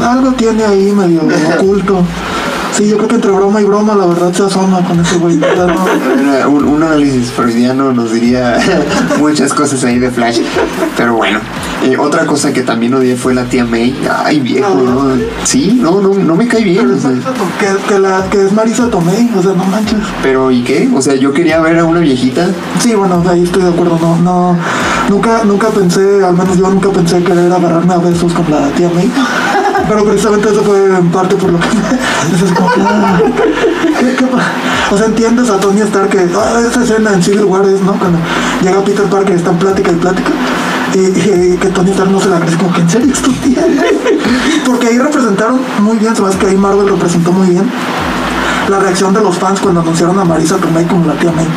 algo 0.03 0.31
tiene 0.33 0.63
ahí 0.63 0.91
medio 0.91 1.21
oculto. 1.57 2.03
Sí, 2.79 2.87
yo 2.87 2.95
creo 2.95 3.09
que 3.09 3.15
entre 3.15 3.31
broma 3.31 3.59
y 3.61 3.65
broma, 3.65 3.93
la 3.93 4.05
verdad 4.05 4.31
se 4.31 4.41
asoma 4.43 4.79
con 4.87 4.97
ese 5.01 5.17
güey. 5.17 5.35
No- 5.35 6.49
Un, 6.49 6.63
un 6.63 6.81
análisis 6.81 7.29
freudiano 7.29 7.91
nos 7.91 8.13
diría 8.13 8.57
muchas 9.19 9.53
cosas 9.53 9.83
ahí 9.83 9.99
de 9.99 10.09
Flash. 10.09 10.39
Pero 10.95 11.15
bueno, 11.15 11.39
eh, 11.83 11.97
otra 11.97 12.25
cosa 12.25 12.53
que 12.53 12.61
también 12.61 12.93
odié 12.93 13.17
fue 13.17 13.33
la 13.33 13.43
tía 13.43 13.65
May. 13.65 13.93
Ay, 14.23 14.39
viejo, 14.39 14.75
¿no? 14.75 15.11
Sí, 15.43 15.77
no, 15.81 15.99
no, 15.99 16.13
no 16.13 16.35
me 16.37 16.47
cae 16.47 16.63
bien. 16.63 16.89
o 16.89 16.97
sea. 16.97 17.11
que, 17.59 17.67
que, 17.93 17.99
la, 17.99 18.23
que 18.29 18.45
es 18.45 18.53
Marisa 18.53 18.89
Tomei, 18.89 19.29
o 19.37 19.41
sea, 19.43 19.51
no 19.51 19.65
manches. 19.65 19.99
pero 20.23 20.49
¿y 20.49 20.63
qué? 20.63 20.89
O 20.95 21.01
sea, 21.01 21.15
yo 21.15 21.33
quería 21.33 21.59
ver 21.59 21.79
a 21.79 21.83
una 21.83 21.99
viejita. 21.99 22.47
Sí, 22.79 22.95
bueno, 22.95 23.21
ahí 23.29 23.43
estoy 23.43 23.63
de 23.63 23.69
acuerdo, 23.71 23.99
no, 23.99 24.15
no, 24.21 24.57
nunca, 25.09 25.43
nunca 25.43 25.67
pensé, 25.67 26.23
al 26.23 26.33
menos 26.33 26.57
yo 26.57 26.69
nunca 26.69 26.89
pensé 26.91 27.21
querer 27.23 27.51
agarrarme 27.51 27.93
a 27.93 27.97
besos 27.97 28.31
con 28.31 28.49
la 28.49 28.69
tía 28.69 28.89
May, 28.95 29.11
pero 29.87 30.03
precisamente 30.05 30.49
eso 30.49 30.63
fue 30.63 30.77
en 30.97 31.09
parte 31.09 31.35
por 31.35 31.51
lo 31.51 31.59
que, 31.59 31.67
dices 32.31 32.51
como 32.55 32.69
que, 32.71 32.81
ah, 32.81 33.19
¿qué- 33.99 34.15
qué 34.15 34.25
pa- 34.25 34.51
o 34.91 34.97
sea, 34.97 35.05
entiendes 35.07 35.49
a 35.49 35.59
Tony 35.59 35.81
Stark 35.81 36.09
que, 36.09 36.19
ah, 36.35 36.61
esa 36.69 36.83
escena 36.83 37.13
en 37.13 37.21
Civil 37.23 37.45
War 37.45 37.65
es, 37.65 37.81
¿no? 37.81 37.93
Cuando 37.93 38.17
llega 38.61 38.83
Peter 38.83 39.05
Parker 39.05 39.33
y 39.35 39.37
están 39.37 39.57
plática 39.57 39.91
y 39.91 39.95
plática, 39.95 40.29
y, 40.93 40.99
y 40.99 41.57
que 41.57 41.67
Tony 41.69 41.91
Stark 41.91 42.09
no 42.11 42.19
se 42.19 42.29
la 42.29 42.37
agradece, 42.37 42.57
como 42.57 42.73
que 42.73 42.81
en 42.81 42.89
serio 42.89 43.13
es 43.13 43.21
tu 43.21 43.31
tía, 43.33 43.63
porque 44.65 44.87
ahí 44.87 44.97
representaron 44.97 45.59
muy 45.81 45.97
bien, 45.97 46.15
sabes 46.15 46.35
que 46.35 46.47
ahí 46.47 46.57
Marvel 46.57 46.89
representó 46.89 47.31
muy 47.31 47.47
bien 47.49 47.69
la 48.69 48.79
reacción 48.79 49.13
de 49.13 49.21
los 49.21 49.35
fans 49.37 49.59
cuando 49.59 49.81
anunciaron 49.81 50.17
a 50.19 50.23
Marisa 50.25 50.57
Tomei 50.57 50.85
como 50.85 51.05
la 51.07 51.13
tía 51.13 51.31
May. 51.31 51.47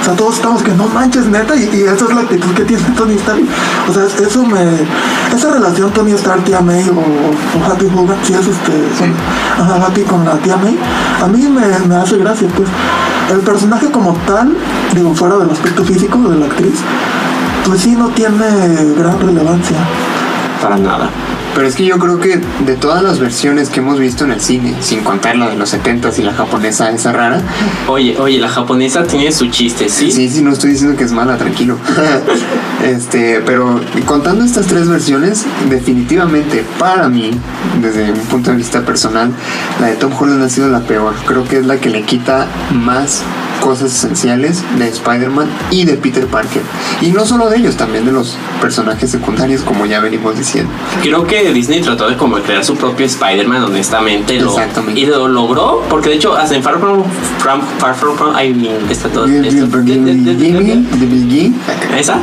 O 0.00 0.04
sea, 0.04 0.14
todos 0.14 0.34
estamos 0.36 0.62
que 0.62 0.72
no 0.72 0.86
manches, 0.88 1.26
neta, 1.26 1.54
y, 1.56 1.62
y 1.72 1.82
esa 1.82 2.04
es 2.06 2.14
la 2.14 2.20
actitud 2.22 2.50
que 2.54 2.64
tiene 2.64 2.82
Tony 2.96 3.14
Stark. 3.14 3.40
O 3.88 3.92
sea, 3.94 4.04
es- 4.04 4.20
eso 4.20 4.44
me. 4.44 4.60
Esa 5.36 5.50
relación 5.52 5.90
Tony 5.92 6.12
Stark, 6.12 6.44
tía 6.44 6.60
May 6.60 6.88
o, 6.88 6.92
o 6.94 7.70
Happy 7.72 7.86
Hogan, 7.94 8.16
si 8.22 8.32
es 8.32 8.46
este. 8.46 8.72
con- 8.98 9.64
ajá, 9.66 9.86
Happy 9.86 10.00
con 10.02 10.24
la 10.24 10.32
tía 10.38 10.56
May, 10.56 10.78
a 11.22 11.26
mí 11.26 11.42
me, 11.46 11.78
me 11.86 11.96
hace 11.96 12.16
gracia, 12.16 12.48
pues. 12.56 12.68
El 13.30 13.40
personaje 13.40 13.90
como 13.90 14.12
tal, 14.26 14.56
digo, 14.94 15.14
fuera 15.14 15.36
del 15.36 15.50
aspecto 15.50 15.84
físico 15.84 16.16
de 16.30 16.38
la 16.38 16.46
actriz, 16.46 16.76
pues 17.66 17.80
sí 17.80 17.94
no 17.96 18.08
tiene 18.08 18.46
gran 18.98 19.20
relevancia. 19.20 19.76
Para 20.62 20.76
nada. 20.78 21.10
Pero 21.56 21.68
es 21.68 21.74
que 21.74 21.86
yo 21.86 21.98
creo 21.98 22.20
que 22.20 22.38
de 22.66 22.76
todas 22.76 23.02
las 23.02 23.18
versiones 23.18 23.70
que 23.70 23.80
hemos 23.80 23.98
visto 23.98 24.26
en 24.26 24.32
el 24.32 24.42
cine, 24.42 24.74
sin 24.80 25.02
contar 25.02 25.36
la 25.36 25.48
de 25.48 25.56
los 25.56 25.72
70s 25.72 26.18
y 26.18 26.22
la 26.22 26.34
japonesa, 26.34 26.90
esa 26.90 27.12
rara, 27.12 27.40
Oye, 27.88 28.14
oye, 28.18 28.38
la 28.38 28.50
japonesa 28.50 29.04
tiene 29.04 29.32
su 29.32 29.46
chiste, 29.46 29.88
¿sí? 29.88 30.12
sí, 30.12 30.28
sí, 30.28 30.42
no 30.42 30.52
estoy 30.52 30.72
diciendo 30.72 30.98
que 30.98 31.04
es 31.04 31.12
mala, 31.12 31.38
tranquilo. 31.38 31.78
este, 32.84 33.40
pero 33.46 33.80
contando 34.04 34.44
estas 34.44 34.66
tres 34.66 34.86
versiones, 34.86 35.46
definitivamente 35.70 36.62
para 36.78 37.08
mí, 37.08 37.30
desde 37.80 38.12
un 38.12 38.26
punto 38.26 38.50
de 38.50 38.58
vista 38.58 38.84
personal, 38.84 39.32
la 39.80 39.86
de 39.86 39.96
Tom 39.96 40.12
Holland 40.12 40.42
ha 40.42 40.50
sido 40.50 40.68
la 40.68 40.80
peor. 40.80 41.14
Creo 41.24 41.44
que 41.44 41.60
es 41.60 41.64
la 41.64 41.78
que 41.78 41.88
le 41.88 42.02
quita 42.02 42.46
más 42.74 43.22
cosas 43.60 43.92
esenciales 43.94 44.62
de 44.78 44.88
Spider-Man 44.88 45.48
y 45.70 45.84
de 45.84 45.94
Peter 45.94 46.26
Parker. 46.26 46.62
Y 47.00 47.08
no 47.08 47.24
solo 47.26 47.48
de 47.48 47.58
ellos, 47.58 47.76
también 47.76 48.04
de 48.04 48.12
los 48.12 48.36
personajes 48.60 49.10
secundarios, 49.10 49.62
como 49.62 49.86
ya 49.86 50.00
venimos 50.00 50.36
diciendo. 50.38 50.70
Creo 51.02 51.26
que 51.26 51.52
Disney 51.52 51.80
trató 51.80 52.08
de 52.08 52.16
como 52.16 52.36
crear 52.38 52.64
su 52.64 52.76
propio 52.76 53.06
Spider-Man, 53.06 53.64
honestamente. 53.64 54.40
Lo, 54.40 54.50
Exactamente. 54.50 55.00
Y 55.00 55.06
lo 55.06 55.28
logró, 55.28 55.82
porque 55.88 56.10
de 56.10 56.16
hecho, 56.16 56.36
hasta 56.36 56.54
en 56.56 56.62
Far 56.62 56.78
From, 56.78 57.02
From- 57.38 57.60
Far 57.78 57.94
From, 57.94 58.16
From- 58.16 58.34
ay, 58.34 58.54
mi- 58.54 58.70
está 58.90 59.08
todo. 59.08 59.26
Esto- 59.26 59.66
Biggie, 60.56 61.52
Esa, 61.98 62.18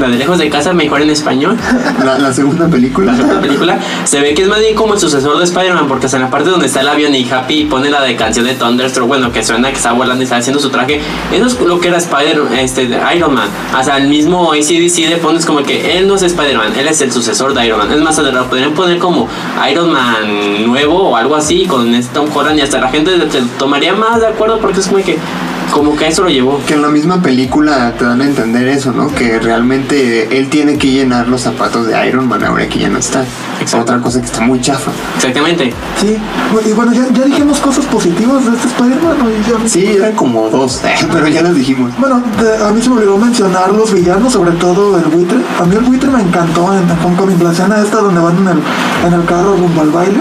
la 0.00 0.08
de 0.08 0.16
lejos 0.16 0.38
de 0.38 0.48
casa, 0.50 0.72
mejor 0.72 1.00
en 1.02 1.10
español. 1.10 1.56
la, 2.04 2.18
la 2.18 2.32
segunda 2.32 2.68
película. 2.68 3.12
La 3.12 3.16
segunda 3.18 3.40
película 3.40 3.78
se 4.04 4.20
ve 4.20 4.34
que 4.34 4.42
es 4.42 4.48
más 4.48 4.60
bien 4.60 4.74
como 4.74 4.94
el 4.94 5.00
sucesor 5.00 5.38
de 5.38 5.44
Spider-Man, 5.44 5.86
porque 5.88 6.06
hasta 6.06 6.16
en 6.18 6.24
la 6.24 6.30
parte 6.30 6.50
donde 6.50 6.66
está 6.66 6.80
el 6.80 6.88
avión 6.88 7.14
y 7.14 7.28
Happy 7.30 7.64
pone 7.64 7.90
la 7.90 8.02
de 8.02 8.16
canción 8.16 8.44
de 8.46 8.54
Thunderstruck, 8.54 9.06
bueno, 9.08 9.32
que 9.32 9.42
suena 9.44 9.70
que 9.70 9.76
está 9.76 9.92
volando 9.92 10.22
y 10.22 10.24
está 10.24 10.36
haciendo 10.36 10.60
su 10.62 10.70
traje. 10.70 11.00
Eso 11.32 11.46
es 11.46 11.60
lo 11.60 11.80
que 11.80 11.88
era 11.88 11.98
Spider, 11.98 12.42
este, 12.58 12.88
Iron 13.14 13.34
Man. 13.34 13.48
Hasta 13.74 13.96
el 13.96 14.08
mismo 14.08 14.52
ACDC 14.52 15.08
de 15.08 15.18
pones 15.20 15.44
como 15.44 15.62
que 15.62 15.98
él 15.98 16.08
no 16.08 16.14
es 16.14 16.22
Spider-Man, 16.22 16.72
él 16.76 16.88
es 16.88 17.00
el 17.00 17.12
sucesor 17.12 17.54
de 17.54 17.66
Iron 17.66 17.78
Man. 17.78 17.92
Es 17.92 18.00
más, 18.00 18.18
lo 18.18 18.44
podrían 18.46 18.72
poner 18.72 18.98
como 18.98 19.28
Iron 19.70 19.92
Man 19.92 20.66
nuevo 20.66 21.10
o 21.10 21.16
algo 21.16 21.36
así 21.36 21.66
con 21.66 22.00
Tom 22.14 22.28
Holland 22.34 22.58
y 22.58 22.62
hasta 22.62 22.80
la 22.80 22.88
gente 22.88 23.12
se 23.30 23.42
tomaría 23.58 23.92
más 23.94 24.20
de 24.20 24.28
acuerdo 24.28 24.58
porque 24.58 24.80
es 24.80 24.86
como 24.86 25.02
que, 25.04 25.18
como 25.72 25.96
que 25.96 26.04
a 26.04 26.08
eso 26.08 26.22
lo 26.22 26.28
llevó. 26.28 26.60
Que 26.66 26.74
en 26.74 26.82
la 26.82 26.88
misma 26.88 27.20
película 27.20 27.92
te 27.98 28.04
dan 28.04 28.20
a 28.20 28.24
entender 28.24 28.68
eso, 28.68 28.92
¿no? 28.92 29.12
Que 29.12 29.38
realmente 29.40 30.38
él 30.38 30.48
tiene 30.48 30.78
que 30.78 30.88
llenar 30.88 31.26
los 31.28 31.40
zapatos 31.40 31.86
de 31.86 32.06
Iron 32.08 32.28
Man 32.28 32.44
ahora 32.44 32.68
que 32.68 32.78
ya 32.78 32.88
no 32.88 32.98
está. 32.98 33.22
Es 33.22 33.28
Exacto. 33.62 33.92
otra 33.92 33.98
cosa 34.02 34.20
que 34.20 34.26
está 34.26 34.40
muy 34.42 34.60
chafa. 34.60 34.90
Exactamente. 35.16 35.72
Sí, 36.00 36.16
y 36.68 36.72
bueno, 36.72 36.92
ya, 36.92 37.06
ya 37.12 37.24
dijimos 37.24 37.58
cosas 37.60 37.84
positivas 37.86 38.44
de 38.44 38.52
este 38.56 38.68
Spider-Man. 38.68 39.16
Sí, 39.66 39.86
eran 39.96 40.12
como 40.12 40.48
dos, 40.50 40.80
pero 41.12 41.26
ya 41.28 41.42
las 41.42 41.54
dijimos. 41.54 41.90
Bueno, 41.98 42.22
de- 42.40 42.64
a 42.64 42.70
mí 42.70 42.80
se 42.82 42.88
me 42.90 42.96
olvidó 42.96 43.16
mencionar 43.18 43.72
los 43.72 43.92
villanos, 43.92 44.32
sobre 44.32 44.52
todo 44.52 44.98
el 44.98 45.04
buitre. 45.04 45.38
A 45.60 45.64
mí 45.64 45.74
el 45.74 45.82
buitre 45.84 46.10
me 46.10 46.20
encantó 46.20 46.72
en, 46.74 46.88
en 46.88 47.04
Homecoming, 47.04 47.42
la 47.42 47.52
escena 47.52 47.80
esta 47.82 47.98
donde 47.98 48.20
van 48.20 48.36
en 48.38 48.48
el, 48.48 48.58
en 49.06 49.12
el 49.20 49.24
carro 49.26 49.56
rumbo 49.56 49.80
al 49.80 49.90
baile. 49.90 50.20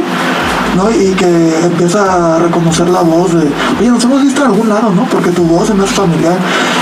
¿No? 0.76 0.90
Y 0.92 1.14
que 1.14 1.66
empieza 1.66 2.36
a 2.36 2.40
reconocer 2.40 2.90
la 2.90 3.02
voz 3.02 3.34
de, 3.34 3.48
oye, 3.80 3.90
nos 3.90 4.04
hemos 4.04 4.22
visto 4.22 4.42
en 4.42 4.52
algún 4.52 4.70
lado, 4.70 4.92
¿no? 4.92 5.04
Porque 5.06 5.32
tu 5.32 5.44
voz 5.44 5.68
se 5.68 5.74
me 5.74 5.86
es 5.86 5.92
familiar. 5.92 6.38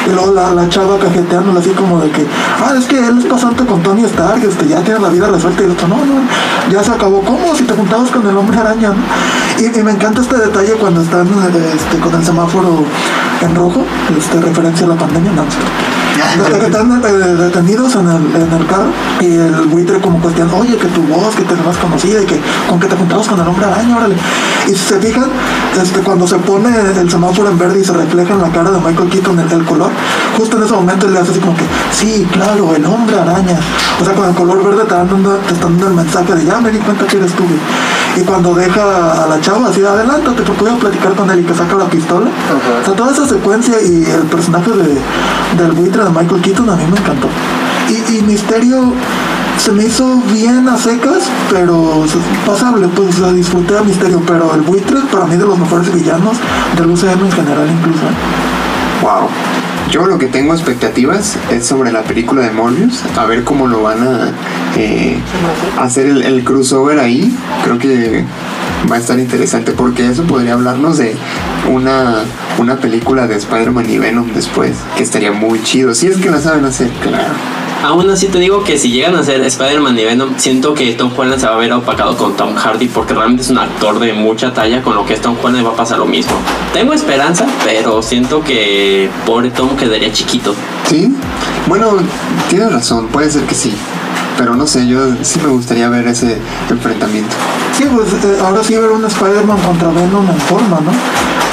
Y 0.08 0.12
luego 0.12 0.34
la, 0.34 0.54
la 0.54 0.70
chava 0.70 0.98
cajeteándola 0.98 1.60
así 1.60 1.70
como 1.72 2.00
de 2.00 2.10
que, 2.12 2.26
ah, 2.62 2.74
es 2.78 2.86
que 2.86 2.98
él 3.00 3.18
es 3.20 3.26
pasante 3.26 3.66
con 3.66 3.82
Tony 3.82 4.04
Stark, 4.04 4.44
este, 4.44 4.68
ya 4.68 4.82
tiene 4.82 5.00
la 5.00 5.10
vida 5.10 5.28
resuelta. 5.28 5.62
Y 5.62 5.66
el 5.66 5.72
otro, 5.72 5.88
no, 5.88 5.98
no, 5.98 6.22
ya 6.72 6.84
se 6.84 6.92
acabó. 6.92 7.22
¿Cómo? 7.22 7.56
Si 7.56 7.64
te 7.64 7.74
juntabas 7.74 8.10
con 8.10 8.28
el 8.28 8.38
hombre 8.38 8.58
araña, 8.58 8.90
¿no? 8.90 9.04
Y, 9.60 9.84
me 9.84 9.92
encanta 9.92 10.22
este 10.22 10.38
detalle 10.38 10.74
cuando 10.74 11.02
están 11.02 11.28
este, 11.28 12.00
con 12.00 12.14
el 12.14 12.24
semáforo 12.24 12.84
en 13.42 13.56
rojo, 13.56 13.84
este, 14.18 14.40
referencia 14.40 14.86
a 14.86 14.90
la 14.90 14.96
pandemia, 14.96 15.32
no, 15.32 15.44
este, 16.39 16.60
que 16.60 16.66
están 16.66 17.01
detenidos 17.01 17.95
en 17.95 18.07
el, 18.10 18.36
en 18.41 18.53
el 18.53 18.66
carro 18.68 18.89
y 19.20 19.26
el 19.26 19.68
buitre 19.68 19.99
como 19.99 20.20
cuestionando, 20.20 20.57
oye, 20.57 20.76
que 20.78 20.88
tu 20.88 21.01
voz, 21.03 21.36
que 21.36 21.43
te 21.43 21.55
la 21.55 21.64
más 21.64 21.78
conocida 21.78 22.22
y 22.22 22.26
que 22.26 22.39
con 22.68 22.80
que 22.80 22.88
te 22.88 22.95
juntabas 22.95 23.28
con 23.28 23.39
el 23.39 23.47
hombre 23.47 23.66
araña, 23.66 23.97
órale. 23.97 24.16
Y 24.68 24.72
si 24.72 24.78
se 24.78 24.99
fijan, 24.99 25.26
este, 25.82 25.99
cuando 26.01 26.28
se 26.28 26.36
pone 26.38 26.70
el 26.99 27.10
semáforo 27.10 27.49
en 27.49 27.57
verde 27.57 27.80
y 27.82 27.84
se 27.86 27.93
refleja 27.93 28.34
en 28.34 28.41
la 28.41 28.49
cara 28.49 28.72
de 28.72 28.80
Michael 28.80 29.10
Keaton 29.10 29.39
el, 29.39 29.51
el 29.51 29.66
color, 29.66 29.91
justo 30.38 30.57
en 30.57 30.64
ese 30.64 30.74
momento 30.74 31.07
le 31.07 31.20
hace 31.20 31.32
así 31.32 31.39
como 31.39 31.55
que, 31.55 31.64
sí, 31.91 32.28
claro, 32.32 32.76
el 32.76 32.86
hombre 32.86 33.18
araña. 33.20 33.60
O 34.01 34.05
sea, 34.05 34.14
con 34.14 34.28
el 34.30 34.36
color 34.36 34.64
verde 34.64 34.84
te, 34.86 34.93
dan 34.93 35.10
dando- 35.10 35.38
te 35.38 35.53
están 35.53 35.72
dando 35.78 35.88
el 35.88 35.93
mensaje 35.93 36.36
de, 36.36 36.45
ya 36.45 36.60
me 36.60 36.72
di 36.72 36.78
cuenta 36.80 37.05
que 37.05 37.18
eres 37.18 37.32
tú. 37.34 37.43
güey". 37.43 37.60
Y 38.16 38.22
cuando 38.22 38.53
deja 38.53 39.24
a 39.24 39.28
la 39.28 39.41
chava 39.41 39.70
así, 39.70 39.84
adelántate 39.84 40.43
voy 40.60 40.70
a 40.70 40.76
platicar 40.76 41.14
con 41.14 41.30
él 41.30 41.39
y 41.39 41.43
que 41.43 41.53
saca 41.53 41.76
la 41.76 41.86
pistola. 41.86 42.30
O 42.82 42.86
sea, 42.86 42.93
toda 42.95 43.12
esa 43.12 43.28
secuencia 43.28 43.76
y 43.82 44.05
el 44.05 44.24
personaje 44.24 44.72
de, 44.72 45.01
del 45.62 45.72
buitre 45.74 46.03
de 46.03 46.10
Michael 46.10 46.41
Keaton 46.41 46.70
a 46.70 46.76
mí 46.76 46.84
me 46.91 46.97
encantó. 46.97 47.28
Y, 47.89 48.18
y 48.18 48.22
Misterio 48.22 48.93
se 49.57 49.72
me 49.72 49.86
hizo 49.86 50.22
bien 50.32 50.68
a 50.70 50.78
secas, 50.78 51.30
pero 51.49 52.05
pasable, 52.45 52.88
pues 52.88 53.20
la 53.20 53.32
disfruté 53.32 53.78
a 53.78 53.82
Misterio, 53.82 54.22
pero 54.26 54.53
el 54.53 54.62
buitre 54.62 54.99
para 55.12 55.26
mí 55.26 55.36
de 55.36 55.45
los 55.45 55.57
mejores 55.57 55.93
villanos 55.93 56.38
del 56.78 56.89
UCM 56.89 57.26
en 57.26 57.32
general 57.32 57.68
incluso. 57.70 58.05
Wow. 59.01 59.30
Yo 59.92 60.06
lo 60.06 60.20
que 60.20 60.28
tengo 60.28 60.54
expectativas 60.54 61.38
es 61.52 61.66
sobre 61.66 61.92
la 61.92 62.04
película 62.04 62.44
de 62.44 62.52
Morbius, 62.52 63.04
a 63.18 63.26
ver 63.26 63.44
cómo 63.44 63.68
lo 63.68 63.82
van 63.82 64.04
a 64.04 64.32
eh, 64.78 65.18
hacer 65.80 66.06
el, 66.06 66.22
el 66.22 66.44
crossover 66.44 67.00
ahí. 67.00 67.36
Creo 67.64 67.80
que 67.80 68.24
va 68.90 68.98
a 68.98 69.00
estar 69.00 69.18
interesante 69.20 69.72
porque 69.72 70.06
eso 70.08 70.24
podría 70.24 70.54
hablarnos 70.54 70.98
de 70.98 71.16
una, 71.72 72.24
una 72.60 72.78
película 72.78 73.28
de 73.28 73.36
Spider-Man 73.38 73.90
y 73.90 73.98
Venom 73.98 74.32
después, 74.34 74.78
que 74.96 75.04
estaría 75.04 75.32
muy 75.32 75.62
chido. 75.64 75.96
Si 75.96 76.08
es 76.08 76.18
que 76.18 76.30
la 76.30 76.40
saben 76.40 76.66
hacer, 76.66 76.90
claro. 77.02 77.34
Aún 77.84 78.10
así 78.10 78.28
te 78.28 78.40
digo 78.40 78.64
que 78.64 78.78
si 78.78 78.92
llegan 78.92 79.16
a 79.16 79.24
ser 79.24 79.42
Spider-Man 79.42 79.98
y 79.98 80.04
Venom, 80.04 80.30
siento 80.38 80.74
que 80.74 80.94
Tom 80.94 81.12
Holland 81.16 81.40
se 81.40 81.48
va 81.48 81.56
a 81.56 81.58
ver 81.58 81.72
opacado 81.72 82.18
con 82.18 82.36
Tom 82.36 82.54
Hardy 82.54 82.90
porque 82.90 83.14
realmente 83.14 83.42
es 83.42 83.50
un 83.50 83.58
actor 83.58 84.00
de 84.00 84.12
mucha 84.12 84.54
talla, 84.54 84.82
con 84.82 84.96
lo 84.96 85.06
que 85.06 85.14
es 85.14 85.22
Tom 85.22 85.38
Holland 85.42 85.66
va 85.66 85.72
a 85.72 85.76
pasar 85.76 85.98
lo 85.98 86.06
mismo. 86.06 86.34
Tengo 86.74 86.94
esperanza, 86.94 87.48
pero 87.64 88.02
siento 88.02 88.44
que 88.44 89.10
pobre 89.26 89.50
Tom 89.50 89.78
quedaría 89.78 90.12
chiquito. 90.12 90.54
¿Sí? 90.90 91.14
Bueno, 91.68 91.92
tienes 92.50 92.72
razón, 92.74 93.08
puede 93.08 93.32
ser 93.32 93.44
que 93.44 93.56
sí. 93.56 93.74
Pero 94.38 94.56
no 94.56 94.68
sé, 94.68 94.86
yo 94.88 95.00
sí 95.22 95.40
me 95.44 95.50
gustaría 95.50 95.90
ver 95.90 96.08
ese 96.08 96.38
enfrentamiento. 96.70 97.36
Sí, 97.78 97.86
pues 97.94 98.14
eh, 98.14 98.38
ahora 98.44 98.64
sí 98.64 98.76
ver 98.76 98.90
un 98.90 99.06
Spider-Man 99.06 99.58
contra 99.62 99.90
Venom 99.90 100.30
en 100.30 100.38
forma, 100.42 100.80
¿no? 100.82 100.92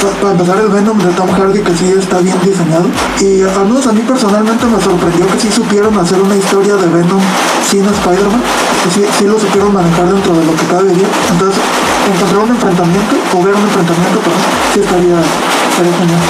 Pa- 0.07 0.21
Para 0.23 0.33
empezar 0.33 0.57
el 0.61 0.69
Venom 0.69 0.99
de 0.99 1.11
Tom 1.19 1.29
Hardy 1.35 1.61
que 1.63 1.75
sí 1.75 1.93
está 1.99 2.19
bien 2.19 2.37
diseñado. 2.45 2.87
Y 3.21 3.43
al 3.43 3.67
menos 3.67 3.87
a 3.87 3.93
mí 3.93 4.01
personalmente 4.07 4.65
me 4.67 4.81
sorprendió 4.81 5.27
que 5.27 5.41
sí 5.41 5.51
supieron 5.51 5.99
hacer 5.99 6.21
una 6.21 6.37
historia 6.37 6.77
de 6.77 6.87
Venom 6.87 7.21
sin 7.69 7.85
Spider-Man. 7.85 8.43
Sí, 8.95 9.03
sí 9.19 9.25
lo 9.25 9.39
supieron 9.39 9.75
manejar 9.75 10.07
dentro 10.07 10.33
de 10.33 10.45
lo 10.45 10.55
que 10.55 10.67
cabe 10.67 10.93
bien. 10.95 11.09
Entonces, 11.33 11.59
encontrar 12.15 12.45
un 12.45 12.51
enfrentamiento, 12.51 13.15
o 13.35 13.43
ver 13.43 13.55
un 13.55 13.63
enfrentamiento, 13.63 14.19
perdón, 14.21 14.43
sí 14.75 14.81
estaría, 14.81 15.19
estaría 15.71 15.95
genial. 15.99 16.23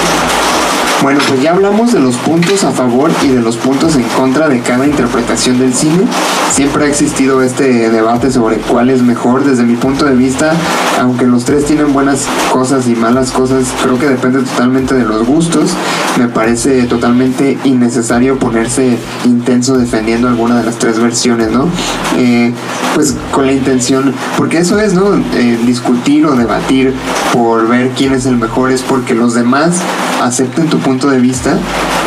Bueno, 1.03 1.19
pues 1.27 1.41
ya 1.43 1.51
hablamos 1.51 1.93
de 1.93 1.99
los 1.99 2.15
puntos 2.15 2.63
a 2.63 2.71
favor 2.71 3.11
y 3.23 3.27
de 3.27 3.39
los 3.39 3.55
puntos 3.55 3.95
en 3.95 4.03
contra 4.03 4.49
de 4.49 4.61
cada 4.61 4.85
interpretación 4.85 5.59
del 5.59 5.73
cine. 5.73 6.05
Siempre 6.51 6.85
ha 6.85 6.87
existido 6.87 7.43
este 7.43 7.91
debate 7.91 8.31
sobre 8.31 8.57
cuál 8.57 8.89
es 8.89 9.03
mejor 9.03 9.43
desde 9.43 9.63
mi 9.63 9.75
punto 9.75 10.05
de 10.05 10.15
vista. 10.15 10.53
Aunque 10.99 11.27
los 11.27 11.45
tres 11.45 11.65
tienen 11.65 11.93
buenas 11.93 12.25
cosas 12.51 12.87
y 12.87 12.95
malas 12.95 13.31
cosas, 13.31 13.67
creo 13.83 13.99
que 13.99 14.07
depende 14.07 14.39
totalmente 14.39 14.95
de 14.95 15.05
los 15.05 15.25
gustos. 15.27 15.69
Me 16.17 16.27
parece 16.27 16.83
totalmente 16.83 17.59
innecesario 17.63 18.39
ponerse 18.39 18.97
intenso 19.23 19.77
defendiendo 19.77 20.27
alguna 20.27 20.57
de 20.57 20.65
las 20.65 20.79
tres 20.79 20.99
versiones, 20.99 21.51
¿no? 21.51 21.69
Eh, 22.17 22.51
pues 22.95 23.15
con 23.31 23.45
la 23.45 23.53
intención, 23.53 24.15
porque 24.35 24.57
eso 24.57 24.79
es, 24.79 24.95
¿no? 24.95 25.15
Eh, 25.35 25.59
discutir 25.63 26.25
o 26.25 26.35
debatir 26.35 26.93
por 27.33 27.67
ver 27.67 27.91
quién 27.95 28.13
es 28.13 28.25
el 28.25 28.37
mejor 28.37 28.71
es 28.71 28.81
porque 28.81 29.13
los 29.13 29.35
demás 29.35 29.75
acepten 30.23 30.67
tu 30.67 30.79
punto 30.87 31.09
de 31.09 31.19
vista 31.19 31.57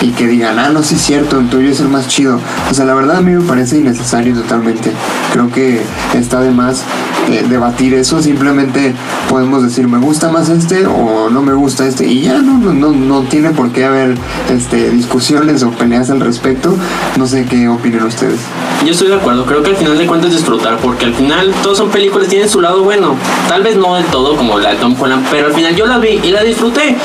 y 0.01 0.09
que 0.13 0.27
digan, 0.27 0.59
ah, 0.59 0.71
no, 0.71 0.83
sí 0.83 0.95
es 0.95 1.03
cierto, 1.03 1.39
el 1.39 1.51
tuyo 1.51 1.69
es 1.69 1.81
el 1.81 1.89
más 1.89 2.09
chido. 2.09 2.41
O 2.71 2.75
sea, 2.75 2.87
la 2.87 2.95
verdad 2.95 3.19
a 3.19 3.21
mí 3.21 3.33
me 3.33 3.43
parece 3.43 3.77
innecesario 3.77 4.35
totalmente. 4.35 4.91
Creo 5.35 5.53
que 5.53 5.83
está 6.15 6.41
de 6.41 6.51
más 6.51 6.83
eh, 7.31 7.45
debatir 7.47 7.93
eso. 7.93 8.23
Simplemente 8.23 8.95
podemos 9.29 9.63
decir, 9.63 9.87
me 9.87 9.99
gusta 9.99 10.31
más 10.31 10.49
este 10.49 10.87
o 10.87 11.29
no 11.29 11.43
me 11.43 11.53
gusta 11.53 11.87
este. 11.87 12.07
Y 12.07 12.23
ya 12.23 12.39
no, 12.39 12.57
no, 12.57 12.73
no, 12.73 12.93
no 12.93 13.21
tiene 13.25 13.51
por 13.51 13.71
qué 13.71 13.85
haber 13.85 14.17
este, 14.49 14.89
discusiones 14.91 15.63
o 15.63 15.73
peleas 15.73 16.09
al 16.09 16.21
respecto. 16.21 16.75
No 17.19 17.27
sé 17.27 17.45
qué 17.45 17.69
opinan 17.69 18.05
ustedes. 18.05 18.41
Yo 18.87 18.93
estoy 18.93 19.09
de 19.09 19.17
acuerdo, 19.17 19.45
creo 19.45 19.63
que 19.63 19.71
al 19.71 19.77
final 19.77 19.99
de 19.99 20.07
cuentas 20.07 20.31
disfrutar, 20.31 20.79
porque 20.79 21.05
al 21.05 21.13
final 21.13 21.53
todas 21.63 21.77
son 21.77 21.91
películas, 21.91 22.29
tienen 22.29 22.49
su 22.49 22.63
lado 22.63 22.83
bueno. 22.83 23.15
Tal 23.47 23.63
vez 23.63 23.77
no 23.77 23.97
del 23.97 24.07
todo 24.07 24.37
como 24.39 24.59
la 24.59 24.71
de 24.71 24.77
Tom 24.77 24.97
Holland, 24.99 25.27
pero 25.31 25.49
al 25.49 25.53
final 25.53 25.77
yo 25.77 25.85
la 25.85 25.99
vi 25.99 26.19
y 26.23 26.31
la 26.31 26.43
disfruté. 26.43 26.97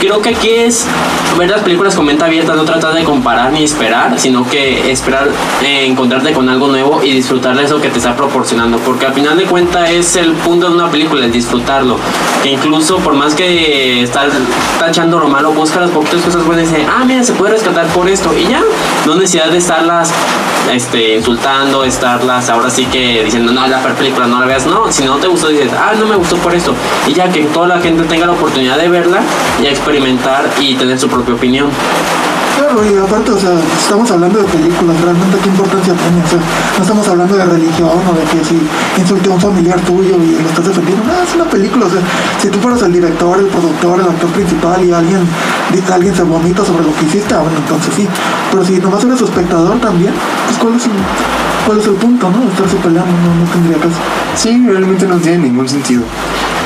Creo 0.00 0.22
que 0.22 0.28
aquí 0.28 0.50
es 0.50 0.86
ver 1.36 1.50
las 1.50 1.60
películas 1.62 1.96
con 1.96 2.06
mente 2.06 2.24
abierta, 2.24 2.54
no 2.54 2.64
tratar 2.64 2.94
de 2.94 3.02
comparar 3.02 3.52
ni 3.52 3.64
esperar, 3.64 4.18
sino 4.18 4.48
que 4.48 4.92
esperar 4.92 5.28
eh, 5.62 5.86
encontrarte 5.86 6.32
con 6.32 6.48
algo 6.48 6.68
nuevo 6.68 7.02
y 7.02 7.12
disfrutar 7.12 7.56
de 7.56 7.64
eso 7.64 7.80
que 7.80 7.88
te 7.88 7.98
está 7.98 8.14
proporcionando. 8.14 8.78
Porque 8.78 9.06
al 9.06 9.12
final 9.12 9.36
de 9.36 9.44
cuentas 9.44 9.90
es 9.90 10.14
el 10.14 10.34
punto 10.34 10.68
de 10.68 10.76
una 10.76 10.88
película, 10.88 11.24
el 11.24 11.32
disfrutarlo. 11.32 11.98
Que 12.44 12.50
incluso 12.50 12.98
por 12.98 13.14
más 13.14 13.34
que 13.34 14.02
estás 14.02 14.32
tachando 14.78 15.18
lo 15.18 15.28
malo, 15.28 15.52
busca 15.52 15.80
las 15.80 15.90
poquitas 15.90 16.20
cosas 16.22 16.44
buenas 16.44 16.68
y 16.68 16.74
dice, 16.74 16.86
ah, 16.88 17.04
mira, 17.04 17.24
se 17.24 17.32
puede 17.32 17.54
rescatar 17.54 17.86
por 17.88 18.08
esto. 18.08 18.30
Y 18.38 18.46
ya, 18.46 18.62
no 19.04 19.16
necesidad 19.16 19.50
de 19.50 19.58
estarlas 19.58 20.12
este, 20.72 21.16
insultando, 21.16 21.84
estarlas 21.84 22.48
ahora 22.48 22.70
sí 22.70 22.86
que 22.86 23.24
diciendo, 23.24 23.52
no, 23.52 23.66
la 23.66 23.82
película 23.94 24.28
no 24.28 24.38
la 24.38 24.46
veas. 24.46 24.66
No, 24.66 24.92
si 24.92 25.04
no 25.04 25.16
te 25.16 25.26
gustó, 25.26 25.48
dices, 25.48 25.72
ah, 25.72 25.92
no 25.98 26.06
me 26.06 26.14
gustó 26.14 26.36
por 26.36 26.54
esto. 26.54 26.72
Y 27.08 27.14
ya 27.14 27.28
que 27.30 27.44
toda 27.46 27.66
la 27.66 27.80
gente 27.80 28.04
tenga 28.04 28.26
la 28.26 28.32
oportunidad 28.32 28.76
de 28.78 28.88
verla 28.88 29.20
y 29.62 29.66
experimentar 29.88 30.44
y 30.60 30.74
tener 30.74 30.98
su 30.98 31.08
propia 31.08 31.34
opinión. 31.34 31.68
Claro, 32.58 32.84
y 32.84 32.98
aparte, 32.98 33.30
o 33.30 33.38
sea, 33.38 33.54
estamos 33.78 34.10
hablando 34.10 34.40
de 34.40 34.44
películas, 34.44 35.00
realmente 35.00 35.38
qué 35.42 35.48
importancia 35.48 35.94
tiene, 35.94 36.24
o 36.24 36.28
sea, 36.28 36.40
no 36.76 36.82
estamos 36.82 37.08
hablando 37.08 37.36
de 37.36 37.44
religión 37.44 37.88
o 37.88 38.12
de 38.12 38.24
que 38.24 38.44
si 38.44 38.58
insulté 39.00 39.30
a 39.30 39.34
un 39.34 39.40
familiar 39.40 39.80
tuyo 39.82 40.16
y 40.18 40.42
lo 40.42 40.48
estás 40.48 40.66
defendiendo, 40.66 41.04
no, 41.04 41.22
es 41.22 41.34
una 41.36 41.44
película, 41.44 41.86
o 41.86 41.90
sea, 41.90 42.00
si 42.40 42.48
tú 42.48 42.58
fueras 42.58 42.82
el 42.82 42.92
director, 42.92 43.38
el 43.38 43.46
productor, 43.46 44.00
el 44.00 44.08
actor 44.08 44.28
principal 44.30 44.84
y 44.84 44.92
alguien, 44.92 45.20
alguien 45.90 46.14
se 46.16 46.22
vomita 46.24 46.64
sobre 46.64 46.82
lo 46.82 46.92
que 46.96 47.06
hiciste, 47.06 47.32
ah, 47.32 47.38
bueno, 47.38 47.58
entonces 47.58 47.94
sí, 47.94 48.08
pero 48.50 48.64
si 48.64 48.72
nomás 48.78 49.04
eres 49.04 49.22
espectador 49.22 49.78
también, 49.78 50.12
pues 50.46 50.58
cuál 50.58 50.74
es 50.74 50.84
el, 50.84 50.92
cuál 51.64 51.78
es 51.78 51.86
el 51.86 51.94
punto, 51.94 52.28
¿no? 52.28 52.42
Estarse 52.50 52.76
peleando, 52.76 53.12
no, 53.22 53.34
no 53.36 53.52
tendría 53.52 53.78
caso. 53.78 54.00
Sí, 54.34 54.66
realmente 54.66 55.06
no 55.06 55.16
tiene 55.18 55.38
ningún 55.46 55.68
sentido. 55.68 56.02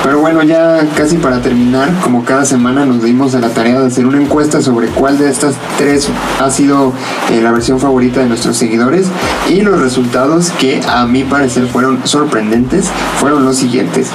Pero 0.03 0.19
bueno, 0.19 0.43
ya 0.43 0.85
casi 0.97 1.17
para 1.17 1.41
terminar, 1.41 1.89
como 2.03 2.25
cada 2.25 2.45
semana 2.45 2.85
nos 2.85 3.03
dimos 3.03 3.37
a 3.37 3.41
la 3.41 3.51
tarea 3.51 3.81
de 3.81 3.87
hacer 3.87 4.05
una 4.05 4.21
encuesta 4.21 4.61
sobre 4.61 4.89
cuál 4.89 5.17
de 5.17 5.31
estas 5.31 5.55
tres 5.79 6.09
ha 6.41 6.51
sido 6.51 6.93
eh, 7.31 7.41
la 7.41 7.53
versión 7.53 7.79
favorita 7.79 8.21
de 8.21 8.27
nuestros 8.27 8.57
seguidores 8.57 9.07
y 9.49 9.61
los 9.61 9.81
resultados 9.81 10.51
que 10.59 10.81
a 10.89 11.07
mi 11.07 11.23
parecer 11.23 11.67
fueron 11.69 12.05
sorprendentes 12.05 12.91
fueron 13.19 13.45
los 13.45 13.57
siguientes. 13.57 14.09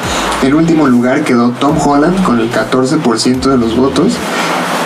En 0.43 0.55
último 0.55 0.87
lugar 0.87 1.23
quedó 1.23 1.51
Tom 1.51 1.77
Holland 1.79 2.21
con 2.23 2.39
el 2.39 2.51
14% 2.51 3.49
de 3.49 3.57
los 3.57 3.77
votos. 3.77 4.13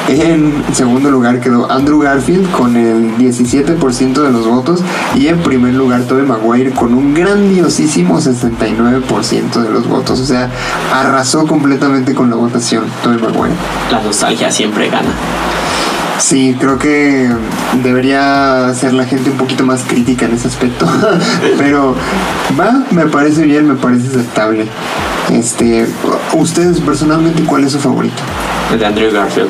En 0.08 0.64
segundo 0.74 1.10
lugar 1.10 1.40
quedó 1.40 1.72
Andrew 1.72 2.00
Garfield 2.00 2.52
con 2.52 2.76
el 2.76 3.18
17% 3.18 4.14
de 4.14 4.32
los 4.32 4.48
votos 4.48 4.82
y 5.16 5.28
en 5.28 5.40
primer 5.40 5.74
lugar 5.74 6.02
Tobey 6.04 6.26
Maguire 6.26 6.72
con 6.72 6.94
un 6.94 7.14
grandiosísimo 7.14 8.20
69% 8.20 9.62
de 9.62 9.70
los 9.70 9.88
votos. 9.88 10.20
O 10.20 10.26
sea, 10.26 10.50
arrasó 10.94 11.46
completamente 11.48 12.14
con 12.14 12.30
la 12.30 12.36
votación 12.36 12.86
Tobey 13.04 13.20
Maguire. 13.20 13.56
La 13.92 14.02
nostalgia 14.02 14.52
siempre 14.52 14.90
gana. 14.90 15.10
Sí, 16.22 16.56
creo 16.60 16.78
que 16.78 17.30
debería 17.82 18.72
ser 18.76 18.94
la 18.94 19.06
gente 19.06 19.32
un 19.32 19.38
poquito 19.38 19.66
más 19.66 19.82
crítica 19.84 20.26
en 20.26 20.34
ese 20.34 20.50
aspecto. 20.50 20.86
Pero 21.58 21.96
va, 22.60 22.84
me 22.92 23.08
parece 23.08 23.44
bien, 23.44 23.68
me 23.68 23.76
parece 23.76 24.08
aceptable. 24.08 24.68
Este, 25.32 25.88
ustedes 26.34 26.80
personalmente, 26.80 27.44
¿cuál 27.44 27.64
es 27.64 27.72
su 27.72 27.80
favorito? 27.80 28.22
El 28.72 28.80
de 28.80 28.86
Andrew 28.86 29.12
Garfield. 29.12 29.50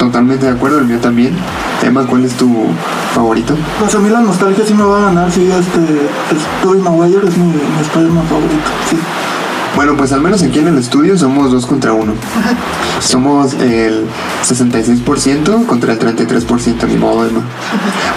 Totalmente 0.00 0.46
de 0.46 0.52
acuerdo, 0.52 0.78
el 0.78 0.86
mío 0.86 0.98
también. 0.98 1.36
Emma, 1.82 2.06
¿cuál 2.06 2.24
es 2.24 2.32
tu 2.32 2.48
favorito? 3.14 3.54
Pues 3.78 3.94
a 3.94 3.98
mí 3.98 4.08
la 4.08 4.20
nostalgia 4.20 4.64
sí 4.66 4.72
me 4.72 4.82
va 4.82 4.96
a 4.96 5.00
ganar, 5.02 5.30
sí, 5.30 5.42
este, 5.42 5.78
es 5.78 6.62
Tobey 6.62 6.80
Maguire 6.80 7.28
es 7.28 7.36
mi, 7.36 7.48
mi 7.48 7.80
Spider-Man 7.82 8.26
favorito, 8.26 8.70
sí. 8.88 8.96
Bueno, 9.76 9.96
pues 9.98 10.12
al 10.12 10.22
menos 10.22 10.42
aquí 10.42 10.58
en 10.58 10.68
el 10.68 10.78
estudio 10.78 11.18
somos 11.18 11.52
dos 11.52 11.66
contra 11.66 11.92
uno. 11.92 12.14
Somos 13.00 13.52
el 13.54 14.06
66% 14.42 15.66
contra 15.66 15.92
el 15.92 15.98
33%, 15.98 16.88
ni 16.88 16.96
modo, 16.96 17.26
Emma. 17.26 17.42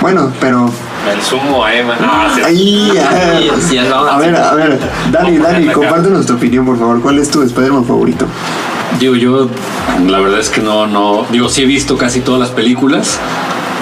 Bueno, 0.02 0.32
pero... 0.40 0.70
El 1.14 1.22
sumo 1.22 1.66
a 1.66 1.74
Emma. 1.74 1.96
No, 2.00 2.34
sí. 2.34 2.42
Ahí, 2.46 2.98
a 2.98 4.18
ver, 4.18 4.36
a 4.38 4.54
ver, 4.56 4.80
Dani, 5.12 5.38
Dani, 5.38 5.68
compártenos 5.68 6.26
tu 6.26 6.34
opinión, 6.34 6.66
por 6.66 6.80
favor. 6.80 7.02
¿Cuál 7.02 7.20
es 7.20 7.30
tu 7.30 7.42
Spider-Man 7.42 7.86
favorito? 7.86 8.26
Digo, 9.00 9.16
yo 9.16 9.50
la 10.08 10.20
verdad 10.20 10.40
es 10.40 10.50
que 10.50 10.62
no, 10.62 10.88
no, 10.88 11.26
digo, 11.32 11.50
sí 11.50 11.64
he 11.64 11.66
visto 11.66 11.98
casi 11.98 12.22
todas 12.22 12.40
las 12.40 12.52
películas, 12.52 13.20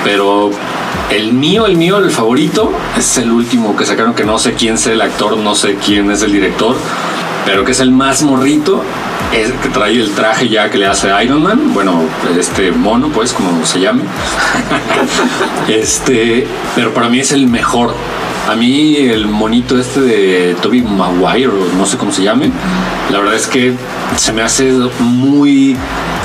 pero 0.04 0.52
el 1.12 1.34
mío, 1.34 1.66
el 1.66 1.78
mío, 1.78 1.98
el 1.98 2.10
favorito 2.10 2.72
es 2.98 3.18
el 3.18 3.32
último 3.32 3.76
que 3.76 3.86
sacaron, 3.86 4.14
que 4.14 4.24
no 4.24 4.40
sé 4.40 4.54
quién 4.54 4.76
es 4.76 4.88
el 4.88 5.02
actor, 5.02 5.38
no 5.38 5.56
sé 5.56 5.76
quién 5.76 6.10
es 6.10 6.24
el 6.24 6.32
director, 6.32 6.76
pero 7.46 7.66
que 7.66 7.72
es 7.72 7.80
el 7.80 7.92
más 7.92 8.22
morrito, 8.22 8.84
que 9.32 9.70
trae 9.70 9.94
el 9.94 10.12
traje 10.12 10.50
ya 10.50 10.70
que 10.70 10.78
le 10.78 10.88
hace 10.88 11.10
Iron 11.24 11.42
Man, 11.42 11.74
bueno, 11.74 12.02
este 12.38 12.72
mono, 12.72 13.08
pues, 13.10 13.34
como 13.34 13.66
se 13.66 13.80
llame. 13.80 14.04
este, 15.70 16.48
pero 16.76 16.94
para 16.94 17.10
mí 17.10 17.20
es 17.20 17.32
el 17.32 17.48
mejor. 17.48 17.94
A 18.50 18.56
mí 18.56 18.98
el 18.98 19.28
monito 19.28 19.80
este 19.80 20.02
de 20.02 20.56
Toby 20.62 20.82
Maguire, 20.82 21.48
o 21.48 21.78
no 21.78 21.86
sé 21.86 21.98
cómo 21.98 22.12
se 22.12 22.24
llame, 22.24 22.52
la 23.10 23.20
verdad 23.20 23.36
es 23.36 23.48
que 23.48 23.74
se 24.18 24.34
me 24.34 24.42
hace 24.42 24.74
muy 25.00 25.78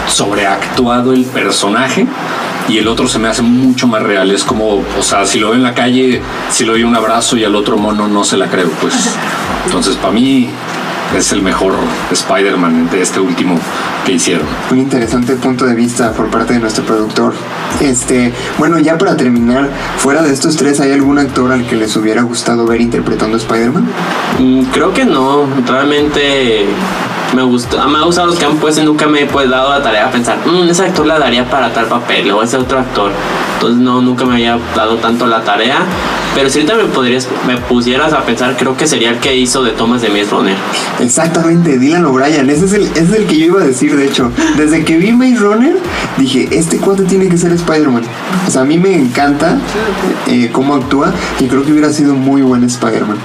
sobreactuado 0.09 1.12
el 1.12 1.25
personaje 1.25 2.07
y 2.69 2.79
el 2.79 2.89
otro 2.89 3.07
se 3.07 3.19
me 3.19 3.29
hace 3.29 3.43
mucho 3.43 3.87
más 3.87 4.03
real. 4.03 4.31
Es 4.31 4.43
como, 4.43 4.83
o 4.99 5.03
sea, 5.03 5.27
si 5.27 5.39
lo 5.39 5.49
veo 5.49 5.57
en 5.57 5.62
la 5.62 5.75
calle, 5.75 6.21
si 6.51 6.64
lo 6.64 6.73
doy 6.73 6.83
un 6.83 6.97
abrazo 6.97 7.37
y 7.37 7.45
al 7.45 7.55
otro 7.55 7.77
mono 7.77 8.09
no 8.09 8.25
se 8.25 8.37
la 8.37 8.49
creo, 8.49 8.71
pues. 8.81 8.95
Entonces, 9.67 9.95
para 9.97 10.12
mí 10.12 10.49
es 11.17 11.33
el 11.33 11.43
mejor 11.43 11.73
Spider-Man 12.11 12.91
de 12.91 13.03
este 13.03 13.21
último 13.21 13.59
que 14.05 14.12
hicieron. 14.12 14.47
Un 14.71 14.79
interesante 14.79 15.35
punto 15.37 15.64
de 15.64 15.75
vista 15.75 16.12
por 16.12 16.29
parte 16.29 16.55
de 16.55 16.61
nuestro 16.61 16.85
productor. 16.85 17.33
Este, 17.81 18.33
bueno, 18.59 18.79
ya 18.79 18.99
para 18.99 19.17
terminar, 19.17 19.69
fuera 19.99 20.23
de 20.23 20.33
estos 20.33 20.57
tres, 20.57 20.81
¿hay 20.81 20.93
algún 20.93 21.19
actor 21.19 21.51
al 21.53 21.67
que 21.67 21.77
les 21.77 21.97
hubiera 21.97 22.23
gustado 22.23 22.67
ver 22.67 22.81
interpretando 22.81 23.37
a 23.37 23.41
Spider-Man? 23.41 23.87
Mm, 24.39 24.62
creo 24.73 24.93
que 24.93 25.05
no, 25.05 25.47
realmente 25.67 26.67
me 27.35 27.43
gusta, 27.43 27.87
me 27.87 27.99
ha 27.99 28.03
gustado 28.03 28.29
los 28.29 28.39
que 28.39 28.45
han 28.45 28.57
puesto 28.57 28.83
y 28.83 28.85
nunca 28.85 29.07
me 29.07 29.23
he 29.23 29.27
pues, 29.27 29.49
dado 29.51 29.71
la 29.71 29.83
tarea 29.83 30.07
a 30.07 30.11
pensar, 30.11 30.39
"Mm, 30.45 30.69
ese 30.69 30.85
actor 30.85 31.07
la 31.07 31.19
daría 31.19 31.45
para 31.49 31.73
tal 31.73 31.87
papel 31.87 32.31
o 32.31 32.43
ese 32.43 32.57
otro 32.57 32.79
actor. 32.79 33.11
Entonces 33.55 33.81
no, 33.81 34.03
nunca 34.03 34.25
me 34.27 34.35
había 34.35 34.59
dado 34.75 34.97
tanto 34.97 35.27
la 35.27 35.43
tarea. 35.43 35.79
Pero 36.35 36.51
si 36.51 36.59
ahorita 36.61 36.75
me 36.77 36.85
podrías, 36.85 37.27
me 37.47 37.57
pusieras 37.57 38.12
a 38.12 38.21
pensar, 38.21 38.55
creo 38.59 38.77
que 38.77 38.87
sería 38.87 39.09
el 39.09 39.19
que 39.19 39.35
hizo 39.35 39.62
de 39.62 39.71
Thomas 39.71 40.03
de 40.03 40.11
Maze 40.11 40.27
Runner. 40.31 40.57
Exactamente, 41.07 41.79
Dylan 41.79 42.05
O'Brien, 42.05 42.51
ese 42.51 42.65
es, 42.65 42.73
el, 42.73 42.83
es 42.83 43.13
el 43.13 43.27
que 43.27 43.39
yo 43.39 43.47
iba 43.47 43.63
a 43.63 43.65
decir, 43.65 43.97
de 43.97 44.07
hecho. 44.07 44.33
Desde 44.57 44.85
que 44.85 44.99
vi 44.99 45.13
Maze 45.13 45.37
Runner, 45.37 45.77
dije, 46.19 46.49
este 46.51 46.79
cuate 46.79 47.05
tiene 47.05 47.29
que 47.29 47.39
ser 47.39 47.53
Spider-Man. 47.53 48.03
O 48.47 48.51
sea, 48.51 48.63
a 48.63 48.65
mí 48.65 48.77
me 48.77 48.95
encanta 48.95 49.57
eh, 50.27 50.51
cómo 50.53 50.75
actúa 50.75 51.13
y 51.39 51.47
creo 51.47 51.65
que 51.65 51.71
hubiera 51.71 51.93
sido 51.93 52.15
muy 52.15 52.43
buen 52.43 52.65
Spider-Man. 52.65 53.19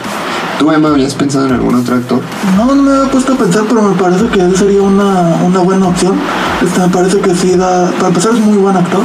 ¿Tú, 0.60 0.72
Emma, 0.72 0.90
habías 0.90 1.16
pensado 1.16 1.48
en 1.48 1.54
algún 1.54 1.74
otro 1.74 1.96
actor? 1.96 2.22
No, 2.56 2.66
no 2.76 2.84
me 2.84 2.92
había 2.92 3.12
puesto 3.12 3.34
a 3.34 3.36
pensar, 3.36 3.64
pero 3.68 3.82
me 3.82 3.96
parece 4.00 4.28
que 4.28 4.42
él 4.42 4.56
sería 4.56 4.84
una, 4.84 5.38
una 5.44 5.60
buena 5.62 5.88
opción. 5.88 6.14
Este, 6.64 6.80
me 6.82 6.90
parece 6.90 7.20
que 7.20 7.34
sí 7.34 7.56
para 7.58 8.08
empezar 8.08 8.34
es 8.34 8.40
muy 8.40 8.58
buen 8.58 8.78
actor, 8.78 9.02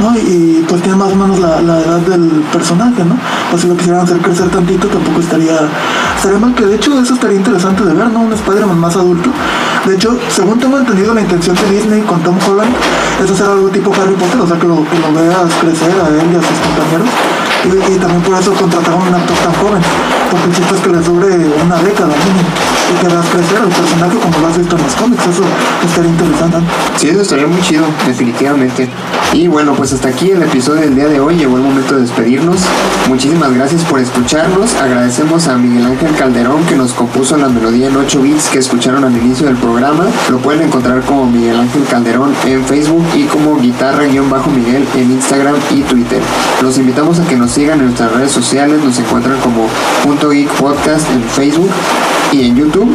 ¿no? 0.00 0.16
Y, 0.16 0.64
pues 0.68 0.82
tiene 0.82 0.96
más 0.96 1.12
o 1.12 1.16
menos 1.16 1.38
la, 1.38 1.60
la 1.60 1.80
edad 1.80 1.98
del 1.98 2.42
personaje, 2.52 3.04
¿no? 3.04 3.16
O 3.52 3.58
si 3.58 3.68
lo 3.68 3.76
quisieran 3.76 4.02
hacer 4.02 4.18
crecer 4.18 4.48
tantito, 4.48 4.88
tampoco 4.88 5.20
estaría, 5.20 5.68
estaría 6.16 6.38
mal, 6.38 6.54
que 6.54 6.64
de 6.66 6.76
hecho 6.76 6.98
eso 7.00 7.14
estaría 7.14 7.36
interesante 7.36 7.84
de 7.84 7.94
ver, 7.94 8.08
¿no? 8.08 8.20
Un 8.20 8.32
Spider-Man 8.32 8.78
más 8.78 8.96
adulto. 8.96 9.30
De 9.86 9.94
hecho, 9.94 10.18
según 10.28 10.58
tengo 10.58 10.78
entendido, 10.78 11.14
la 11.14 11.22
intención 11.22 11.56
de 11.56 11.70
Disney 11.70 12.02
con 12.02 12.20
Tom 12.22 12.36
Holland 12.46 12.70
es 13.22 13.30
hacer 13.30 13.46
algo 13.46 13.68
tipo 13.68 13.92
Harry 13.94 14.14
Potter, 14.14 14.40
o 14.40 14.46
sea, 14.46 14.58
que 14.58 14.66
lo, 14.66 14.76
que 14.88 14.98
lo 14.98 15.12
veas 15.12 15.52
crecer 15.60 15.92
a 16.00 16.08
él 16.08 16.28
y 16.32 16.36
a 16.36 16.42
sus 16.42 16.58
compañeros. 16.58 17.08
Y, 17.64 17.98
también 17.98 18.22
por 18.22 18.40
eso 18.40 18.52
contrataron 18.54 19.02
a 19.02 19.08
un 19.08 19.14
actor 19.14 19.36
tan 19.36 19.52
joven, 19.54 19.82
porque 20.30 20.48
el 20.48 20.80
que 20.80 20.88
les 20.88 21.04
dure 21.04 21.28
una 21.62 21.76
década 21.76 22.08
mínimo 22.08 22.48
y 22.90 23.00
que 23.00 23.06
veas 23.06 23.26
crecer 23.26 23.58
al 23.58 23.68
personaje 23.68 24.16
como 24.18 24.38
lo 24.38 24.46
has 24.48 24.58
visto 24.58 24.76
en 24.76 24.82
los 24.82 24.94
cómics, 24.94 25.26
eso 25.26 25.42
estaría 25.84 26.10
interesante. 26.10 26.58
Sí, 26.96 27.08
eso 27.10 27.20
estaría 27.20 27.46
muy 27.46 27.60
chido, 27.60 27.84
definitivamente. 28.06 28.88
Y 29.32 29.46
bueno, 29.46 29.74
pues 29.74 29.92
hasta 29.92 30.08
aquí 30.08 30.32
el 30.32 30.42
episodio 30.42 30.80
del 30.80 30.96
día 30.96 31.06
de 31.06 31.20
hoy. 31.20 31.36
Llegó 31.36 31.56
el 31.56 31.62
momento 31.62 31.94
de 31.94 32.00
despedirnos. 32.00 32.62
Muchísimas 33.08 33.54
gracias 33.54 33.84
por 33.84 34.00
escucharnos. 34.00 34.74
Agradecemos 34.74 35.46
a 35.46 35.56
Miguel 35.56 35.86
Ángel 35.86 36.16
Calderón 36.16 36.64
que 36.64 36.74
nos 36.74 36.92
compuso 36.92 37.36
la 37.36 37.48
melodía 37.48 37.86
en 37.86 37.96
8 37.96 38.22
bits 38.22 38.48
que 38.48 38.58
escucharon 38.58 39.04
al 39.04 39.16
inicio 39.16 39.46
del 39.46 39.56
programa. 39.56 40.06
Lo 40.30 40.38
pueden 40.38 40.62
encontrar 40.62 41.02
como 41.02 41.26
Miguel 41.26 41.60
Ángel 41.60 41.84
Calderón 41.84 42.34
en 42.44 42.64
Facebook 42.64 43.04
y 43.14 43.24
como 43.24 43.56
guitarra-miguel 43.56 44.84
en 44.96 45.12
Instagram 45.12 45.54
y 45.70 45.82
Twitter. 45.82 46.20
Los 46.60 46.76
invitamos 46.78 47.20
a 47.20 47.28
que 47.28 47.36
nos 47.36 47.52
sigan 47.52 47.78
en 47.78 47.86
nuestras 47.86 48.12
redes 48.12 48.32
sociales. 48.32 48.82
Nos 48.82 48.98
encuentran 48.98 49.38
como 49.40 49.68
Punto 50.02 50.30
Geek 50.30 50.48
Podcast 50.54 51.08
en 51.08 51.22
Facebook 51.22 51.70
y 52.32 52.46
en 52.46 52.56
YouTube 52.56 52.90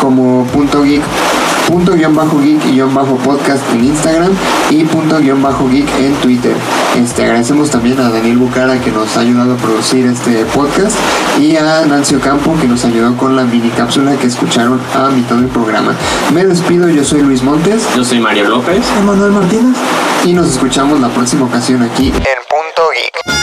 como 0.00 0.44
Punto 0.52 0.84
Geek 0.84 1.02
punto 1.68 1.92
guion 1.94 2.14
bajo 2.14 2.38
geek 2.40 2.62
guion 2.72 2.94
bajo 2.94 3.16
podcast 3.16 3.62
en 3.72 3.84
Instagram 3.84 4.32
y 4.70 4.84
punto 4.84 5.18
guion 5.18 5.42
bajo 5.42 5.68
geek 5.68 5.88
en 5.98 6.14
Twitter. 6.16 6.54
Este, 6.96 7.24
agradecemos 7.24 7.70
también 7.70 7.98
a 8.00 8.10
Daniel 8.10 8.38
Bucara 8.38 8.78
que 8.80 8.90
nos 8.90 9.16
ha 9.16 9.20
ayudado 9.20 9.54
a 9.54 9.56
producir 9.56 10.06
este 10.06 10.44
podcast 10.46 10.96
y 11.38 11.56
a 11.56 11.84
Nancy 11.86 12.14
Ocampo 12.16 12.54
que 12.60 12.68
nos 12.68 12.84
ayudó 12.84 13.16
con 13.16 13.36
la 13.36 13.44
mini 13.44 13.70
cápsula 13.70 14.16
que 14.16 14.26
escucharon 14.26 14.80
a 14.94 15.08
mitad 15.08 15.36
del 15.36 15.48
programa. 15.48 15.94
Me 16.32 16.44
despido, 16.44 16.88
yo 16.88 17.04
soy 17.04 17.22
Luis 17.22 17.42
Montes 17.42 17.86
Yo 17.96 18.04
soy 18.04 18.20
Mario 18.20 18.48
López. 18.48 18.84
Emanuel 18.98 19.32
Martínez. 19.32 19.76
y 20.24 20.32
nos 20.32 20.48
escuchamos 20.48 21.00
la 21.00 21.08
próxima 21.08 21.46
ocasión 21.46 21.82
aquí 21.82 22.08
En 22.08 22.14
punto 22.48 22.90
geek. 22.94 23.33